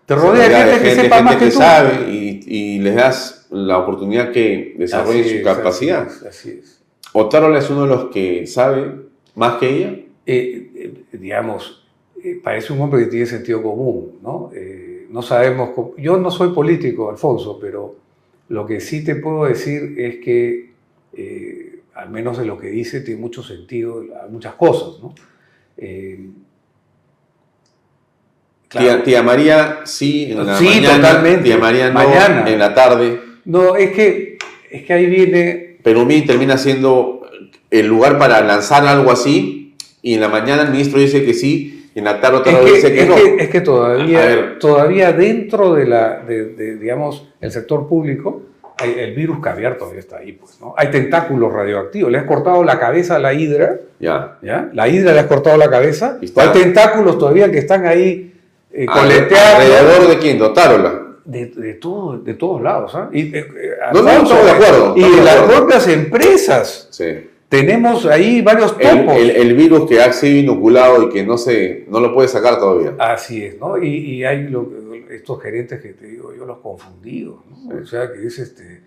Te 0.07 0.15
rodea 0.15 0.49
de 0.49 0.73
gente, 0.75 0.89
que 0.89 0.95
sepa 1.03 1.23
más 1.23 1.37
que, 1.37 1.47
tú. 1.47 1.53
sabe 1.53 2.11
y, 2.11 2.41
y, 2.47 2.79
les 2.79 2.95
das 2.95 3.47
la 3.51 3.79
oportunidad 3.79 4.31
que 4.31 4.75
desarrollen 4.79 5.25
su 5.25 5.35
es, 5.37 5.43
capacidad. 5.43 6.07
Así 6.07 6.19
es. 6.19 6.27
así 6.27 6.61
es. 6.63 6.83
Otárola 7.13 7.59
es 7.59 7.71
uno 7.71 7.83
de 7.83 7.89
los 7.89 8.05
que 8.11 8.47
sabe 8.47 8.93
más 9.35 9.55
que 9.59 9.69
ella. 9.69 10.06
Eh, 10.27 10.71
eh, 10.75 11.17
digamos, 11.19 11.87
eh, 12.23 12.41
parece 12.43 12.73
un 12.73 12.81
hombre 12.81 13.05
que 13.05 13.11
tiene 13.11 13.27
sentido 13.27 13.63
común, 13.63 14.19
¿no? 14.23 14.51
No 15.09 15.23
sabemos, 15.23 15.71
cómo- 15.71 15.95
yo 15.97 16.17
no 16.17 16.31
soy 16.33 16.53
político, 16.53 17.09
Alfonso, 17.09 17.59
pero 17.61 17.95
lo 18.49 18.67
que 18.67 18.81
sí 18.81 19.05
te 19.05 19.15
puedo 19.17 19.45
decir 19.45 19.95
es 19.99 20.17
que, 20.17 20.71
al 21.95 22.11
menos 22.11 22.37
de 22.39 22.45
lo 22.45 22.59
que 22.59 22.67
dice, 22.69 23.01
tiene 23.03 23.21
mucho 23.21 23.43
sentido 23.43 24.05
a 24.23 24.27
muchas 24.27 24.55
cosas, 24.55 25.01
¿no? 25.01 25.15
Claro. 28.69 28.87
Tía, 28.97 29.05
tía 29.05 29.23
María, 29.23 29.81
sí, 29.85 30.33
en 30.33 30.45
la 30.45 30.59
Sí, 30.59 30.65
mañana. 30.65 30.97
totalmente. 30.97 31.43
Tía 31.45 31.59
María, 31.59 31.89
no, 31.89 31.95
Mañana. 31.95 32.51
en 32.51 32.59
la 32.59 32.75
tarde. 32.75 33.21
No, 33.45 33.77
es 33.77 33.93
que, 33.93 34.39
es 34.71 34.85
que 34.85 34.93
ahí 34.93 35.07
viene, 35.07 35.79
Perumí 35.85 36.23
termina 36.23 36.59
siendo 36.59 37.23
el 37.71 37.87
lugar 37.87 38.19
para 38.19 38.41
lanzar 38.43 38.85
algo 38.87 39.13
así. 39.13 39.66
Y 40.07 40.15
en 40.15 40.21
la 40.21 40.29
mañana 40.29 40.63
el 40.63 40.71
ministro 40.71 41.01
dice 41.01 41.25
que 41.25 41.35
sí. 41.35 41.91
Y 41.93 41.99
en 41.99 42.05
la 42.05 42.21
tarde 42.21 42.37
otra 42.39 42.61
vez 42.61 42.75
dice 42.75 42.93
que 42.95 43.01
es 43.03 43.09
no. 43.09 43.17
que- 43.17 43.37
es 43.41 43.49
que 43.49 43.61
todavía, 43.61 44.57
todavía 44.61 45.13
dentro 45.13 45.75
de 45.75 45.85
la, 45.87 46.21
de, 46.21 46.45
de, 46.51 46.77
digamos, 46.77 47.27
el 47.41 47.51
sector 47.51 47.89
público, 47.89 48.43
el 48.85 49.15
virus 49.17 49.41
caviar 49.41 49.77
todavía 49.77 49.99
está 49.99 50.19
ahí, 50.19 50.31
pues, 50.33 50.61
¿no? 50.61 50.75
Hay 50.77 50.93
tentáculos 50.93 51.53
radioactivos. 51.53 52.13
Le 52.13 52.19
has 52.19 52.25
cortado 52.25 52.63
la 52.63 52.79
cabeza 52.79 53.17
a 53.17 53.19
la 53.19 53.33
hidra, 53.35 53.81
Ya. 53.99 54.39
¿ya? 54.43 54.69
La 54.75 54.87
hidra 54.87 55.13
le 55.13 55.19
has 55.19 55.27
cortado 55.27 55.57
la 55.57 55.69
cabeza. 55.69 56.19
Está- 56.23 56.43
Hay 56.43 56.49
tentáculos 56.51 57.19
todavía 57.19 57.51
que 57.51 57.59
están 57.59 57.85
ahí 57.85 58.33
eh, 58.73 58.87
Alre- 58.87 59.01
coleteando. 59.01 59.63
¿Alrededor 59.65 60.09
de 60.09 60.19
quién? 60.19 60.39
Dotárola. 60.39 61.03
De, 61.25 61.47
de, 61.47 61.75
todo- 61.75 62.19
de 62.19 62.35
todos 62.35 62.63
lados, 62.63 62.95
¿ah? 62.95 63.09
Y, 63.13 63.23
eh, 63.23 63.39
eh, 63.39 63.71
No, 63.93 64.03
no, 64.03 64.09
Alfonso, 64.11 64.35
estamos 64.35 64.45
de 64.45 64.51
acuerdo, 64.53 64.95
Y 64.97 65.17
de 65.17 65.23
las 65.25 65.37
propias 65.39 65.89
empresas. 65.89 66.87
Sí. 66.93 67.31
Tenemos 67.49 68.07
ahí 68.07 68.43
varios 68.43 68.75
El, 68.79 68.99
topos. 69.01 69.17
el- 69.17 69.31
el 69.31 69.55
virus 69.55 69.89
que 69.89 70.01
ha 70.03 70.13
sido 70.13 70.39
inoculado 70.41 71.05
y 71.05 71.09
que 71.11 71.25
no 71.25 71.39
se, 71.39 71.85
no 71.89 72.01
lo 72.01 72.13
puede 72.13 72.29
sacar 72.29 72.59
todavía. 72.59 72.95
Así 72.99 73.45
es, 73.45 73.59
¿no? 73.59 73.79
Y, 73.81 73.89
y 73.89 74.25
hay 74.25 74.49
lo- 74.49 74.69
estos 75.11 75.41
gerentes 75.41 75.81
que 75.81 75.91
te 75.91 76.07
digo, 76.07 76.35
yo 76.37 76.45
los 76.45 76.59
confundido, 76.59 77.45
¿no? 77.49 77.81
O 77.83 77.87
sea, 77.87 78.11
que 78.13 78.27
es 78.27 78.39
este... 78.41 78.81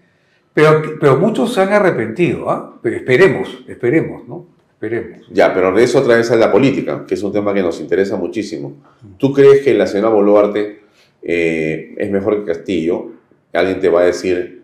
Pero, 0.53 0.81
pero 0.99 1.15
muchos 1.17 1.53
se 1.53 1.61
han 1.61 1.71
arrepentido, 1.71 2.49
¿ah? 2.49 2.77
Pero 2.81 2.97
esperemos, 2.97 3.63
esperemos, 3.67 4.27
¿no? 4.27 4.45
Esperemos. 4.73 5.27
Ya, 5.31 5.53
pero 5.53 5.71
de 5.71 5.83
eso 5.83 5.99
otra 5.99 6.17
vez 6.17 6.29
a 6.31 6.35
la 6.35 6.51
política, 6.51 7.05
que 7.07 7.13
es 7.13 7.23
un 7.23 7.31
tema 7.31 7.53
que 7.53 7.61
nos 7.61 7.79
interesa 7.79 8.17
muchísimo. 8.17 8.73
¿Tú 9.17 9.31
crees 9.31 9.61
que 9.63 9.73
la 9.73 9.87
señora 9.87 10.09
Boluarte 10.09 10.79
eh, 11.21 11.93
es 11.97 12.11
mejor 12.11 12.39
que 12.39 12.45
Castillo? 12.51 13.11
Alguien 13.53 13.79
te 13.79 13.87
va 13.89 14.01
a 14.01 14.05
decir, 14.05 14.58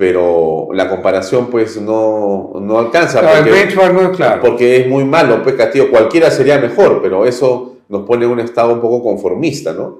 pero 0.00 0.68
la 0.72 0.88
comparación 0.88 1.48
pues 1.50 1.78
no, 1.78 2.52
no 2.58 2.78
alcanza. 2.78 3.20
Claro, 3.20 3.36
el 3.36 3.44
porque- 3.44 3.58
benchmark 3.58 3.92
no 3.92 4.00
es 4.00 4.16
claro. 4.16 4.40
Porque 4.40 4.76
es 4.78 4.88
muy 4.88 5.04
malo, 5.04 5.42
pues 5.42 5.56
Castillo, 5.56 5.90
cualquiera 5.90 6.30
sería 6.30 6.58
mejor, 6.58 7.02
pero 7.02 7.26
eso 7.26 7.76
nos 7.90 8.06
pone 8.06 8.24
en 8.24 8.30
un 8.30 8.40
estado 8.40 8.72
un 8.72 8.80
poco 8.80 9.02
conformista, 9.02 9.74
¿no? 9.74 9.98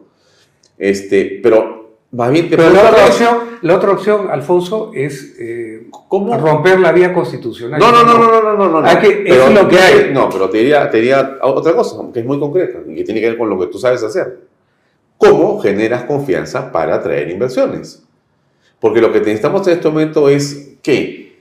Este, 0.78 1.38
pero 1.42 1.98
más 2.12 2.30
bien 2.30 2.48
te 2.48 2.56
Pero 2.56 2.70
la 2.70 2.88
otra 2.88 3.04
opción, 3.04 3.36
la 3.60 3.76
otra 3.76 3.90
opción, 3.90 4.28
Alfonso, 4.30 4.90
es 4.94 5.36
eh, 5.38 5.86
¿Cómo? 6.08 6.34
romper 6.38 6.80
la 6.80 6.92
vía 6.92 7.12
constitucional. 7.12 7.78
No, 7.78 7.92
no, 7.92 8.02
no, 8.02 8.16
no, 8.16 8.30
no, 8.30 8.42
no, 8.56 8.56
no, 8.56 8.80
no. 8.80 8.88
Hay 8.88 8.96
que- 9.00 9.22
Pero 9.28 9.48
es 9.48 9.54
lo 9.54 9.68
que 9.68 9.76
no, 9.76 9.82
hay. 9.82 10.10
No, 10.14 10.30
pero 10.30 10.48
te 10.48 10.56
diría, 10.56 10.90
te 10.90 10.96
diría 10.96 11.36
otra 11.42 11.74
cosa, 11.74 11.96
que 12.10 12.20
es 12.20 12.24
muy 12.24 12.40
concreta 12.40 12.78
y 12.88 12.94
que 12.94 13.04
tiene 13.04 13.20
que 13.20 13.28
ver 13.28 13.36
con 13.36 13.50
lo 13.50 13.58
que 13.60 13.66
tú 13.66 13.78
sabes 13.78 14.02
hacer. 14.02 14.40
¿Cómo 15.18 15.60
generas 15.60 16.04
confianza 16.04 16.72
para 16.72 16.94
atraer 16.94 17.28
inversiones? 17.28 18.02
Porque 18.80 19.00
lo 19.00 19.12
que 19.12 19.20
necesitamos 19.20 19.66
en 19.68 19.74
este 19.74 19.88
momento 19.88 20.28
es 20.28 20.76
que 20.82 21.38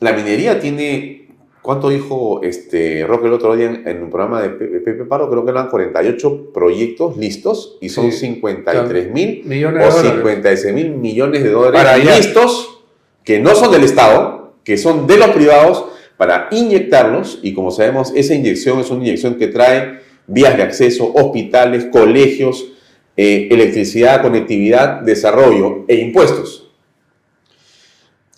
la 0.00 0.12
minería 0.12 0.58
tiene, 0.60 1.28
¿cuánto 1.62 1.88
dijo 1.88 2.40
este 2.42 3.06
Roque 3.06 3.26
el 3.28 3.32
otro 3.34 3.54
día 3.56 3.66
en, 3.66 3.86
en 3.86 4.02
un 4.02 4.10
programa 4.10 4.42
de 4.42 4.50
Pe- 4.50 4.66
Pepe 4.80 5.04
Paro? 5.04 5.30
Creo 5.30 5.44
que 5.44 5.50
eran 5.50 5.68
48 5.68 6.52
proyectos 6.52 7.16
listos 7.16 7.78
y 7.80 7.88
son 7.88 8.12
Sí. 8.12 8.18
53 8.26 9.12
mil 9.12 9.42
o 9.64 9.70
dólares. 9.70 9.94
56 10.02 10.74
mil 10.74 10.90
millones 10.90 11.42
de 11.42 11.50
dólares 11.50 11.80
Para 11.82 11.96
listos 11.98 12.80
que 13.24 13.38
no 13.40 13.54
son 13.54 13.72
del 13.72 13.84
Estado, 13.84 14.54
que 14.64 14.76
son 14.76 15.06
de 15.06 15.16
los 15.18 15.30
privados, 15.30 15.84
para 16.16 16.48
inyectarlos. 16.50 17.40
Y 17.42 17.52
como 17.54 17.70
sabemos, 17.70 18.12
esa 18.14 18.34
inyección 18.34 18.78
es 18.80 18.90
una 18.90 19.00
inyección 19.02 19.34
que 19.34 19.48
trae 19.48 20.00
vías 20.26 20.56
de 20.56 20.62
acceso, 20.62 21.12
hospitales, 21.14 21.86
colegios, 21.92 22.72
eh, 23.16 23.48
electricidad, 23.50 24.22
conectividad, 24.22 25.00
desarrollo 25.00 25.84
e 25.88 25.96
impuestos. 25.96 26.70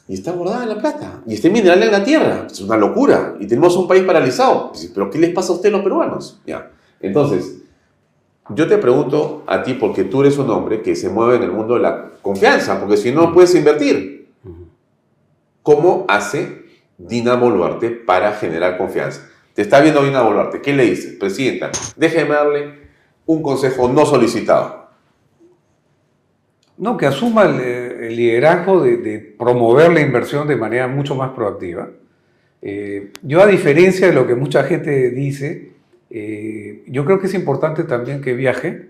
Y 0.08 0.14
está 0.14 0.32
guardada 0.32 0.62
en 0.62 0.68
la 0.70 0.78
plata. 0.78 1.22
Y 1.26 1.34
este 1.34 1.50
mineral 1.50 1.82
en 1.82 1.92
la 1.92 2.02
tierra. 2.02 2.46
Es 2.50 2.60
una 2.60 2.76
locura. 2.76 3.36
Y 3.40 3.46
tenemos 3.46 3.76
un 3.76 3.86
país 3.86 4.04
paralizado. 4.04 4.70
Dice, 4.72 4.90
¿Pero 4.94 5.10
qué 5.10 5.18
les 5.18 5.34
pasa 5.34 5.52
a 5.52 5.56
ustedes 5.56 5.72
los 5.72 5.82
peruanos? 5.82 6.40
Ya. 6.46 6.70
Entonces, 7.00 7.58
yo 8.54 8.66
te 8.66 8.78
pregunto 8.78 9.44
a 9.46 9.62
ti, 9.62 9.74
porque 9.74 10.04
tú 10.04 10.22
eres 10.22 10.38
un 10.38 10.48
hombre 10.48 10.80
que 10.80 10.96
se 10.96 11.10
mueve 11.10 11.36
en 11.36 11.42
el 11.42 11.52
mundo 11.52 11.74
de 11.74 11.80
la 11.80 12.12
confianza, 12.22 12.80
porque 12.80 12.96
si 12.96 13.12
no, 13.12 13.34
puedes 13.34 13.54
invertir. 13.54 14.28
¿Cómo 15.62 16.06
hace 16.08 16.64
Dina 16.96 17.34
Boluarte 17.34 17.90
para 17.90 18.32
generar 18.32 18.78
confianza? 18.78 19.28
Te 19.52 19.60
está 19.60 19.80
viendo 19.80 20.02
Dina 20.02 20.22
Boluarte. 20.22 20.62
¿Qué 20.62 20.72
le 20.72 20.84
dices? 20.84 21.16
Presidenta, 21.18 21.70
déjeme 21.96 22.34
darle 22.34 22.87
un 23.28 23.42
consejo 23.42 23.88
no 23.88 24.06
solicitado. 24.06 24.88
No, 26.78 26.96
que 26.96 27.06
asuma 27.06 27.44
el, 27.44 28.16
liderazgo 28.16 28.80
de, 28.80 29.34
promover 29.38 29.92
la 29.92 30.00
inversión 30.00 30.48
de 30.48 30.56
manera 30.56 30.88
mucho 30.88 31.14
más 31.14 31.30
proactiva. 31.32 31.90
Eh, 32.62 33.12
yo, 33.22 33.42
a 33.42 33.46
diferencia 33.46 34.06
de 34.06 34.14
lo 34.14 34.26
que 34.26 34.34
mucha 34.34 34.64
gente 34.64 35.10
dice, 35.10 35.72
eh, 36.08 36.82
yo 36.86 37.04
creo 37.04 37.20
que 37.20 37.26
es 37.26 37.34
importante 37.34 37.84
también 37.84 38.22
que 38.22 38.32
viaje, 38.32 38.88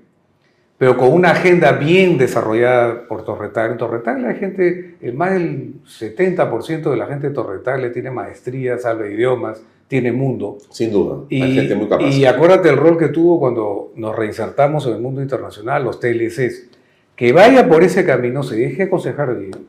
pero 0.78 0.97
con 0.97 1.12
una 1.12 1.32
agenda 1.32 1.73
bien 1.73 2.16
desarrollada 2.16 3.09
por 3.09 3.24
Torretagle. 3.24 3.73
En 3.73 3.78
Torretagle 3.78 4.28
hay 4.28 4.36
gente, 4.36 4.94
el 5.01 5.15
más 5.15 5.32
del 5.32 5.82
70% 5.85 6.90
de 6.90 6.97
la 6.97 7.06
gente 7.06 7.28
de 7.31 7.35
Torretagle 7.35 7.90
tiene 7.90 8.12
maestría, 8.12 8.78
sabe 8.78 9.12
idiomas, 9.12 9.60
tiene 9.89 10.12
mundo. 10.12 10.59
Sin 10.70 10.93
duda. 10.93 11.24
Y, 11.28 11.43
Hay 11.43 11.55
gente 11.55 11.74
muy 11.74 11.89
capaz. 11.89 12.10
y 12.10 12.24
acuérdate 12.24 12.69
el 12.69 12.77
rol 12.77 12.98
que 12.98 13.09
tuvo 13.09 13.40
cuando 13.40 13.93
nos 13.97 14.15
reinsertamos 14.15 14.86
en 14.86 14.94
el 14.94 15.01
mundo 15.01 15.23
internacional, 15.23 15.82
los 15.82 15.98
TLCs. 15.98 16.69
Que 17.16 17.32
vaya 17.32 17.69
por 17.69 17.82
ese 17.82 18.05
camino, 18.05 18.43
se 18.43 18.56
deje 18.56 18.85
aconsejar 18.85 19.36
bien. 19.36 19.66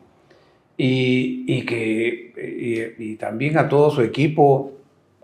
Y, 0.77 1.45
y 1.47 1.65
que 1.65 2.95
y, 2.97 3.11
y 3.11 3.15
también 3.15 3.57
a 3.57 3.67
todo 3.67 3.89
su 3.89 4.01
equipo, 4.01 4.73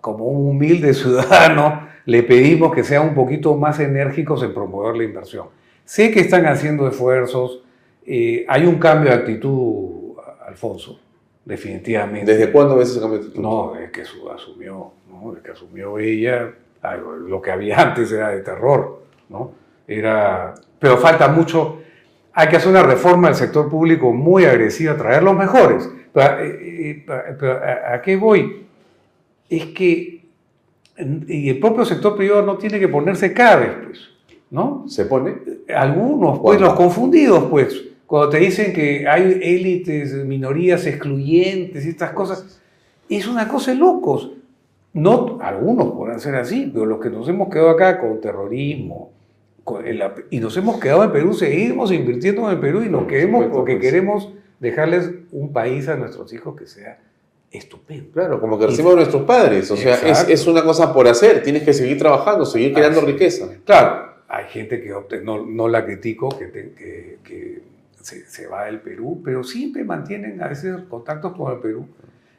como 0.01 0.25
un 0.25 0.49
humilde 0.49 0.93
ciudadano, 0.95 1.87
le 2.05 2.23
pedimos 2.23 2.73
que 2.73 2.83
sean 2.83 3.09
un 3.09 3.13
poquito 3.13 3.55
más 3.55 3.79
enérgicos 3.79 4.43
en 4.43 4.53
promover 4.53 4.95
la 4.95 5.03
inversión. 5.03 5.47
Sé 5.83 6.11
que 6.11 6.21
están 6.21 6.45
haciendo 6.45 6.87
esfuerzos, 6.87 7.61
eh, 8.05 8.45
hay 8.47 8.65
un 8.65 8.75
cambio 8.75 9.11
de 9.11 9.17
actitud, 9.17 10.13
Alfonso, 10.47 10.99
definitivamente. 11.45 12.33
¿Desde 12.35 12.51
cuándo 12.51 12.75
ves 12.75 12.89
ese 12.89 12.99
cambio 12.99 13.19
de 13.19 13.25
actitud? 13.25 13.41
No, 13.41 13.75
es 13.75 13.91
que 13.91 14.03
su- 14.03 14.29
asumió, 14.29 14.91
¿no? 15.09 15.33
Es 15.35 15.41
que 15.43 15.51
asumió 15.51 15.97
ella, 15.99 16.51
algo- 16.81 17.15
lo 17.15 17.41
que 17.41 17.51
había 17.51 17.79
antes 17.81 18.11
era 18.11 18.29
de 18.29 18.41
terror, 18.41 19.03
¿no? 19.29 19.51
Era, 19.87 20.55
pero 20.79 20.97
falta 20.97 21.27
mucho. 21.27 21.79
Hay 22.33 22.49
que 22.49 22.57
hacer 22.57 22.69
una 22.69 22.83
reforma 22.83 23.27
del 23.29 23.35
sector 23.37 23.69
público 23.69 24.11
muy 24.11 24.45
agresiva, 24.45 24.97
traer 24.97 25.23
los 25.23 25.35
mejores. 25.37 25.89
Pero, 26.11 26.39
eh, 26.39 26.57
eh, 26.61 27.05
pero 27.39 27.59
¿a, 27.93 28.01
qué 28.01 28.17
voy? 28.17 28.65
Es 29.49 29.65
que 29.67 30.15
y 31.27 31.49
el 31.49 31.59
propio 31.59 31.83
sector 31.85 32.15
privado 32.15 32.41
no 32.41 32.57
tiene 32.57 32.79
que 32.79 32.87
ponerse 32.87 33.33
cabes, 33.33 33.69
pues, 33.85 33.99
¿no? 34.49 34.85
¿Se 34.87 35.05
pone? 35.05 35.35
Algunos, 35.75 36.39
pues, 36.39 36.59
los 36.59 36.73
confundidos, 36.73 37.45
pues, 37.49 37.83
cuando 38.07 38.29
te 38.29 38.37
dicen 38.39 38.73
que 38.73 39.07
hay 39.07 39.39
élites, 39.41 40.13
minorías 40.25 40.85
excluyentes 40.85 41.85
y 41.85 41.89
estas 41.89 42.11
cosas, 42.11 42.61
es 43.09 43.27
una 43.27 43.47
cosa 43.47 43.71
de 43.71 43.77
locos. 43.77 44.31
No, 44.93 45.39
algunos 45.41 45.91
podrán 45.93 46.19
ser 46.19 46.35
así, 46.35 46.69
pero 46.73 46.85
los 46.85 46.99
que 47.01 47.09
nos 47.09 47.27
hemos 47.27 47.49
quedado 47.49 47.69
acá 47.71 47.99
con 47.99 48.21
terrorismo, 48.21 49.11
con 49.63 49.85
el- 49.85 50.01
y 50.29 50.39
nos 50.39 50.55
hemos 50.57 50.79
quedado 50.79 51.03
en 51.03 51.11
Perú, 51.11 51.33
seguimos 51.33 51.91
invirtiendo 51.91 52.45
en 52.45 52.51
el 52.55 52.59
Perú 52.59 52.83
y 52.83 52.89
nos 52.89 53.05
queremos 53.07 53.41
supuesto, 53.43 53.57
porque 53.57 53.73
pues. 53.77 53.83
queremos 53.83 54.29
dejarles 54.59 55.09
un 55.31 55.51
país 55.51 55.87
a 55.89 55.95
nuestros 55.97 56.31
hijos 56.33 56.55
que 56.55 56.65
sea 56.67 56.99
estupendo. 57.51 58.11
Claro, 58.13 58.39
como 58.39 58.57
que 58.59 58.67
recibimos 58.67 58.95
nuestros 58.95 59.23
padres. 59.23 59.69
O 59.71 59.75
sea, 59.77 59.95
es, 59.95 60.27
es 60.29 60.47
una 60.47 60.63
cosa 60.63 60.93
por 60.93 61.07
hacer. 61.07 61.41
Tienes 61.43 61.63
que 61.63 61.73
seguir 61.73 61.97
trabajando, 61.97 62.45
seguir 62.45 62.73
creando 62.73 62.99
Así. 63.01 63.11
riqueza. 63.11 63.49
Claro, 63.65 64.13
hay 64.27 64.45
gente 64.45 64.81
que 64.81 64.93
opte, 64.93 65.21
no, 65.21 65.45
no 65.45 65.67
la 65.67 65.85
critico, 65.85 66.29
que, 66.29 66.45
te- 66.45 66.71
que- 66.73 67.17
que 67.23 67.61
se, 68.05 68.25
se 68.25 68.47
va 68.47 68.65
del 68.65 68.81
Perú, 68.81 69.21
pero 69.25 69.43
siempre 69.43 69.83
mantienen 69.83 70.41
a 70.43 70.47
veces 70.47 70.75
contactos 70.87 71.33
con 71.33 71.51
el 71.51 71.59
Perú. 71.59 71.87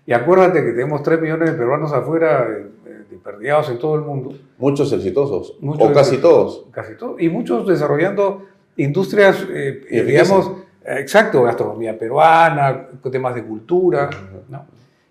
Y 0.06 0.12
acuérdate 0.12 0.64
que 0.64 0.70
tenemos 0.70 1.02
3 1.02 1.20
millones 1.20 1.50
de 1.50 1.56
peruanos 1.56 1.92
afuera, 1.92 2.46
eh, 2.48 2.66
eh, 2.86 3.04
desperdigados 3.10 3.68
en 3.70 3.78
todo 3.78 3.96
el 3.96 4.02
mundo. 4.02 4.38
Muchos 4.58 4.92
exitosos. 4.92 5.56
Muchos 5.60 5.90
o 5.90 5.92
casi 5.92 6.18
todos. 6.18 6.66
Casi 6.70 6.94
todos. 6.96 7.20
Y 7.20 7.28
muchos 7.28 7.66
desarrollando 7.66 8.46
industrias, 8.76 9.44
eh, 9.50 9.82
eh, 9.90 10.02
digamos, 10.04 10.52
eh, 10.84 10.98
exacto, 11.00 11.42
gastronomía 11.42 11.98
peruana, 11.98 12.86
temas 13.10 13.34
de 13.34 13.42
cultura. 13.42 14.08
¿no? 14.48 14.66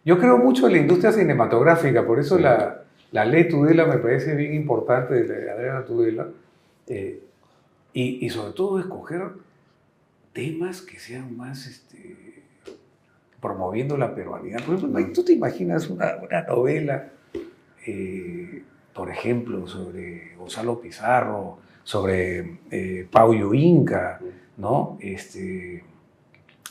Yo 0.06 0.18
creo 0.18 0.38
mucho 0.38 0.68
en 0.68 0.74
la 0.74 0.80
industria 0.80 1.12
cinematográfica, 1.12 2.06
por 2.06 2.20
eso 2.20 2.40
la, 2.40 2.84
la 3.12 3.26
ley 3.26 3.50
Tudela 3.50 3.86
me 3.86 3.98
parece 3.98 4.36
bien 4.36 4.54
importante, 4.54 5.16
de 5.16 5.28
la 5.28 5.36
de 5.36 5.52
Adriana 5.52 5.86
Tudela, 5.86 6.28
eh, 6.88 7.22
y, 7.92 8.26
y 8.26 8.30
sobre 8.30 8.54
todo 8.54 8.80
escoger 8.80 9.24
temas 10.36 10.82
que 10.82 11.00
sean 11.00 11.36
más 11.36 11.66
este, 11.66 12.44
promoviendo 13.42 13.98
la 13.98 14.14
peruanidad. 14.14 14.62
Por 14.64 14.76
ejemplo, 14.76 15.08
¿tú 15.14 15.24
te 15.24 15.32
imaginas 15.32 15.90
una, 15.90 16.18
una 16.18 16.42
novela, 16.42 17.08
eh, 17.88 18.62
por 18.94 19.10
ejemplo, 19.10 19.66
sobre 19.66 20.36
Gonzalo 20.38 20.80
Pizarro, 20.82 21.60
sobre 21.84 22.60
eh, 22.70 23.08
Paulo 23.10 23.54
Inca, 23.54 24.20
¿no? 24.58 24.98
Este, 25.00 25.84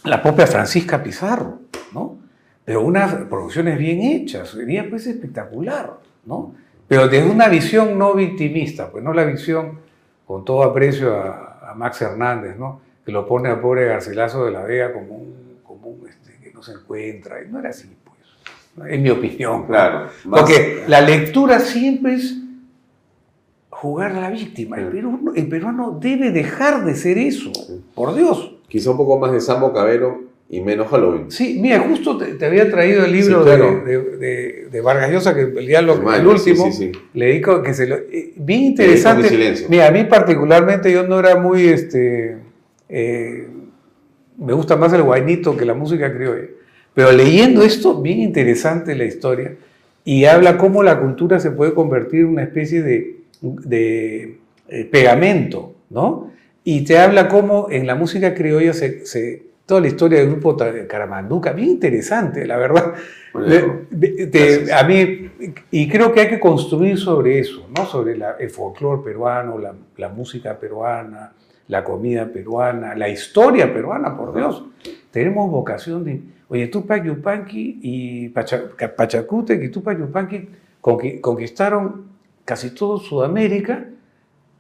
la 0.05 0.23
propia 0.23 0.47
Francisca 0.47 1.03
Pizarro, 1.03 1.61
¿no? 1.93 2.19
Pero 2.67 2.83
unas 2.83 3.15
producciones 3.15 3.79
bien 3.79 4.03
hechas, 4.03 4.51
sería 4.51 4.89
pues 4.91 5.07
espectacular, 5.07 6.01
¿no? 6.27 6.55
Pero 6.87 7.09
desde 7.09 7.31
una 7.31 7.49
visión 7.49 7.99
no 7.99 8.13
victimista, 8.13 8.91
pues 8.91 9.03
no 9.03 9.15
la 9.15 9.25
visión, 9.25 9.81
con 10.27 10.45
todo 10.45 10.65
aprecio 10.65 11.15
a 11.17 11.73
Max 11.75 12.03
Hernández, 12.03 12.59
¿no? 12.59 12.85
Que 13.05 13.13
lo 13.13 13.27
pone 13.27 13.49
a 13.51 13.61
pobre 13.61 13.87
Garcilaso 13.87 14.45
de 14.45 14.51
la 14.51 14.63
Vega 14.63 14.93
como 14.93 15.17
un, 15.17 15.35
como 15.63 15.89
un 15.89 16.09
este, 16.09 16.39
que 16.43 16.53
no 16.53 16.63
se 16.63 16.73
encuentra, 16.73 17.43
y 17.43 17.51
no 17.51 17.61
era 17.61 17.69
así, 17.71 17.89
pues, 18.05 18.91
en 18.91 19.03
mi 19.03 19.11
opinión. 19.11 19.67
Claro. 19.67 20.09
más- 20.25 20.41
Porque 20.41 20.85
la 20.89 21.01
lectura 21.03 21.61
siempre 21.61 22.15
es 22.15 22.37
jugar 23.71 24.13
a 24.13 24.21
la 24.21 24.31
víctima. 24.31 24.79
El 24.79 24.87
peruano, 24.89 25.33
el 25.35 25.49
peruano 25.49 25.99
debe 26.01 26.31
dejar 26.31 26.85
de 26.85 26.95
ser 26.95 27.19
eso, 27.19 27.53
por 27.95 28.15
Dios. 28.15 28.57
Quizá 28.69 28.91
un 28.91 28.97
poco 28.97 29.19
más 29.19 29.33
de 29.33 29.41
Sambo 29.41 29.73
Cabero 29.73 30.23
y 30.49 30.61
menos 30.61 30.89
Halloween. 30.89 31.31
Sí, 31.31 31.59
mira, 31.61 31.81
justo 31.81 32.17
te, 32.17 32.35
te 32.35 32.47
había 32.47 32.71
traído 32.71 33.05
el 33.05 33.13
libro 33.13 33.41
Sí, 33.41 33.45
claro. 33.45 33.83
de, 33.85 33.99
de- 33.99 34.69
de- 34.71 34.81
Vargas 34.81 35.11
Llosa, 35.11 35.35
que 35.35 35.43
el 35.43 35.67
diálogo, 35.67 36.13
El 36.13 36.27
último, 36.27 36.67
sí, 36.67 36.73
sí. 36.73 36.93
le 37.15 37.27
dedico 37.27 37.63
que 37.63 37.73
se 37.75 37.87
lo... 37.87 37.97
eh, 37.97 38.33
bien 38.37 38.63
interesante. 38.65 39.29
Mira, 39.69 39.89
a 39.89 39.91
mí 39.91 40.05
particularmente 40.05 40.93
yo 40.93 41.07
no 41.07 41.19
era 41.21 41.37
muy, 41.37 41.69
este, 41.69 42.37
eh, 42.89 43.49
me 44.39 44.53
gusta 44.53 44.77
más 44.77 44.93
el 44.93 45.03
guainito 45.03 45.57
que 45.57 45.65
la 45.65 45.75
música 45.75 46.13
criolla. 46.13 46.49
Pero 46.95 47.13
leyendo 47.13 47.63
esto, 47.63 48.01
bien 48.01 48.21
interesante 48.21 48.95
la 48.95 49.05
historia, 49.05 49.55
y 50.05 50.25
habla 50.27 50.59
cómo 50.59 50.83
la 50.83 51.01
cultura 51.01 51.41
se 51.41 51.51
puede 51.51 51.75
convertir 51.75 52.21
en 52.21 52.27
una 52.27 52.43
especie 52.43 52.83
de, 52.83 53.17
de, 53.41 54.39
eh, 54.69 54.85
pegamento, 54.85 55.75
¿no? 55.91 56.31
Y 56.63 56.85
te 56.85 56.99
habla 56.99 57.29
cómo 57.29 57.69
en 57.71 57.87
la 57.87 57.95
música 57.95 58.35
criolla 58.35 58.73
se, 58.73 59.05
se- 59.07 59.43
toda 59.67 59.81
la 59.81 59.87
historia 59.89 60.19
del 60.21 60.31
grupo 60.31 60.57
Caramanduca, 60.89 61.53
bien 61.53 61.69
interesante, 61.71 62.47
la 62.47 62.57
verdad. 62.59 62.95
Bueno, 63.33 63.81
de- 63.91 64.27
de- 64.27 64.73
a 64.73 64.85
mí, 64.85 65.31
y 65.71 65.89
creo 65.89 66.13
que 66.13 66.21
hay 66.21 66.29
que 66.29 66.39
construir 66.41 66.99
sobre 66.99 67.39
eso, 67.41 67.67
¿no? 67.77 67.87
Sobre 67.87 68.17
la- 68.17 68.37
el 68.39 68.51
folclore 68.51 69.03
peruano, 69.03 69.59
la, 69.59 69.75
la 69.97 70.09
música 70.11 70.59
peruana, 70.59 71.33
la 71.69 71.83
comida 71.85 72.27
peruana, 72.33 72.95
la 72.95 73.09
historia 73.09 73.73
peruana, 73.73 74.17
por 74.17 74.35
Dios. 74.35 74.65
Tenemos 75.11 75.51
vocación 75.51 76.05
de... 76.05 76.21
Oye, 76.49 76.67
Tupac 76.69 77.03
Yupanqui 77.05 77.79
y 77.83 78.29
Pacha- 78.29 78.65
Pachacútec 78.97 79.63
y 79.63 79.69
Tupac 79.71 79.99
Yupanqui 79.99 80.49
conqui- 80.83 81.21
conquistaron 81.21 82.05
casi 82.45 82.71
todo 82.71 82.99
Sudamérica 82.99 83.87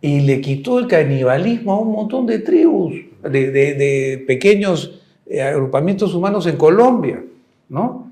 y 0.01 0.20
le 0.20 0.40
quitó 0.40 0.78
el 0.78 0.86
canibalismo 0.89 1.72
a 1.74 1.81
un 1.81 1.93
montón 1.93 2.26
de 2.26 2.39
tribus, 2.39 2.94
de, 3.22 3.51
de- 3.51 3.74
de 3.74 4.24
pequeños 4.26 5.01
eh, 5.26 5.43
agrupamientos 5.43 6.14
humanos 6.14 6.47
en 6.47 6.56
Colombia, 6.56 7.22
¿no? 7.68 8.10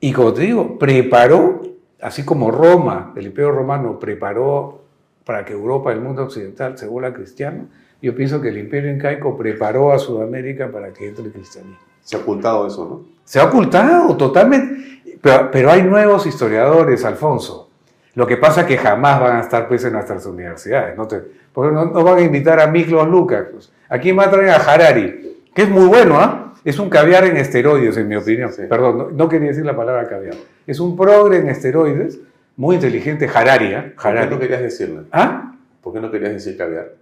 Y 0.00 0.12
como 0.12 0.32
te 0.32 0.42
digo, 0.42 0.78
preparó, 0.78 1.60
así 2.00 2.24
como 2.24 2.52
Roma, 2.52 3.12
el 3.16 3.26
Imperio 3.26 3.50
Romano 3.50 3.98
preparó 3.98 4.82
para 5.24 5.44
que 5.44 5.52
Europa, 5.52 5.92
el 5.92 6.00
mundo 6.00 6.22
occidental, 6.22 6.78
se 6.78 6.86
vuelva 6.86 7.12
cristiano, 7.12 7.66
yo 8.00 8.14
pienso 8.14 8.40
que 8.40 8.48
el 8.48 8.58
Imperio 8.58 8.92
Incaico 8.92 9.36
preparó 9.36 9.92
a 9.92 9.98
Sudamérica 9.98 10.70
para 10.70 10.92
que 10.92 11.08
entre 11.08 11.24
el 11.24 11.32
cristianismo. 11.32 11.78
Se 12.02 12.16
ha 12.16 12.20
ocultado 12.20 12.66
eso, 12.66 12.84
¿no? 12.84 13.18
Se 13.24 13.40
ha 13.40 13.44
ocultado 13.44 14.16
totalmente, 14.16 15.02
pero, 15.20 15.50
pero 15.50 15.70
hay 15.70 15.82
nuevos 15.82 16.26
historiadores, 16.26 17.04
Alfonso. 17.04 17.68
Lo 18.14 18.26
que 18.26 18.36
pasa 18.36 18.62
es 18.62 18.66
que 18.66 18.78
jamás 18.78 19.20
van 19.20 19.36
a 19.36 19.40
estar 19.40 19.68
pues, 19.68 19.84
en 19.84 19.92
nuestras 19.92 20.24
universidades. 20.26 20.96
No 20.96 21.06
te, 21.06 21.22
porque 21.52 21.74
no, 21.74 21.84
no 21.86 22.04
van 22.04 22.18
a 22.18 22.22
invitar 22.22 22.60
a 22.60 22.66
Miklos 22.66 23.08
Lucas. 23.08 23.46
pues. 23.52 23.72
Aquí 23.88 24.12
me 24.12 24.26
traen 24.28 24.50
a 24.50 24.56
Harari, 24.56 25.40
que 25.54 25.62
es 25.62 25.68
muy 25.68 25.86
bueno, 25.86 26.18
¿ah? 26.18 26.52
Es 26.64 26.78
un 26.78 26.90
caviar 26.90 27.24
en 27.24 27.36
esteroides, 27.36 27.96
en 27.96 28.08
mi 28.08 28.16
opinión. 28.16 28.52
Sí. 28.52 28.62
Perdón, 28.68 28.98
no, 28.98 29.10
no 29.10 29.28
quería 29.28 29.48
decir 29.48 29.64
la 29.64 29.76
palabra 29.76 30.08
caviar. 30.08 30.34
Es 30.66 30.80
un 30.80 30.96
progre 30.96 31.38
en 31.38 31.48
esteroides, 31.48 32.18
muy 32.56 32.74
inteligente, 32.74 33.30
Harari, 33.32 33.74
¿ah? 33.74 33.92
¿Por 33.94 34.02
qué 34.02 34.08
Harari. 34.08 34.30
no 34.30 34.38
querías 34.38 34.62
decirlo? 34.62 35.04
¿Ah? 35.12 35.54
¿Por 35.80 35.92
qué 35.92 36.00
no 36.00 36.10
querías 36.10 36.32
decir 36.32 36.56
caviar? 36.56 36.97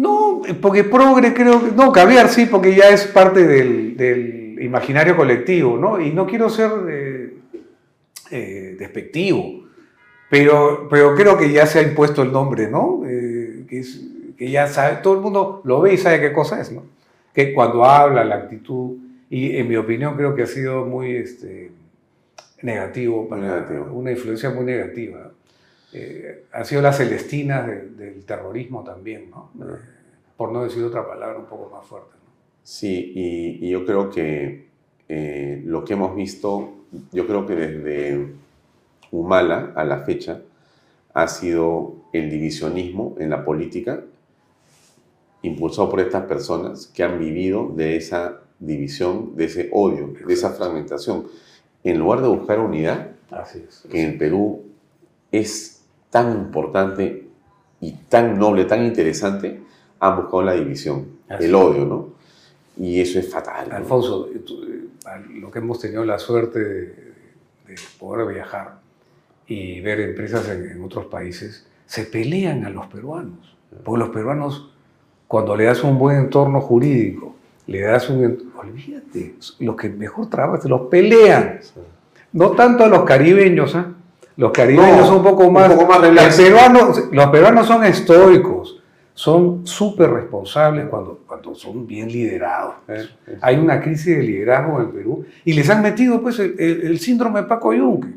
No, 0.00 0.40
porque 0.62 0.84
progre 0.84 1.34
creo 1.34 1.62
que... 1.64 1.72
No, 1.72 1.92
caviar 1.92 2.28
sí, 2.28 2.46
porque 2.46 2.74
ya 2.74 2.88
es 2.90 3.06
parte 3.06 3.46
del, 3.46 3.96
del 3.96 4.58
imaginario 4.62 5.14
colectivo, 5.16 5.76
¿no? 5.76 6.00
Y 6.00 6.10
no 6.12 6.26
quiero 6.26 6.48
ser 6.48 6.70
eh, 6.88 7.34
eh, 8.30 8.76
despectivo, 8.78 9.64
pero, 10.30 10.86
pero 10.88 11.14
creo 11.14 11.36
que 11.36 11.50
ya 11.52 11.66
se 11.66 11.80
ha 11.80 11.82
impuesto 11.82 12.22
el 12.22 12.32
nombre, 12.32 12.68
¿no? 12.68 13.02
Eh, 13.06 13.64
que, 13.68 13.80
es- 13.80 14.00
que 14.38 14.50
ya 14.50 14.66
sabe, 14.68 14.96
todo 15.02 15.14
el 15.14 15.20
mundo 15.20 15.60
lo 15.64 15.80
ve 15.82 15.92
y 15.94 15.98
sabe 15.98 16.18
qué 16.20 16.32
cosa 16.32 16.60
es, 16.60 16.72
¿no? 16.72 16.82
Que 17.34 17.52
cuando 17.52 17.84
habla, 17.84 18.24
la 18.24 18.36
actitud, 18.36 18.96
y 19.28 19.56
en 19.56 19.68
mi 19.68 19.76
opinión 19.76 20.16
creo 20.16 20.34
que 20.34 20.44
ha 20.44 20.46
sido 20.46 20.86
muy 20.86 21.14
este, 21.16 21.70
negativo, 22.62 23.28
para, 23.28 23.42
Negativo. 23.42 23.84
una 23.92 24.12
influencia 24.12 24.48
muy 24.50 24.64
negativa. 24.64 25.30
Eh, 25.92 26.44
han 26.52 26.64
sido 26.64 26.80
las 26.82 26.96
celestinas 26.98 27.66
de- 27.66 27.88
del 27.90 28.24
terrorismo 28.24 28.82
también, 28.84 29.28
¿no? 29.30 29.50
Por 30.40 30.52
no 30.52 30.64
decir 30.64 30.82
otra 30.82 31.06
palabra 31.06 31.38
un 31.38 31.44
poco 31.44 31.68
más 31.68 31.86
fuerte. 31.86 32.12
¿no? 32.14 32.32
Sí, 32.62 33.12
y, 33.14 33.66
y 33.66 33.68
yo 33.68 33.84
creo 33.84 34.08
que 34.08 34.68
eh, 35.06 35.60
lo 35.66 35.84
que 35.84 35.92
hemos 35.92 36.16
visto, 36.16 36.76
yo 37.12 37.26
creo 37.26 37.44
que 37.44 37.54
desde 37.54 38.32
Humala 39.10 39.74
a 39.76 39.84
la 39.84 39.98
fecha, 39.98 40.40
ha 41.12 41.28
sido 41.28 41.96
el 42.14 42.30
divisionismo 42.30 43.16
en 43.18 43.28
la 43.28 43.44
política, 43.44 44.02
impulsado 45.42 45.90
por 45.90 46.00
estas 46.00 46.24
personas 46.24 46.86
que 46.86 47.02
han 47.02 47.18
vivido 47.18 47.68
de 47.76 47.96
esa 47.96 48.40
división, 48.58 49.36
de 49.36 49.44
ese 49.44 49.68
odio, 49.74 50.14
de 50.26 50.32
esa 50.32 50.52
fragmentación. 50.54 51.26
En 51.84 51.98
lugar 51.98 52.22
de 52.22 52.28
buscar 52.28 52.60
unidad, 52.60 53.10
Así 53.30 53.62
es. 53.68 53.86
que 53.90 54.00
en 54.00 54.12
el 54.12 54.16
Perú 54.16 54.62
es 55.32 55.82
tan 56.08 56.32
importante 56.32 57.28
y 57.78 57.92
tan 57.92 58.38
noble, 58.38 58.64
tan 58.64 58.86
interesante, 58.86 59.68
han 60.00 60.16
buscado 60.16 60.42
la 60.42 60.54
división, 60.54 61.06
Así 61.28 61.44
el 61.44 61.54
odio, 61.54 61.84
¿no? 61.84 62.08
Y 62.76 63.00
eso 63.00 63.18
es 63.18 63.30
fatal. 63.30 63.68
¿no? 63.68 63.76
Alfonso, 63.76 64.28
eh, 64.34 64.38
tú, 64.38 64.62
eh, 64.64 64.84
lo 65.40 65.50
que 65.50 65.58
hemos 65.58 65.78
tenido 65.78 66.04
la 66.04 66.18
suerte 66.18 66.58
de, 66.58 66.84
de 67.66 67.74
poder 67.98 68.26
viajar 68.32 68.78
y 69.46 69.80
ver 69.80 70.00
empresas 70.00 70.48
en, 70.48 70.70
en 70.70 70.82
otros 70.82 71.06
países, 71.06 71.66
se 71.86 72.04
pelean 72.04 72.64
a 72.64 72.70
los 72.70 72.86
peruanos. 72.86 73.56
Porque 73.84 73.98
los 73.98 74.08
peruanos, 74.10 74.70
cuando 75.28 75.56
le 75.56 75.64
das 75.64 75.82
un 75.84 75.98
buen 75.98 76.16
entorno 76.16 76.60
jurídico, 76.60 77.34
le 77.66 77.82
das 77.82 78.08
un... 78.08 78.50
Olvídate, 78.56 79.36
los 79.60 79.76
que 79.76 79.88
mejor 79.88 80.28
trabajan, 80.28 80.68
los 80.70 80.82
pelean. 80.82 81.60
No 82.32 82.50
tanto 82.50 82.84
a 82.84 82.88
los 82.88 83.04
caribeños, 83.04 83.74
¿ah? 83.74 83.92
Los 84.36 84.52
caribeños 84.52 84.98
No, 84.98 85.06
son 85.06 85.16
un 85.18 85.22
poco 85.24 85.50
más... 85.50 85.70
un 85.70 85.78
poco 85.78 85.88
más 85.88 86.12
los, 86.12 86.36
peruanos, 86.36 87.08
los 87.10 87.26
peruanos 87.26 87.66
son 87.66 87.84
estoicos, 87.84 88.79
son 89.14 89.66
súper 89.66 90.10
responsables 90.10 90.86
cuando, 90.88 91.20
cuando 91.26 91.54
son 91.54 91.86
bien 91.86 92.08
liderados. 92.08 92.76
Hay 93.40 93.56
una 93.56 93.80
crisis 93.80 94.16
de 94.16 94.22
liderazgo 94.22 94.80
en 94.80 94.90
Perú 94.92 95.24
y 95.44 95.52
les 95.52 95.68
han 95.68 95.82
metido 95.82 96.20
pues 96.22 96.38
el, 96.38 96.54
el- 96.58 96.82
el 96.82 96.98
síndrome 96.98 97.42
de 97.42 97.46
Paco 97.48 97.72
Yunque. 97.74 98.08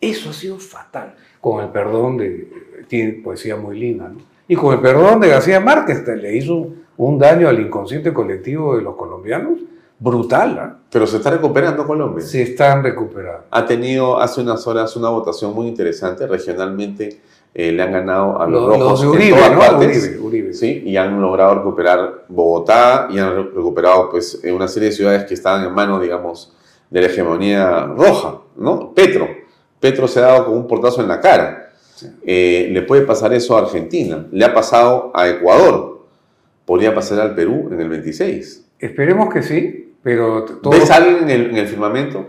Eso 0.00 0.30
ha 0.30 0.32
sido 0.32 0.58
fatal. 0.58 1.14
Con 1.40 1.62
el 1.64 1.70
perdón 1.70 2.16
de... 2.18 2.48
Tiene 2.88 3.12
poesía 3.14 3.56
muy 3.56 3.78
linda, 3.78 4.08
¿no? 4.08 4.18
Y 4.48 4.54
con 4.56 4.74
el 4.74 4.80
perdón 4.80 5.20
de 5.20 5.28
García 5.28 5.60
Márquez, 5.60 6.00
que 6.02 6.14
le 6.16 6.36
hizo 6.36 6.68
un 6.96 7.18
daño 7.18 7.48
al 7.48 7.58
inconsciente 7.60 8.12
colectivo 8.12 8.76
de 8.76 8.82
los 8.82 8.96
colombianos 8.96 9.60
brutal. 9.98 10.58
¿ah? 10.58 10.78
Pero 10.90 11.06
se 11.06 11.16
está 11.18 11.30
recuperando 11.30 11.86
Colombia. 11.86 12.22
Se 12.24 12.42
están 12.42 12.82
recuperando. 12.82 13.44
Ha 13.50 13.64
tenido 13.64 14.20
hace 14.20 14.40
unas 14.40 14.66
horas 14.66 14.94
una 14.96 15.08
votación 15.08 15.54
muy 15.54 15.68
interesante. 15.68 16.26
Regionalmente 16.26 17.20
eh, 17.54 17.70
le 17.72 17.82
han 17.82 17.92
ganado 17.92 18.40
a 18.40 18.46
los 18.46 18.62
Los- 18.62 18.78
rojos 18.78 18.88
los 18.90 19.00
de 19.00 19.06
en 19.06 19.12
Uribe, 19.12 19.36
todas 19.36 19.52
¿no? 19.52 19.58
partes. 19.58 20.02
Uribe, 20.04 20.18
Uribe. 20.20 20.54
Sí, 20.54 20.82
y 20.86 20.96
han 20.96 21.20
logrado 21.20 21.54
recuperar 21.56 22.24
Bogotá 22.28 23.08
y 23.10 23.18
han 23.18 23.34
re- 23.34 23.50
recuperado 23.54 24.08
pues 24.10 24.40
eh, 24.42 24.52
una 24.52 24.68
serie 24.68 24.88
de 24.90 24.94
ciudades 24.94 25.24
que 25.24 25.34
estaban 25.34 25.64
en 25.64 25.72
manos, 25.74 26.00
digamos, 26.00 26.54
de 26.90 27.00
la 27.00 27.06
hegemonía 27.08 27.86
roja, 27.96 28.38
¿no? 28.56 28.92
Petro. 28.94 29.28
Petro 29.80 30.06
se 30.08 30.20
ha 30.20 30.22
dado 30.28 30.46
con 30.46 30.54
un 30.56 30.66
portazo 30.66 31.02
en 31.02 31.08
la 31.08 31.20
cara. 31.20 31.70
Eh, 32.24 32.68
le 32.72 32.82
puede 32.82 33.02
pasar 33.02 33.32
eso 33.34 33.56
a 33.56 33.60
Argentina. 33.60 34.26
Le 34.32 34.44
ha 34.44 34.52
pasado 34.54 35.10
a 35.14 35.28
Ecuador. 35.28 36.06
Podría 36.64 36.94
pasar 36.94 37.20
al 37.20 37.34
Perú 37.34 37.68
en 37.72 37.80
el 37.80 37.88
26. 37.88 38.66
Esperemos 38.78 39.32
que 39.32 39.42
sí, 39.42 39.94
pero 40.02 40.44
todo... 40.44 40.72
¿Ves 40.72 40.90
alguien 40.90 41.18
en 41.24 41.30
el, 41.30 41.50
en 41.50 41.56
el 41.56 41.66
firmamento? 41.66 42.28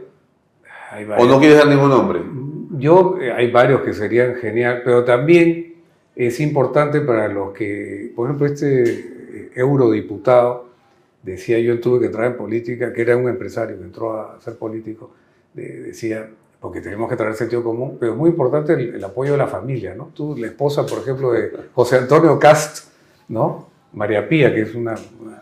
¿O 1.18 1.26
no 1.26 1.40
quieres 1.40 1.58
dar 1.58 1.68
ningún 1.68 1.90
nombre? 1.90 2.22
Yo, 2.78 3.18
eh, 3.22 3.32
hay 3.32 3.52
varios 3.52 3.82
que 3.82 3.94
serían 3.94 4.36
genial, 4.36 4.82
pero 4.84 5.04
también 5.04 5.76
es 6.16 6.40
importante 6.40 7.02
para 7.02 7.28
los 7.28 7.54
que, 7.54 8.12
por 8.16 8.28
ejemplo, 8.28 8.48
este 8.48 8.84
eh, 8.84 9.52
eurodiputado, 9.56 10.70
decía 11.22 11.60
yo 11.60 11.80
tuve 11.80 12.00
que 12.00 12.06
entrar 12.08 12.26
en 12.32 12.38
política, 12.38 12.92
que 12.92 13.02
era 13.02 13.16
un 13.18 13.30
empresario 13.30 13.78
que 13.78 13.84
entró 13.84 14.20
a 14.20 14.40
ser 14.42 14.58
político, 14.58 15.12
de- 15.54 15.82
decía, 15.82 16.30
porque 16.60 16.82
tenemos 16.82 17.10
que 17.10 17.16
traer 17.16 17.36
sentido 17.36 17.64
común, 17.64 17.98
pero 18.00 18.14
es 18.14 18.18
muy 18.18 18.30
importante 18.32 18.74
el, 18.74 18.96
el 18.96 19.04
apoyo 19.04 19.34
de 19.34 19.38
la 19.38 19.48
familia, 19.48 19.94
¿no? 19.96 20.10
Tú, 20.14 20.36
la 20.38 20.48
esposa, 20.48 20.86
por 20.86 21.00
ejemplo, 21.00 21.32
de 21.32 21.52
José 21.74 21.98
Antonio 21.98 22.40
Cast, 22.40 22.90
¿no? 23.30 23.68
María 23.94 24.28
Pía, 24.28 24.54
que 24.54 24.62
es 24.62 24.74
una, 24.74 24.96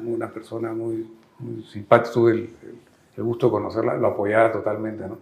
una, 0.05 0.29
persona 0.29 0.73
muy, 0.73 1.09
muy 1.39 1.63
simpática, 1.63 2.11
tuve 2.13 2.31
el- 2.33 2.49
el 3.17 3.23
gusto 3.23 3.47
de 3.47 3.51
conocerla, 3.51 3.95
lo 3.97 4.07
apoyaba 4.07 4.51
totalmente, 4.51 5.07
¿no? 5.07 5.19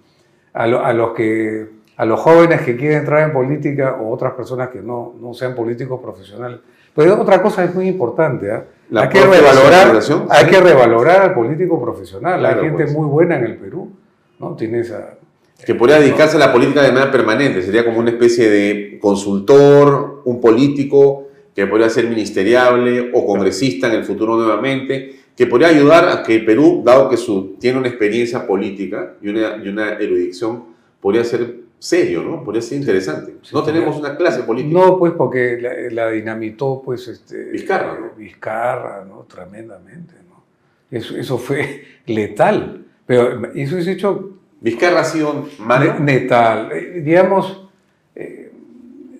a, 0.53 0.65
lo- 0.67 0.83
a 0.83 0.93
los 0.93 1.13
que 1.13 1.67
a 1.99 2.05
los 2.05 2.17
jóvenes 2.21 2.61
que 2.61 2.77
quieren 2.77 2.99
entrar 2.99 3.27
en 3.27 3.33
política 3.33 3.97
o 4.01 4.09
otras 4.09 4.31
personas 4.31 4.69
que 4.69 4.79
no, 4.79 5.15
no 5.19 5.33
sean 5.33 5.53
políticos 5.53 5.99
profesionales. 6.01 6.59
Pero 6.95 7.21
otra 7.21 7.41
cosa 7.41 7.65
es 7.65 7.75
muy 7.75 7.89
importante, 7.89 8.49
¿ah? 8.49 8.63
La 8.89 9.01
hay, 9.01 9.09
que 9.09 9.21
revalorar, 9.21 9.99
hay 10.29 10.45
que 10.45 10.61
revalorar 10.61 11.21
al 11.23 11.33
político 11.33 11.79
profesional. 11.81 12.39
Claro, 12.39 12.61
hay 12.61 12.67
gente 12.67 12.83
pues. 12.85 12.95
muy 12.95 13.05
buena 13.05 13.35
en 13.35 13.43
el 13.43 13.57
Perú, 13.57 13.91
¿no? 14.39 14.55
Tiene 14.55 14.79
esa... 14.79 15.17
Que 15.65 15.75
podría 15.75 15.99
dedicarse 15.99 16.37
a 16.37 16.39
la 16.39 16.53
política 16.53 16.81
de 16.81 16.93
manera 16.93 17.11
permanente. 17.11 17.61
Sería 17.61 17.83
como 17.83 17.99
una 17.99 18.11
especie 18.11 18.49
de 18.49 18.97
consultor, 19.01 20.21
un 20.23 20.39
político 20.39 21.27
que 21.53 21.67
podría 21.67 21.89
ser 21.89 22.07
ministeriable 22.07 23.11
o 23.13 23.25
congresista 23.25 23.87
en 23.87 23.95
el 23.95 24.05
futuro 24.05 24.37
nuevamente, 24.37 25.15
que 25.35 25.47
podría 25.47 25.67
ayudar 25.67 26.07
a 26.07 26.23
que 26.23 26.39
Perú, 26.39 26.81
dado 26.85 27.09
que 27.09 27.17
su, 27.17 27.57
tiene 27.59 27.77
una 27.77 27.89
experiencia 27.89 28.47
política 28.47 29.15
y 29.21 29.27
una, 29.27 29.57
y 29.61 29.67
una 29.67 29.93
erudición, 29.95 30.63
podría 31.01 31.25
ser 31.25 31.67
serio, 31.79 32.23
¿no? 32.23 32.43
Podría 32.43 32.61
ser 32.61 32.77
interesante. 32.77 33.35
no 33.53 33.63
tenemos 33.63 33.97
una 33.97 34.15
clase 34.17 34.43
política. 34.43 34.77
No, 34.79 34.99
pues 34.99 35.13
porque 35.13 35.57
la, 35.61 35.73
la 36.05 36.11
dinamitó, 36.11 36.81
pues, 36.83 37.07
este... 37.07 37.45
Vizcarra, 37.51 37.97
¿no? 37.99 38.09
Vizcarra, 38.17 39.05
¿no? 39.05 39.19
Tremendamente, 39.23 40.13
¿no? 40.29 40.43
Eso, 40.91 41.15
eso 41.17 41.37
fue 41.37 41.83
letal. 42.05 42.85
Pero 43.05 43.45
eso 43.55 43.77
es 43.77 43.87
hecho 43.87 44.33
Vizcarra 44.61 44.99
ha 44.99 45.03
sido 45.05 45.47
malo. 45.59 45.99
Netal. 45.99 46.69
Eh, 46.73 47.01
digamos, 47.01 47.65
eh, 48.13 48.51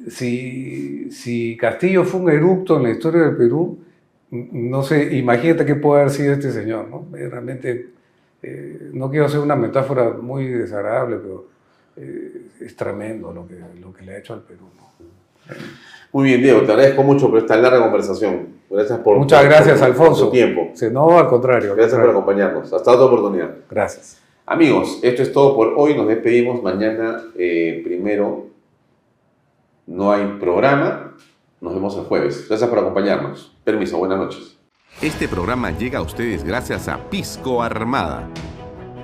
si, 0.10 1.10
si 1.11 1.56
Castillo 1.57 2.03
fue 2.03 2.19
un 2.19 2.30
eructo 2.30 2.77
en 2.77 2.84
la 2.84 2.90
historia 2.91 3.22
del 3.22 3.38
Perú, 3.38 3.80
n- 4.31 4.49
no 4.52 4.84
sé, 4.84 5.15
imagínate 5.15 5.65
qué 5.65 5.76
puede 5.76 6.02
haber 6.02 6.14
sido 6.14 6.34
este 6.34 6.52
señor, 6.52 6.88
¿no? 6.90 7.06
Realmente, 7.11 7.90
eh, 8.44 8.90
no 8.94 9.10
quiero 9.10 9.26
hacer 9.27 9.40
una 9.40 9.56
metáfora 9.56 10.10
muy 10.11 10.45
desagradable, 10.48 11.18
pero 11.18 11.45
eh, 11.98 12.48
es 12.61 12.76
tremendo 12.76 13.32
lo 13.34 13.48
que, 13.48 13.60
lo 13.80 13.94
que 13.94 14.03
le 14.06 14.14
ha 14.16 14.18
hecho 14.20 14.34
al 14.34 14.41
Perú, 14.41 14.66
¿no? 14.78 14.90
Muy 16.11 16.28
bien, 16.30 16.41
Diego, 16.41 16.61
te 16.61 16.72
agradezco 16.72 17.03
mucho 17.03 17.30
por 17.30 17.40
esta 17.40 17.56
larga 17.57 17.82
conversación. 17.82 18.48
Gracias 18.70 18.99
por 18.99 19.18
Muchas 19.18 19.40
por- 19.41 19.49
gracias, 19.49 19.80
por- 19.80 19.88
por 19.95 20.02
Alfonso. 20.06 20.26
tu 20.26 20.32
tiempo. 20.32 20.70
Sí, 20.74 20.88
no, 20.91 21.18
al 21.18 21.28
contrario. 21.28 21.72
al 21.72 21.78
Gracias 21.78 21.99
por 21.99 22.10
acompañarnos. 22.10 22.72
Hasta 22.74 22.91
otra 22.91 23.06
oportunidad. 23.06 23.52
Gracias. 23.70 24.20
Amigos, 24.45 24.99
esto 25.03 25.22
es 25.22 25.32
todo 25.32 25.56
por 25.56 25.74
hoy. 25.78 25.95
Nos 25.95 26.07
despedimos. 26.07 26.61
Mañana, 26.64 27.24
eh, 27.38 27.82
primero, 27.84 28.48
no 29.88 30.11
hay 30.11 30.26
programa. 30.40 31.16
Nos 31.61 31.74
vemos 31.74 31.95
el 31.98 32.03
jueves. 32.06 32.48
Gracias 32.48 32.70
por 32.70 32.80
acompañarnos. 32.80 33.56
Permiso, 33.64 33.98
buenas 33.98 34.18
noches. 34.18 34.56
Este 35.02 35.28
programa 35.28 35.72
llega 35.72 35.99
a 35.99 36.02
ustedes 36.02 36.44
gracias 36.44 36.88
a 36.88 36.98
Pisco 37.10 37.61
Armada. 37.61 38.28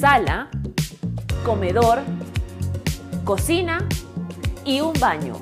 sala, 0.00 0.48
comedor, 1.44 1.98
cocina 3.24 3.86
y 4.64 4.80
un 4.80 4.94
baño. 4.94 5.34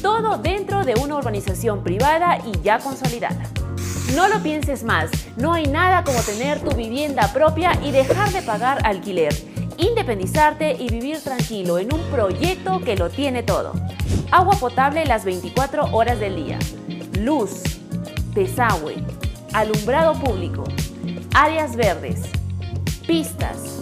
Todo 0.00 0.38
dentro 0.38 0.82
de 0.82 0.94
una 0.94 1.16
urbanización 1.16 1.84
privada 1.84 2.38
y 2.38 2.58
ya 2.62 2.78
consolidada. 2.78 3.42
No 4.16 4.28
lo 4.28 4.42
pienses 4.42 4.82
más, 4.82 5.10
no 5.36 5.52
hay 5.52 5.66
nada 5.66 6.04
como 6.04 6.18
tener 6.20 6.60
tu 6.60 6.74
vivienda 6.74 7.30
propia 7.34 7.78
y 7.84 7.90
dejar 7.90 8.32
de 8.32 8.40
pagar 8.40 8.78
alquiler, 8.86 9.34
independizarte 9.76 10.72
y 10.72 10.88
vivir 10.88 11.22
tranquilo 11.22 11.78
en 11.78 11.92
un 11.92 12.00
proyecto 12.10 12.80
que 12.80 12.96
lo 12.96 13.10
tiene 13.10 13.42
todo. 13.42 13.74
Agua 14.30 14.56
potable 14.58 15.04
las 15.04 15.26
24 15.26 15.92
horas 15.92 16.18
del 16.18 16.36
día, 16.36 16.58
luz, 17.20 17.62
desagüe, 18.32 19.04
alumbrado 19.52 20.14
público, 20.14 20.64
áreas 21.34 21.76
verdes, 21.76 22.22
pistas, 23.06 23.81